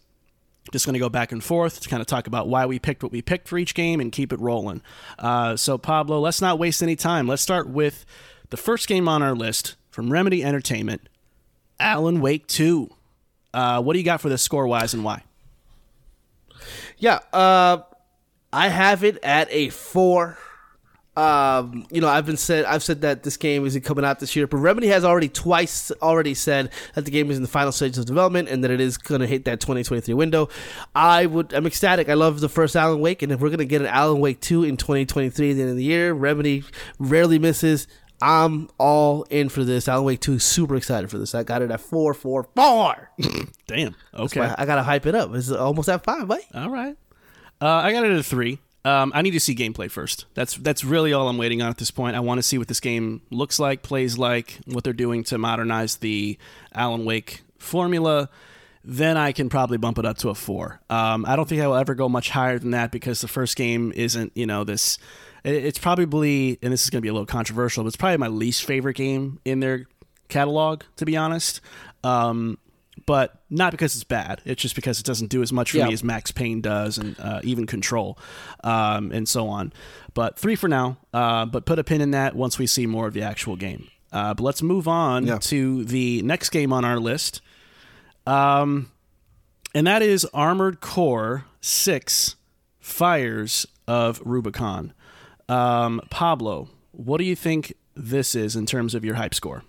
Just 0.72 0.86
going 0.86 0.94
to 0.94 1.00
go 1.00 1.10
back 1.10 1.32
and 1.32 1.44
forth 1.44 1.80
to 1.82 1.90
kind 1.90 2.02
of 2.02 2.08
talk 2.08 2.28
about 2.28 2.50
why 2.50 2.66
we 2.66 2.78
picked 2.78 3.02
what 3.02 3.12
we 3.12 3.22
picked 3.22 3.48
for 3.48 3.58
each 3.58 3.74
game 3.74 4.00
and 4.00 4.12
keep 4.12 4.34
it 4.34 4.40
rolling. 4.40 4.82
Uh, 5.18 5.56
so, 5.56 5.78
Pablo, 5.78 6.20
let's 6.20 6.42
not 6.42 6.60
waste 6.60 6.84
any 6.84 6.96
time. 6.96 7.28
Let's 7.28 7.42
start 7.42 7.70
with 7.70 8.06
the 8.50 8.58
first 8.58 8.88
game 8.88 9.08
on 9.08 9.24
our 9.24 9.34
list 9.34 9.76
from 9.90 10.12
Remedy 10.12 10.44
Entertainment 10.44 11.08
Alan 11.80 12.20
Wake 12.20 12.48
2. 12.48 12.90
Uh, 13.54 13.82
what 13.82 13.94
do 13.94 14.00
you 14.00 14.06
got 14.06 14.20
for 14.20 14.30
this 14.30 14.42
score 14.42 14.68
wise 14.68 14.94
and 14.94 15.04
why? 15.04 15.24
Yeah, 16.98 17.20
uh, 17.32 17.80
I 18.58 18.70
have 18.70 19.04
it 19.04 19.20
at 19.22 19.48
a 19.52 19.70
four. 19.70 20.36
Um, 21.16 21.86
you 21.92 22.02
know, 22.02 22.08
I've 22.08 22.26
been 22.26 22.38
said 22.38 22.66
I've 22.66 22.82
said 22.82 23.02
that 23.02 23.22
this 23.22 23.38
game 23.38 23.68
isn't 23.68 23.84
coming 23.84 24.04
out 24.04 24.20
this 24.20 24.36
year, 24.36 24.48
but 24.48 24.58
Remedy 24.58 24.88
has 24.88 25.06
already 25.06 25.30
twice 25.30 25.92
already 26.02 26.34
said 26.34 26.72
that 26.96 27.06
the 27.06 27.12
game 27.12 27.30
is 27.30 27.38
in 27.38 27.44
the 27.44 27.50
final 27.50 27.72
stages 27.72 28.00
of 28.00 28.06
development 28.08 28.50
and 28.50 28.64
that 28.64 28.72
it 28.72 28.82
is 28.82 28.98
going 28.98 29.22
to 29.22 29.28
hit 29.28 29.46
that 29.46 29.60
2023 29.60 30.12
window. 30.16 30.50
I 30.96 31.28
would 31.28 31.54
I'm 31.54 31.68
ecstatic. 31.68 32.10
I 32.10 32.16
love 32.16 32.40
the 32.40 32.50
first 32.50 32.76
Alan 32.76 33.00
Wake, 33.00 33.22
and 33.22 33.32
if 33.32 33.40
we're 33.40 33.50
going 33.50 33.60
to 33.60 33.66
get 33.66 33.82
an 33.82 33.88
Alan 33.88 34.20
Wake 34.20 34.40
2 34.42 34.64
in 34.64 34.76
2023 34.76 35.52
at 35.52 35.56
the 35.56 35.62
end 35.62 35.70
of 35.70 35.78
the 35.78 35.84
year, 35.84 36.14
Remedy 36.14 36.64
rarely 36.98 37.38
misses. 37.38 37.88
I'm 38.24 38.70
all 38.80 39.22
in 39.30 39.50
for 39.50 39.64
this. 39.64 39.88
Alan 39.88 40.04
Wake 40.04 40.22
2 40.22 40.40
super 40.40 40.76
excited 40.76 41.12
for 41.12 41.20
this. 41.20 41.36
I 41.36 41.44
got 41.44 41.62
it 41.62 41.70
at 41.70 41.80
four, 41.80 42.16
four, 42.16 42.50
four. 42.56 43.12
Damn. 43.68 43.96
Okay. 44.16 44.42
I, 44.42 44.56
I 44.58 44.66
gotta 44.66 44.82
hype 44.82 45.06
it 45.06 45.14
up. 45.14 45.36
It's 45.36 45.52
almost 45.52 45.90
at 45.90 46.04
five, 46.04 46.28
right? 46.28 46.46
All 46.56 46.72
right. 46.72 46.98
Uh, 47.62 47.68
I 47.68 47.92
got 47.92 48.06
it 48.06 48.12
at 48.12 48.20
a 48.20 48.24
three. 48.24 48.60
Um, 48.86 49.12
I 49.14 49.22
need 49.22 49.32
to 49.32 49.40
see 49.40 49.54
gameplay 49.54 49.92
first. 49.92 50.26
That's 50.34 50.56
that's 50.56 50.84
really 50.84 51.12
all 51.12 51.28
I'm 51.28 51.38
waiting 51.38 51.62
on 51.62 51.70
at 51.70 51.78
this 51.78 51.92
point. 51.92 52.16
I 52.16 52.22
want 52.22 52.38
to 52.38 52.44
see 52.44 52.58
what 52.58 52.70
this 52.70 52.80
game 52.80 53.22
looks 53.30 53.60
like, 53.60 53.84
plays 53.84 54.18
like, 54.18 54.60
what 54.66 54.84
they're 54.84 54.94
doing 54.94 55.24
to 55.26 55.38
modernize 55.38 55.98
the 55.98 56.38
Alan 56.74 57.04
Wake 57.04 57.42
formula. 57.58 58.30
Then 58.86 59.18
I 59.18 59.34
can 59.34 59.50
probably 59.50 59.78
bump 59.78 59.98
it 59.98 60.06
up 60.06 60.18
to 60.20 60.30
a 60.30 60.36
four. 60.36 60.80
Um, 60.90 61.26
I 61.26 61.36
don't 61.36 61.50
think 61.50 61.62
I 61.62 61.68
will 61.68 61.76
ever 61.76 61.96
go 61.96 62.08
much 62.08 62.30
higher 62.30 62.58
than 62.58 62.72
that 62.72 62.90
because 62.90 63.20
the 63.20 63.28
first 63.28 63.58
game 63.58 63.92
isn't, 63.94 64.32
you 64.36 64.46
know, 64.46 64.64
this. 64.64 64.98
It's 65.44 65.80
probably, 65.80 66.58
and 66.62 66.72
this 66.72 66.84
is 66.84 66.90
going 66.90 67.00
to 67.00 67.02
be 67.02 67.10
a 67.10 67.14
little 67.14 67.26
controversial, 67.26 67.84
but 67.84 67.88
it's 67.88 67.98
probably 67.98 68.18
my 68.18 68.28
least 68.28 68.64
favorite 68.64 68.96
game 68.96 69.40
in 69.44 69.60
their 69.60 69.86
catalog, 70.30 70.84
to 70.98 71.06
be 71.06 71.18
honest. 71.18 71.60
Um, 72.04 72.58
but 73.06 73.37
not 73.50 73.72
because 73.72 73.96
it's 73.96 74.04
bad. 74.04 74.42
It's 74.46 74.62
just 74.62 74.76
because 74.76 75.00
it 75.00 75.06
doesn't 75.06 75.28
do 75.30 75.42
as 75.42 75.54
much 75.54 75.72
for 75.72 75.78
Yeah. 75.78 75.88
me 75.88 75.94
as 75.94 76.04
Max 76.04 76.32
Payne 76.32 76.62
does, 76.62 76.98
and 76.98 77.16
uh, 77.20 77.40
even 77.44 77.66
Control, 77.66 78.18
um, 78.64 79.12
and 79.12 79.28
so 79.28 79.48
on. 79.48 79.72
But 80.14 80.38
three 80.38 80.56
for 80.56 80.68
now. 80.68 80.98
Uh, 81.14 81.46
but 81.46 81.66
put 81.66 81.80
a 81.80 81.84
pin 81.84 82.02
in 82.02 82.12
that 82.12 82.36
once 82.36 82.58
we 82.60 82.68
see 82.68 82.86
more 82.86 83.08
of 83.08 83.14
the 83.14 83.22
actual 83.22 83.56
game. 83.56 83.88
Uh, 84.12 84.34
but 84.34 84.44
let's 84.44 84.62
move 84.62 84.88
on 84.88 85.26
Yeah. 85.28 85.38
to 85.40 85.84
the 85.86 86.22
next 86.24 86.50
game 86.50 86.72
on 86.74 86.84
our 86.86 87.00
list, 87.00 87.42
um, 88.26 88.90
and 89.74 89.86
that 89.88 90.02
is 90.02 90.26
Armored 90.34 90.80
Core 90.82 91.46
Six: 91.62 92.36
Fires 92.80 93.66
of 93.88 94.22
Rubicon. 94.26 94.94
Um, 95.50 96.02
Pablo, 96.10 96.70
what 96.92 97.18
do 97.20 97.24
you 97.24 97.36
think 97.36 97.74
this 97.96 98.36
is 98.36 98.56
in 98.56 98.66
terms 98.66 98.94
of 98.96 99.04
your 99.06 99.16
hype 99.16 99.34
score? 99.34 99.64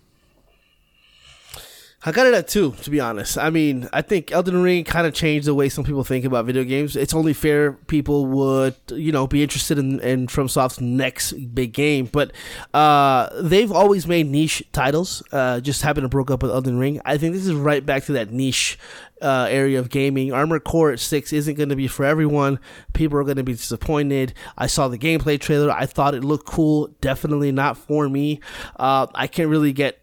I 2.09 2.11
got 2.11 2.27
it 2.27 2.33
at 2.33 2.49
two, 2.49 2.73
to 2.73 2.89
be 2.89 3.01
honest. 3.01 3.37
I 3.37 3.51
mean, 3.51 3.87
I 3.93 4.01
think 4.01 4.33
Elden 4.33 4.63
Ring 4.63 4.83
kind 4.83 5.07
of 5.07 5.13
changed 5.13 5.47
the 5.47 5.53
way 5.55 5.69
some 5.69 5.85
people 5.85 6.05
think 6.05 6.25
about 6.25 6.47
video 6.47 6.65
games. 6.65 6.97
It's 6.97 7.13
only 7.13 7.35
fair 7.35 7.73
people 7.73 8.25
would, 8.25 8.77
you 8.89 9.13
know, 9.13 9.27
be 9.27 9.43
interested 9.43 9.77
in, 9.77 10.01
in 10.01 10.27
FromSoft's 10.27 10.81
next 10.81 11.33
big 11.55 11.75
game. 11.75 12.07
But 12.07 12.33
uh, 12.73 13.29
they've 13.43 13.71
always 13.71 14.07
made 14.07 14.27
niche 14.27 14.63
titles. 14.73 15.23
Uh, 15.33 15.61
just 15.61 15.83
happened 15.83 16.07
to 16.07 16.09
broke 16.09 16.31
up 16.31 16.43
with 16.43 16.51
Elden 16.51 16.79
Ring. 16.79 16.99
I 17.05 17.19
think 17.19 17.35
this 17.35 17.47
is 17.47 17.53
right 17.53 17.85
back 17.85 18.05
to 18.05 18.13
that 18.13 18.33
niche 18.33 18.79
uh, 19.21 19.47
area 19.51 19.79
of 19.79 19.91
gaming. 19.91 20.33
Armored 20.33 20.65
Core 20.65 20.97
6 20.97 21.33
isn't 21.35 21.57
going 21.57 21.69
to 21.69 21.77
be 21.77 21.89
for 21.89 22.07
everyone. 22.07 22.59
People 22.95 23.19
are 23.19 23.25
going 23.25 23.37
to 23.37 23.45
be 23.45 23.53
disappointed. 23.53 24.33
I 24.57 24.67
saw 24.67 24.89
the 24.89 24.97
gameplay 24.97 25.39
trailer. 25.39 25.71
I 25.71 25.85
thought 25.85 26.15
it 26.15 26.25
looked 26.25 26.47
cool. 26.47 26.89
Definitely 27.03 27.53
not 27.53 27.77
for 27.77 28.09
me. 28.09 28.41
Uh, 28.77 29.09
I 29.15 29.27
can't 29.27 29.51
really 29.51 29.75
get 29.75 30.01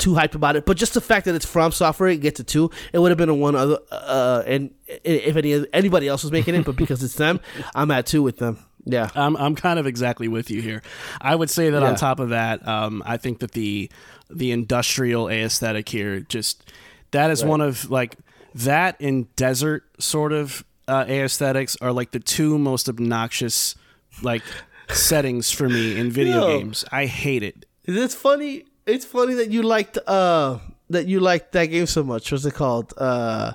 too 0.00 0.12
hyped 0.12 0.34
about 0.34 0.56
it, 0.56 0.66
but 0.66 0.76
just 0.76 0.94
the 0.94 1.00
fact 1.00 1.26
that 1.26 1.34
it's 1.34 1.46
FromSoftware, 1.46 2.12
it 2.14 2.18
gets 2.18 2.40
a 2.40 2.44
two. 2.44 2.70
It 2.92 2.98
would 2.98 3.10
have 3.10 3.18
been 3.18 3.28
a 3.28 3.34
one 3.34 3.54
other, 3.54 3.78
uh, 3.92 4.42
and 4.46 4.70
if 4.88 5.36
any 5.36 5.64
anybody 5.72 6.08
else 6.08 6.22
was 6.24 6.32
making 6.32 6.54
it, 6.56 6.64
but 6.64 6.76
because 6.76 7.02
it's 7.02 7.14
them, 7.14 7.40
I'm 7.74 7.90
at 7.90 8.06
two 8.06 8.22
with 8.22 8.38
them. 8.38 8.58
Yeah, 8.84 9.10
I'm 9.14 9.36
I'm 9.36 9.54
kind 9.54 9.78
of 9.78 9.86
exactly 9.86 10.26
with 10.26 10.50
you 10.50 10.62
here. 10.62 10.82
I 11.20 11.36
would 11.36 11.50
say 11.50 11.70
that 11.70 11.82
Yeah. 11.82 11.88
on 11.88 11.96
top 11.96 12.18
of 12.18 12.30
that, 12.30 12.66
um, 12.66 13.02
I 13.06 13.16
think 13.18 13.40
that 13.40 13.52
the 13.52 13.90
the 14.30 14.50
industrial 14.52 15.28
aesthetic 15.28 15.88
here 15.88 16.20
just 16.20 16.72
that 17.10 17.30
is 17.30 17.44
one 17.44 17.60
of 17.60 17.90
like 17.90 18.16
that 18.54 18.96
and 19.00 19.34
desert 19.36 19.84
sort 19.98 20.32
of 20.32 20.64
uh, 20.88 21.04
aesthetics 21.08 21.76
are 21.80 21.92
like 21.92 22.12
the 22.12 22.20
two 22.20 22.58
most 22.58 22.88
obnoxious 22.88 23.74
like 24.22 24.42
settings 24.88 25.50
for 25.50 25.68
me 25.68 25.98
in 25.98 26.10
video 26.10 26.40
Yo. 26.48 26.58
games. 26.58 26.84
I 26.90 27.06
hate 27.06 27.42
it. 27.42 27.66
it's 27.84 28.14
funny. 28.14 28.64
It's 28.90 29.04
funny 29.04 29.34
that 29.34 29.50
you 29.50 29.62
liked 29.62 29.98
uh 30.06 30.58
that 30.90 31.06
you 31.06 31.20
liked 31.20 31.52
that 31.52 31.66
game 31.66 31.86
so 31.86 32.02
much. 32.02 32.30
What's 32.32 32.44
it 32.44 32.54
called? 32.54 32.92
Uh 32.96 33.52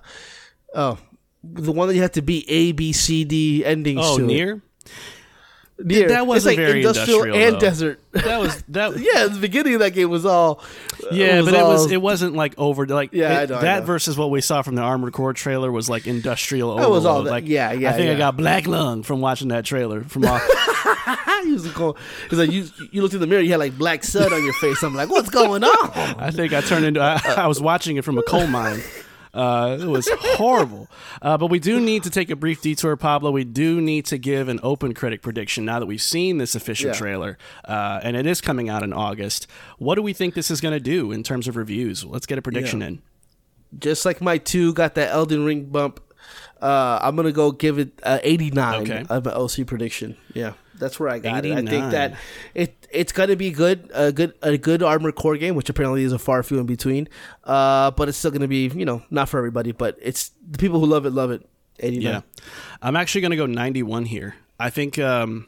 oh, 0.73 0.97
the 1.43 1.71
one 1.71 1.87
that 1.89 1.95
you 1.95 2.01
had 2.01 2.13
to 2.13 2.21
beat 2.21 2.45
A 2.47 2.71
B 2.71 2.91
C 2.93 3.23
D 3.25 3.63
endings. 3.65 4.01
Oh, 4.03 4.17
to 4.17 4.23
near 4.23 4.61
NieR. 5.77 6.07
That 6.07 6.25
wasn't 6.25 6.55
like 6.57 6.65
very 6.65 6.79
industrial, 6.81 7.23
industrial, 7.23 7.47
and 7.47 7.55
though. 7.55 7.59
desert. 7.59 7.99
that 8.13 8.39
was 8.39 8.63
that. 8.69 8.97
yeah, 8.97 9.27
the 9.27 9.39
beginning 9.41 9.73
of 9.73 9.81
that 9.81 9.91
game 9.93 10.09
was 10.09 10.25
all. 10.25 10.63
Yeah, 11.11 11.41
but 11.41 11.53
it 11.53 11.61
was 11.63 11.91
it 11.91 12.01
wasn't 12.01 12.33
like 12.33 12.57
over 12.57 12.85
like 12.87 13.11
Yeah, 13.11 13.41
it- 13.41 13.49
know, 13.49 13.59
that 13.59 13.83
versus 13.83 14.17
what 14.17 14.29
we 14.31 14.39
saw 14.39 14.61
from 14.61 14.75
the 14.75 14.81
Armored 14.81 15.11
Core 15.11 15.33
trailer 15.33 15.69
was 15.71 15.89
like 15.89 16.07
industrial 16.07 16.77
That 16.77 16.89
was 16.89 17.05
all 17.05 17.23
that- 17.23 17.29
like 17.31 17.45
yeah, 17.47 17.73
yeah, 17.73 17.89
I 17.89 17.93
think 17.93 18.09
I 18.09 18.17
got 18.17 18.37
black 18.37 18.67
lung 18.67 19.03
from 19.03 19.19
watching 19.19 19.49
that 19.49 19.65
trailer 19.65 20.03
from 20.05 20.23
all, 20.27 20.39
he 21.43 21.53
was 21.53 21.71
cool. 21.73 21.97
He's 22.29 22.39
like 22.39 22.51
you. 22.51 22.67
You 22.91 23.01
looked 23.01 23.13
in 23.13 23.21
the 23.21 23.27
mirror. 23.27 23.41
You 23.41 23.51
had 23.51 23.59
like 23.59 23.77
black 23.77 24.03
soot 24.03 24.31
on 24.31 24.43
your 24.43 24.53
face. 24.53 24.81
I'm 24.83 24.95
like, 24.95 25.09
what's 25.09 25.29
going 25.29 25.63
on? 25.63 25.89
I 26.19 26.31
think 26.31 26.53
I 26.53 26.61
turned 26.61 26.85
into. 26.85 27.01
I, 27.01 27.19
I 27.37 27.47
was 27.47 27.61
watching 27.61 27.97
it 27.97 28.03
from 28.05 28.17
a 28.17 28.23
coal 28.23 28.47
mine. 28.59 28.81
Uh, 29.33 29.77
it 29.81 29.85
was 29.85 30.07
horrible. 30.37 30.87
Uh, 31.21 31.37
but 31.37 31.47
we 31.47 31.59
do 31.59 31.81
need 31.81 32.03
to 32.03 32.09
take 32.09 32.29
a 32.29 32.37
brief 32.37 32.61
detour, 32.61 32.95
Pablo. 32.95 33.31
We 33.31 33.43
do 33.43 33.81
need 33.81 34.05
to 34.05 34.17
give 34.17 34.47
an 34.47 34.59
OpenCritic 34.59 35.21
prediction 35.21 35.65
now 35.65 35.79
that 35.79 35.87
we've 35.87 36.01
seen 36.01 36.37
this 36.37 36.55
official 36.55 36.87
Yeah. 36.91 36.93
trailer, 36.93 37.37
uh, 37.65 37.99
and 38.01 38.15
it 38.15 38.25
is 38.25 38.39
coming 38.39 38.69
out 38.69 38.81
in 38.81 38.93
August. 38.93 39.47
What 39.77 39.95
do 39.95 40.01
we 40.01 40.13
think 40.13 40.35
this 40.35 40.49
is 40.49 40.61
going 40.61 40.73
to 40.73 40.79
do 40.79 41.11
in 41.11 41.21
terms 41.21 41.49
of 41.49 41.57
reviews? 41.57 42.05
Let's 42.05 42.25
get 42.25 42.37
a 42.37 42.41
prediction 42.41 42.79
Yeah. 42.79 42.87
in. 42.87 43.01
just 43.77 44.05
like 44.05 44.21
my 44.21 44.37
two 44.37 44.73
got 44.73 44.95
that 44.95 45.09
Elden 45.11 45.43
Ring 45.43 45.65
bump. 45.65 45.99
Uh, 46.61 46.97
I'm 47.01 47.17
gonna 47.17 47.33
go 47.33 47.51
give 47.51 47.77
it 47.77 47.99
uh, 48.03 48.19
89 48.23 48.83
Okay. 48.83 49.05
of 49.09 49.27
an 49.27 49.33
OC 49.35 49.65
prediction. 49.67 50.15
Yeah, 50.33 50.53
that's 50.77 50.99
where 50.99 51.09
I 51.09 51.19
got 51.19 51.45
it. 51.45 51.51
I 51.53 51.61
think 51.61 51.91
that 51.91 52.17
it 52.53 52.87
it's 52.91 53.11
gonna 53.11 53.35
be 53.35 53.51
good, 53.51 53.89
a 53.93 54.11
good 54.11 54.33
a 54.41 54.57
good 54.57 54.83
Armored 54.83 55.15
Core 55.15 55.37
game, 55.37 55.55
which 55.55 55.69
apparently 55.69 56.03
is 56.03 56.11
a 56.11 56.19
far 56.19 56.43
few 56.43 56.59
in 56.59 56.65
between. 56.65 57.07
Uh, 57.43 57.91
but 57.91 58.09
it's 58.09 58.17
still 58.17 58.31
gonna 58.31 58.47
be 58.47 58.67
you 58.67 58.85
know 58.85 59.01
not 59.09 59.29
for 59.29 59.37
everybody, 59.37 59.71
but 59.71 59.97
it's 60.01 60.31
the 60.49 60.57
people 60.57 60.79
who 60.79 60.85
love 60.85 61.05
it 61.05 61.11
love 61.11 61.31
it. 61.31 61.47
89. 61.79 62.01
Yeah, 62.01 62.21
I'm 62.81 62.95
actually 62.95 63.19
going 63.19 63.31
to 63.31 63.37
go 63.37 63.45
91 63.45 64.05
here. 64.05 64.35
I 64.57 64.69
think 64.69 64.97
um, 64.97 65.47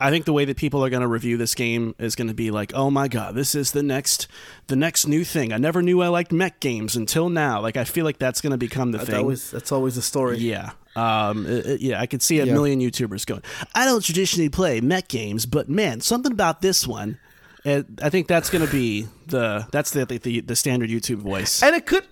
I 0.00 0.10
think 0.10 0.24
the 0.24 0.32
way 0.32 0.46
that 0.46 0.56
people 0.56 0.82
are 0.84 0.88
going 0.90 1.02
to 1.02 1.06
review 1.08 1.36
this 1.36 1.54
game 1.54 1.94
is 1.98 2.16
going 2.16 2.28
to 2.28 2.34
be 2.34 2.50
like, 2.50 2.72
"Oh 2.74 2.90
my 2.90 3.06
god, 3.06 3.34
this 3.34 3.54
is 3.54 3.72
the 3.72 3.82
next 3.82 4.26
the 4.68 4.76
next 4.76 5.06
new 5.06 5.24
thing. 5.24 5.52
I 5.52 5.58
never 5.58 5.82
knew 5.82 6.00
I 6.00 6.08
liked 6.08 6.32
mech 6.32 6.58
games 6.60 6.96
until 6.96 7.28
now." 7.28 7.60
Like 7.60 7.76
I 7.76 7.84
feel 7.84 8.04
like 8.06 8.18
that's 8.18 8.40
going 8.40 8.52
to 8.52 8.56
become 8.58 8.92
the 8.92 8.98
That's 8.98 9.10
thing. 9.10 9.20
always 9.20 9.50
that's 9.50 9.72
always 9.72 9.96
the 9.96 10.02
story. 10.02 10.38
yeah. 10.38 10.70
Um, 10.96 11.46
uh, 11.46 11.50
uh, 11.50 11.76
yeah, 11.78 12.00
I 12.00 12.06
could 12.06 12.20
see 12.22 12.40
a 12.40 12.46
Yeah. 12.46 12.52
million 12.52 12.80
YouTubers 12.80 13.24
going, 13.24 13.42
I 13.76 13.84
don't 13.84 14.02
traditionally 14.02 14.48
play 14.48 14.80
mech 14.80 15.06
games, 15.06 15.46
but 15.46 15.68
man, 15.68 16.00
something 16.00 16.32
about 16.32 16.62
this 16.62 16.86
one. 16.86 17.18
I 17.64 17.82
think 18.08 18.26
that's 18.26 18.48
going 18.50 18.64
to 18.64 18.72
be 18.72 19.06
the 19.26 19.68
that's 19.70 19.90
the, 19.90 20.06
the 20.06 20.40
the 20.40 20.56
standard 20.56 20.88
YouTube 20.90 21.18
voice. 21.18 21.62
and 21.62 21.76
it 21.76 21.84
could 21.86 22.04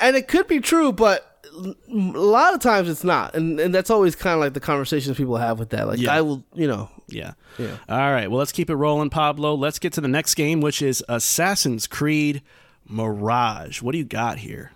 and 0.00 0.16
it 0.16 0.26
could 0.26 0.48
be 0.48 0.58
true 0.58 0.90
but 0.92 1.29
a 1.52 1.74
lot 2.18 2.54
of 2.54 2.60
times 2.60 2.88
it's 2.88 3.04
not 3.04 3.34
and 3.34 3.58
and 3.60 3.74
that's 3.74 3.90
always 3.90 4.14
kind 4.14 4.34
of 4.34 4.40
like 4.40 4.54
the 4.54 4.60
conversations 4.60 5.16
people 5.16 5.36
have 5.36 5.58
with 5.58 5.70
that 5.70 5.86
like 5.86 5.98
Yeah. 5.98 6.14
i 6.14 6.20
will 6.20 6.44
you 6.54 6.66
know 6.68 6.88
Yeah. 7.08 7.32
Yeah. 7.58 7.76
All 7.88 7.98
right. 8.12 8.30
Well, 8.30 8.38
let's 8.38 8.52
keep 8.52 8.70
it 8.70 8.76
rolling, 8.76 9.10
Pablo. 9.10 9.54
Let's 9.54 9.80
get 9.80 9.92
to 9.94 10.00
the 10.00 10.06
next 10.08 10.34
game, 10.36 10.60
which 10.60 10.80
is 10.80 11.02
Assassin's 11.08 11.88
Creed 11.88 12.40
Mirage. 12.88 13.82
What 13.82 13.92
do 13.92 13.98
you 13.98 14.04
got 14.04 14.38
here? 14.38 14.70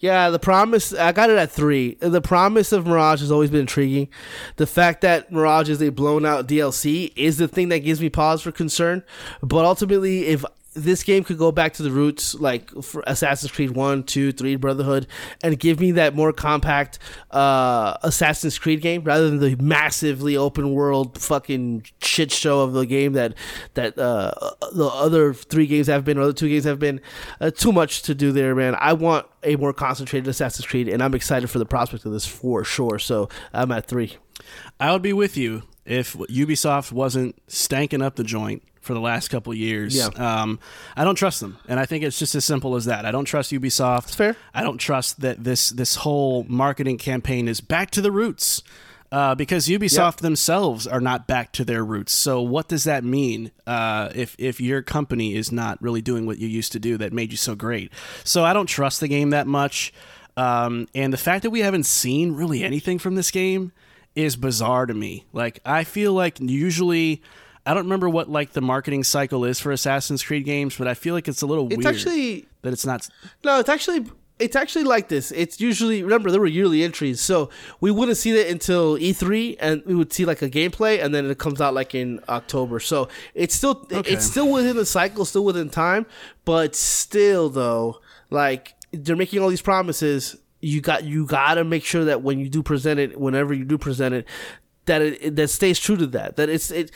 yeah 0.00 0.30
the 0.30 0.38
promise 0.38 0.94
i 0.94 1.10
got 1.10 1.28
it 1.28 1.36
at 1.36 1.50
three 1.50 1.96
the 1.98 2.20
promise 2.20 2.70
of 2.70 2.86
mirage 2.86 3.18
has 3.18 3.32
always 3.32 3.50
been 3.50 3.62
intriguing 3.62 4.06
the 4.54 4.64
fact 4.64 5.00
that 5.00 5.32
mirage 5.32 5.68
is 5.68 5.82
a 5.82 5.88
blown 5.90 6.24
out 6.24 6.46
dlc 6.46 7.12
is 7.16 7.38
the 7.38 7.48
thing 7.48 7.68
that 7.68 7.80
gives 7.80 8.00
me 8.00 8.08
pause 8.08 8.40
for 8.40 8.52
concern 8.52 9.02
but 9.42 9.64
ultimately 9.64 10.26
if 10.26 10.44
this 10.82 11.02
game 11.02 11.24
could 11.24 11.38
go 11.38 11.52
back 11.52 11.72
to 11.74 11.82
the 11.82 11.90
roots 11.90 12.34
like 12.34 12.70
assassin's 13.06 13.50
creed 13.52 13.70
1 13.70 14.04
2 14.04 14.32
3 14.32 14.56
brotherhood 14.56 15.06
and 15.42 15.58
give 15.58 15.80
me 15.80 15.92
that 15.92 16.14
more 16.14 16.32
compact 16.32 16.98
uh, 17.30 17.96
assassin's 18.02 18.58
creed 18.58 18.80
game 18.80 19.02
rather 19.04 19.28
than 19.28 19.38
the 19.38 19.56
massively 19.62 20.36
open 20.36 20.72
world 20.72 21.18
fucking 21.18 21.84
shit 22.00 22.30
show 22.30 22.60
of 22.60 22.72
the 22.72 22.86
game 22.86 23.12
that 23.12 23.34
that 23.74 23.98
uh, 23.98 24.32
the 24.72 24.86
other 24.86 25.34
three 25.34 25.66
games 25.66 25.86
have 25.86 26.04
been 26.04 26.18
or 26.18 26.26
the 26.26 26.32
two 26.32 26.48
games 26.48 26.64
have 26.64 26.78
been. 26.78 27.00
Uh, 27.40 27.50
too 27.50 27.72
much 27.72 28.02
to 28.02 28.14
do 28.14 28.32
there 28.32 28.54
man. 28.54 28.74
I 28.78 28.92
want 28.92 29.26
a 29.42 29.56
more 29.56 29.72
concentrated 29.72 30.28
assassin's 30.28 30.66
creed 30.66 30.88
and 30.88 31.02
i'm 31.02 31.14
excited 31.14 31.48
for 31.48 31.58
the 31.58 31.66
prospect 31.66 32.04
of 32.04 32.12
this 32.12 32.26
for 32.26 32.64
sure. 32.64 32.98
So 32.98 33.28
i'm 33.52 33.72
at 33.72 33.86
three. 33.86 34.16
I 34.80 34.92
would 34.92 35.02
be 35.02 35.12
with 35.12 35.36
you 35.36 35.64
if 35.84 36.14
Ubisoft 36.14 36.92
wasn't 36.92 37.34
stanking 37.48 38.02
up 38.02 38.16
the 38.16 38.24
joint 38.24 38.62
for 38.80 38.94
the 38.94 39.00
last 39.00 39.28
couple 39.28 39.52
years. 39.54 39.96
Yeah. 39.96 40.06
Um, 40.16 40.58
I 40.96 41.04
don't 41.04 41.14
trust 41.16 41.40
them, 41.40 41.58
and 41.68 41.78
I 41.80 41.86
think 41.86 42.04
it's 42.04 42.18
just 42.18 42.34
as 42.34 42.44
simple 42.44 42.76
as 42.76 42.84
that. 42.86 43.04
I 43.04 43.10
don't 43.10 43.24
trust 43.24 43.52
Ubisoft. 43.52 44.14
fair. 44.14 44.36
I 44.54 44.62
don't 44.62 44.78
trust 44.78 45.20
that 45.20 45.44
this 45.44 45.70
this 45.70 45.96
whole 45.96 46.44
marketing 46.48 46.98
campaign 46.98 47.48
is 47.48 47.60
back 47.60 47.90
to 47.92 48.00
the 48.00 48.12
roots. 48.12 48.62
Uh, 49.10 49.34
because 49.34 49.68
Ubisoft 49.68 50.18
themselves 50.18 50.86
are 50.86 51.00
not 51.00 51.26
back 51.26 51.50
to 51.52 51.64
their 51.64 51.82
roots. 51.82 52.12
So 52.12 52.42
what 52.42 52.68
does 52.68 52.84
that 52.84 53.04
mean 53.04 53.52
uh, 53.66 54.10
if 54.14 54.36
if 54.38 54.60
your 54.60 54.82
company 54.82 55.34
is 55.34 55.50
not 55.50 55.80
really 55.80 56.02
doing 56.02 56.26
what 56.26 56.36
you 56.36 56.46
used 56.46 56.72
to 56.72 56.78
do 56.78 56.98
that 56.98 57.10
made 57.10 57.30
you 57.30 57.38
so 57.38 57.54
great? 57.54 57.90
So 58.22 58.44
I 58.44 58.52
don't 58.52 58.66
trust 58.66 59.00
the 59.00 59.08
game 59.08 59.30
that 59.30 59.46
much, 59.46 59.94
um, 60.36 60.88
and 60.94 61.10
the 61.10 61.16
fact 61.16 61.42
that 61.44 61.50
we 61.50 61.60
haven't 61.60 61.86
seen 61.86 62.34
really 62.34 62.62
anything 62.62 62.98
from 62.98 63.14
this 63.14 63.30
game 63.30 63.72
is 64.14 64.36
bizarre 64.36 64.84
to 64.84 64.92
me. 64.92 65.24
Like 65.32 65.60
I 65.64 65.84
feel 65.84 66.12
like 66.12 66.38
usually. 66.40 67.22
I 67.68 67.74
don't 67.74 67.84
remember 67.84 68.08
what 68.08 68.30
like 68.30 68.52
the 68.52 68.62
marketing 68.62 69.04
cycle 69.04 69.44
is 69.44 69.60
for 69.60 69.70
Assassin's 69.72 70.22
Creed 70.22 70.46
games, 70.46 70.78
but 70.78 70.88
I 70.88 70.94
feel 70.94 71.14
like 71.14 71.28
it's 71.28 71.42
a 71.42 71.46
little 71.46 71.66
It's 71.66 71.76
weird 71.76 71.86
actually 71.86 72.46
that 72.62 72.72
it's 72.72 72.86
not. 72.86 73.06
No, 73.44 73.58
it's 73.60 73.68
actually 73.68 74.06
it's 74.38 74.56
actually 74.56 74.84
like 74.84 75.08
this. 75.08 75.32
It's 75.32 75.60
usually 75.60 76.02
remember 76.02 76.30
there 76.30 76.40
were 76.40 76.46
yearly 76.46 76.82
entries, 76.82 77.20
so 77.20 77.50
we 77.80 77.90
wouldn't 77.90 78.16
see 78.16 78.30
it 78.30 78.48
until 78.50 78.96
E3, 78.96 79.56
and 79.60 79.82
we 79.84 79.94
would 79.94 80.14
see 80.14 80.24
like 80.24 80.40
a 80.40 80.48
gameplay, 80.48 81.04
and 81.04 81.14
then 81.14 81.26
it 81.26 81.36
comes 81.36 81.60
out 81.60 81.74
like 81.74 81.94
in 81.94 82.20
October. 82.26 82.80
So 82.80 83.08
it's 83.34 83.54
still 83.54 83.86
Okay. 83.92 84.12
it's 84.12 84.24
still 84.24 84.50
within 84.50 84.76
the 84.76 84.86
cycle, 84.86 85.26
still 85.26 85.44
within 85.44 85.68
time, 85.68 86.06
but 86.46 86.74
still 86.74 87.50
though, 87.50 88.00
like 88.30 88.74
they're 88.92 89.14
making 89.14 89.42
all 89.42 89.50
these 89.50 89.60
promises. 89.60 90.36
You 90.60 90.80
got 90.80 91.04
you 91.04 91.26
got 91.26 91.54
to 91.54 91.64
make 91.64 91.84
sure 91.84 92.06
that 92.06 92.22
when 92.22 92.38
you 92.38 92.48
do 92.48 92.62
present 92.62 92.98
it, 92.98 93.20
whenever 93.20 93.52
you 93.52 93.66
do 93.66 93.76
present 93.76 94.14
it, 94.14 94.26
that 94.86 95.02
it, 95.02 95.18
it 95.22 95.36
that 95.36 95.48
stays 95.48 95.78
true 95.78 95.96
to 95.96 96.06
that. 96.08 96.36
That 96.36 96.48
it's 96.48 96.70
it. 96.70 96.90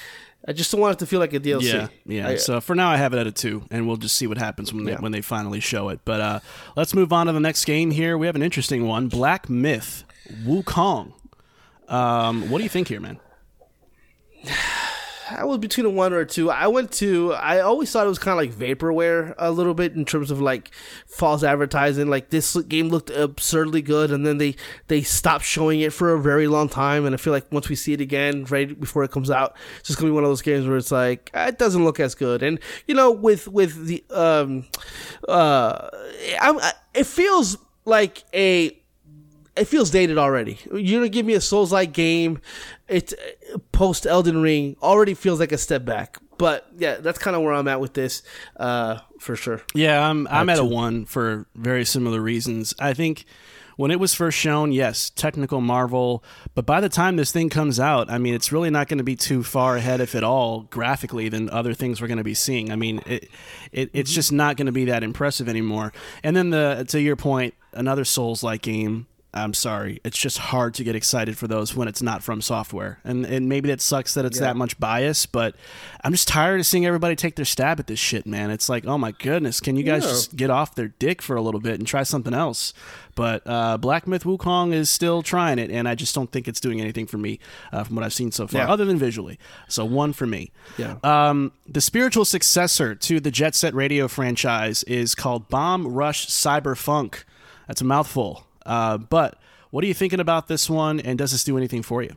I 0.47 0.53
just 0.53 0.73
don't 0.73 0.81
want 0.81 0.95
it 0.95 0.99
to 0.99 1.07
feel 1.07 1.21
like 1.21 1.33
a 1.35 1.41
DLC. 1.41 1.73
Yeah, 1.73 1.89
yeah. 2.05 2.29
I- 2.29 2.37
so 2.37 2.61
for 2.61 2.75
now, 2.75 2.91
I 2.91 2.97
have 2.97 3.15
it 3.15 3.19
at 3.19 3.27
a 3.27 3.33
two, 3.33 3.63
and 3.71 3.87
we'll 3.87 3.97
just 3.97 4.17
see 4.17 4.27
what 4.27 4.39
happens 4.39 4.73
when 4.73 4.85
they 4.85 4.93
Yeah. 4.93 5.01
when 5.01 5.13
they 5.13 5.21
finally 5.21 5.61
show 5.61 5.89
it. 5.89 6.01
But 6.05 6.21
uh, 6.21 6.41
let's 6.77 6.95
move 6.95 7.13
on 7.13 7.27
to 7.27 7.33
the 7.33 7.41
next 7.41 7.65
game 7.65 7.91
here. 7.93 8.19
We 8.19 8.27
have 8.27 8.35
an 8.37 8.43
interesting 8.43 8.87
one: 8.87 9.09
Black 9.09 9.49
Myth, 9.49 10.05
Wukong. 10.45 11.13
Um, 11.89 12.51
what 12.51 12.59
do 12.59 12.65
you 12.65 12.71
think 12.71 12.89
here, 12.89 13.01
man? 13.01 13.19
I 15.39 15.45
was 15.45 15.59
between 15.59 15.87
a 15.87 15.91
one 15.91 16.13
or 16.13 16.21
a 16.21 16.27
two. 16.27 16.51
I 16.51 16.67
went 16.67 16.93
to. 16.93 17.33
I 17.35 17.61
always 17.61 17.91
thought 17.91 18.07
it 18.07 18.09
was 18.09 18.19
kind 18.19 18.33
of 18.33 18.39
like 18.39 18.79
vaporware 18.79 19.35
a 19.39 19.51
little 19.51 19.75
bit 19.75 19.95
in 19.95 20.05
terms 20.05 20.31
of 20.31 20.41
like 20.41 20.71
false 21.07 21.43
advertising. 21.43 22.09
Like 22.09 22.31
this 22.31 22.57
game 22.63 22.89
looked 22.89 23.11
absurdly 23.11 23.83
good, 23.83 24.11
and 24.11 24.27
then 24.27 24.39
they 24.39 24.57
they 24.89 25.03
stopped 25.03 25.45
showing 25.45 25.81
it 25.81 25.93
for 25.93 26.13
a 26.13 26.21
very 26.21 26.47
long 26.47 26.69
time. 26.69 27.05
And 27.05 27.15
I 27.15 27.19
feel 27.19 27.33
like 27.33 27.51
once 27.53 27.69
we 27.69 27.77
see 27.77 27.93
it 27.93 28.01
again, 28.01 28.45
right 28.45 28.79
before 28.79 29.05
it 29.05 29.11
comes 29.11 29.31
out, 29.31 29.57
it's 29.79 29.89
just 29.89 29.99
gonna 29.99 30.11
be 30.11 30.15
one 30.15 30.25
of 30.25 30.31
those 30.31 30.43
games 30.43 30.67
where 30.67 30.77
it's 30.77 30.93
like 30.93 31.31
"Ah, 31.35 31.47
it 31.47 31.59
doesn't 31.59 31.85
look 31.85 32.01
as 32.01 32.15
good. 32.15 32.43
And 32.43 32.59
you 32.87 32.95
know, 32.95 33.11
with 33.11 33.49
with 33.49 33.87
the 33.87 34.05
um, 34.11 34.67
uh, 35.29 35.89
I'm, 36.41 36.59
I, 36.59 36.73
it 36.95 37.07
feels 37.07 37.57
like 37.85 38.25
a 38.35 38.82
it 39.57 39.67
feels 39.67 39.91
dated 39.91 40.19
already. 40.19 40.59
You're 40.73 41.01
gonna 41.01 41.09
give 41.09 41.27
me 41.27 41.35
a 41.35 41.41
Souls 41.41 41.73
like 41.73 41.93
game. 41.93 42.41
It's 42.89 43.15
post 43.73 44.07
Elden 44.07 44.43
Ring 44.43 44.77
already 44.83 45.15
feels 45.15 45.41
like 45.41 45.53
a 45.53 45.59
step 45.59 45.85
back. 45.85 46.19
But 46.39 46.67
yeah, 46.77 46.97
that's 46.97 47.19
kind 47.19 47.37
of 47.37 47.43
where 47.43 47.53
I'm 47.53 47.69
at 47.69 47.81
with 47.81 47.95
this, 47.95 48.23
uh, 48.57 48.99
for 49.21 49.37
sure. 49.37 49.63
Yeah, 49.75 50.09
I'm 50.09 50.27
I'm 50.29 50.49
at 50.49 50.59
a 50.59 50.65
one 50.65 51.05
for 51.05 51.47
very 51.55 51.85
similar 51.85 52.21
reasons. 52.21 52.75
I 52.81 52.95
think 52.95 53.27
when 53.77 53.91
it 53.91 54.01
was 54.01 54.15
first 54.15 54.37
shown, 54.39 54.73
yes, 54.73 55.11
technical 55.11 55.61
marvel, 55.61 56.25
but 56.55 56.67
by 56.67 56.81
the 56.81 56.89
time 56.89 57.17
this 57.17 57.33
thing 57.33 57.49
comes 57.49 57.79
out, 57.79 58.11
I 58.11 58.19
mean, 58.19 58.35
it's 58.35 58.53
really 58.53 58.71
not 58.71 58.89
going 58.89 58.99
to 58.99 59.05
be 59.05 59.17
too 59.17 59.43
far 59.43 59.77
ahead, 59.77 60.01
if 60.01 60.15
at 60.15 60.25
all, 60.25 60.63
graphically 60.63 61.29
than 61.29 61.49
other 61.51 61.75
things 61.75 62.01
we're 62.01 62.09
going 62.09 62.19
to 62.19 62.25
be 62.25 62.35
seeing. 62.35 62.73
I 62.73 62.77
mean, 62.77 63.01
it, 63.07 63.29
it 63.71 63.91
it's 63.93 64.13
just 64.13 64.33
not 64.33 64.57
going 64.57 64.67
to 64.67 64.73
be 64.73 64.87
that 64.87 65.03
impressive 65.05 65.49
anymore. 65.49 65.93
And 66.25 66.35
then 66.35 66.51
the 66.51 66.85
to 66.89 67.01
your 67.01 67.17
point, 67.17 67.55
another 67.73 68.05
Souls-like 68.05 68.63
game. 68.63 69.07
I'm 69.35 69.55
sorry, 69.55 69.99
it's 70.05 70.19
just 70.19 70.37
hard 70.37 70.75
to 70.75 70.85
get 70.85 70.95
excited 70.95 71.39
for 71.39 71.49
those 71.49 71.75
when 71.75 71.89
it's 71.89 72.03
not 72.03 72.21
FromSoftware, 72.21 72.99
and 73.03 73.25
and 73.25 73.49
maybe 73.49 73.69
that 73.71 73.81
sucks 73.81 74.13
that 74.15 74.27
it's 74.27 74.39
that 74.41 74.57
much 74.57 74.79
bias, 74.79 75.25
but 75.25 75.55
I'm 76.05 76.13
just 76.13 76.29
tired 76.29 76.61
of 76.61 76.67
seeing 76.67 76.85
everybody 76.85 77.17
take 77.17 77.37
their 77.37 77.47
stab 77.47 77.81
at 77.81 77.87
this 77.87 77.99
shit, 77.99 78.27
man. 78.27 78.51
It's 78.51 78.69
like, 78.69 78.87
oh 78.87 78.99
my 78.99 79.13
goodness, 79.13 79.59
can 79.61 79.77
you 79.77 79.85
guys 79.85 80.03
Yeah. 80.05 80.11
just 80.11 80.37
get 80.37 80.51
off 80.51 80.75
their 80.75 80.89
dick 80.89 81.23
for 81.23 81.35
a 81.35 81.41
little 81.41 81.61
bit 81.61 81.79
and 81.79 81.87
try 81.87 82.03
something 82.03 82.35
else? 82.35 82.75
But 83.15 83.43
uh, 83.47 83.79
Black 83.79 84.07
Myth 84.07 84.25
Wukong 84.25 84.73
is 84.75 84.91
still 84.91 85.23
trying 85.23 85.59
it, 85.59 85.71
and 85.71 85.89
I 85.89 85.95
just 85.95 86.15
don't 86.15 86.31
think 86.31 86.47
it's 86.47 86.61
doing 86.61 86.81
anything 86.81 87.07
for 87.07 87.17
me 87.19 87.39
uh, 87.73 87.85
from 87.85 87.97
what 87.97 88.05
I've 88.05 88.13
seen 88.13 88.33
so 88.33 88.47
far, 88.47 88.63
Yeah. 88.63 88.71
other 88.73 88.85
than 88.85 88.99
visually. 88.99 89.39
So 89.69 89.85
one 89.85 90.13
for 90.13 90.27
me. 90.27 90.51
Yeah. 90.77 90.97
Um, 91.03 91.53
the 91.67 91.81
spiritual 91.81 92.25
successor 92.27 92.95
to 92.95 93.19
the 93.21 93.31
Jet 93.31 93.55
Set 93.55 93.75
Radio 93.75 94.09
franchise 94.09 94.83
is 94.85 95.15
called 95.15 95.49
Bomb 95.49 95.87
Rush 95.89 96.27
Cyber 96.29 96.77
Funk. 96.77 97.25
That's 97.67 97.81
a 97.81 97.85
mouthful. 97.85 98.47
Uh, 98.65 98.99
but 98.99 99.39
what 99.71 99.85
are 99.85 99.87
you 99.87 99.95
thinking 99.95 100.21
about 100.21 100.49
this 100.49 100.69
one, 100.69 101.01
and 101.01 101.19
does 101.19 101.33
this 101.33 101.45
do 101.45 101.57
anything 101.57 101.83
for 101.83 102.03
you? 102.03 102.17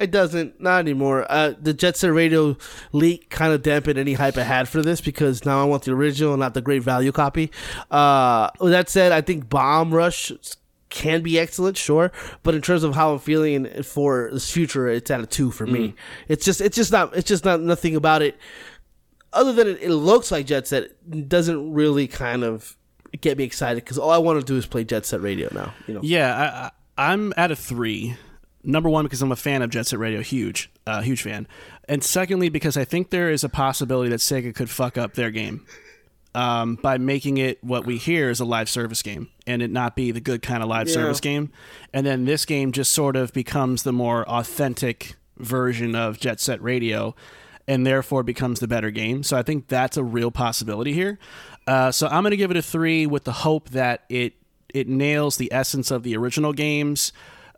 It 0.00 0.10
doesn't, 0.10 0.60
not 0.60 0.78
anymore. 0.78 1.26
Uh, 1.28 1.52
the 1.60 1.74
Jet 1.74 1.96
Set 1.96 2.12
Radio 2.12 2.56
leak 2.92 3.28
kind 3.28 3.52
of 3.52 3.62
dampened 3.62 3.98
any 3.98 4.14
hype 4.14 4.36
I 4.36 4.42
had 4.42 4.68
for 4.68 4.80
this 4.80 5.00
because 5.00 5.44
now 5.44 5.60
I 5.60 5.64
want 5.64 5.82
the 5.82 5.92
original, 5.92 6.36
not 6.36 6.54
the 6.54 6.62
great 6.62 6.82
value 6.82 7.12
copy. 7.12 7.50
Uh, 7.90 8.48
with 8.60 8.72
that 8.72 8.88
said, 8.88 9.12
I 9.12 9.20
think 9.20 9.50
Bomb 9.50 9.92
Rush 9.92 10.32
can 10.88 11.22
be 11.22 11.38
excellent, 11.38 11.76
sure, 11.76 12.12
but 12.42 12.54
in 12.54 12.62
terms 12.62 12.82
of 12.82 12.94
how 12.94 13.12
I'm 13.12 13.18
feeling 13.18 13.82
for 13.82 14.30
this 14.32 14.50
future, 14.50 14.88
it's 14.88 15.10
at 15.10 15.20
a 15.20 15.26
two 15.26 15.50
for 15.50 15.66
me. 15.66 15.94
It's 16.28 16.44
just, 16.44 16.60
it's 16.60 16.76
just 16.76 16.92
not, 16.92 17.14
it's 17.16 17.28
just 17.28 17.44
not 17.44 17.60
nothing 17.60 17.94
about 17.96 18.22
it. 18.22 18.38
Other 19.32 19.52
than 19.52 19.66
it, 19.66 19.82
it 19.82 19.90
looks 19.90 20.30
like 20.30 20.46
Jet 20.46 20.68
Set, 20.68 21.28
doesn't 21.28 21.72
really 21.74 22.06
kind 22.06 22.44
of 22.44 22.76
get 23.20 23.38
me 23.38 23.44
excited 23.44 23.84
because 23.84 23.98
all 23.98 24.10
I 24.10 24.18
want 24.18 24.40
to 24.40 24.44
do 24.46 24.56
is 24.56 24.66
play 24.66 24.84
Jet 24.84 25.06
Set 25.06 25.20
Radio 25.20 25.48
now. 25.52 25.72
You 25.86 25.94
know, 25.94 26.00
Yeah, 26.02 26.70
I, 26.96 27.10
I'm 27.12 27.32
at 27.36 27.50
a 27.50 27.56
three. 27.56 28.16
Number 28.66 28.88
one, 28.88 29.04
because 29.04 29.20
I'm 29.20 29.30
a 29.32 29.36
fan 29.36 29.60
of 29.60 29.68
Jet 29.70 29.86
Set 29.86 29.98
Radio, 29.98 30.22
huge, 30.22 30.70
uh, 30.86 31.02
huge 31.02 31.20
fan, 31.22 31.46
and 31.86 32.02
secondly, 32.02 32.48
because 32.48 32.78
I 32.78 32.84
think 32.86 33.10
there 33.10 33.30
is 33.30 33.44
a 33.44 33.48
possibility 33.50 34.08
that 34.08 34.20
Sega 34.20 34.54
could 34.54 34.70
fuck 34.70 34.96
up 34.96 35.12
their 35.12 35.30
game 35.30 35.66
um, 36.34 36.76
by 36.76 36.96
making 36.96 37.36
it 37.36 37.62
what 37.62 37.84
we 37.84 37.98
hear 37.98 38.30
is 38.30 38.40
a 38.40 38.44
live 38.46 38.70
service 38.70 39.02
game, 39.02 39.28
and 39.46 39.60
it 39.60 39.70
not 39.70 39.94
be 39.94 40.12
the 40.12 40.20
good 40.20 40.40
kind 40.40 40.62
of 40.62 40.68
live 40.70 40.88
Yeah. 40.88 40.94
service 40.94 41.20
game, 41.20 41.50
and 41.92 42.06
then 42.06 42.24
this 42.24 42.46
game 42.46 42.72
just 42.72 42.92
sort 42.92 43.16
of 43.16 43.34
becomes 43.34 43.82
the 43.82 43.92
more 43.92 44.26
authentic 44.28 45.14
version 45.36 45.94
of 45.94 46.18
Jet 46.18 46.40
Set 46.40 46.62
Radio, 46.62 47.14
and 47.68 47.86
therefore 47.86 48.22
becomes 48.22 48.60
the 48.60 48.68
better 48.68 48.90
game. 48.90 49.22
So 49.22 49.36
I 49.36 49.42
think 49.42 49.68
that's 49.68 49.96
a 49.98 50.04
real 50.04 50.30
possibility 50.30 50.92
here. 50.94 51.18
Uh, 51.66 51.90
so 51.90 52.06
I'm 52.06 52.22
going 52.22 52.32
to 52.32 52.36
give 52.36 52.50
it 52.50 52.56
a 52.56 52.62
three 52.62 53.06
with 53.06 53.24
the 53.24 53.32
hope 53.32 53.70
that 53.70 54.04
it 54.08 54.34
it 54.72 54.88
nails 54.88 55.36
the 55.36 55.52
essence 55.52 55.90
of 55.90 56.02
the 56.02 56.16
original 56.16 56.52
games. 56.52 57.12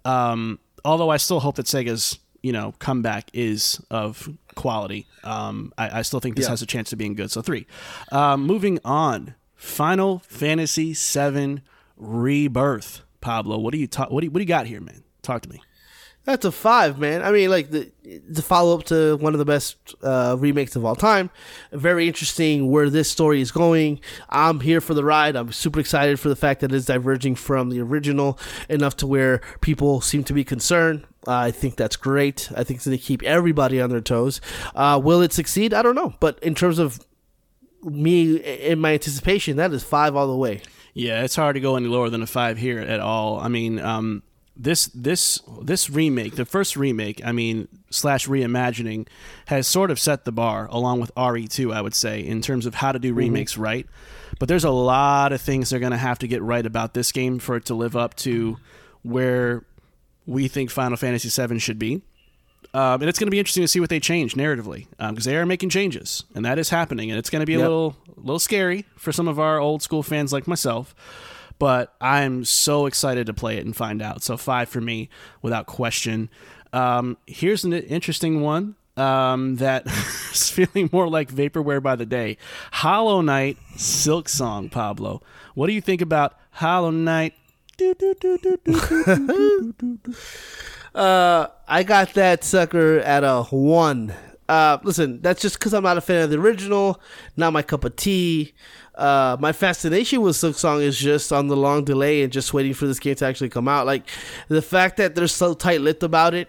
Um, 0.04 0.58
although 0.84 1.08
I 1.10 1.16
still 1.16 1.40
hope 1.40 1.56
that 1.56 1.66
Sega's 1.66 2.18
you 2.42 2.52
know 2.52 2.72
comeback 2.78 3.30
is 3.32 3.80
of 3.90 4.28
quality. 4.54 5.06
Um, 5.24 5.72
I, 5.76 5.98
I 5.98 6.02
still 6.02 6.20
think 6.20 6.36
this 6.36 6.44
Yeah. 6.46 6.50
has 6.50 6.62
a 6.62 6.66
chance 6.66 6.92
of 6.92 6.98
being 6.98 7.14
good. 7.14 7.30
So 7.30 7.42
three. 7.42 7.66
Um, 8.12 8.46
moving 8.46 8.78
on, 8.84 9.34
Final 9.54 10.20
Fantasy 10.20 10.92
VII 10.94 11.62
Rebirth. 11.96 13.02
Pablo, 13.20 13.58
what 13.58 13.72
do 13.72 13.78
you 13.78 13.86
talk? 13.88 14.10
What 14.10 14.20
do 14.20 14.26
you, 14.26 14.30
what 14.30 14.38
do 14.38 14.42
you 14.42 14.48
got 14.48 14.66
here, 14.66 14.80
man? 14.80 15.02
Talk 15.22 15.42
to 15.42 15.48
me. 15.48 15.60
That's 16.26 16.44
a 16.44 16.50
five, 16.50 16.98
man. 16.98 17.22
I 17.22 17.30
mean, 17.30 17.50
like 17.50 17.70
the 17.70 17.92
the 18.28 18.42
follow 18.42 18.76
up 18.76 18.84
to 18.86 19.16
one 19.18 19.32
of 19.32 19.38
the 19.38 19.44
best 19.44 19.94
uh, 20.02 20.36
remakes 20.36 20.74
of 20.74 20.84
all 20.84 20.96
time. 20.96 21.30
Very 21.70 22.08
interesting 22.08 22.68
where 22.68 22.90
this 22.90 23.08
story 23.08 23.40
is 23.40 23.52
going. 23.52 24.00
I'm 24.28 24.58
here 24.58 24.80
for 24.80 24.92
the 24.92 25.04
ride. 25.04 25.36
I'm 25.36 25.52
super 25.52 25.78
excited 25.78 26.18
for 26.18 26.28
the 26.28 26.34
fact 26.34 26.60
that 26.62 26.72
it's 26.72 26.86
diverging 26.86 27.36
from 27.36 27.70
the 27.70 27.80
original 27.80 28.40
enough 28.68 28.96
to 28.96 29.06
where 29.06 29.40
people 29.60 30.00
seem 30.00 30.24
to 30.24 30.32
be 30.32 30.42
concerned. 30.42 31.04
Uh, 31.28 31.34
I 31.34 31.50
think 31.52 31.76
that's 31.76 31.96
great. 31.96 32.50
I 32.56 32.64
think 32.64 32.78
it's 32.78 32.86
going 32.86 32.98
to 32.98 33.02
keep 33.02 33.22
everybody 33.22 33.80
on 33.80 33.90
their 33.90 34.00
toes. 34.00 34.40
Uh, 34.74 35.00
will 35.02 35.22
it 35.22 35.32
succeed? 35.32 35.72
I 35.72 35.82
don't 35.82 35.94
know. 35.94 36.14
But 36.18 36.40
in 36.40 36.56
terms 36.56 36.80
of 36.80 37.06
me 37.84 38.36
in 38.36 38.80
my 38.80 38.94
anticipation, 38.94 39.58
that 39.58 39.72
is 39.72 39.84
five 39.84 40.16
all 40.16 40.26
the 40.26 40.36
way. 40.36 40.60
Yeah, 40.92 41.22
it's 41.22 41.36
hard 41.36 41.54
to 41.54 41.60
go 41.60 41.76
any 41.76 41.86
lower 41.86 42.10
than 42.10 42.22
a 42.22 42.26
five 42.26 42.58
here 42.58 42.80
at 42.80 42.98
all. 42.98 43.38
I 43.38 43.46
mean, 43.46 43.78
um, 43.78 44.22
this 44.56 44.86
this 44.86 45.40
this 45.62 45.90
remake, 45.90 46.36
the 46.36 46.44
first 46.46 46.76
remake, 46.76 47.20
I 47.24 47.32
mean 47.32 47.68
slash 47.90 48.26
reimagining, 48.26 49.06
has 49.46 49.66
sort 49.66 49.90
of 49.90 49.98
set 49.98 50.24
the 50.24 50.32
bar 50.32 50.66
along 50.70 51.00
with 51.00 51.14
RE2, 51.14 51.74
I 51.74 51.80
would 51.82 51.94
say, 51.94 52.20
in 52.20 52.40
terms 52.42 52.66
of 52.66 52.74
how 52.76 52.92
to 52.92 52.98
do 52.98 53.12
remakes 53.14 53.56
right. 53.58 53.86
But 54.38 54.48
there's 54.48 54.64
a 54.64 54.70
lot 54.70 55.32
of 55.32 55.40
things 55.40 55.70
they're 55.70 55.80
going 55.80 55.92
to 55.92 55.98
have 55.98 56.18
to 56.20 56.28
get 56.28 56.42
right 56.42 56.64
about 56.66 56.94
this 56.94 57.12
game 57.12 57.38
for 57.38 57.56
it 57.56 57.64
to 57.66 57.74
live 57.74 57.96
up 57.96 58.14
to 58.16 58.56
where 59.02 59.64
we 60.26 60.48
think 60.48 60.70
Final 60.70 60.96
Fantasy 60.96 61.28
VII 61.28 61.58
should 61.58 61.78
be. 61.78 62.02
Um, 62.74 63.00
and 63.00 63.04
it's 63.04 63.18
going 63.18 63.28
to 63.28 63.30
be 63.30 63.38
interesting 63.38 63.62
to 63.62 63.68
see 63.68 63.80
what 63.80 63.88
they 63.88 64.00
change 64.00 64.34
narratively 64.34 64.86
because 64.98 65.24
they 65.24 65.36
are 65.36 65.46
making 65.46 65.70
changes, 65.70 66.24
and 66.34 66.44
that 66.44 66.58
is 66.58 66.68
happening, 66.68 67.10
and 67.10 67.18
it's 67.18 67.30
going 67.30 67.40
to 67.40 67.46
be 67.46 67.54
a 67.54 67.58
Yep. 67.58 67.64
little, 67.64 67.96
little 68.16 68.38
scary 68.38 68.84
for 68.96 69.12
some 69.12 69.28
of 69.28 69.38
our 69.38 69.58
old 69.58 69.82
school 69.82 70.02
fans 70.02 70.32
like 70.32 70.46
myself 70.46 70.94
but 71.58 71.94
I'm 72.00 72.44
so 72.44 72.86
excited 72.86 73.26
to 73.26 73.34
play 73.34 73.56
it 73.56 73.64
and 73.64 73.74
find 73.74 74.02
out. 74.02 74.22
So 74.22 74.36
five 74.36 74.68
for 74.68 74.80
me, 74.80 75.08
without 75.42 75.66
question. 75.66 76.28
Um, 76.72 77.16
here's 77.26 77.64
an 77.64 77.72
interesting 77.72 78.40
one 78.40 78.76
um, 78.96 79.56
that 79.56 79.86
is 80.32 80.50
feeling 80.50 80.90
more 80.92 81.08
like 81.08 81.32
vaporware 81.32 81.82
by 81.82 81.96
the 81.96 82.06
day. 82.06 82.36
Hollow 82.72 83.20
Knight, 83.20 83.58
Silksong, 83.76 84.70
Pablo. 84.70 85.22
What 85.54 85.66
do 85.68 85.72
you 85.72 85.80
think 85.80 86.00
about 86.00 86.38
Hollow 86.52 86.90
Knight? 86.90 87.34
uh, 90.94 91.46
I 91.68 91.82
got 91.82 92.14
that 92.14 92.42
sucker 92.42 92.98
at 93.00 93.22
a 93.22 93.42
one. 93.44 94.14
Uh, 94.48 94.78
listen, 94.82 95.20
that's 95.22 95.42
just 95.42 95.58
because 95.58 95.74
I'm 95.74 95.82
not 95.82 95.96
a 95.96 96.00
fan 96.00 96.22
of 96.22 96.30
the 96.30 96.38
original. 96.38 97.00
Not 97.36 97.52
my 97.52 97.62
cup 97.62 97.84
of 97.84 97.96
tea. 97.96 98.54
Uh, 98.94 99.36
my 99.40 99.52
fascination 99.52 100.22
with 100.22 100.36
Silksong 100.36 100.80
is 100.80 100.96
just 100.96 101.30
on 101.30 101.48
the 101.48 101.56
long 101.56 101.84
delay 101.84 102.22
and 102.22 102.32
just 102.32 102.54
waiting 102.54 102.72
for 102.72 102.86
this 102.86 102.98
game 102.98 103.14
to 103.16 103.26
actually 103.26 103.50
come 103.50 103.68
out. 103.68 103.84
Like 103.84 104.08
the 104.48 104.62
fact 104.62 104.96
that 104.96 105.14
they're 105.14 105.26
so 105.26 105.52
tight-lipped 105.52 106.02
about 106.02 106.32
it 106.32 106.48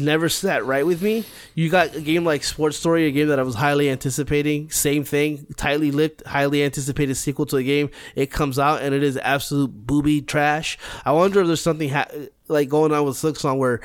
never 0.00 0.30
sat 0.30 0.64
right 0.64 0.86
with 0.86 1.02
me. 1.02 1.26
You 1.54 1.68
got 1.68 1.94
a 1.94 2.00
game 2.00 2.24
like 2.24 2.44
Sports 2.44 2.78
Story, 2.78 3.06
a 3.06 3.10
game 3.10 3.28
that 3.28 3.38
I 3.38 3.42
was 3.42 3.56
highly 3.56 3.90
anticipating. 3.90 4.70
Same 4.70 5.04
thing, 5.04 5.46
tightly 5.56 5.90
lipped, 5.90 6.26
highly 6.26 6.62
anticipated 6.62 7.16
sequel 7.16 7.44
to 7.46 7.56
the 7.56 7.64
game. 7.64 7.90
It 8.14 8.30
comes 8.30 8.58
out 8.58 8.80
and 8.80 8.94
it 8.94 9.02
is 9.02 9.18
absolute 9.18 9.86
booby 9.86 10.22
trash. 10.22 10.78
I 11.04 11.12
wonder 11.12 11.42
if 11.42 11.46
there's 11.46 11.60
something 11.60 11.90
ha- 11.90 12.08
like 12.48 12.70
going 12.70 12.92
on 12.92 13.04
with 13.04 13.16
Silksong 13.16 13.58
where 13.58 13.80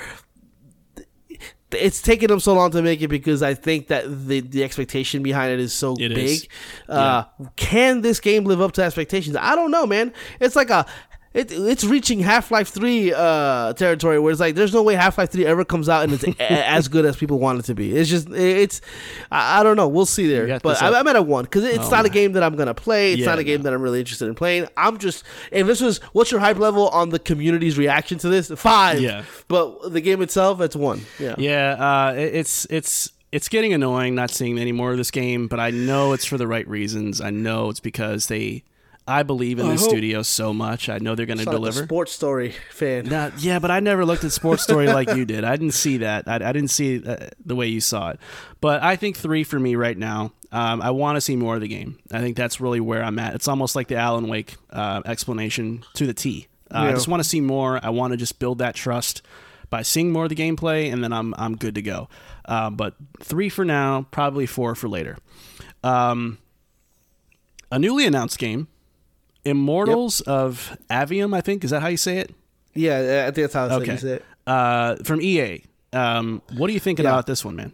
it's 1.71 2.01
taken 2.01 2.29
them 2.29 2.39
so 2.39 2.53
long 2.53 2.71
to 2.71 2.81
make 2.81 3.01
it 3.01 3.09
because 3.09 3.43
I 3.43 3.53
think 3.53 3.87
that 3.87 4.05
the 4.27 4.39
the 4.39 4.63
expectation 4.63 5.21
behind 5.23 5.51
it 5.53 5.59
is 5.59 5.73
so 5.73 5.93
It 5.99 6.09
big. 6.15 6.19
is. 6.29 6.47
Uh, 6.87 7.23
Can 7.55 8.01
this 8.01 8.19
game 8.19 8.45
live 8.45 8.61
up 8.61 8.71
to 8.73 8.83
expectations? 8.83 9.35
I 9.35 9.55
don't 9.55 9.71
know, 9.71 9.85
man. 9.85 10.13
It's 10.39 10.55
like 10.55 10.69
a 10.69 10.85
it, 11.37 11.51
it's 11.51 11.83
reaching 11.83 12.19
Half 12.19 12.51
Life 12.51 12.69
Three 12.69 13.13
uh, 13.13 13.73
territory 13.73 14.19
where 14.19 14.31
it's 14.31 14.39
like 14.41 14.55
there's 14.55 14.73
no 14.73 14.83
way 14.83 14.95
Half 14.95 15.17
Life 15.17 15.31
Three 15.31 15.45
ever 15.45 15.63
comes 15.63 15.87
out 15.87 16.03
and 16.03 16.13
it's 16.13 16.23
a, 16.23 16.35
as 16.69 16.87
good 16.87 17.05
as 17.05 17.15
people 17.15 17.39
want 17.39 17.59
it 17.59 17.63
to 17.65 17.75
be. 17.75 17.95
It's 17.95 18.09
just 18.09 18.29
it's 18.31 18.81
I, 19.31 19.59
I 19.59 19.63
don't 19.63 19.77
know. 19.77 19.87
We'll 19.87 20.05
see 20.05 20.27
there. 20.27 20.59
But 20.59 20.81
I, 20.81 20.99
I'm 20.99 21.07
at 21.07 21.15
a 21.15 21.21
one 21.21 21.43
because 21.45 21.63
it's 21.63 21.87
Oh, 21.87 21.89
not 21.91 22.05
a 22.05 22.09
game 22.09 22.33
that 22.33 22.43
I'm 22.43 22.55
gonna 22.55 22.73
play. 22.73 23.13
It's 23.13 23.21
Yeah, 23.21 23.27
not 23.27 23.39
a 23.39 23.43
game 23.43 23.59
no. 23.59 23.63
that 23.63 23.73
I'm 23.73 23.81
really 23.81 23.99
interested 23.99 24.27
in 24.27 24.35
playing. 24.35 24.67
I'm 24.75 24.97
just 24.97 25.23
if 25.51 25.67
this 25.67 25.79
was 25.81 25.99
what's 26.13 26.31
your 26.31 26.39
hype 26.39 26.57
level 26.57 26.89
on 26.89 27.09
the 27.09 27.19
community's 27.19 27.77
reaction 27.77 28.17
to 28.19 28.29
this? 28.29 28.49
Five. 28.55 28.99
Yeah. 28.99 29.23
But 29.47 29.91
the 29.93 30.01
game 30.01 30.21
itself, 30.21 30.59
it's 30.61 30.75
one. 30.75 31.01
Yeah. 31.19 31.35
Yeah, 31.37 31.75
uh, 32.09 32.13
it- 32.17 32.35
it's 32.35 32.65
it's 32.69 33.11
it's 33.31 33.49
getting 33.49 33.73
annoying 33.73 34.15
not 34.15 34.31
seeing 34.31 34.57
any 34.57 34.71
more 34.71 34.91
of 34.91 34.97
this 34.97 35.11
game, 35.11 35.47
but 35.47 35.59
I 35.59 35.69
know 35.69 36.13
it's 36.13 36.25
for 36.25 36.37
the 36.37 36.47
right 36.47 36.67
reasons. 36.67 37.19
I 37.19 37.29
know 37.29 37.69
it's 37.69 37.81
because 37.81 38.27
they, 38.27 38.63
I 39.07 39.23
believe 39.23 39.57
in 39.59 39.65
I 39.65 39.69
the 39.71 39.77
hope- 39.77 39.89
studio 39.89 40.21
so 40.21 40.53
much. 40.53 40.89
I 40.89 40.97
know 40.97 41.15
they're 41.15 41.25
going 41.25 41.37
to 41.37 41.43
It's 41.43 41.47
like 41.47 41.55
a 41.55 41.59
deliver. 41.59 41.83
sports 41.83 42.11
story 42.11 42.53
fan. 42.71 43.05
Nah, 43.05 43.31
yeah, 43.37 43.59
but 43.59 43.71
I 43.71 43.79
never 43.79 44.03
looked 44.05 44.23
at 44.25 44.31
Sports 44.33 44.63
Story 44.63 44.87
like 44.87 45.09
you 45.15 45.23
did. 45.25 45.43
I 45.45 45.55
didn't 45.55 45.73
see 45.75 45.97
that. 45.99 46.27
I, 46.27 46.35
I 46.35 46.51
didn't 46.51 46.69
see 46.71 47.01
uh, 47.05 47.27
the 47.45 47.55
way 47.55 47.67
you 47.67 47.79
saw 47.79 48.09
it. 48.09 48.19
But 48.59 48.83
I 48.83 48.95
think 48.97 49.15
three 49.17 49.43
for 49.45 49.59
me 49.59 49.75
right 49.75 49.97
now. 49.97 50.33
Um, 50.51 50.81
I 50.81 50.91
want 50.91 51.15
to 51.17 51.21
see 51.21 51.35
more 51.35 51.55
of 51.55 51.61
the 51.61 51.67
game. 51.67 51.99
I 52.11 52.19
think 52.19 52.37
that's 52.37 52.59
really 52.61 52.79
where 52.79 53.03
I'm 53.03 53.17
at. 53.19 53.35
It's 53.35 53.47
almost 53.47 53.75
like 53.75 53.87
the 53.87 53.95
Alan 53.97 54.27
Wake 54.27 54.55
uh, 54.71 55.01
explanation 55.05 55.83
to 55.95 56.05
the 56.05 56.13
T. 56.13 56.47
Uh, 56.69 56.79
I 56.79 56.91
just 56.91 57.07
want 57.07 57.21
to 57.23 57.27
see 57.27 57.41
more. 57.41 57.79
I 57.83 57.89
want 57.89 58.11
to 58.11 58.17
just 58.17 58.39
build 58.39 58.59
that 58.59 58.75
trust 58.75 59.21
by 59.69 59.81
seeing 59.81 60.11
more 60.11 60.23
of 60.23 60.29
the 60.29 60.35
gameplay, 60.35 60.91
and 60.91 61.03
then 61.03 61.11
I'm 61.13 61.33
I'm 61.37 61.55
good 61.55 61.75
to 61.75 61.81
go. 61.81 62.07
Uh, 62.45 62.69
but 62.69 62.95
three 63.21 63.49
for 63.49 63.63
now, 63.65 64.05
probably 64.11 64.45
four 64.45 64.73
for 64.75 64.87
later. 64.89 65.17
Um, 65.83 66.37
a 67.71 67.77
newly 67.79 68.05
announced 68.05 68.37
game, 68.39 68.67
Immortals 69.49 70.21
of 70.21 70.77
Aveum. 70.89 71.35
I 71.35 71.41
think 71.41 71.63
is 71.63 71.71
that 71.71 71.81
how 71.81 71.87
you 71.87 71.97
say 71.97 72.17
it? 72.19 72.33
Yeah, 72.75 73.25
I 73.27 73.31
think 73.31 73.51
that's 73.51 73.53
how 73.53 73.65
Okay. 73.81 73.93
you 73.93 73.97
said. 73.97 74.23
uh, 74.45 74.95
from 75.03 75.21
EA. 75.21 75.63
Um, 75.93 76.41
what 76.57 76.69
are 76.69 76.73
you 76.73 76.79
thinking 76.79 77.05
Yeah. 77.05 77.11
about 77.11 77.25
this 77.27 77.43
one, 77.45 77.55
man? 77.55 77.73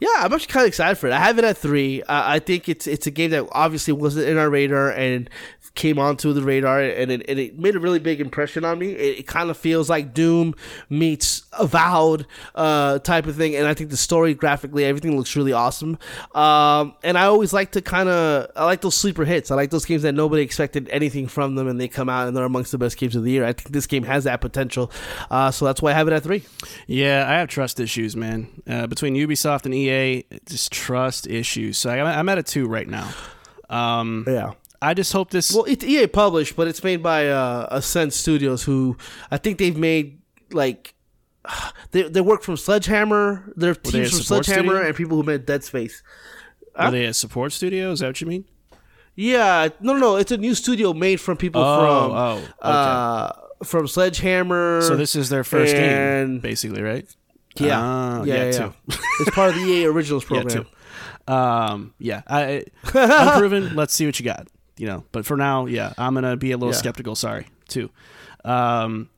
Yeah, 0.00 0.08
I'm 0.18 0.32
actually 0.32 0.52
kind 0.52 0.64
of 0.64 0.68
excited 0.68 0.96
for 0.96 1.08
it. 1.08 1.12
I 1.12 1.18
have 1.18 1.38
it 1.38 1.44
at 1.44 1.58
three. 1.58 2.02
Uh, 2.02 2.22
I 2.26 2.38
think 2.38 2.68
it's 2.68 2.86
it's 2.86 3.06
a 3.06 3.10
game 3.10 3.30
that 3.32 3.46
obviously 3.52 3.92
wasn't 3.92 4.28
in 4.28 4.38
our 4.38 4.48
radar 4.48 4.90
and 4.90 5.28
came 5.74 5.98
onto 5.98 6.32
the 6.32 6.42
radar, 6.42 6.80
and 6.80 7.10
it, 7.10 7.24
and 7.28 7.38
it 7.38 7.58
made 7.58 7.76
a 7.76 7.78
really 7.78 7.98
big 7.98 8.20
impression 8.20 8.64
on 8.64 8.78
me. 8.78 8.92
It, 8.92 9.20
it 9.20 9.26
kind 9.26 9.50
of 9.50 9.56
feels 9.56 9.88
like 9.88 10.12
Doom 10.12 10.54
meets 10.88 11.42
Avowed 11.58 12.26
uh, 12.54 12.98
type 13.00 13.26
of 13.26 13.36
thing, 13.36 13.54
and 13.54 13.66
I 13.66 13.74
think 13.74 13.90
the 13.90 13.96
story, 13.96 14.34
graphically, 14.34 14.84
everything 14.84 15.16
looks 15.16 15.36
really 15.36 15.52
awesome. 15.52 15.98
Um, 16.34 16.94
and 17.02 17.16
I 17.18 17.24
always 17.24 17.52
like 17.52 17.72
to 17.72 17.82
kind 17.82 18.08
of 18.08 18.50
I 18.56 18.64
like 18.64 18.80
those 18.80 18.96
sleeper 18.96 19.24
hits. 19.24 19.50
I 19.50 19.54
like 19.54 19.70
those 19.70 19.84
games 19.84 20.02
that 20.02 20.12
nobody 20.12 20.42
expected 20.42 20.88
anything 20.88 21.28
from 21.28 21.54
them, 21.54 21.68
and 21.68 21.80
they 21.80 21.88
come 21.88 22.08
out 22.08 22.26
and 22.26 22.36
they're 22.36 22.44
amongst 22.44 22.72
the 22.72 22.78
best 22.78 22.96
games 22.96 23.16
of 23.16 23.24
the 23.24 23.30
year. 23.30 23.44
I 23.44 23.52
think 23.52 23.70
this 23.70 23.86
game 23.86 24.04
has 24.04 24.24
that 24.24 24.40
potential, 24.40 24.90
uh, 25.30 25.50
so 25.50 25.66
that's 25.66 25.82
why 25.82 25.90
I 25.90 25.94
have 25.94 26.08
it 26.08 26.12
at 26.14 26.22
three. 26.22 26.42
Yeah, 26.86 27.26
I 27.28 27.34
have 27.34 27.48
trust 27.48 27.80
issues, 27.80 28.16
man. 28.16 28.48
Uh, 28.66 28.86
between 28.86 29.14
Ubisoft 29.14 29.66
and 29.66 29.74
EA, 29.74 29.89
just 30.46 30.72
trust 30.72 31.26
issues. 31.26 31.78
So 31.78 31.90
I, 31.90 32.18
I'm 32.18 32.28
at 32.28 32.38
a 32.38 32.42
two 32.42 32.66
right 32.66 32.88
now. 32.88 33.08
Um, 33.68 34.24
Yeah. 34.28 34.52
I 34.82 34.94
just 34.94 35.12
hope 35.12 35.30
this. 35.30 35.52
Well, 35.52 35.64
it's 35.64 35.84
EA 35.84 36.06
published, 36.06 36.56
but 36.56 36.66
it's 36.66 36.82
made 36.82 37.02
by 37.02 37.28
uh, 37.28 37.68
Ascent 37.70 38.14
Studios, 38.14 38.62
who 38.62 38.96
I 39.30 39.36
think 39.36 39.58
they've 39.58 39.76
made 39.76 40.22
like 40.52 40.94
they 41.90 42.02
they 42.08 42.22
work 42.22 42.42
from 42.42 42.56
Sledgehammer. 42.56 43.52
They're 43.56 43.74
they 43.74 43.90
teams 43.90 44.10
from 44.12 44.20
Sledgehammer 44.22 44.72
studio? 44.74 44.86
and 44.86 44.96
people 44.96 45.16
who 45.18 45.22
made 45.22 45.44
Dead 45.44 45.62
Space. 45.64 46.02
are 46.76 46.90
they 46.90 47.04
a 47.04 47.12
support 47.12 47.52
studio? 47.52 47.92
Is 47.92 47.98
that 48.00 48.06
what 48.06 48.20
you 48.22 48.26
mean? 48.26 48.44
Yeah, 49.16 49.68
no, 49.80 49.92
no, 49.92 49.98
no. 49.98 50.16
It's 50.16 50.32
a 50.32 50.38
new 50.38 50.54
studio 50.54 50.94
made 50.94 51.20
from 51.20 51.36
people 51.36 51.62
Oh, 51.62 51.78
from 51.78 52.16
oh, 52.16 52.32
okay. 52.38 52.48
uh, 52.62 53.32
from 53.64 53.86
Sledgehammer. 53.86 54.80
So 54.80 54.96
this 54.96 55.14
is 55.14 55.28
their 55.28 55.44
first 55.44 55.74
game, 55.74 56.38
basically, 56.38 56.80
right? 56.80 57.04
Yeah, 57.60 57.78
Ah, 57.80 58.22
yeah, 58.24 58.34
yeah, 58.34 58.44
yeah, 58.44 58.50
two. 58.58 58.72
it's 59.20 59.30
part 59.30 59.50
of 59.50 59.56
the 59.56 59.60
EA 59.66 59.86
Originals 59.86 60.24
Yeah, 60.30 60.42
program. 60.42 60.64
two. 61.26 61.32
Um, 61.32 61.94
yeah, 61.98 62.22
I, 62.26 62.64
unproven. 62.94 63.74
let's 63.76 63.94
see 63.94 64.06
what 64.06 64.18
you 64.18 64.24
got. 64.24 64.48
You 64.76 64.86
know, 64.86 65.04
but 65.12 65.26
for 65.26 65.36
now, 65.36 65.66
yeah, 65.66 65.92
I'm 65.98 66.14
gonna 66.14 66.36
be 66.36 66.52
a 66.52 66.56
little 66.56 66.72
Yeah. 66.74 66.78
skeptical. 66.78 67.14
Sorry, 67.14 67.46
too. 67.68 67.90
Um, 68.44 69.10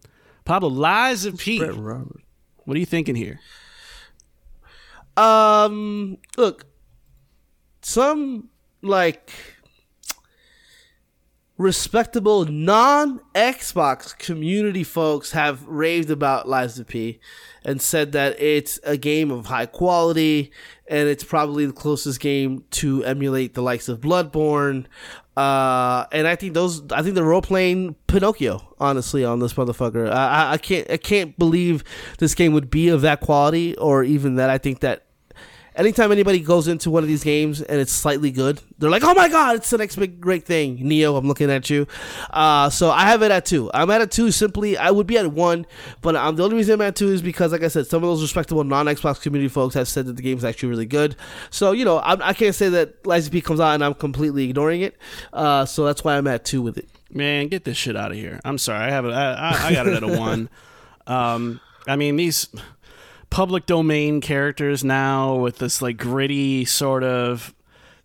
Pablo 0.45 0.69
Lies 0.69 1.25
of 1.25 1.39
P. 1.39 1.59
Brett 1.59 1.77
Roberts. 1.77 2.21
What 2.65 2.77
are 2.77 2.81
you 2.81 2.87
thinking 2.87 3.15
here? 3.15 3.39
Um, 5.17 6.19
look, 6.37 6.67
some 7.83 8.49
like 8.83 9.33
respectable 11.63 12.45
non 12.45 13.21
Xbox 13.35 14.17
community 14.19 14.85
folks 14.85 15.33
have 15.33 15.67
raved 15.67 16.11
about 16.11 16.49
Lies 16.49 16.79
of 16.79 16.89
P 16.89 17.21
and 17.65 17.81
said 17.81 18.13
that 18.13 18.39
it's 18.41 18.81
a 18.85 18.97
game 18.97 19.31
of 19.31 19.47
high 19.47 19.67
quality 19.67 20.51
and 20.89 21.09
it's 21.09 21.25
probably 21.25 21.65
the 21.65 21.73
closest 21.73 22.21
game 22.21 22.65
to 22.73 23.05
emulate 23.05 23.55
the 23.55 23.63
likes 23.63 23.89
of 23.89 24.01
Bloodborne. 24.01 24.87
Uh, 25.37 26.05
and 26.13 26.27
I 26.27 26.37
think 26.37 26.53
those, 26.53 26.83
I 26.93 27.03
think 27.03 27.15
the 27.15 27.25
role 27.25 27.41
playing 27.41 27.95
Pinocchio, 28.07 28.75
honestly, 28.79 29.25
on 29.25 29.39
this 29.39 29.55
motherfucker. 29.55 30.11
I, 30.11 30.53
I, 30.53 30.59
can't, 30.59 30.91
I 30.91 30.99
can't 30.99 31.39
believe 31.39 31.85
this 32.19 32.35
game 32.35 32.53
would 32.53 32.71
be 32.71 32.89
of 32.89 33.01
that 33.03 33.21
quality 33.21 33.75
or 33.77 34.05
even 34.05 34.35
that. 34.35 34.51
I 34.51 34.59
think 34.59 34.81
that 34.81 35.07
anytime 35.77 36.13
anybody 36.13 36.41
goes 36.41 36.69
into 36.69 36.91
one 36.91 37.03
of 37.03 37.09
these 37.09 37.25
games 37.25 37.61
and 37.61 37.81
it's 37.81 37.93
slightly 37.93 38.31
good, 38.31 38.61
they're 38.79 38.91
like, 38.91 39.05
"Oh 39.05 39.15
my 39.15 39.29
god, 39.29 39.57
it's 39.57 39.71
the 39.71 39.79
next 39.79 39.97
big 39.97 40.21
great 40.21 40.45
thing." 40.45 40.79
Nioh, 40.79 41.17
I'm 41.17 41.27
looking 41.27 41.51
at 41.51 41.71
you. 41.71 41.87
Uh, 42.31 42.71
so 42.71 42.91
I 42.91 43.03
have 43.03 43.23
it 43.23 43.31
at 43.31 43.45
two. 43.45 43.71
I'm 43.73 43.91
at 43.91 44.01
a 44.01 44.07
two. 44.07 44.31
Simply, 44.31 44.77
I 44.77 44.91
would 44.91 45.07
be 45.07 45.19
at 45.19 45.33
one, 45.33 45.67
but 46.01 46.17
um, 46.17 46.37
the 46.37 46.45
only 46.45 46.57
reason 46.57 46.75
I'm 46.75 46.83
at 46.83 46.97
two 46.97 47.09
is 47.13 47.23
because, 47.23 47.53
like 47.53 47.63
I 47.63 47.69
said, 47.69 47.87
some 47.87 48.03
of 48.03 48.09
those 48.09 48.23
respectable 48.23 48.65
non-Xbox 48.65 49.23
community 49.23 49.49
folks 49.49 49.75
have 49.75 49.89
said 49.89 50.07
that 50.07 50.17
the 50.17 50.23
game's 50.23 50.45
actually 50.45 50.71
really 50.71 50.87
good. 50.87 51.17
So 51.51 51.73
you 51.73 51.85
know, 51.85 52.01
I'm, 52.01 52.21
I 52.23 52.33
can't 52.33 52.55
say 52.55 52.69
that 52.71 53.07
Lies 53.07 53.29
P 53.29 53.41
comes 53.41 53.61
out 53.61 53.75
and 53.75 53.85
I'm 53.85 53.95
completely 53.95 54.49
ignoring 54.49 54.83
it. 54.83 54.97
Uh, 55.33 55.65
so 55.65 55.85
that's 55.85 56.05
why 56.05 56.17
I'm 56.17 56.27
at 56.27 56.45
two 56.45 56.63
with 56.63 56.79
it. 56.79 56.89
Man, 57.11 57.49
get 57.49 57.65
this 57.65 57.77
shit 57.77 57.97
out 57.97 58.11
of 58.11 58.17
here. 58.17 58.41
I'm 58.45 58.57
sorry. 58.59 58.85
I 58.85 58.91
have 58.91 59.05
it. 59.05 59.13
I, 59.13 59.33
I, 59.33 59.67
I 59.67 59.73
got 59.75 59.87
it 59.87 59.95
at 59.95 60.03
a 60.03 60.19
one. 60.19 60.49
Um, 61.05 61.61
I 61.89 61.97
mean 61.97 62.15
these 62.15 62.47
public 63.33 63.65
domain 63.65 64.21
characters 64.21 64.85
now 64.85 65.35
with 65.37 65.59
this 65.59 65.81
like 65.81 65.97
gritty 65.97 66.67
sort 66.67 67.03
of 67.03 67.55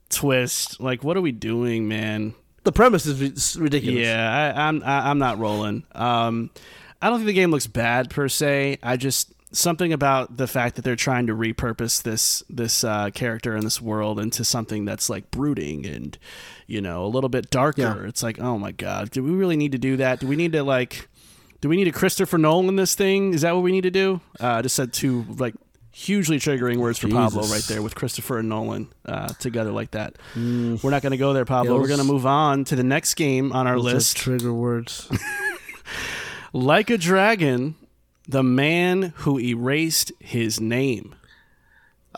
twist. 0.10 0.80
Like, 0.80 1.04
what 1.04 1.18
are 1.18 1.22
we 1.22 1.34
doing, 1.34 1.88
man? 1.88 2.34
The 2.64 2.72
premise 2.72 3.06
is 3.06 3.58
ridiculous. 3.60 4.08
Yeah, 4.08 4.54
I, 4.56 4.68
I'm 4.68 4.82
I, 4.84 5.10
I'm 5.10 5.20
not 5.20 5.38
rolling. 5.38 5.84
Um, 5.94 6.50
I 7.02 7.10
don't 7.10 7.20
think 7.20 7.28
the 7.28 7.34
game 7.34 7.52
looks 7.52 7.68
bad 7.68 8.10
per 8.10 8.28
se. 8.28 8.80
I 8.82 8.98
just 8.98 9.34
something 9.52 9.94
about 9.94 10.38
the 10.38 10.48
fact 10.48 10.76
that 10.76 10.82
they're 10.84 10.96
trying 10.96 11.28
to 11.28 11.34
repurpose 11.34 12.02
this 12.02 12.44
this 12.50 12.84
uh, 12.84 13.10
character 13.12 13.56
in 13.56 13.64
this 13.64 13.82
world 13.82 14.20
into 14.20 14.44
something 14.44 14.86
that's 14.86 15.10
like 15.10 15.30
brooding 15.30 15.86
and 15.86 16.18
you 16.68 16.82
know 16.82 17.06
a 17.06 17.08
little 17.08 17.30
bit 17.30 17.50
darker. 17.50 17.82
Yeah. 17.82 18.08
It's 18.08 18.24
like, 18.24 18.40
oh 18.40 18.58
my 18.58 18.72
god, 18.72 19.12
do 19.12 19.24
we 19.24 19.32
really 19.32 19.58
need 19.58 19.74
to 19.74 19.78
do 19.78 19.98
that? 19.98 20.20
Do 20.22 20.28
we 20.28 20.36
need 20.38 20.54
to 20.54 20.64
like? 20.64 21.10
Do 21.62 21.70
we 21.70 21.76
need 21.76 21.88
a 21.88 21.92
Christopher 21.92 22.38
Nolan 22.38 22.70
in 22.70 22.76
this 22.76 22.94
thing? 22.96 23.34
Is 23.34 23.42
that 23.42 23.54
what 23.56 23.64
we 23.64 23.72
need 23.72 23.82
to 23.82 23.92
do? 23.92 24.22
Uh, 24.40 24.48
I 24.48 24.62
just 24.62 24.76
said 24.76 24.94
two 24.94 25.26
like 25.38 25.56
hugely 25.92 26.38
triggering 26.38 26.78
words 26.78 27.00
for 27.00 27.08
Pablo 27.10 27.42
right 27.48 27.64
there 27.64 27.82
with 27.82 27.96
Christopher 27.96 28.38
and 28.40 28.50
Nolan 28.50 28.88
uh, 29.06 29.30
together 29.40 29.72
like 29.72 29.92
that. 29.92 30.16
We're 30.36 30.92
not 30.92 31.02
going 31.02 31.12
to 31.12 31.18
go 31.18 31.34
there, 31.34 31.46
Pablo. 31.46 31.80
We're 31.80 31.88
going 31.88 32.00
to 32.00 32.06
move 32.06 32.26
on 32.28 32.66
to 32.66 32.76
the 32.76 32.84
next 32.84 33.16
game 33.16 33.52
on 33.52 33.66
our 33.66 33.76
Those 33.76 33.84
list. 33.86 34.18
trigger 34.18 34.54
words. 34.54 35.10
Like 36.54 36.90
a 36.90 36.98
Dragon, 36.98 37.76
the 38.28 38.42
man 38.42 39.14
who 39.18 39.40
erased 39.40 40.12
his 40.20 40.60
name. 40.60 41.14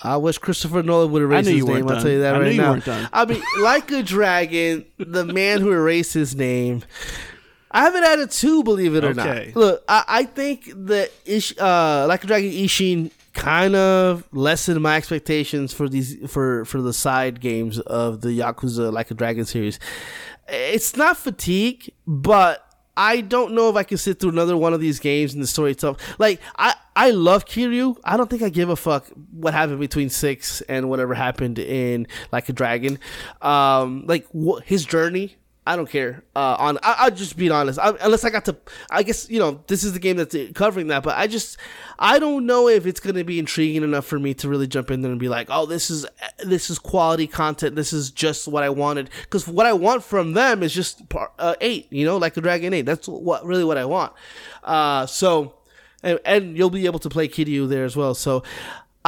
I 0.01 0.17
wish 0.17 0.37
Christopher 0.37 0.81
Nolan 0.81 1.11
would 1.11 1.21
erase 1.21 1.47
his 1.47 1.65
name. 1.65 1.89
I'll 1.89 2.01
tell 2.01 2.11
you 2.11 2.21
that 2.21 2.35
I 2.35 2.39
right 2.39 2.55
now. 2.55 3.09
I 3.11 3.25
mean, 3.25 3.41
like 3.61 3.91
a 3.91 4.01
dragon, 4.01 4.85
the 4.97 5.25
man 5.25 5.59
who 5.59 5.71
erased 5.71 6.13
his 6.13 6.35
name. 6.35 6.83
I 7.71 7.81
haven't 7.81 8.03
added 8.03 8.31
two, 8.31 8.63
believe 8.63 8.95
it 8.95 9.03
or 9.03 9.09
Okay. 9.09 9.51
not. 9.53 9.55
Look, 9.55 9.83
I, 9.87 10.03
I 10.07 10.23
think 10.23 10.71
that 10.87 11.11
Ish, 11.25 11.57
uh, 11.59 12.05
Like 12.07 12.23
a 12.23 12.27
Dragon 12.27 12.51
Ishin 12.51 13.11
kind 13.33 13.75
of 13.75 14.27
lessened 14.31 14.81
my 14.81 14.97
expectations 14.97 15.71
for 15.71 15.87
these 15.87 16.17
for 16.31 16.65
for 16.65 16.81
the 16.81 16.93
side 16.93 17.39
games 17.39 17.79
of 17.79 18.21
the 18.21 18.29
Yakuza 18.29 18.91
Like 18.91 19.11
a 19.11 19.13
Dragon 19.13 19.45
series. 19.45 19.79
It's 20.47 20.95
not 20.97 21.15
fatigue, 21.17 21.91
but 22.07 22.65
I 22.97 23.21
don't 23.21 23.53
know 23.53 23.69
if 23.69 23.75
I 23.75 23.83
can 23.83 23.97
sit 23.97 24.19
through 24.19 24.31
another 24.31 24.57
one 24.57 24.73
of 24.73 24.81
these 24.81 24.99
games 24.99 25.33
and 25.33 25.41
the 25.43 25.47
story 25.47 25.71
itself. 25.71 25.97
Like 26.19 26.41
I, 26.57 26.73
I 26.95 27.11
love 27.11 27.45
Kiryu. 27.45 27.95
I 28.03 28.17
don't 28.17 28.29
think 28.29 28.41
I 28.41 28.49
give 28.49 28.69
a 28.69 28.75
fuck 28.75 29.05
what 29.31 29.53
happened 29.53 29.79
between 29.79 30.09
six 30.09 30.61
and 30.61 30.89
whatever 30.89 31.13
happened 31.13 31.59
in 31.59 32.07
Like 32.31 32.49
a 32.49 32.53
Dragon. 32.53 32.97
Um, 33.43 34.05
like 34.07 34.25
wh- 34.35 34.61
his 34.65 34.83
journey. 34.85 35.35
I 35.69 35.75
don't 35.75 35.87
care. 35.87 36.23
Uh, 36.35 36.55
on 36.57 36.79
I, 36.81 36.95
I'll 36.97 37.11
just 37.11 37.37
be 37.37 37.47
honest. 37.51 37.77
I, 37.77 37.93
unless 38.01 38.25
I 38.25 38.31
got 38.31 38.45
to, 38.45 38.57
I 38.89 39.03
guess 39.03 39.29
you 39.29 39.37
know 39.37 39.63
this 39.67 39.83
is 39.83 39.93
the 39.93 39.99
game 39.99 40.17
that's 40.17 40.35
covering 40.55 40.87
that. 40.87 41.03
But 41.03 41.15
I 41.15 41.27
just, 41.27 41.57
I 41.99 42.17
don't 42.17 42.47
know 42.47 42.67
if 42.67 42.87
it's 42.87 42.99
going 42.99 43.17
to 43.17 43.23
be 43.23 43.37
intriguing 43.37 43.83
enough 43.83 44.07
for 44.07 44.17
me 44.17 44.33
to 44.33 44.49
really 44.49 44.65
jump 44.65 44.89
in 44.89 45.03
there 45.03 45.11
and 45.11 45.19
be 45.19 45.29
like, 45.29 45.45
oh, 45.51 45.67
this 45.67 45.91
is 45.91 46.07
this 46.43 46.71
is 46.71 46.79
quality 46.79 47.27
content. 47.27 47.75
This 47.75 47.93
is 47.93 48.09
just 48.09 48.47
what 48.47 48.63
I 48.63 48.71
wanted. 48.71 49.11
Because 49.21 49.47
what 49.47 49.67
I 49.67 49.73
want 49.73 50.03
from 50.03 50.33
them 50.33 50.63
is 50.63 50.73
just 50.73 51.07
part, 51.07 51.33
uh, 51.37 51.53
eight. 51.61 51.85
You 51.91 52.03
know, 52.03 52.17
like 52.17 52.33
the 52.33 52.41
Dragon 52.41 52.73
Eight. 52.73 52.87
That's 52.87 53.07
what 53.07 53.45
really 53.45 53.63
what 53.63 53.77
I 53.77 53.85
want. 53.85 54.13
Uh, 54.63 55.05
so, 55.05 55.53
and, 56.01 56.19
and 56.25 56.57
you'll 56.57 56.71
be 56.71 56.87
able 56.87 56.97
to 56.97 57.09
play 57.09 57.27
Kiryu 57.27 57.69
there 57.69 57.85
as 57.85 57.95
well. 57.95 58.15
So. 58.15 58.41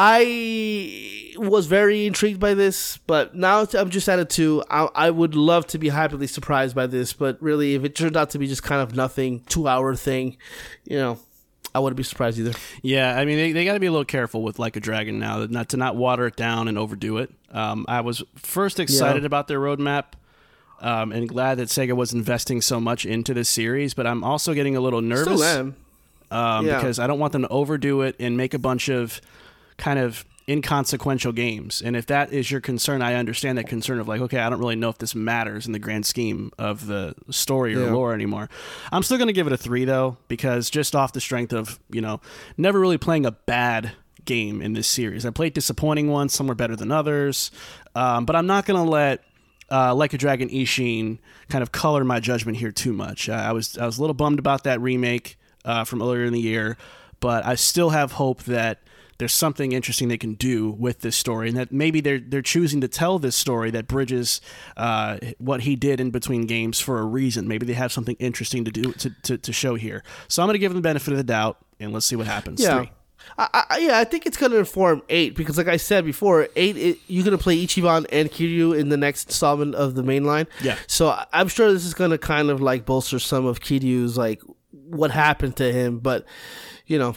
I 0.03 1.33
was 1.37 1.67
very 1.67 2.05
intrigued 2.07 2.39
by 2.39 2.53
this, 2.55 2.97
but 3.07 3.35
now 3.35 3.65
I'm 3.77 3.89
just 3.89 4.09
at 4.09 4.17
a 4.19 4.25
two. 4.25 4.63
I, 4.69 4.89
I 4.95 5.09
would 5.11 5.35
love 5.35 5.67
to 5.67 5.77
be 5.77 5.89
happily 5.89 6.27
surprised 6.27 6.75
by 6.75 6.87
this, 6.87 7.13
but 7.13 7.41
really, 7.41 7.75
if 7.75 7.83
it 7.83 7.95
turned 7.95 8.17
out 8.17 8.31
to 8.31 8.39
be 8.39 8.47
just 8.47 8.63
kind 8.63 8.81
of 8.81 8.95
nothing, 8.95 9.41
two 9.47 9.67
hour 9.67 9.95
thing, 9.95 10.37
you 10.85 10.97
know, 10.97 11.19
I 11.75 11.79
wouldn't 11.79 11.97
be 11.97 12.03
surprised 12.03 12.39
either. 12.39 12.53
Yeah, 12.81 13.15
I 13.17 13.25
mean 13.25 13.37
they, 13.37 13.51
they 13.51 13.63
got 13.63 13.73
to 13.75 13.79
be 13.79 13.85
a 13.85 13.91
little 13.91 14.03
careful 14.05 14.41
with 14.43 14.57
Like 14.59 14.75
a 14.75 14.79
Dragon 14.79 15.19
now, 15.19 15.45
not 15.45 15.69
to 15.69 15.77
not 15.77 15.95
water 15.95 16.25
it 16.27 16.35
down 16.35 16.67
and 16.67 16.77
overdo 16.77 17.17
it. 17.17 17.31
Um, 17.51 17.85
I 17.87 18.01
was 18.01 18.23
first 18.35 18.79
excited 18.79 19.21
Yeah. 19.21 19.27
about 19.27 19.47
their 19.47 19.59
roadmap, 19.59 20.05
um, 20.81 21.11
and 21.11 21.29
glad 21.29 21.59
that 21.59 21.67
Sega 21.69 21.95
was 21.95 22.11
investing 22.11 22.59
so 22.61 22.79
much 22.79 23.05
into 23.05 23.33
this 23.35 23.49
series, 23.49 23.93
but 23.93 24.07
I'm 24.07 24.23
also 24.23 24.53
getting 24.55 24.75
a 24.75 24.81
little 24.81 25.01
nervous 25.01 25.39
Still 25.39 25.43
am. 25.43 25.75
um, 26.31 26.65
Yeah. 26.65 26.77
because 26.77 26.97
I 26.99 27.05
don't 27.07 27.19
want 27.19 27.33
them 27.33 27.43
to 27.43 27.49
overdo 27.49 28.01
it 28.01 28.15
and 28.19 28.35
make 28.35 28.53
a 28.55 28.59
bunch 28.59 28.89
of 28.89 29.21
kind 29.81 29.99
of 29.99 30.23
inconsequential 30.47 31.31
games. 31.31 31.81
And 31.81 31.95
if 31.95 32.05
that 32.07 32.31
is 32.31 32.49
your 32.51 32.61
concern, 32.61 33.01
I 33.01 33.15
understand 33.15 33.57
that 33.57 33.67
concern 33.67 33.99
of 33.99 34.07
like, 34.07 34.21
okay, 34.21 34.39
I 34.39 34.49
don't 34.49 34.59
really 34.59 34.75
know 34.75 34.89
if 34.89 34.97
this 34.97 35.13
matters 35.15 35.65
in 35.65 35.71
the 35.71 35.79
grand 35.79 36.05
scheme 36.05 36.51
of 36.57 36.87
the 36.87 37.15
story 37.29 37.75
or 37.75 37.85
Yeah. 37.85 37.93
lore 37.93 38.13
anymore. 38.13 38.49
I'm 38.91 39.03
still 39.03 39.17
going 39.17 39.27
to 39.27 39.33
give 39.33 39.47
it 39.47 39.53
a 39.53 39.57
three 39.57 39.85
though, 39.85 40.17
because 40.27 40.69
just 40.69 40.95
off 40.95 41.13
the 41.13 41.21
strength 41.21 41.51
of 41.53 41.79
you 41.89 42.01
know 42.01 42.21
never 42.57 42.79
really 42.79 42.97
playing 42.97 43.25
a 43.25 43.31
bad 43.31 43.91
game 44.25 44.61
in 44.61 44.73
this 44.73 44.87
series. 44.87 45.25
I 45.25 45.31
played 45.31 45.53
disappointing 45.53 46.07
ones. 46.09 46.33
Some 46.33 46.47
were 46.47 46.55
better 46.55 46.75
than 46.75 46.91
others, 46.91 47.49
um, 47.95 48.25
but 48.25 48.35
I'm 48.35 48.45
not 48.47 48.65
going 48.65 48.83
to 48.83 48.89
let 48.89 49.23
uh, 49.71 49.95
like 49.95 50.13
a 50.13 50.17
Dragon 50.17 50.49
Ishin 50.49 51.17
kind 51.49 51.61
of 51.63 51.71
color 51.71 52.03
my 52.03 52.19
judgment 52.19 52.57
here 52.57 52.71
too 52.71 52.93
much. 52.93 53.29
Uh, 53.29 53.33
I 53.33 53.51
was 53.51 53.77
I 53.77 53.85
was 53.85 53.97
a 53.97 54.01
little 54.01 54.13
bummed 54.13 54.39
about 54.39 54.63
that 54.65 54.81
remake 54.81 55.37
uh, 55.65 55.85
from 55.85 56.01
earlier 56.01 56.25
in 56.25 56.33
the 56.33 56.41
year, 56.41 56.77
but 57.19 57.45
I 57.45 57.55
still 57.55 57.91
have 57.91 58.11
hope 58.13 58.43
that 58.43 58.79
there's 59.21 59.35
something 59.35 59.71
interesting 59.71 60.07
they 60.07 60.17
can 60.17 60.33
do 60.33 60.71
with 60.71 61.01
this 61.01 61.15
story, 61.15 61.47
and 61.47 61.55
that 61.55 61.71
maybe 61.71 62.01
they're 62.01 62.19
they're 62.19 62.41
choosing 62.41 62.81
to 62.81 62.87
tell 62.87 63.19
this 63.19 63.35
story 63.35 63.69
that 63.69 63.87
bridges 63.87 64.41
uh, 64.75 65.19
what 65.37 65.61
he 65.61 65.75
did 65.75 65.99
in 65.99 66.09
between 66.09 66.47
games 66.47 66.79
for 66.79 66.97
a 66.97 67.05
reason. 67.05 67.47
Maybe 67.47 67.67
they 67.67 67.73
have 67.73 67.91
something 67.91 68.15
interesting 68.17 68.65
to 68.65 68.71
do 68.71 68.93
to, 68.93 69.11
to, 69.21 69.37
to 69.37 69.53
show 69.53 69.75
here. 69.75 70.03
So 70.27 70.41
I'm 70.41 70.47
going 70.47 70.55
to 70.55 70.59
give 70.59 70.71
them 70.71 70.81
the 70.81 70.87
benefit 70.89 71.11
of 71.11 71.17
the 71.17 71.23
doubt, 71.23 71.63
and 71.79 71.93
let's 71.93 72.07
see 72.07 72.15
what 72.15 72.25
happens. 72.25 72.63
Yeah. 72.63 72.79
Three. 72.79 72.91
I, 73.37 73.65
I, 73.69 73.77
yeah, 73.77 73.99
I 73.99 74.05
think 74.05 74.25
it's 74.25 74.37
going 74.37 74.53
to 74.53 74.57
inform 74.57 75.03
eight 75.07 75.35
because, 75.35 75.55
like 75.55 75.67
I 75.67 75.77
said 75.77 76.03
before, 76.03 76.47
eight 76.55 76.75
it, 76.75 76.97
you're 77.05 77.23
going 77.23 77.37
to 77.37 77.43
play 77.43 77.63
Ichiban 77.63 78.07
and 78.11 78.31
Kiryu 78.31 78.75
in 78.75 78.89
the 78.89 78.97
next 78.97 79.27
installment 79.27 79.75
of 79.75 79.93
the 79.93 80.01
main 80.01 80.25
line. 80.25 80.47
Yeah. 80.63 80.77
So 80.87 81.15
I'm 81.31 81.47
sure 81.47 81.71
this 81.71 81.85
is 81.85 81.93
going 81.93 82.09
to 82.09 82.17
kind 82.17 82.49
of 82.49 82.59
like 82.59 82.87
bolster 82.87 83.19
some 83.19 83.45
of 83.45 83.59
Kiryu's 83.59 84.17
like 84.17 84.41
what 84.71 85.11
happened 85.11 85.57
to 85.57 85.71
him, 85.71 85.99
but 85.99 86.25
you 86.87 86.97
know, 86.97 87.15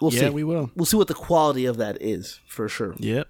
we'll 0.00 0.12
Yeah, 0.12 0.20
see. 0.20 0.30
we 0.30 0.44
will. 0.44 0.70
We'll 0.76 0.86
see 0.86 0.96
what 0.96 1.08
the 1.08 1.14
quality 1.14 1.66
of 1.66 1.76
that 1.78 2.00
is 2.00 2.40
for 2.46 2.68
sure. 2.68 2.94
Yep. 2.98 3.28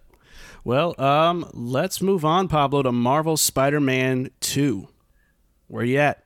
Well, 0.64 1.00
um, 1.00 1.48
let's 1.54 2.02
move 2.02 2.24
on, 2.24 2.48
Pablo, 2.48 2.82
to 2.82 2.92
Marvel 2.92 3.36
Spider-Man 3.36 4.30
Two. 4.40 4.88
Where 5.68 5.84
you 5.84 5.98
at? 5.98 6.24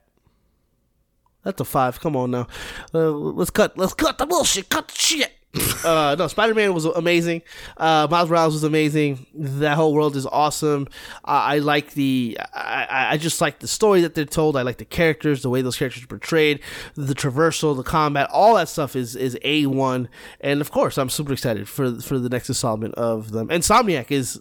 That's 1.44 1.60
a 1.60 1.64
five. 1.64 2.00
Come 2.00 2.16
on 2.16 2.30
now. 2.30 2.46
Uh, 2.94 3.10
let's 3.10 3.50
cut. 3.50 3.76
Let's 3.76 3.94
cut 3.94 4.18
the 4.18 4.26
bullshit. 4.26 4.70
Cut 4.70 4.88
the 4.88 4.94
shit. 4.94 5.32
uh, 5.84 6.16
no, 6.18 6.26
Spider 6.28 6.54
Man 6.54 6.74
was 6.74 6.84
amazing. 6.84 7.42
Uh, 7.76 8.06
Miles 8.10 8.28
Morales 8.28 8.54
was 8.54 8.64
amazing. 8.64 9.26
That 9.34 9.76
whole 9.76 9.94
world 9.94 10.16
is 10.16 10.26
awesome. 10.26 10.88
Uh, 11.24 11.30
I 11.54 11.58
like 11.58 11.92
the. 11.94 12.38
I, 12.52 12.86
I- 12.90 13.10
I 13.14 13.16
just 13.16 13.40
like 13.40 13.60
the 13.60 13.68
story 13.68 14.00
that 14.00 14.14
they're 14.14 14.24
told. 14.24 14.56
I 14.56 14.62
like 14.62 14.78
the 14.78 14.84
characters, 14.84 15.42
the 15.42 15.50
way 15.50 15.62
those 15.62 15.76
characters 15.76 16.02
are 16.02 16.06
portrayed, 16.08 16.60
the 16.94 17.14
traversal, 17.14 17.76
the 17.76 17.82
combat, 17.82 18.28
all 18.32 18.54
that 18.56 18.68
stuff 18.68 18.96
is 18.96 19.14
is 19.14 19.38
a 19.44 19.66
one. 19.66 20.08
And 20.40 20.60
of 20.60 20.70
course, 20.72 20.98
I'm 20.98 21.10
super 21.10 21.32
excited 21.32 21.68
for 21.68 22.00
for 22.00 22.18
the 22.18 22.28
next 22.28 22.48
installment 22.48 22.94
of 22.94 23.30
them. 23.30 23.50
And 23.50 23.62
Insomniac 23.62 24.10
is 24.10 24.40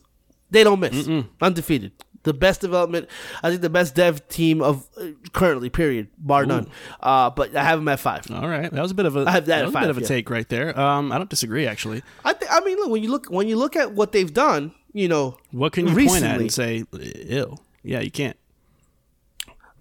they 0.49 0.63
don't 0.63 0.79
miss, 0.79 1.07
undefeated. 1.41 1.91
The 2.23 2.33
best 2.33 2.61
development, 2.61 3.09
I 3.43 3.49
think 3.49 3.61
the 3.61 3.69
best 3.69 3.95
dev 3.95 4.25
team 4.29 4.61
of 4.61 4.87
uh, 4.97 5.07
currently, 5.33 5.69
period, 5.69 6.07
bar 6.17 6.45
none. 6.45 6.69
Uh, 7.01 7.29
but 7.29 7.53
I 7.55 7.63
have 7.63 7.79
them 7.79 7.87
at 7.89 7.99
five. 7.99 8.31
All 8.31 8.47
right, 8.47 8.71
that 8.71 8.81
was 8.81 8.91
a 8.91 8.95
bit 8.95 9.05
of 9.05 9.17
a 9.17 9.25
I 9.27 9.31
have 9.31 9.45
that 9.47 9.57
that 9.57 9.59
at 9.59 9.65
was 9.65 9.75
a 9.75 9.79
bit 9.79 9.89
of 9.89 9.97
a 9.97 10.01
yeah. 10.01 10.07
take 10.07 10.29
right 10.29 10.47
there. 10.47 10.79
Um, 10.79 11.11
I 11.11 11.17
don't 11.17 11.29
disagree 11.29 11.67
actually. 11.67 12.01
I 12.23 12.31
th- 12.33 12.49
I 12.49 12.61
mean, 12.61 12.77
look 12.77 12.89
when 12.89 13.03
you 13.03 13.11
look 13.11 13.25
when 13.27 13.47
you 13.49 13.57
look 13.57 13.75
at 13.75 13.91
what 13.91 14.13
they've 14.13 14.33
done, 14.33 14.73
you 14.93 15.09
know, 15.09 15.37
What 15.51 15.73
can 15.73 15.87
you 15.87 15.93
recently, 15.93 16.21
point 16.21 16.33
at 16.33 16.39
and 16.39 16.51
say, 16.53 16.85
ill? 17.27 17.59
Yeah, 17.83 17.99
you 17.99 18.11
can't. 18.11 18.37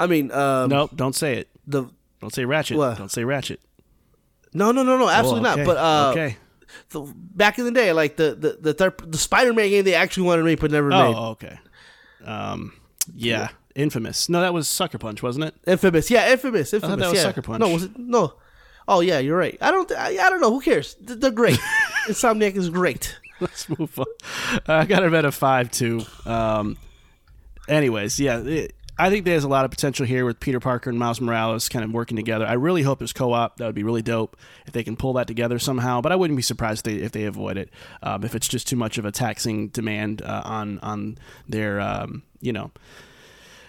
I 0.01 0.07
mean, 0.09 0.33
um, 0.33 0.69
Nope, 0.71 0.91
don't 0.97 1.15
say 1.15 1.37
it. 1.39 1.49
the 1.67 1.85
Don't 2.21 2.35
say 2.35 2.45
Ratchet. 2.45 2.77
What? 2.77 2.99
Don't 2.99 3.11
say 3.11 3.23
Ratchet. 3.25 3.61
no, 4.53 4.73
no, 4.73 4.83
no, 4.83 4.99
no, 4.99 5.09
absolutely 5.09 5.49
Oh, 5.49 5.53
okay. 5.53 5.61
not. 5.63 5.67
But 5.67 5.77
uh, 5.77 6.11
okay. 6.11 6.37
the, 6.91 7.13
back 7.15 7.59
in 7.59 7.65
the 7.67 7.71
day, 7.71 7.93
like 7.93 8.17
the 8.17 8.35
the 8.35 8.59
the, 8.61 8.75
third, 8.75 8.99
the 9.07 9.19
Spider 9.19 9.53
Man 9.53 9.69
game, 9.71 9.85
they 9.85 9.95
actually 9.95 10.25
wanted 10.25 10.43
to 10.43 10.45
make 10.47 10.59
but 10.61 10.71
never 10.73 10.89
made. 10.89 10.97
Oh, 11.15 11.31
okay. 11.39 11.59
Um, 12.25 12.73
yeah, 13.15 13.49
Infamous. 13.75 14.29
No, 14.29 14.41
that 14.43 14.53
was 14.53 14.69
Sucker 14.69 14.99
Punch, 14.99 15.23
wasn't 15.23 15.47
it? 15.47 15.55
Infamous, 15.67 16.11
yeah, 16.11 16.31
infamous, 16.31 16.75
infamous. 16.75 16.99
that 16.99 17.09
was 17.09 17.17
yeah. 17.17 17.23
Sucker 17.23 17.43
Punch. 17.43 17.61
No, 17.61 17.69
was 17.71 17.85
it? 17.85 17.97
No. 17.97 18.35
Oh 18.87 19.01
yeah, 19.01 19.19
you're 19.19 19.37
right. 19.37 19.57
I 19.61 19.71
don't. 19.71 19.91
I, 19.93 20.09
I 20.09 20.31
don't 20.31 20.41
know. 20.41 20.51
Who 20.51 20.61
cares? 20.61 20.95
Th- 20.95 21.19
They're 21.19 21.31
great. 21.31 21.59
Insomniac 22.07 22.55
is 22.57 22.69
great. 22.69 23.17
Let's 23.41 23.69
move 23.69 23.99
on. 23.99 24.07
I 24.67 24.85
got 24.85 25.03
it 25.05 25.13
at 25.15 25.25
a 25.25 25.33
five 25.33 25.71
too. 25.71 26.03
Um, 26.27 26.77
anyways, 27.69 28.21
yeah, 28.21 28.41
it, 28.41 28.75
I 28.99 29.09
think 29.09 29.25
there's 29.25 29.45
a 29.45 29.49
lot 29.49 29.65
of 29.65 29.71
potential 29.71 30.05
here 30.05 30.25
with 30.25 30.39
Peter 30.39 30.61
Parker 30.61 30.91
and 30.91 30.99
Miles 30.99 31.21
Morales 31.21 31.69
kind 31.69 31.85
of 31.85 31.93
working 31.93 32.17
together. 32.17 32.47
I 32.47 32.53
really 32.55 32.83
hope 32.83 32.99
there's 32.99 33.13
co-op. 33.13 33.57
That 33.57 33.67
would 33.67 33.75
be 33.75 33.85
really 33.85 34.03
dope 34.03 34.37
if 34.67 34.73
they 34.73 34.85
can 34.85 34.97
pull 34.97 35.15
that 35.15 35.27
together 35.27 35.59
somehow. 35.59 36.01
But 36.01 36.13
I 36.13 36.17
wouldn't 36.17 36.37
be 36.37 36.43
surprised 36.43 36.87
if 36.87 36.95
they, 36.95 37.03
if 37.03 37.13
they 37.13 37.25
avoid 37.25 37.57
it. 37.57 37.71
Um, 38.03 38.23
if 38.23 38.35
it's 38.35 38.49
just 38.49 38.69
too 38.69 38.77
much 38.77 38.99
of 38.99 39.05
a 39.05 39.11
taxing 39.11 39.69
demand 39.69 40.21
uh, 40.23 40.43
on 40.45 40.79
on 40.81 41.19
their 41.49 41.81
um, 41.81 42.23
you 42.41 42.53
know. 42.53 42.71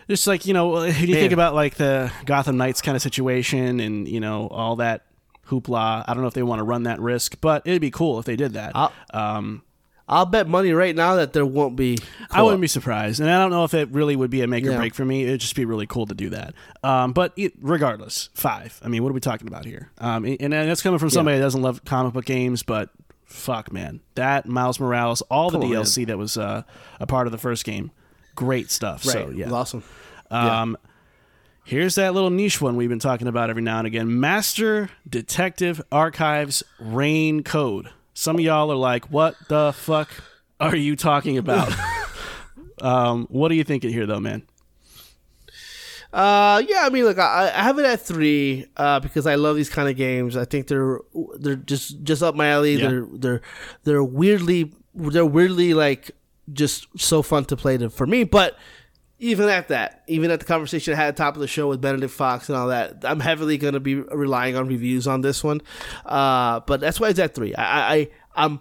Just 0.09 0.27
like 0.27 0.45
you 0.45 0.53
know, 0.53 0.79
if 0.79 0.99
you 0.99 1.15
think 1.15 1.31
about 1.31 1.55
like 1.55 1.75
the 1.75 2.11
Gotham 2.25 2.57
Knights 2.57 2.81
kind 2.81 2.95
of 2.95 3.01
situation, 3.01 3.79
and 3.79 4.07
you 4.07 4.19
know 4.19 4.47
all 4.49 4.75
that 4.75 5.05
hoopla. 5.47 6.03
I 6.05 6.13
don't 6.13 6.21
know 6.21 6.27
if 6.27 6.33
they 6.33 6.43
want 6.43 6.59
to 6.59 6.63
run 6.63 6.83
that 6.83 6.99
risk, 6.99 7.39
but 7.39 7.65
it'd 7.65 7.81
be 7.81 7.91
cool 7.91 8.19
if 8.19 8.25
they 8.25 8.35
did 8.35 8.53
that. 8.53 8.75
Um, 9.13 9.63
I'll 10.07 10.25
bet 10.25 10.47
money 10.49 10.73
right 10.73 10.93
now 10.95 11.15
that 11.15 11.31
there 11.33 11.45
won't 11.45 11.75
be. 11.77 11.97
I 12.29 12.41
wouldn't 12.41 12.59
be 12.61 12.67
surprised, 12.67 13.21
and 13.21 13.29
I 13.31 13.39
don't 13.39 13.51
know 13.51 13.63
if 13.63 13.73
it 13.73 13.89
really 13.91 14.15
would 14.17 14.29
be 14.29 14.41
a 14.41 14.47
make 14.47 14.65
or 14.65 14.71
Yeah. 14.71 14.77
break 14.77 14.93
for 14.93 15.05
me. 15.05 15.23
It'd 15.23 15.39
just 15.39 15.55
be 15.55 15.63
really 15.63 15.87
cool 15.87 16.05
to 16.07 16.13
do 16.13 16.29
that. 16.31 16.53
Um, 16.83 17.13
but 17.13 17.31
it, 17.37 17.53
regardless, 17.61 18.29
five. 18.33 18.79
I 18.83 18.89
mean, 18.89 19.01
what 19.03 19.09
are 19.09 19.13
we 19.13 19.21
talking 19.21 19.47
about 19.47 19.63
here? 19.65 19.89
Um, 19.99 20.25
and, 20.25 20.41
and 20.41 20.51
that's 20.53 20.81
coming 20.81 20.99
from 20.99 21.09
somebody 21.09 21.37
that 21.37 21.43
doesn't 21.43 21.61
love 21.61 21.85
comic 21.85 22.11
book 22.13 22.25
games, 22.25 22.63
but 22.63 22.89
fuck, 23.23 23.71
man, 23.71 24.01
that 24.15 24.45
Miles 24.45 24.77
Morales, 24.79 25.21
all 25.23 25.49
the 25.49 25.57
on, 25.59 25.63
DLC 25.69 26.05
that 26.07 26.17
was 26.17 26.35
uh, 26.37 26.63
a 26.99 27.07
part 27.07 27.25
of 27.25 27.31
the 27.31 27.37
first 27.39 27.63
game, 27.63 27.89
great 28.35 28.69
stuff. 28.69 29.05
Right. 29.05 29.13
So 29.13 29.29
yeah, 29.29 29.43
It 29.45 29.51
was 29.51 29.53
awesome. 29.53 29.83
um, 30.31 30.77
Here's 31.65 31.95
that 31.95 32.13
little 32.13 32.29
niche 32.29 32.59
one 32.59 32.75
we've 32.75 32.89
been 32.89 32.99
talking 32.99 33.27
about 33.27 33.49
every 33.49 33.61
now 33.61 33.77
and 33.77 33.87
again 33.87 34.19
Master 34.19 34.89
Detective 35.09 35.81
Archives 35.93 36.61
Rain 36.77 37.41
Code. 37.41 37.89
Some 38.13 38.35
of 38.35 38.41
y'all 38.41 38.71
are 38.71 38.75
like, 38.75 39.05
what 39.05 39.35
the 39.47 39.73
fuck 39.73 40.09
are 40.59 40.75
you 40.75 40.95
talking 40.95 41.37
about? 41.37 41.73
um, 42.81 43.27
what 43.29 43.51
are 43.51 43.55
you 43.55 43.63
thinking 43.63 43.91
here, 43.91 44.05
though, 44.05 44.19
man? 44.19 44.43
Uh, 46.13 46.61
yeah, 46.67 46.81
I 46.83 46.89
mean, 46.89 47.05
look, 47.05 47.17
I, 47.17 47.51
I 47.53 47.63
have 47.63 47.79
it 47.79 47.85
at 47.85 47.99
three 47.99 48.67
uh, 48.77 48.99
because 48.99 49.25
I 49.25 49.33
love 49.33 49.55
these 49.55 49.69
kind 49.69 49.89
of 49.89 49.97
games. 49.97 50.37
I 50.37 50.45
think 50.45 50.67
they're 50.67 50.99
they're 51.39 51.55
just 51.55 52.03
just 52.03 52.21
up 52.21 52.35
my 52.35 52.49
alley. 52.49 52.75
Yeah. 52.75 52.87
They're 52.87 53.07
they're 53.11 53.41
they're 53.83 54.03
weirdly 54.03 54.71
they're 54.93 55.25
weirdly 55.25 55.73
like 55.73 56.11
just 56.51 56.87
so 56.99 57.23
fun 57.23 57.45
to 57.45 57.57
play 57.57 57.77
to, 57.77 57.89
for 57.89 58.05
me. 58.05 58.25
But 58.25 58.57
even 59.23 59.47
at 59.47 59.69
that, 59.69 60.03
even 60.07 60.31
at 60.31 60.41
the 60.41 60.45
conversation 60.45 60.93
I 60.93 60.97
had 60.97 61.07
at 61.07 61.15
the 61.15 61.23
top 61.23 61.35
of 61.35 61.39
the 61.39 61.47
show 61.47 61.69
with 61.69 61.79
Benedict 61.79 62.11
Fox 62.13 62.49
and 62.49 62.57
all 62.57 62.67
that, 62.67 63.03
I'm 63.03 63.21
heavily 63.21 63.57
going 63.57 63.73
to 63.73 63.79
be 63.79 63.95
relying 63.95 64.57
on 64.57 64.67
reviews 64.67 65.07
on 65.07 65.21
this 65.21 65.41
one. 65.43 65.61
Uh, 66.05 66.59
but 66.59 66.81
that's 66.81 66.99
why 66.99 67.07
it's 67.07 67.19
at 67.19 67.33
three. 67.33 67.55
I, 67.55 67.95
I, 67.95 68.09
I'm. 68.35 68.59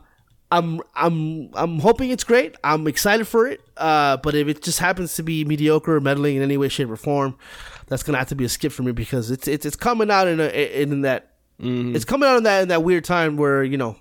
I'm 0.50 0.82
I'm 0.94 1.48
I'm 1.54 1.78
hoping 1.78 2.10
it's 2.10 2.24
great. 2.24 2.56
I'm 2.62 2.86
excited 2.86 3.26
for 3.26 3.46
it. 3.46 3.62
Uh, 3.74 4.18
but 4.18 4.34
if 4.34 4.48
it 4.48 4.60
just 4.62 4.80
happens 4.80 5.14
to 5.14 5.22
be 5.22 5.46
mediocre 5.46 5.96
or 5.96 6.00
meddling 6.02 6.36
in 6.36 6.42
any 6.42 6.58
way, 6.58 6.68
shape, 6.68 6.90
or 6.90 6.96
form, 6.96 7.38
that's 7.86 8.02
gonna 8.02 8.18
have 8.18 8.28
to 8.28 8.34
be 8.34 8.44
a 8.44 8.50
skip 8.50 8.70
for 8.70 8.82
me 8.82 8.92
because 8.92 9.30
it's 9.30 9.48
it's, 9.48 9.64
it's 9.64 9.76
coming 9.76 10.10
out 10.10 10.28
in 10.28 10.40
a, 10.40 10.82
in 10.82 11.00
that 11.00 11.30
it's 11.96 12.04
coming 12.04 12.28
out 12.28 12.36
in 12.36 12.42
that 12.42 12.62
in 12.64 12.68
that 12.68 12.84
weird 12.84 13.04
time 13.04 13.38
where 13.38 13.64
you 13.64 13.78
know 13.78 13.96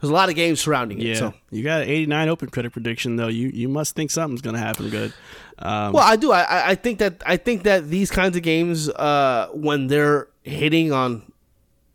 there's 0.00 0.10
a 0.10 0.14
lot 0.14 0.28
of 0.28 0.34
games 0.34 0.60
surrounding 0.60 0.98
it. 1.00 1.04
Yeah, 1.06 1.14
So 1.14 1.34
you 1.50 1.62
got 1.62 1.82
an 1.82 1.88
89 1.88 2.28
OpenCritic 2.28 2.72
prediction 2.72 3.16
though. 3.16 3.28
You 3.28 3.48
you 3.48 3.68
must 3.68 3.94
think 3.96 4.10
something's 4.10 4.42
gonna 4.42 4.58
happen 4.58 4.90
good. 4.90 5.12
Um, 5.58 5.92
Well, 5.94 6.04
I 6.04 6.16
do. 6.16 6.32
I- 6.32 6.70
I 6.70 6.74
think 6.74 6.98
that 6.98 7.22
I 7.24 7.36
think 7.36 7.62
that 7.64 7.88
these 7.88 8.10
kinds 8.10 8.36
of 8.36 8.42
games, 8.42 8.88
uh, 8.90 9.48
when 9.54 9.86
they're 9.86 10.28
hitting 10.42 10.92
on 10.92 11.22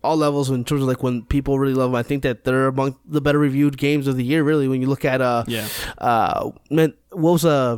all 0.04 0.18
levels, 0.18 0.50
in 0.50 0.64
terms 0.66 0.82
of 0.82 0.88
like 0.88 1.04
when 1.04 1.22
people 1.26 1.60
really 1.60 1.76
love 1.76 1.92
them, 1.92 1.96
I 1.96 2.02
think 2.04 2.24
that 2.24 2.44
they're 2.44 2.68
among 2.68 2.96
the 3.06 3.22
better 3.22 3.38
reviewed 3.38 3.78
games 3.78 4.08
of 4.08 4.18
the 4.18 4.24
year. 4.24 4.44
Really, 4.44 4.68
when 4.68 4.82
you 4.82 4.88
look 4.88 5.06
at 5.06 5.22
uh, 5.22 5.44
Yeah. 5.48 5.68
uh, 6.00 6.50
man, 6.72 6.94
what 7.12 7.34
was 7.34 7.46
uh, 7.46 7.78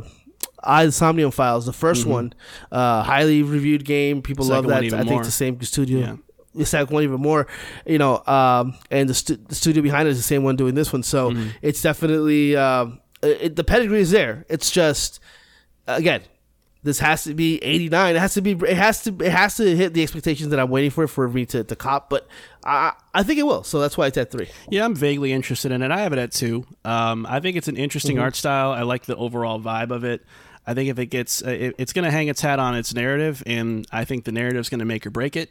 I 0.66 0.88
Somnium 0.88 1.30
Files, 1.30 1.66
the 1.66 1.72
1st 1.72 2.06
one, 2.06 2.32
uh, 2.72 3.02
highly 3.02 3.42
reviewed 3.42 3.84
game. 3.84 4.22
People 4.22 4.46
Mm-hmm. 4.46 4.54
Second 4.54 4.70
love 4.70 4.80
that. 4.90 4.94
I 4.94 5.00
think 5.00 5.10
more. 5.10 5.24
the 5.24 5.30
same 5.30 5.60
studio. 5.60 5.98
Yeah. 6.00 6.16
The 6.54 6.64
second 6.66 6.94
one 6.94 7.02
even 7.02 7.20
more, 7.20 7.46
you 7.84 7.98
know, 7.98 8.22
um, 8.26 8.74
and 8.90 9.08
the, 9.08 9.14
stu- 9.14 9.36
the 9.36 9.54
studio 9.54 9.82
behind 9.82 10.06
it 10.08 10.12
is 10.12 10.16
the 10.18 10.22
same 10.22 10.44
one 10.44 10.56
doing 10.56 10.74
this 10.74 10.92
one, 10.92 11.02
so 11.02 11.30
Mm-hmm. 11.30 11.48
it's 11.62 11.82
definitely 11.82 12.56
um, 12.56 13.00
it, 13.22 13.56
the 13.56 13.64
pedigree 13.64 14.00
is 14.00 14.10
there. 14.12 14.44
It's 14.48 14.70
just 14.70 15.18
again, 15.86 16.22
this 16.82 16.98
has 16.98 17.24
to 17.24 17.34
be 17.34 17.62
89. 17.64 18.14
It 18.14 18.18
has 18.18 18.34
to 18.34 18.42
be. 18.42 18.52
It 18.52 18.76
has 18.76 19.02
to. 19.04 19.10
It 19.20 19.32
has 19.32 19.56
to 19.56 19.74
hit 19.74 19.94
the 19.94 20.02
expectations 20.02 20.50
that 20.50 20.60
I'm 20.60 20.68
waiting 20.70 20.90
for 20.90 21.08
for 21.08 21.26
me 21.28 21.46
to, 21.46 21.64
to 21.64 21.74
cop. 21.76 22.10
But 22.10 22.28
I 22.62 22.92
I 23.14 23.22
think 23.22 23.38
it 23.40 23.44
will. 23.44 23.64
So 23.64 23.80
that's 23.80 23.96
why 23.96 24.06
it's 24.08 24.18
at 24.18 24.30
three. 24.30 24.48
Yeah, 24.70 24.84
I'm 24.84 24.94
vaguely 24.94 25.32
interested 25.32 25.72
in 25.72 25.80
it. 25.82 25.90
I 25.90 26.00
have 26.00 26.12
it 26.12 26.18
at 26.18 26.30
two. 26.32 26.66
Um, 26.84 27.24
I 27.28 27.40
think 27.40 27.56
it's 27.56 27.68
an 27.68 27.76
interesting 27.78 28.16
Mm-hmm. 28.16 28.24
art 28.24 28.36
style. 28.36 28.70
I 28.72 28.82
like 28.82 29.06
the 29.06 29.16
overall 29.16 29.58
vibe 29.60 29.90
of 29.92 30.04
it. 30.04 30.24
I 30.66 30.74
think 30.74 30.88
if 30.90 30.98
it 30.98 31.06
gets, 31.06 31.42
uh, 31.42 31.48
it, 31.50 31.74
it's 31.78 31.92
going 31.92 32.04
to 32.06 32.10
hang 32.10 32.28
its 32.28 32.40
hat 32.40 32.58
on 32.58 32.74
its 32.74 32.94
narrative, 32.94 33.42
and 33.46 33.86
I 33.92 34.04
think 34.04 34.24
the 34.24 34.32
narrative's 34.32 34.68
going 34.70 34.78
to 34.80 34.84
make 34.86 35.06
or 35.06 35.10
break 35.10 35.36
it. 35.36 35.50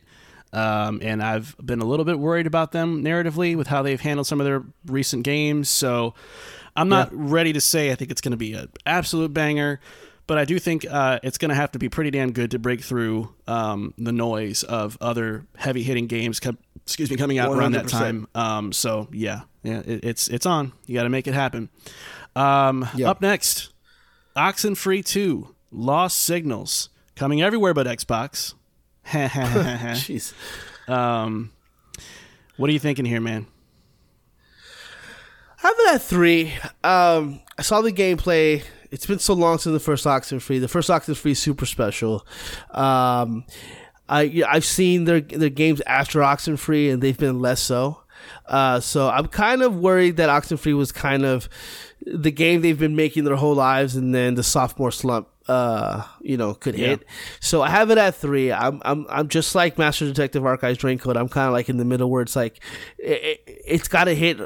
Um, 0.53 0.99
and 1.01 1.21
I've 1.23 1.55
been 1.57 1.81
a 1.81 1.85
little 1.85 2.05
bit 2.05 2.19
worried 2.19 2.45
about 2.47 2.71
them 2.71 3.03
narratively 3.03 3.55
with 3.57 3.67
how 3.67 3.81
they've 3.81 3.99
handled 3.99 4.27
some 4.27 4.39
of 4.39 4.45
their 4.45 4.63
recent 4.85 5.23
games. 5.23 5.67
So 5.67 6.13
I'm 6.75 6.89
not 6.89 7.09
ready 7.11 7.53
to 7.53 7.61
say 7.61 7.91
I 7.91 7.95
think 7.95 8.11
it's 8.11 8.21
going 8.21 8.31
to 8.31 8.37
be 8.37 8.53
an 8.53 8.69
absolute 8.85 9.33
banger, 9.33 9.79
but 10.27 10.37
I 10.37 10.45
do 10.45 10.59
think 10.59 10.85
uh, 10.89 11.19
it's 11.23 11.37
going 11.39 11.49
to 11.49 11.55
have 11.55 11.71
to 11.71 11.79
be 11.79 11.89
pretty 11.89 12.11
damn 12.11 12.31
good 12.31 12.51
to 12.51 12.59
break 12.59 12.81
through 12.81 13.33
um, 13.47 13.93
the 13.97 14.11
noise 14.11 14.61
of 14.63 14.95
other 15.01 15.45
heavy 15.55 15.81
hitting 15.83 16.05
games. 16.07 16.39
Com- 16.39 16.59
excuse 16.83 17.09
me, 17.09 17.17
coming 17.17 17.39
out 17.39 17.49
around 17.57 17.71
that 17.73 17.87
time. 17.87 18.27
Um, 18.35 18.71
so 18.73 19.07
yeah, 19.11 19.41
yeah, 19.63 19.79
it, 19.85 20.05
it's 20.05 20.27
it's 20.27 20.45
on. 20.45 20.71
You 20.85 20.93
got 20.93 21.03
to 21.03 21.09
make 21.09 21.27
it 21.27 21.33
happen. 21.33 21.69
Um, 22.35 22.87
Yeah. 22.95 23.09
Up 23.09 23.21
next, 23.21 23.69
Oxenfree 24.35 25.03
Two, 25.05 25.55
Lost 25.71 26.19
Signals, 26.19 26.89
coming 27.15 27.41
everywhere 27.41 27.73
but 27.73 27.87
Xbox. 27.87 28.53
Jeez. 29.07 30.33
um, 30.89 31.51
what 32.57 32.69
are 32.69 32.73
you 32.73 32.79
thinking 32.79 33.05
here, 33.05 33.21
man? 33.21 33.47
I 35.63 35.67
have 35.67 35.75
it 35.79 35.95
at 35.95 36.01
three. 36.01 36.53
Um, 36.83 37.41
I 37.57 37.61
saw 37.61 37.81
the 37.81 37.91
gameplay. 37.93 38.63
It's 38.91 39.05
been 39.05 39.19
so 39.19 39.33
long 39.33 39.57
since 39.57 39.73
the 39.73 39.79
first 39.79 40.05
Oxenfree. 40.05 40.59
The 40.59 40.67
first 40.67 40.89
Oxenfree 40.89 41.31
is 41.31 41.39
super 41.39 41.65
special. 41.65 42.27
Um, 42.71 43.45
I 44.09 44.43
I've 44.47 44.65
seen 44.65 45.05
their 45.05 45.21
their 45.21 45.49
games 45.49 45.81
after 45.87 46.19
Oxenfree, 46.19 46.91
and 46.91 47.01
they've 47.01 47.17
been 47.17 47.39
less 47.39 47.61
so. 47.61 48.03
Uh, 48.45 48.79
so 48.79 49.09
I'm 49.09 49.27
kind 49.27 49.61
of 49.63 49.77
worried 49.77 50.17
that 50.17 50.29
Oxenfree 50.29 50.75
was 50.75 50.91
kind 50.91 51.25
of 51.25 51.49
the 52.05 52.31
game 52.31 52.61
they've 52.61 52.77
been 52.77 52.95
making 52.95 53.23
their 53.23 53.35
whole 53.37 53.55
lives, 53.55 53.95
and 53.95 54.13
then 54.13 54.35
the 54.35 54.43
sophomore 54.43 54.91
slump, 54.91 55.27
uh, 55.47 56.03
you 56.21 56.37
know, 56.37 56.53
could 56.53 56.75
hit. 56.75 57.05
So 57.39 57.61
I 57.61 57.69
have 57.69 57.89
it 57.91 57.97
at 57.97 58.15
three. 58.15 58.51
I'm 58.51 58.81
I'm 58.85 59.05
I'm 59.09 59.27
just 59.27 59.55
like 59.55 59.77
Master 59.77 60.05
Detective 60.05 60.45
Archives 60.45 60.83
Rain 60.83 60.97
Code. 60.97 61.17
I'm 61.17 61.29
kind 61.29 61.47
of 61.47 61.53
like 61.53 61.69
in 61.69 61.77
the 61.77 61.85
middle 61.85 62.09
where 62.09 62.21
it's 62.21 62.35
like 62.35 62.59
it, 62.97 63.41
it, 63.45 63.61
it's 63.65 63.87
got 63.87 64.05
to 64.05 64.15
hit 64.15 64.39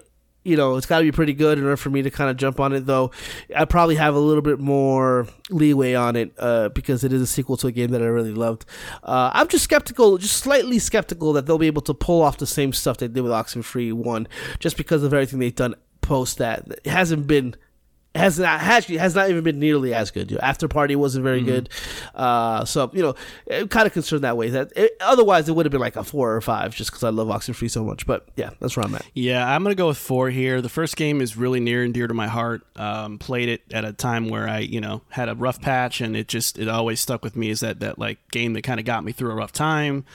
you 0.48 0.56
know, 0.56 0.78
it's 0.78 0.86
got 0.86 1.00
to 1.00 1.04
be 1.04 1.12
pretty 1.12 1.34
good 1.34 1.58
in 1.58 1.66
order 1.66 1.76
for 1.76 1.90
me 1.90 2.02
to 2.02 2.10
kind 2.10 2.30
of 2.30 2.38
jump 2.38 2.62
on 2.62 2.72
it. 2.72 2.86
Though 2.86 3.12
I 3.54 3.66
probably 3.66 3.96
have 3.96 4.16
a 4.16 4.20
little 4.20 4.42
bit 4.42 4.60
more 4.60 5.28
leeway 5.50 5.94
on 5.94 6.16
it 6.16 6.32
uh, 6.40 6.70
because 6.70 7.04
it 7.04 7.12
is 7.12 7.22
a 7.22 7.28
sequel 7.28 7.58
to 7.58 7.68
a 7.68 7.72
game 7.72 7.92
that 7.92 8.02
I 8.02 8.06
really 8.06 8.32
loved. 8.32 8.64
Uh, 9.04 9.30
I'm 9.34 9.50
just 9.50 9.66
skeptical, 9.66 10.18
just 10.18 10.38
slightly 10.38 10.80
skeptical 10.80 11.34
that 11.34 11.48
they'll 11.48 11.58
be 11.58 11.68
able 11.68 11.82
to 11.82 11.94
pull 11.94 12.22
off 12.22 12.38
the 12.38 12.48
same 12.48 12.72
stuff 12.72 12.98
they 12.98 13.10
did 13.10 13.22
with 13.22 13.34
Oxenfree 13.34 13.92
One, 13.92 14.26
just 14.60 14.78
because 14.78 15.04
of 15.04 15.14
everything 15.14 15.40
they've 15.40 15.54
done 15.54 15.76
post 16.00 16.38
that. 16.38 16.66
It 16.70 16.88
hasn't 16.88 17.28
been. 17.28 17.56
Has 18.18 18.40
not 18.40 18.62
actually 18.62 18.98
has 18.98 19.16
not 19.16 19.30
even 19.30 19.44
been 19.44 19.60
nearly 19.60 19.94
as 19.94 20.12
good. 20.12 20.32
You 20.32 20.38
know, 20.38 20.42
After 20.44 20.68
Party 20.68 20.96
wasn't 20.96 21.24
very 21.24 21.42
good, 21.42 21.70
uh, 22.16 22.66
so 22.66 22.90
you 22.94 23.02
know, 23.02 23.16
I'm 23.52 23.68
kind 23.68 23.86
of 23.86 23.94
concerned 23.94 24.24
that 24.24 24.36
way. 24.36 24.50
That 24.50 24.72
it, 24.76 24.98
otherwise 25.00 25.48
it 25.48 25.54
would 25.54 25.66
have 25.66 25.72
been 25.72 25.82
like 25.82 25.96
a 25.96 26.04
four 26.04 26.36
or 26.36 26.42
five, 26.42 26.76
just 26.76 26.90
because 26.90 27.04
I 27.04 27.10
love 27.10 27.28
Oxenfree 27.28 27.70
so 27.70 27.84
much. 27.84 28.06
But 28.08 28.28
yeah, 28.36 28.50
that's 28.60 28.76
where 28.76 28.86
I'm 28.86 28.96
at. 28.96 29.06
Yeah, 29.14 29.48
I'm 29.48 29.64
gonna 29.64 29.76
go 29.76 29.88
with 29.88 29.98
four 29.98 30.30
here. 30.30 30.62
The 30.62 30.70
first 30.70 30.96
game 30.96 31.22
is 31.22 31.38
really 31.38 31.60
near 31.60 31.84
and 31.84 31.94
dear 31.94 32.08
to 32.08 32.14
my 32.14 32.28
heart. 32.28 32.64
Um, 32.76 33.20
played 33.20 33.50
it 33.50 33.62
at 33.72 33.86
a 33.86 33.94
time 33.94 34.30
where 34.30 34.50
I, 34.50 34.60
you 34.60 34.82
know, 34.82 35.04
had 35.10 35.30
a 35.30 35.36
rough 35.36 35.62
patch, 35.62 36.02
and 36.02 36.18
it 36.18 36.28
just 36.28 36.58
it 36.58 36.68
always 36.68 37.00
stuck 37.00 37.24
with 37.24 37.36
me. 37.36 37.50
Is 37.50 37.60
that 37.60 37.80
that 37.82 38.00
like 38.00 38.18
game 38.32 38.54
that 38.54 38.64
kind 38.64 38.80
of 38.80 38.86
got 38.86 39.04
me 39.04 39.12
through 39.12 39.32
a 39.32 39.36
rough 39.36 39.52
time. 39.52 40.06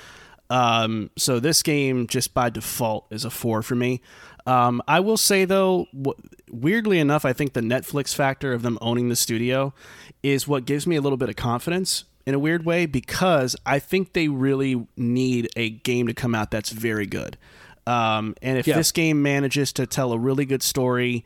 Um, 0.51 1.11
so 1.17 1.41
this 1.41 1.63
game 1.63 2.07
just 2.07 2.35
by 2.35 2.51
default 2.51 3.07
is 3.11 3.25
a 3.25 3.31
four 3.31 3.63
for 3.63 3.75
me. 3.75 4.03
Um, 4.45 4.83
I 4.87 5.01
will 5.01 5.17
say 5.17 5.45
though, 5.45 5.87
weirdly 6.53 6.99
enough, 6.99 7.25
I 7.25 7.33
think 7.33 7.55
the 7.55 7.61
Netflix 7.61 8.15
factor 8.15 8.53
of 8.53 8.63
them 8.63 8.79
owning 8.81 9.09
the 9.09 9.17
studio 9.17 9.75
is 10.23 10.47
what 10.47 10.65
gives 10.65 10.87
me 10.87 10.97
a 10.97 11.01
little 11.01 11.17
bit 11.17 11.29
of 11.29 11.37
confidence 11.37 12.05
in 12.27 12.35
a 12.35 12.39
weird 12.39 12.65
way 12.65 12.87
because 12.87 13.57
I 13.67 13.79
think 13.81 14.13
they 14.13 14.29
really 14.29 14.87
need 14.97 15.49
a 15.57 15.71
game 15.71 16.07
to 16.07 16.15
come 16.15 16.35
out 16.35 16.51
that's 16.53 16.71
very 16.71 17.07
good. 17.07 17.37
Um, 17.87 18.37
and 18.43 18.59
if 18.59 18.67
Yeah. 18.69 18.77
this 18.77 18.93
game 18.93 19.23
manages 19.23 19.73
to 19.73 19.87
tell 19.87 20.13
a 20.13 20.19
really 20.19 20.45
good 20.45 20.63
story 20.63 21.25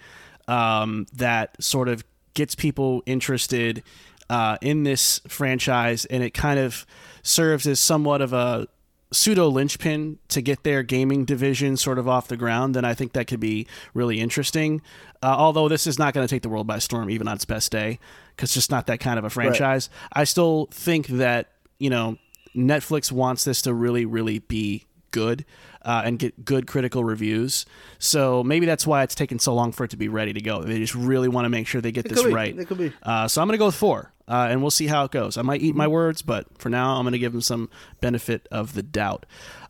um, 0.49 1.07
that 1.13 1.63
sort 1.63 1.89
of 1.89 2.03
gets 2.35 2.55
people 2.55 3.03
interested 3.05 3.83
uh, 4.31 4.57
in 4.61 4.85
this 4.85 5.21
franchise, 5.29 6.05
and 6.07 6.23
it 6.23 6.31
kind 6.35 6.59
of 6.59 6.87
serves 7.23 7.67
as 7.67 7.79
somewhat 7.79 8.21
of 8.23 8.33
a 8.33 8.67
pseudo 9.13 9.49
linchpin 9.49 10.19
to 10.29 10.41
get 10.43 10.63
their 10.65 10.83
gaming 10.83 11.25
division 11.25 11.77
sort 11.77 11.99
of 11.99 12.09
off 12.09 12.29
the 12.29 12.37
ground, 12.37 12.75
then 12.75 12.85
I 12.85 12.95
think 12.95 13.13
that 13.13 13.27
could 13.27 13.41
be 13.41 13.67
really 13.95 14.21
interesting. 14.21 14.83
Uh, 15.23 15.35
although 15.39 15.69
this 15.69 15.87
is 15.87 15.99
not 15.99 16.13
going 16.15 16.27
to 16.27 16.33
take 16.33 16.43
the 16.43 16.49
world 16.49 16.67
by 16.67 16.79
storm, 16.79 17.09
even 17.11 17.29
on 17.29 17.37
its 17.37 17.45
best 17.45 17.71
day, 17.73 17.99
because 18.35 18.49
it's 18.49 18.55
just 18.55 18.71
not 18.71 18.87
that 18.87 19.01
kind 19.01 19.19
of 19.19 19.25
a 19.25 19.31
franchise. 19.31 19.89
I 20.13 20.25
still 20.25 20.69
think 20.71 21.07
that 21.07 21.53
you 21.79 21.91
know 21.91 22.19
Netflix 22.55 23.13
wants 23.13 23.45
this 23.45 23.63
to 23.63 23.75
really, 23.75 24.05
really 24.05 24.41
be 24.41 24.85
good 25.13 25.45
uh, 25.83 26.03
and 26.05 26.19
get 26.19 26.45
good 26.45 26.67
critical 26.67 27.05
reviews. 27.05 27.65
So 27.99 28.43
maybe 28.43 28.67
that's 28.67 28.87
why 28.87 29.03
it's 29.03 29.15
taken 29.15 29.39
so 29.39 29.55
long 29.55 29.73
for 29.73 29.85
it 29.85 29.91
to 29.91 29.97
be 29.97 30.09
ready 30.09 30.33
to 30.33 30.41
go. 30.41 30.63
They 30.63 30.79
just 30.79 30.95
really 30.95 31.29
want 31.29 31.45
to 31.45 31.49
make 31.49 31.67
sure 31.67 31.81
they 31.81 31.93
get 31.93 32.09
this 32.09 32.19
could 32.21 32.29
be. 32.29 32.35
right. 32.35 32.59
It 32.59 32.67
could 32.67 32.79
be. 32.79 32.93
Uh, 33.03 33.29
so 33.29 33.41
I'm 33.41 33.49
going 33.49 33.55
to 33.55 33.59
go 33.59 33.67
with 33.67 33.75
four, 33.77 34.13
uh, 34.29 34.49
and 34.51 34.61
we'll 34.61 34.71
see 34.71 34.87
how 34.87 35.05
it 35.05 35.11
goes. 35.11 35.37
I 35.37 35.43
might 35.43 35.63
eat 35.63 35.75
my 35.75 35.87
words, 35.87 36.23
but 36.23 36.47
for 36.59 36.69
now, 36.69 36.97
I'm 36.97 37.05
going 37.05 37.13
to 37.13 37.19
give 37.19 37.35
him 37.35 37.41
some 37.41 37.71
benefit 38.01 38.47
of 38.51 38.75
the 38.75 38.83
doubt. 38.83 39.27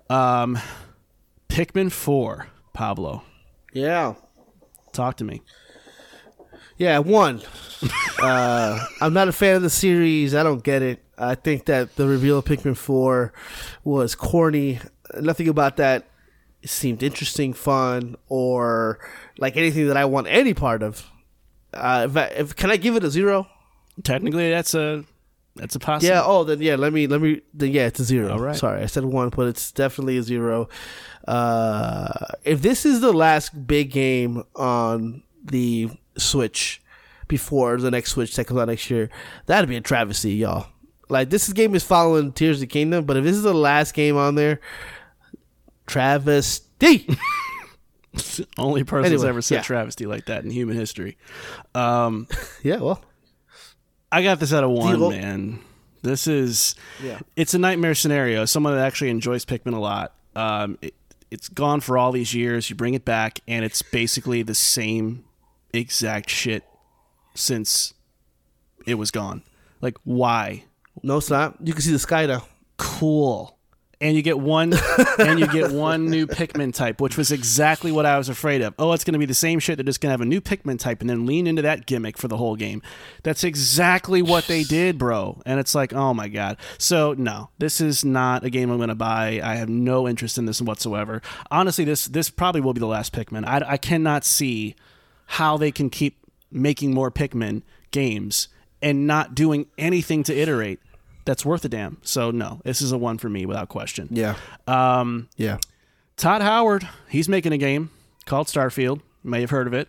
Um, 0.08 0.58
Pikmin 1.48 1.92
4, 1.92 2.48
Pablo. 2.72 3.22
Yeah. 3.72 4.14
Talk 4.92 5.16
to 5.18 5.24
me. 5.24 5.42
Yeah, 6.78 6.98
one. 6.98 7.42
uh, 8.22 8.84
I'm 9.00 9.12
not 9.12 9.28
a 9.28 9.32
fan 9.32 9.56
of 9.56 9.62
the 9.62 9.70
series. 9.70 10.34
I 10.34 10.42
don't 10.42 10.62
get 10.62 10.82
it. 10.82 11.02
I 11.18 11.34
think 11.34 11.66
that 11.66 11.96
the 11.96 12.06
reveal 12.06 12.38
of 12.38 12.44
Pikmin 12.44 12.76
4 12.76 13.32
was 13.84 14.14
corny. 14.14 14.80
Nothing 15.18 15.48
about 15.48 15.76
that 15.78 16.06
seemed 16.64 17.02
interesting, 17.02 17.52
fun, 17.52 18.16
or 18.28 18.98
like 19.38 19.56
anything 19.56 19.88
that 19.88 19.96
I 19.96 20.04
want 20.04 20.26
any 20.28 20.54
part 20.54 20.82
of. 20.82 21.10
Uh, 21.72 22.06
if, 22.08 22.16
I, 22.16 22.24
if 22.26 22.56
can 22.56 22.70
I 22.70 22.76
give 22.76 22.96
it 22.96 23.04
a 23.04 23.10
zero? 23.10 23.46
Technically, 24.02 24.50
that's 24.50 24.74
a 24.74 25.04
that's 25.56 25.74
a 25.74 25.78
possible. 25.78 26.14
Yeah. 26.14 26.22
Oh, 26.24 26.44
then 26.44 26.60
yeah. 26.60 26.76
Let 26.76 26.92
me 26.92 27.06
let 27.06 27.20
me. 27.20 27.40
Then 27.54 27.72
yeah, 27.72 27.86
it's 27.86 28.00
a 28.00 28.04
zero. 28.04 28.32
All 28.32 28.38
right. 28.38 28.56
Sorry, 28.56 28.82
I 28.82 28.86
said 28.86 29.04
one, 29.04 29.30
but 29.30 29.48
it's 29.48 29.72
definitely 29.72 30.18
a 30.18 30.22
zero. 30.22 30.68
Uh, 31.26 32.26
if 32.44 32.62
this 32.62 32.84
is 32.86 33.00
the 33.00 33.12
last 33.12 33.66
big 33.66 33.90
game 33.90 34.44
on 34.54 35.22
the 35.44 35.90
Switch 36.18 36.82
before 37.26 37.78
the 37.78 37.90
next 37.90 38.12
Switch 38.12 38.36
that 38.36 38.46
comes 38.46 38.60
out 38.60 38.68
next 38.68 38.90
year, 38.90 39.10
that'd 39.46 39.68
be 39.68 39.76
a 39.76 39.80
travesty, 39.80 40.34
y'all. 40.34 40.66
Like 41.08 41.30
this 41.30 41.50
game 41.52 41.74
is 41.74 41.84
following 41.84 42.32
Tears 42.32 42.56
of 42.58 42.60
the 42.62 42.66
Kingdom, 42.66 43.04
but 43.04 43.16
if 43.16 43.24
this 43.24 43.36
is 43.36 43.42
the 43.42 43.54
last 43.54 43.94
game 43.94 44.16
on 44.16 44.34
there, 44.34 44.60
travesty. 45.86 47.08
Only 48.58 48.82
person 48.84 49.12
who's 49.12 49.22
Anyway, 49.22 49.28
ever 49.28 49.42
said 49.42 49.56
yeah. 49.56 49.62
travesty 49.62 50.06
like 50.06 50.26
that 50.26 50.44
in 50.44 50.50
human 50.50 50.76
history. 50.76 51.16
Um, 51.74 52.28
yeah. 52.62 52.76
Well. 52.76 53.00
I 54.12 54.22
got 54.22 54.38
this 54.40 54.52
out 54.52 54.64
of 54.64 54.70
one, 54.70 54.98
go- 54.98 55.10
man. 55.10 55.60
This 56.02 56.26
is 56.26 56.74
Yeah. 57.02 57.18
it's 57.34 57.54
a 57.54 57.58
nightmare 57.58 57.94
scenario. 57.94 58.44
Someone 58.44 58.74
that 58.74 58.84
actually 58.86 59.10
enjoys 59.10 59.44
Pikmin 59.44 59.74
a 59.74 59.78
lot. 59.80 60.14
Um, 60.36 60.78
it, 60.80 60.94
it's 61.30 61.48
gone 61.48 61.80
for 61.80 61.98
all 61.98 62.12
these 62.12 62.32
years. 62.34 62.70
You 62.70 62.76
bring 62.76 62.94
it 62.94 63.04
back, 63.04 63.40
and 63.48 63.64
it's 63.64 63.82
basically 63.82 64.42
the 64.42 64.54
same 64.54 65.24
exact 65.72 66.30
shit 66.30 66.62
since 67.34 67.94
it 68.86 68.94
was 68.94 69.10
gone. 69.10 69.42
Like, 69.80 69.96
why? 70.04 70.64
No, 71.02 71.16
it's 71.16 71.28
not. 71.30 71.56
You 71.66 71.72
can 71.72 71.82
see 71.82 71.90
the 71.92 71.98
sky 71.98 72.26
now. 72.26 72.46
Cool. 72.76 73.55
And 73.98 74.14
you 74.14 74.20
get 74.20 74.38
one, 74.38 74.74
and 75.18 75.40
you 75.40 75.46
get 75.46 75.72
one 75.72 76.06
new 76.06 76.26
Pikmin 76.26 76.74
type, 76.74 77.00
which 77.00 77.16
was 77.16 77.32
exactly 77.32 77.90
what 77.90 78.04
I 78.04 78.18
was 78.18 78.28
afraid 78.28 78.60
of. 78.60 78.74
Oh, 78.78 78.92
it's 78.92 79.04
going 79.04 79.14
to 79.14 79.18
be 79.18 79.24
the 79.24 79.32
same 79.32 79.58
shit. 79.58 79.78
They're 79.78 79.84
just 79.84 80.02
going 80.02 80.10
to 80.10 80.12
have 80.12 80.20
a 80.20 80.26
new 80.26 80.42
Pikmin 80.42 80.78
type, 80.78 81.00
and 81.00 81.08
then 81.08 81.24
lean 81.24 81.46
into 81.46 81.62
that 81.62 81.86
gimmick 81.86 82.18
for 82.18 82.28
the 82.28 82.36
whole 82.36 82.56
game. 82.56 82.82
That's 83.22 83.42
exactly 83.42 84.20
what 84.20 84.48
they 84.48 84.62
did, 84.68 84.98
bro. 84.98 85.40
And 85.46 85.58
it's 85.58 85.74
like, 85.74 85.94
oh 85.94 86.12
my 86.12 86.28
god. 86.28 86.58
So 86.76 87.14
no, 87.14 87.48
this 87.58 87.80
is 87.80 88.04
not 88.04 88.44
a 88.44 88.50
game 88.50 88.70
I'm 88.70 88.76
going 88.76 88.90
to 88.90 88.94
buy. 88.94 89.40
I 89.42 89.54
have 89.54 89.70
no 89.70 90.06
interest 90.06 90.36
in 90.36 90.44
this 90.44 90.60
whatsoever. 90.60 91.22
Honestly, 91.50 91.84
this 91.84 92.06
this 92.06 92.28
probably 92.28 92.60
will 92.60 92.74
be 92.74 92.80
the 92.80 92.86
last 92.86 93.14
Pikmin. 93.14 93.46
I, 93.46 93.62
I 93.66 93.76
cannot 93.78 94.24
see 94.26 94.76
how 95.26 95.56
they 95.56 95.72
can 95.72 95.88
keep 95.88 96.18
making 96.50 96.92
more 96.92 97.10
Pikmin 97.10 97.62
games 97.90 98.48
and 98.82 99.06
not 99.06 99.34
doing 99.34 99.66
anything 99.78 100.22
to 100.24 100.36
iterate 100.36 100.80
that's 101.26 101.44
worth 101.44 101.64
a 101.64 101.68
damn. 101.68 101.98
So 102.02 102.30
no, 102.30 102.60
this 102.64 102.80
is 102.80 102.92
a 102.92 102.98
one 102.98 103.18
for 103.18 103.28
me 103.28 103.44
without 103.44 103.68
question. 103.68 104.08
Yeah. 104.10 104.36
Um, 104.66 105.28
Yeah. 105.36 105.58
Todd 106.16 106.40
Howard, 106.40 106.88
he's 107.10 107.28
making 107.28 107.52
a 107.52 107.58
game 107.58 107.90
called 108.24 108.46
Starfield. 108.46 109.00
You 109.22 109.30
may 109.30 109.42
have 109.42 109.50
heard 109.50 109.66
of 109.66 109.74
it. 109.74 109.88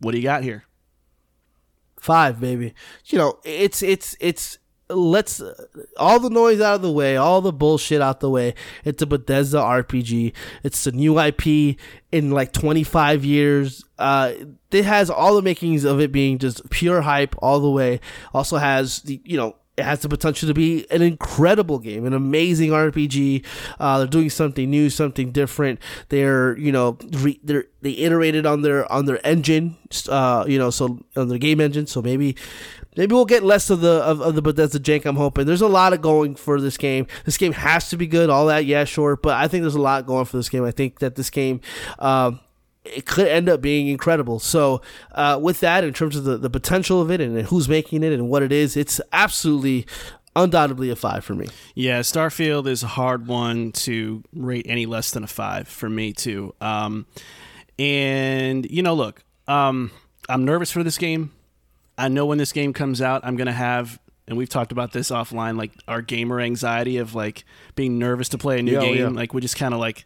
What 0.00 0.12
do 0.12 0.18
you 0.18 0.22
got 0.24 0.42
here? 0.42 0.64
Five, 1.98 2.38
baby. 2.38 2.74
You 3.06 3.16
know, 3.16 3.38
it's 3.44 3.82
it's 3.82 4.14
it's 4.20 4.58
let's 4.90 5.40
uh, 5.40 5.54
all 5.96 6.20
the 6.20 6.28
noise 6.30 6.60
out 6.60 6.74
of 6.76 6.82
the 6.82 6.92
way, 6.92 7.16
all 7.16 7.40
the 7.40 7.52
bullshit 7.52 8.02
out 8.02 8.20
the 8.20 8.28
way. 8.28 8.54
It's 8.84 9.00
a 9.02 9.06
Bethesda 9.06 9.56
RPG. 9.56 10.34
It's 10.62 10.86
a 10.86 10.92
new 10.92 11.18
IP 11.18 11.76
in 12.12 12.30
like 12.30 12.52
25 12.52 13.24
years. 13.24 13.84
Uh, 13.98 14.34
it 14.70 14.84
has 14.84 15.08
all 15.08 15.34
the 15.34 15.42
makings 15.42 15.84
of 15.84 15.98
it 16.00 16.12
being 16.12 16.36
just 16.38 16.68
pure 16.68 17.00
hype 17.00 17.34
all 17.38 17.60
the 17.60 17.70
way. 17.70 18.00
Also 18.34 18.58
has 18.58 19.00
the 19.00 19.20
you 19.24 19.38
know 19.38 19.56
it 19.76 19.84
has 19.84 20.00
the 20.00 20.08
potential 20.08 20.48
to 20.48 20.54
be 20.54 20.86
an 20.90 21.02
incredible 21.02 21.78
game, 21.78 22.06
an 22.06 22.14
amazing 22.14 22.70
RPG. 22.70 23.44
Uh, 23.78 23.98
they're 23.98 24.06
doing 24.06 24.30
something 24.30 24.70
new, 24.70 24.88
something 24.88 25.32
different. 25.32 25.80
They're 26.08 26.56
you 26.56 26.72
know 26.72 26.98
re- 27.10 27.40
they're 27.42 27.66
they 27.82 27.92
iterated 27.92 28.46
on 28.46 28.62
their 28.62 28.90
on 28.90 29.04
their 29.04 29.24
engine, 29.24 29.76
uh, 30.08 30.44
you 30.48 30.58
know, 30.58 30.70
so 30.70 31.04
on 31.14 31.28
their 31.28 31.38
game 31.38 31.60
engine. 31.60 31.86
So 31.86 32.00
maybe 32.00 32.36
maybe 32.96 33.14
we'll 33.14 33.26
get 33.26 33.42
less 33.42 33.68
of 33.68 33.80
the 33.80 34.02
of, 34.02 34.20
of 34.20 34.34
the 34.34 34.42
Bethesda 34.42 34.80
jank. 34.80 35.04
I'm 35.04 35.16
hoping 35.16 35.46
there's 35.46 35.60
a 35.60 35.68
lot 35.68 35.92
of 35.92 36.00
going 36.00 36.36
for 36.36 36.60
this 36.60 36.76
game. 36.78 37.06
This 37.24 37.36
game 37.36 37.52
has 37.52 37.90
to 37.90 37.96
be 37.96 38.06
good. 38.06 38.30
All 38.30 38.46
that, 38.46 38.64
yeah, 38.64 38.84
sure, 38.84 39.16
but 39.16 39.34
I 39.34 39.46
think 39.46 39.62
there's 39.62 39.74
a 39.74 39.80
lot 39.80 40.06
going 40.06 40.24
for 40.24 40.38
this 40.38 40.48
game. 40.48 40.64
I 40.64 40.70
think 40.70 41.00
that 41.00 41.16
this 41.16 41.30
game. 41.30 41.60
Um, 41.98 42.40
it 42.94 43.06
could 43.06 43.28
end 43.28 43.48
up 43.48 43.60
being 43.60 43.88
incredible. 43.88 44.38
So, 44.38 44.80
uh, 45.12 45.38
with 45.42 45.60
that, 45.60 45.84
in 45.84 45.92
terms 45.92 46.16
of 46.16 46.24
the, 46.24 46.36
the 46.38 46.50
potential 46.50 47.00
of 47.00 47.10
it 47.10 47.20
and 47.20 47.42
who's 47.46 47.68
making 47.68 48.02
it 48.02 48.12
and 48.12 48.28
what 48.28 48.42
it 48.42 48.52
is, 48.52 48.76
it's 48.76 49.00
absolutely, 49.12 49.86
undoubtedly 50.34 50.90
a 50.90 50.96
five 50.96 51.24
for 51.24 51.34
me. 51.34 51.46
Yeah, 51.74 52.00
Starfield 52.00 52.66
is 52.66 52.82
a 52.82 52.86
hard 52.88 53.26
one 53.26 53.72
to 53.72 54.22
rate 54.34 54.66
any 54.68 54.84
less 54.86 55.10
than 55.10 55.24
a 55.24 55.26
five 55.26 55.66
for 55.68 55.88
me 55.88 56.12
too. 56.12 56.54
Um, 56.60 57.06
and 57.78 58.68
you 58.70 58.82
know, 58.82 58.94
look, 58.94 59.22
um, 59.48 59.90
I'm 60.28 60.44
nervous 60.44 60.70
for 60.70 60.82
this 60.82 60.98
game. 60.98 61.32
I 61.98 62.08
know 62.08 62.26
when 62.26 62.38
this 62.38 62.52
game 62.52 62.72
comes 62.72 63.00
out, 63.00 63.22
I'm 63.24 63.36
gonna 63.36 63.52
have, 63.52 63.98
and 64.28 64.36
we've 64.36 64.48
talked 64.48 64.72
about 64.72 64.92
this 64.92 65.10
offline, 65.10 65.56
like 65.56 65.72
our 65.88 66.02
gamer 66.02 66.40
anxiety 66.40 66.98
of 66.98 67.14
like 67.14 67.44
being 67.74 67.98
nervous 67.98 68.28
to 68.30 68.38
play 68.38 68.58
a 68.58 68.62
new 68.62 68.72
Yeah, 68.74 68.80
game. 68.80 68.96
yeah. 68.96 69.08
Like 69.08 69.32
we 69.32 69.40
just 69.40 69.56
kind 69.56 69.72
of 69.72 69.80
like, 69.80 70.04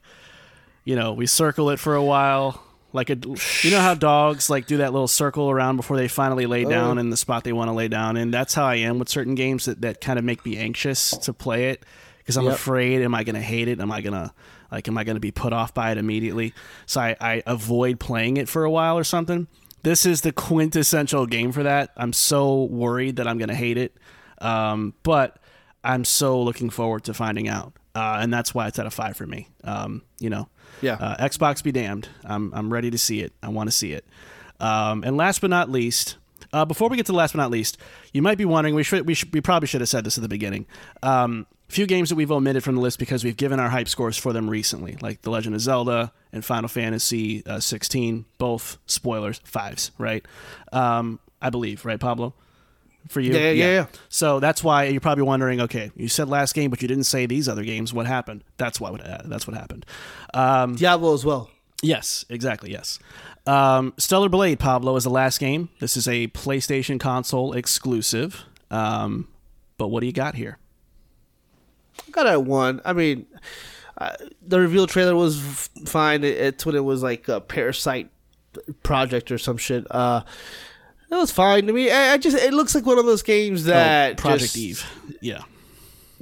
you 0.85 0.95
know, 0.95 1.13
we 1.13 1.27
circle 1.27 1.71
it 1.71 1.79
for 1.81 1.95
a 1.95 2.03
while. 2.05 2.63
Like 2.93 3.11
a, 3.11 3.17
you 3.63 3.71
know 3.71 3.81
how 3.81 3.95
dogs 3.95 4.51
like 4.51 4.67
do 4.67 4.79
that 4.79 4.93
little 4.93 5.07
circle 5.09 5.49
around 5.51 5.77
before 5.77 5.97
they 5.97 6.09
finally 6.09 6.47
lay 6.47 6.65
down 6.65 6.99
in 6.99 7.11
the 7.11 7.17
spot 7.17 7.45
they 7.45 7.53
want 7.53 7.69
to 7.69 7.73
lay 7.73 7.87
down, 7.89 8.17
and 8.17 8.35
that's 8.35 8.55
how 8.55 8.65
I 8.65 8.77
am 8.77 8.99
with 8.99 9.09
certain 9.09 9.35
games 9.37 9.67
that, 9.67 9.81
that 9.83 10.01
kind 10.01 10.19
of 10.19 10.25
make 10.25 10.45
me 10.45 10.57
anxious 10.57 11.11
to 11.19 11.33
play 11.33 11.71
it 11.71 11.85
because 12.19 12.37
I'm 12.37 12.45
Yep. 12.47 12.55
afraid, 12.55 13.03
am 13.03 13.15
I 13.15 13.23
going 13.25 13.37
to 13.37 13.41
hate 13.43 13.69
it? 13.69 13.81
Am 13.81 13.93
I 13.93 14.01
going 14.01 14.15
to 14.15 14.33
like, 14.73 14.89
am 14.89 14.99
I 14.99 15.05
going 15.05 15.17
to 15.17 15.21
be 15.21 15.31
put 15.31 15.53
off 15.53 15.73
by 15.75 15.93
it 15.93 15.99
immediately? 15.99 16.53
So 16.87 17.01
I, 17.01 17.17
I 17.21 17.43
avoid 17.47 17.99
playing 18.01 18.37
it 18.37 18.49
for 18.49 18.65
a 18.65 18.71
while 18.71 18.97
or 18.99 19.05
something. 19.05 19.47
This 19.83 20.05
is 20.05 20.21
the 20.23 20.33
quintessential 20.33 21.27
game 21.27 21.53
for 21.53 21.63
that. 21.63 21.91
I'm 21.97 22.13
so 22.13 22.65
worried 22.65 23.17
that 23.17 23.27
I'm 23.29 23.39
going 23.39 23.49
to 23.49 23.55
hate 23.55 23.79
it, 23.79 23.97
um, 24.41 24.95
but 25.03 25.39
I'm 25.83 26.05
so 26.05 26.41
looking 26.43 26.71
forward 26.71 27.05
to 27.05 27.15
finding 27.15 27.49
out, 27.49 27.73
uh, 27.95 28.19
and 28.21 28.33
that's 28.33 28.55
why 28.55 28.67
it's 28.67 28.79
at 28.79 28.87
a 28.87 28.91
five 28.91 29.17
for 29.17 29.27
me. 29.27 29.49
Um, 29.65 30.03
you 30.19 30.29
know, 30.29 30.49
Yeah. 30.83 30.95
uh, 30.95 31.17
Xbox 31.29 31.63
be 31.63 31.73
damned. 31.73 32.09
I'm 32.25 32.53
I'm 32.55 32.73
ready 32.73 32.91
to 32.91 32.99
see 32.99 33.21
it. 33.21 33.33
I 33.43 33.49
want 33.49 33.69
to 33.69 33.73
see 33.75 33.93
it. 33.93 34.05
Um, 34.61 35.03
and 35.05 35.17
last 35.17 35.41
but 35.41 35.51
not 35.51 35.71
least, 35.71 36.17
uh, 36.53 36.65
before 36.65 36.89
we 36.89 36.97
get 36.97 37.07
to 37.07 37.13
last 37.13 37.33
but 37.33 37.39
not 37.39 37.51
least, 37.51 37.79
you 38.13 38.23
might 38.23 38.39
be 38.39 38.45
wondering 38.45 38.75
we 38.75 38.83
should 38.83 39.07
we 39.07 39.15
should 39.15 39.33
we 39.33 39.41
probably 39.41 39.67
should 39.67 39.81
have 39.81 39.89
said 39.89 40.05
this 40.05 40.19
at 40.19 40.23
the 40.23 40.29
beginning. 40.29 40.67
Um, 41.03 41.47
few 41.69 41.87
games 41.87 42.09
that 42.09 42.17
we've 42.17 42.33
omitted 42.33 42.65
from 42.65 42.75
the 42.75 42.81
list 42.81 42.99
because 42.99 43.23
we've 43.23 43.37
given 43.37 43.61
our 43.61 43.69
hype 43.69 43.89
scores 43.89 44.17
for 44.17 44.33
them 44.33 44.51
recently, 44.51 44.97
like 45.01 45.23
The 45.23 45.31
Legend 45.31 45.55
of 45.55 45.61
Zelda 45.61 46.13
and 46.33 46.45
Final 46.45 46.69
Fantasy 46.69 47.47
uh, 47.47 47.61
16, 47.61 48.25
both 48.39 48.79
spoilers 48.87 49.41
fives, 49.45 49.93
right? 49.97 50.27
Um, 50.73 51.21
I 51.41 51.51
believe, 51.51 51.85
right, 51.85 52.01
Pablo? 52.01 52.35
For 53.09 53.21
you, 53.21 53.33
Yeah, 53.33 53.51
yeah, 53.51 53.71
yeah. 53.73 53.87
So 54.09 54.41
that's 54.41 54.63
why 54.63 54.85
you're 54.85 55.01
probably 55.01 55.25
wondering. 55.25 55.61
Okay, 55.63 55.91
you 55.97 56.09
said 56.09 56.29
last 56.29 56.55
game, 56.55 56.71
but 56.71 56.81
you 56.83 56.89
didn't 56.89 57.05
say 57.05 57.27
these 57.27 57.49
other 57.49 57.65
games. 57.65 57.93
What 57.93 58.07
happened? 58.07 58.45
That's 58.57 58.81
why. 58.81 58.91
What, 58.91 59.05
uh, 59.05 59.23
that's 59.25 59.47
what 59.47 59.57
happened. 59.57 59.85
Um, 60.35 60.77
Diablo 60.77 61.15
as 61.15 61.25
well. 61.25 61.51
Yes, 61.83 62.25
exactly. 62.29 62.71
Yes. 62.71 62.99
Um, 63.47 63.95
Stellar 63.97 64.29
Blade 64.29 64.59
Pablo 64.59 64.95
is 64.97 65.05
the 65.05 65.11
last 65.11 65.41
game. 65.41 65.71
This 65.81 65.97
is 65.97 66.07
a 66.07 66.29
PlayStation 66.29 67.01
console 67.01 67.55
exclusive. 67.55 68.45
Um, 68.71 69.29
but 69.79 69.89
what 69.89 70.01
do 70.01 70.07
you 70.07 70.13
got 70.13 70.35
here? 70.35 70.59
I 72.07 72.11
got 72.11 72.27
at 72.27 72.45
one. 72.45 72.81
I 72.85 72.93
mean, 72.93 73.27
uh, 73.99 74.15
the 74.47 74.61
reveal 74.61 74.87
trailer 74.87 75.17
was 75.17 75.39
f- 75.39 75.71
fine. 75.87 76.23
It, 76.23 76.37
it's 76.37 76.67
when 76.67 76.75
it 76.75 76.85
was 76.85 77.03
like 77.03 77.29
a 77.29 77.41
Parasite 77.41 78.11
project 78.83 79.31
or 79.33 79.39
some 79.39 79.57
shit. 79.57 79.87
Uh, 79.91 80.23
it 81.11 81.17
was 81.17 81.31
fine 81.31 81.67
to 81.67 81.73
me. 81.73 81.91
I, 81.91 82.13
I 82.15 82.19
just 82.19 82.37
it 82.37 82.53
looks 82.53 82.75
like 82.75 82.87
one 82.87 82.99
of 82.99 83.07
those 83.07 83.23
games 83.23 83.65
that 83.65 84.13
Oh, 84.13 84.15
Project 84.17 84.43
just- 84.55 84.57
Eve. 84.57 84.85
Yeah. 85.21 85.43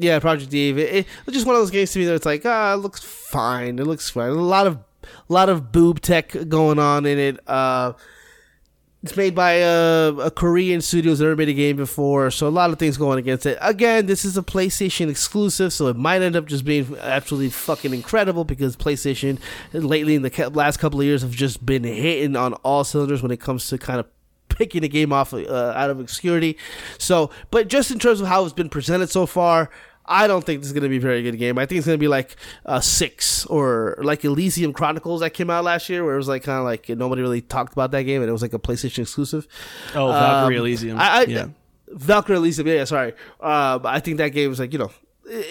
Yeah, 0.01 0.19
Project 0.21 0.55
Eve. 0.55 0.79
It, 0.79 0.95
it, 0.95 1.07
it's 1.27 1.35
just 1.35 1.47
one 1.47 1.57
of 1.57 1.61
those 1.63 1.71
games 1.73 1.91
to 1.93 1.99
me 1.99 2.05
that 2.05 2.15
it's 2.15 2.27
like, 2.27 2.43
ah, 2.45 2.73
it 2.75 2.77
looks 2.77 3.03
fine. 3.03 3.79
It 3.81 3.85
looks 3.87 4.09
fine. 4.11 4.31
A 4.31 4.35
lot 4.35 4.67
of, 4.69 4.77
a 4.77 5.33
lot 5.33 5.49
of 5.49 5.73
boob 5.73 6.01
tech 6.01 6.37
going 6.49 6.79
on 6.79 7.05
in 7.05 7.19
it. 7.19 7.41
Uh, 7.49 7.95
it's 9.03 9.17
made 9.17 9.35
by 9.35 9.53
a, 9.55 10.13
a 10.19 10.31
Korean 10.31 10.81
studio 10.81 11.11
that's 11.13 11.21
never 11.21 11.37
made 11.37 11.49
a 11.49 11.53
game 11.53 11.77
before, 11.77 12.31
so 12.33 12.47
a 12.47 12.51
lot 12.51 12.71
of 12.71 12.79
things 12.81 12.97
going 12.97 13.19
against 13.19 13.47
it. 13.47 13.57
Again, 13.61 14.07
this 14.07 14.25
is 14.25 14.37
a 14.37 14.43
PlayStation 14.43 15.09
exclusive, 15.09 15.73
so 15.73 15.87
it 15.87 15.97
might 15.97 16.21
end 16.21 16.35
up 16.35 16.47
just 16.47 16.65
being 16.65 16.97
absolutely 17.01 17.51
fucking 17.51 17.95
incredible 17.95 18.45
because 18.45 18.77
PlayStation 18.77 19.39
lately 19.73 20.17
in 20.17 20.23
the 20.23 20.51
last 20.53 20.79
couple 20.79 20.99
of 21.01 21.07
years 21.07 21.23
have 21.23 21.31
just 21.31 21.65
been 21.65 21.85
hitting 21.85 22.35
on 22.35 22.55
all 22.55 22.83
cylinders 22.83 23.23
when 23.23 23.31
it 23.31 23.39
comes 23.41 23.69
to 23.69 23.79
kind 23.79 24.01
of 24.01 24.07
picking 24.59 24.85
a 24.85 24.89
game 24.89 25.13
off 25.13 25.33
uh, 25.33 25.73
out 25.75 25.89
of 25.89 26.01
obscurity. 26.01 26.59
So, 26.99 27.31
but 27.51 27.69
just 27.69 27.91
in 27.91 27.99
terms 27.99 28.21
of 28.21 28.27
how 28.27 28.45
it's 28.45 28.53
been 28.53 28.69
presented 28.69 29.09
so 29.09 29.25
far, 29.25 29.71
I 30.05 30.27
don't 30.27 30.45
think 30.45 30.61
this 30.61 30.67
is 30.69 30.73
going 30.73 30.83
to 30.83 30.89
be 30.89 30.97
a 30.97 31.01
very 31.01 31.23
good 31.23 31.39
game. 31.39 31.59
I 31.59 31.67
think 31.67 31.79
it's 31.79 31.87
going 31.87 31.99
to 31.99 32.01
be 32.01 32.09
like 32.09 32.35
a 32.65 32.81
six 32.83 33.45
or 33.47 33.97
like 34.03 34.25
Elysium 34.25 34.73
Chronicles 34.73 35.21
that 35.21 35.31
came 35.31 35.51
out 35.51 35.65
last 35.65 35.89
year, 35.89 36.05
where 36.05 36.15
it 36.15 36.19
was 36.19 36.29
like 36.29 36.43
kind 36.43 36.59
of 36.59 36.65
like 36.65 36.89
nobody 36.89 37.23
really 37.23 37.41
talked 37.43 37.73
about 37.73 37.91
that 37.93 38.03
game, 38.03 38.21
and 38.23 38.29
it 38.29 38.33
was 38.33 38.43
like 38.43 38.55
a 38.55 38.59
PlayStation 38.59 39.01
exclusive. 39.01 39.47
Oh, 39.95 40.09
Valkyrie 40.09 40.57
Um, 40.57 40.63
Elysium. 40.63 40.99
I, 40.99 41.09
I, 41.09 41.23
yeah. 41.25 41.47
Valkyrie 41.89 42.37
Elysium. 42.37 42.67
Yeah, 42.69 42.85
sorry. 42.85 43.13
But 43.39 43.87
I 43.87 44.01
think 44.01 44.17
that 44.19 44.31
game 44.31 44.49
was 44.51 44.59
like 44.59 44.73
you 44.73 44.79
know 44.79 44.91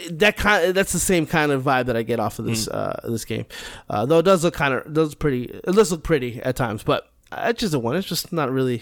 that 0.10 0.38
kind. 0.38 0.74
That's 0.74 0.92
the 0.92 1.00
same 1.00 1.28
kind 1.28 1.52
of 1.52 1.62
vibe 1.64 1.86
that 1.86 1.96
I 1.96 2.02
get 2.02 2.20
off 2.20 2.40
of 2.40 2.46
this 2.46 2.68
uh, 2.68 3.00
this 3.08 3.26
game. 3.26 3.46
Uh, 3.90 4.06
though 4.08 4.20
it 4.20 4.24
does 4.24 4.44
look 4.44 4.56
kind 4.56 4.74
of 4.74 4.92
does 4.92 5.14
pretty. 5.14 5.44
It 5.44 5.76
does 5.76 5.92
look 5.92 6.02
pretty 6.04 6.42
at 6.42 6.56
times, 6.56 6.82
but 6.82 7.08
it's 7.32 7.60
just 7.60 7.76
a 7.76 7.80
one. 7.80 7.96
It's 7.96 8.08
just 8.08 8.34
not 8.34 8.52
really. 8.52 8.82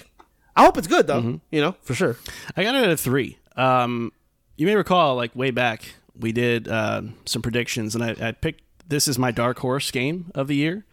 I 0.55 0.63
hope 0.63 0.77
it's 0.77 0.87
good 0.87 1.07
though. 1.07 1.39
You 1.51 1.61
know 1.61 1.75
for 1.81 1.93
sure. 1.93 2.17
I 2.55 2.63
got 2.63 2.75
it 2.75 2.83
at 2.83 2.89
a 2.89 2.97
three. 2.97 3.37
Um, 3.55 4.11
you 4.57 4.65
may 4.65 4.75
recall, 4.75 5.15
like 5.15 5.35
way 5.35 5.51
back, 5.51 5.95
we 6.17 6.31
did 6.31 6.67
uh, 6.67 7.01
some 7.25 7.41
predictions, 7.41 7.95
and 7.95 8.03
I, 8.03 8.15
I 8.29 8.31
picked 8.31 8.61
this 8.87 9.07
is 9.07 9.17
my 9.19 9.31
dark 9.31 9.59
horse 9.59 9.91
game 9.91 10.31
of 10.35 10.47
the 10.47 10.55
year. 10.55 10.85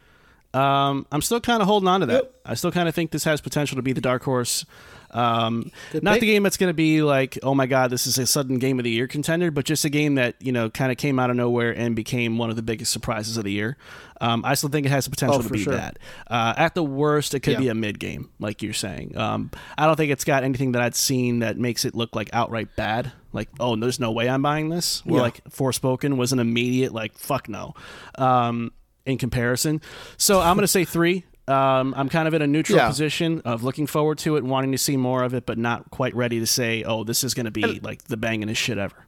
Um, 0.54 1.06
I'm 1.10 1.22
still 1.22 1.40
kind 1.40 1.62
of 1.62 1.68
holding 1.68 1.88
on 1.88 2.00
to 2.00 2.06
that. 2.06 2.24
Yep. 2.24 2.34
I 2.44 2.54
still 2.54 2.72
kind 2.72 2.88
of 2.88 2.94
think 2.94 3.10
this 3.10 3.24
has 3.24 3.40
potential 3.40 3.76
to 3.76 3.82
be 3.82 3.92
the 3.92 4.00
dark 4.00 4.22
horse. 4.24 4.66
Um, 5.12 5.70
not 6.00 6.20
the 6.20 6.26
game 6.26 6.42
that's 6.42 6.56
going 6.56 6.70
to 6.70 6.74
be 6.74 7.02
like, 7.02 7.38
oh 7.42 7.54
my 7.54 7.66
god, 7.66 7.90
this 7.90 8.06
is 8.06 8.16
a 8.18 8.26
sudden 8.26 8.58
game 8.58 8.78
of 8.78 8.84
the 8.84 8.90
year 8.90 9.06
contender, 9.06 9.50
but 9.50 9.64
just 9.64 9.84
a 9.84 9.90
game 9.90 10.14
that 10.14 10.36
you 10.40 10.52
know 10.52 10.70
kind 10.70 10.90
of 10.90 10.98
came 10.98 11.18
out 11.18 11.30
of 11.30 11.36
nowhere 11.36 11.70
and 11.72 11.94
became 11.94 12.38
one 12.38 12.50
of 12.50 12.56
the 12.56 12.62
biggest 12.62 12.92
surprises 12.92 13.36
of 13.36 13.44
the 13.44 13.52
year. 13.52 13.76
Um, 14.20 14.44
I 14.44 14.54
still 14.54 14.68
think 14.70 14.86
it 14.86 14.90
has 14.90 15.04
the 15.04 15.10
potential 15.10 15.38
Oh, 15.40 15.42
to 15.42 15.48
be 15.50 15.62
sure. 15.64 15.74
that. 15.74 15.98
Uh, 16.28 16.54
at 16.56 16.74
the 16.74 16.82
worst, 16.84 17.34
it 17.34 17.40
could 17.40 17.54
Yeah. 17.54 17.58
be 17.58 17.68
a 17.68 17.74
mid 17.74 17.98
game, 17.98 18.30
like 18.38 18.62
you're 18.62 18.72
saying. 18.72 19.16
Um, 19.16 19.50
I 19.76 19.86
don't 19.86 19.96
think 19.96 20.12
it's 20.12 20.24
got 20.24 20.44
anything 20.44 20.72
that 20.72 20.82
I'd 20.82 20.94
seen 20.94 21.40
that 21.40 21.58
makes 21.58 21.84
it 21.84 21.94
look 21.94 22.14
like 22.14 22.30
outright 22.32 22.68
bad. 22.76 23.10
Like, 23.32 23.48
oh, 23.58 23.74
there's 23.76 23.98
no 23.98 24.12
way 24.12 24.28
I'm 24.28 24.42
buying 24.42 24.68
this. 24.68 25.02
Or 25.08 25.16
Yeah. 25.16 25.22
like 25.22 25.42
Forspoken 25.50 26.16
was 26.16 26.32
an 26.32 26.38
immediate 26.38 26.92
like, 26.94 27.18
fuck 27.18 27.48
no. 27.48 27.74
Um, 28.16 28.72
in 29.04 29.18
comparison, 29.18 29.80
so 30.16 30.40
I'm 30.40 30.54
gonna 30.56 30.68
say 30.68 30.84
three. 30.84 31.24
Um, 31.48 31.92
I'm 31.96 32.08
kind 32.08 32.28
of 32.28 32.34
in 32.34 32.42
a 32.42 32.46
neutral 32.46 32.78
Yeah. 32.78 32.88
position 32.88 33.42
of 33.44 33.64
looking 33.64 33.86
forward 33.88 34.18
to 34.18 34.36
it 34.36 34.40
and 34.40 34.48
wanting 34.50 34.72
to 34.72 34.78
see 34.78 34.96
more 34.96 35.24
of 35.24 35.34
it, 35.34 35.44
but 35.44 35.58
not 35.58 35.90
quite 35.90 36.14
ready 36.14 36.38
to 36.38 36.46
say, 36.46 36.84
oh, 36.84 37.02
this 37.02 37.24
is 37.24 37.34
going 37.34 37.46
to 37.46 37.50
be 37.50 37.80
like 37.80 38.04
the 38.04 38.16
bangingest 38.16 38.56
shit 38.58 38.78
ever. 38.78 39.06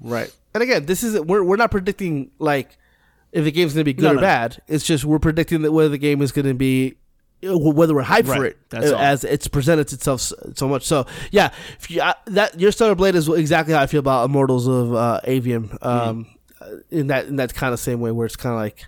Right. 0.00 0.34
And 0.54 0.62
again, 0.62 0.86
this 0.86 1.02
is 1.02 1.18
we're 1.20 1.42
we're 1.44 1.56
not 1.56 1.70
predicting 1.70 2.30
like 2.38 2.76
if 3.32 3.44
the 3.44 3.52
game's 3.52 3.74
going 3.74 3.82
to 3.82 3.84
be 3.84 3.92
good 3.92 4.02
No, 4.04 4.10
or 4.12 4.14
no. 4.14 4.20
bad. 4.20 4.60
It's 4.66 4.84
just 4.84 5.04
we're 5.04 5.18
predicting 5.18 5.62
that 5.62 5.72
whether 5.72 5.88
the 5.88 5.98
game 5.98 6.22
is 6.22 6.32
going 6.32 6.46
to 6.46 6.54
be 6.54 6.94
uh, 7.48 7.56
whether 7.56 7.94
we're 7.94 8.02
hyped 8.02 8.26
for 8.26 8.44
it 8.44 8.56
That's 8.70 8.90
uh, 8.90 8.94
all. 8.94 9.00
as 9.00 9.22
it's 9.22 9.46
presented 9.46 9.92
itself 9.92 10.20
so, 10.20 10.34
so 10.56 10.66
much. 10.68 10.84
So 10.84 11.06
yeah, 11.30 11.50
if 11.78 11.88
you, 11.90 12.00
uh, 12.00 12.14
that 12.26 12.58
your 12.58 12.72
Stellar 12.72 12.94
Blade 12.96 13.14
is 13.14 13.28
exactly 13.28 13.74
how 13.74 13.82
I 13.82 13.86
feel 13.86 14.00
about 14.00 14.24
Immortals 14.24 14.66
of 14.66 14.94
uh, 14.94 15.20
Aveum. 15.24 15.76
Um, 15.84 16.26
Mm-hmm. 16.60 16.74
in 16.98 17.06
that 17.06 17.26
in 17.26 17.36
that 17.36 17.54
kind 17.54 17.72
of 17.72 17.78
same 17.78 18.00
way 18.00 18.10
where 18.10 18.26
it's 18.26 18.34
kind 18.34 18.52
of 18.52 18.60
like. 18.60 18.86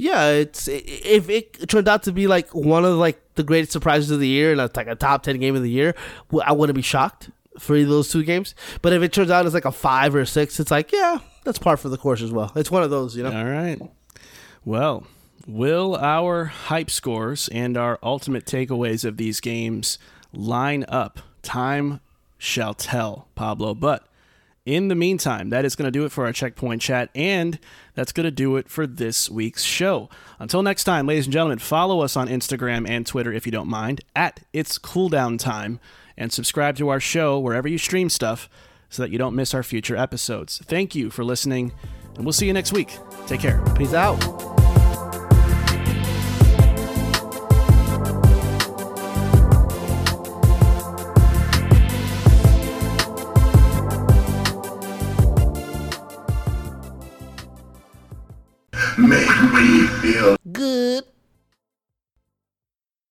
Yeah, 0.00 0.30
it's 0.30 0.66
if 0.66 1.28
it 1.28 1.68
turned 1.68 1.86
out 1.86 2.04
to 2.04 2.12
be 2.12 2.26
like 2.26 2.54
one 2.54 2.86
of 2.86 2.96
like 2.96 3.20
the 3.34 3.42
greatest 3.42 3.72
surprises 3.72 4.10
of 4.10 4.18
the 4.18 4.26
year 4.26 4.50
and 4.50 4.74
like 4.74 4.86
a 4.86 4.94
top 4.94 5.22
ten 5.22 5.38
game 5.38 5.54
of 5.54 5.62
the 5.62 5.68
year, 5.68 5.94
I 6.42 6.52
wouldn't 6.52 6.74
be 6.74 6.80
shocked 6.80 7.28
for 7.58 7.78
those 7.84 8.10
two 8.10 8.22
games. 8.22 8.54
But 8.80 8.94
if 8.94 9.02
it 9.02 9.12
turns 9.12 9.30
out 9.30 9.44
it's 9.44 9.52
like 9.52 9.66
a 9.66 9.72
five 9.72 10.14
or 10.14 10.20
a 10.20 10.26
six, 10.26 10.58
it's 10.58 10.70
like 10.70 10.90
yeah, 10.90 11.18
that's 11.44 11.58
par 11.58 11.76
for 11.76 11.90
the 11.90 11.98
course 11.98 12.22
as 12.22 12.32
well. 12.32 12.50
It's 12.56 12.70
one 12.70 12.82
of 12.82 12.88
those, 12.88 13.14
you 13.14 13.24
know. 13.24 13.36
All 13.36 13.44
right. 13.44 13.78
Well, 14.64 15.06
will 15.46 15.94
our 15.96 16.46
hype 16.46 16.90
scores 16.90 17.48
and 17.48 17.76
our 17.76 17.98
ultimate 18.02 18.46
takeaways 18.46 19.04
of 19.04 19.18
these 19.18 19.38
games 19.38 19.98
line 20.32 20.86
up? 20.88 21.20
Time 21.42 22.00
shall 22.38 22.72
tell, 22.72 23.28
Pablo. 23.34 23.74
But 23.74 24.06
in 24.66 24.88
the 24.88 24.94
meantime, 24.94 25.50
that 25.50 25.64
is 25.64 25.74
going 25.74 25.86
to 25.86 25.90
do 25.90 26.04
it 26.04 26.12
for 26.12 26.26
our 26.26 26.32
checkpoint 26.32 26.82
chat, 26.82 27.10
and 27.14 27.58
that's 27.94 28.12
going 28.12 28.24
to 28.24 28.30
do 28.30 28.56
it 28.56 28.68
for 28.68 28.86
this 28.86 29.30
week's 29.30 29.62
show. 29.62 30.08
Until 30.38 30.62
next 30.62 30.84
time, 30.84 31.06
ladies 31.06 31.26
and 31.26 31.32
gentlemen, 31.32 31.58
follow 31.58 32.00
us 32.00 32.16
on 32.16 32.28
Instagram 32.28 32.88
and 32.88 33.06
Twitter 33.06 33.32
if 33.32 33.46
you 33.46 33.52
don't 33.52 33.68
mind, 33.68 34.02
at 34.14 34.40
It's 34.52 34.78
Cooldown 34.78 35.38
Time, 35.38 35.80
and 36.16 36.32
subscribe 36.32 36.76
to 36.76 36.88
our 36.88 37.00
show 37.00 37.38
wherever 37.38 37.68
you 37.68 37.78
stream 37.78 38.10
stuff 38.10 38.48
so 38.90 39.02
that 39.02 39.10
you 39.10 39.18
don't 39.18 39.34
miss 39.34 39.54
our 39.54 39.62
future 39.62 39.96
episodes. 39.96 40.58
Thank 40.64 40.94
you 40.94 41.10
for 41.10 41.24
listening, 41.24 41.72
and 42.16 42.24
we'll 42.24 42.32
see 42.32 42.46
you 42.46 42.52
next 42.52 42.72
week. 42.72 42.98
Take 43.26 43.40
care. 43.40 43.64
Peace 43.76 43.94
out. 43.94 44.59
Make 59.00 59.28
me 59.54 59.86
feel 60.02 60.36
Good. 60.52 61.09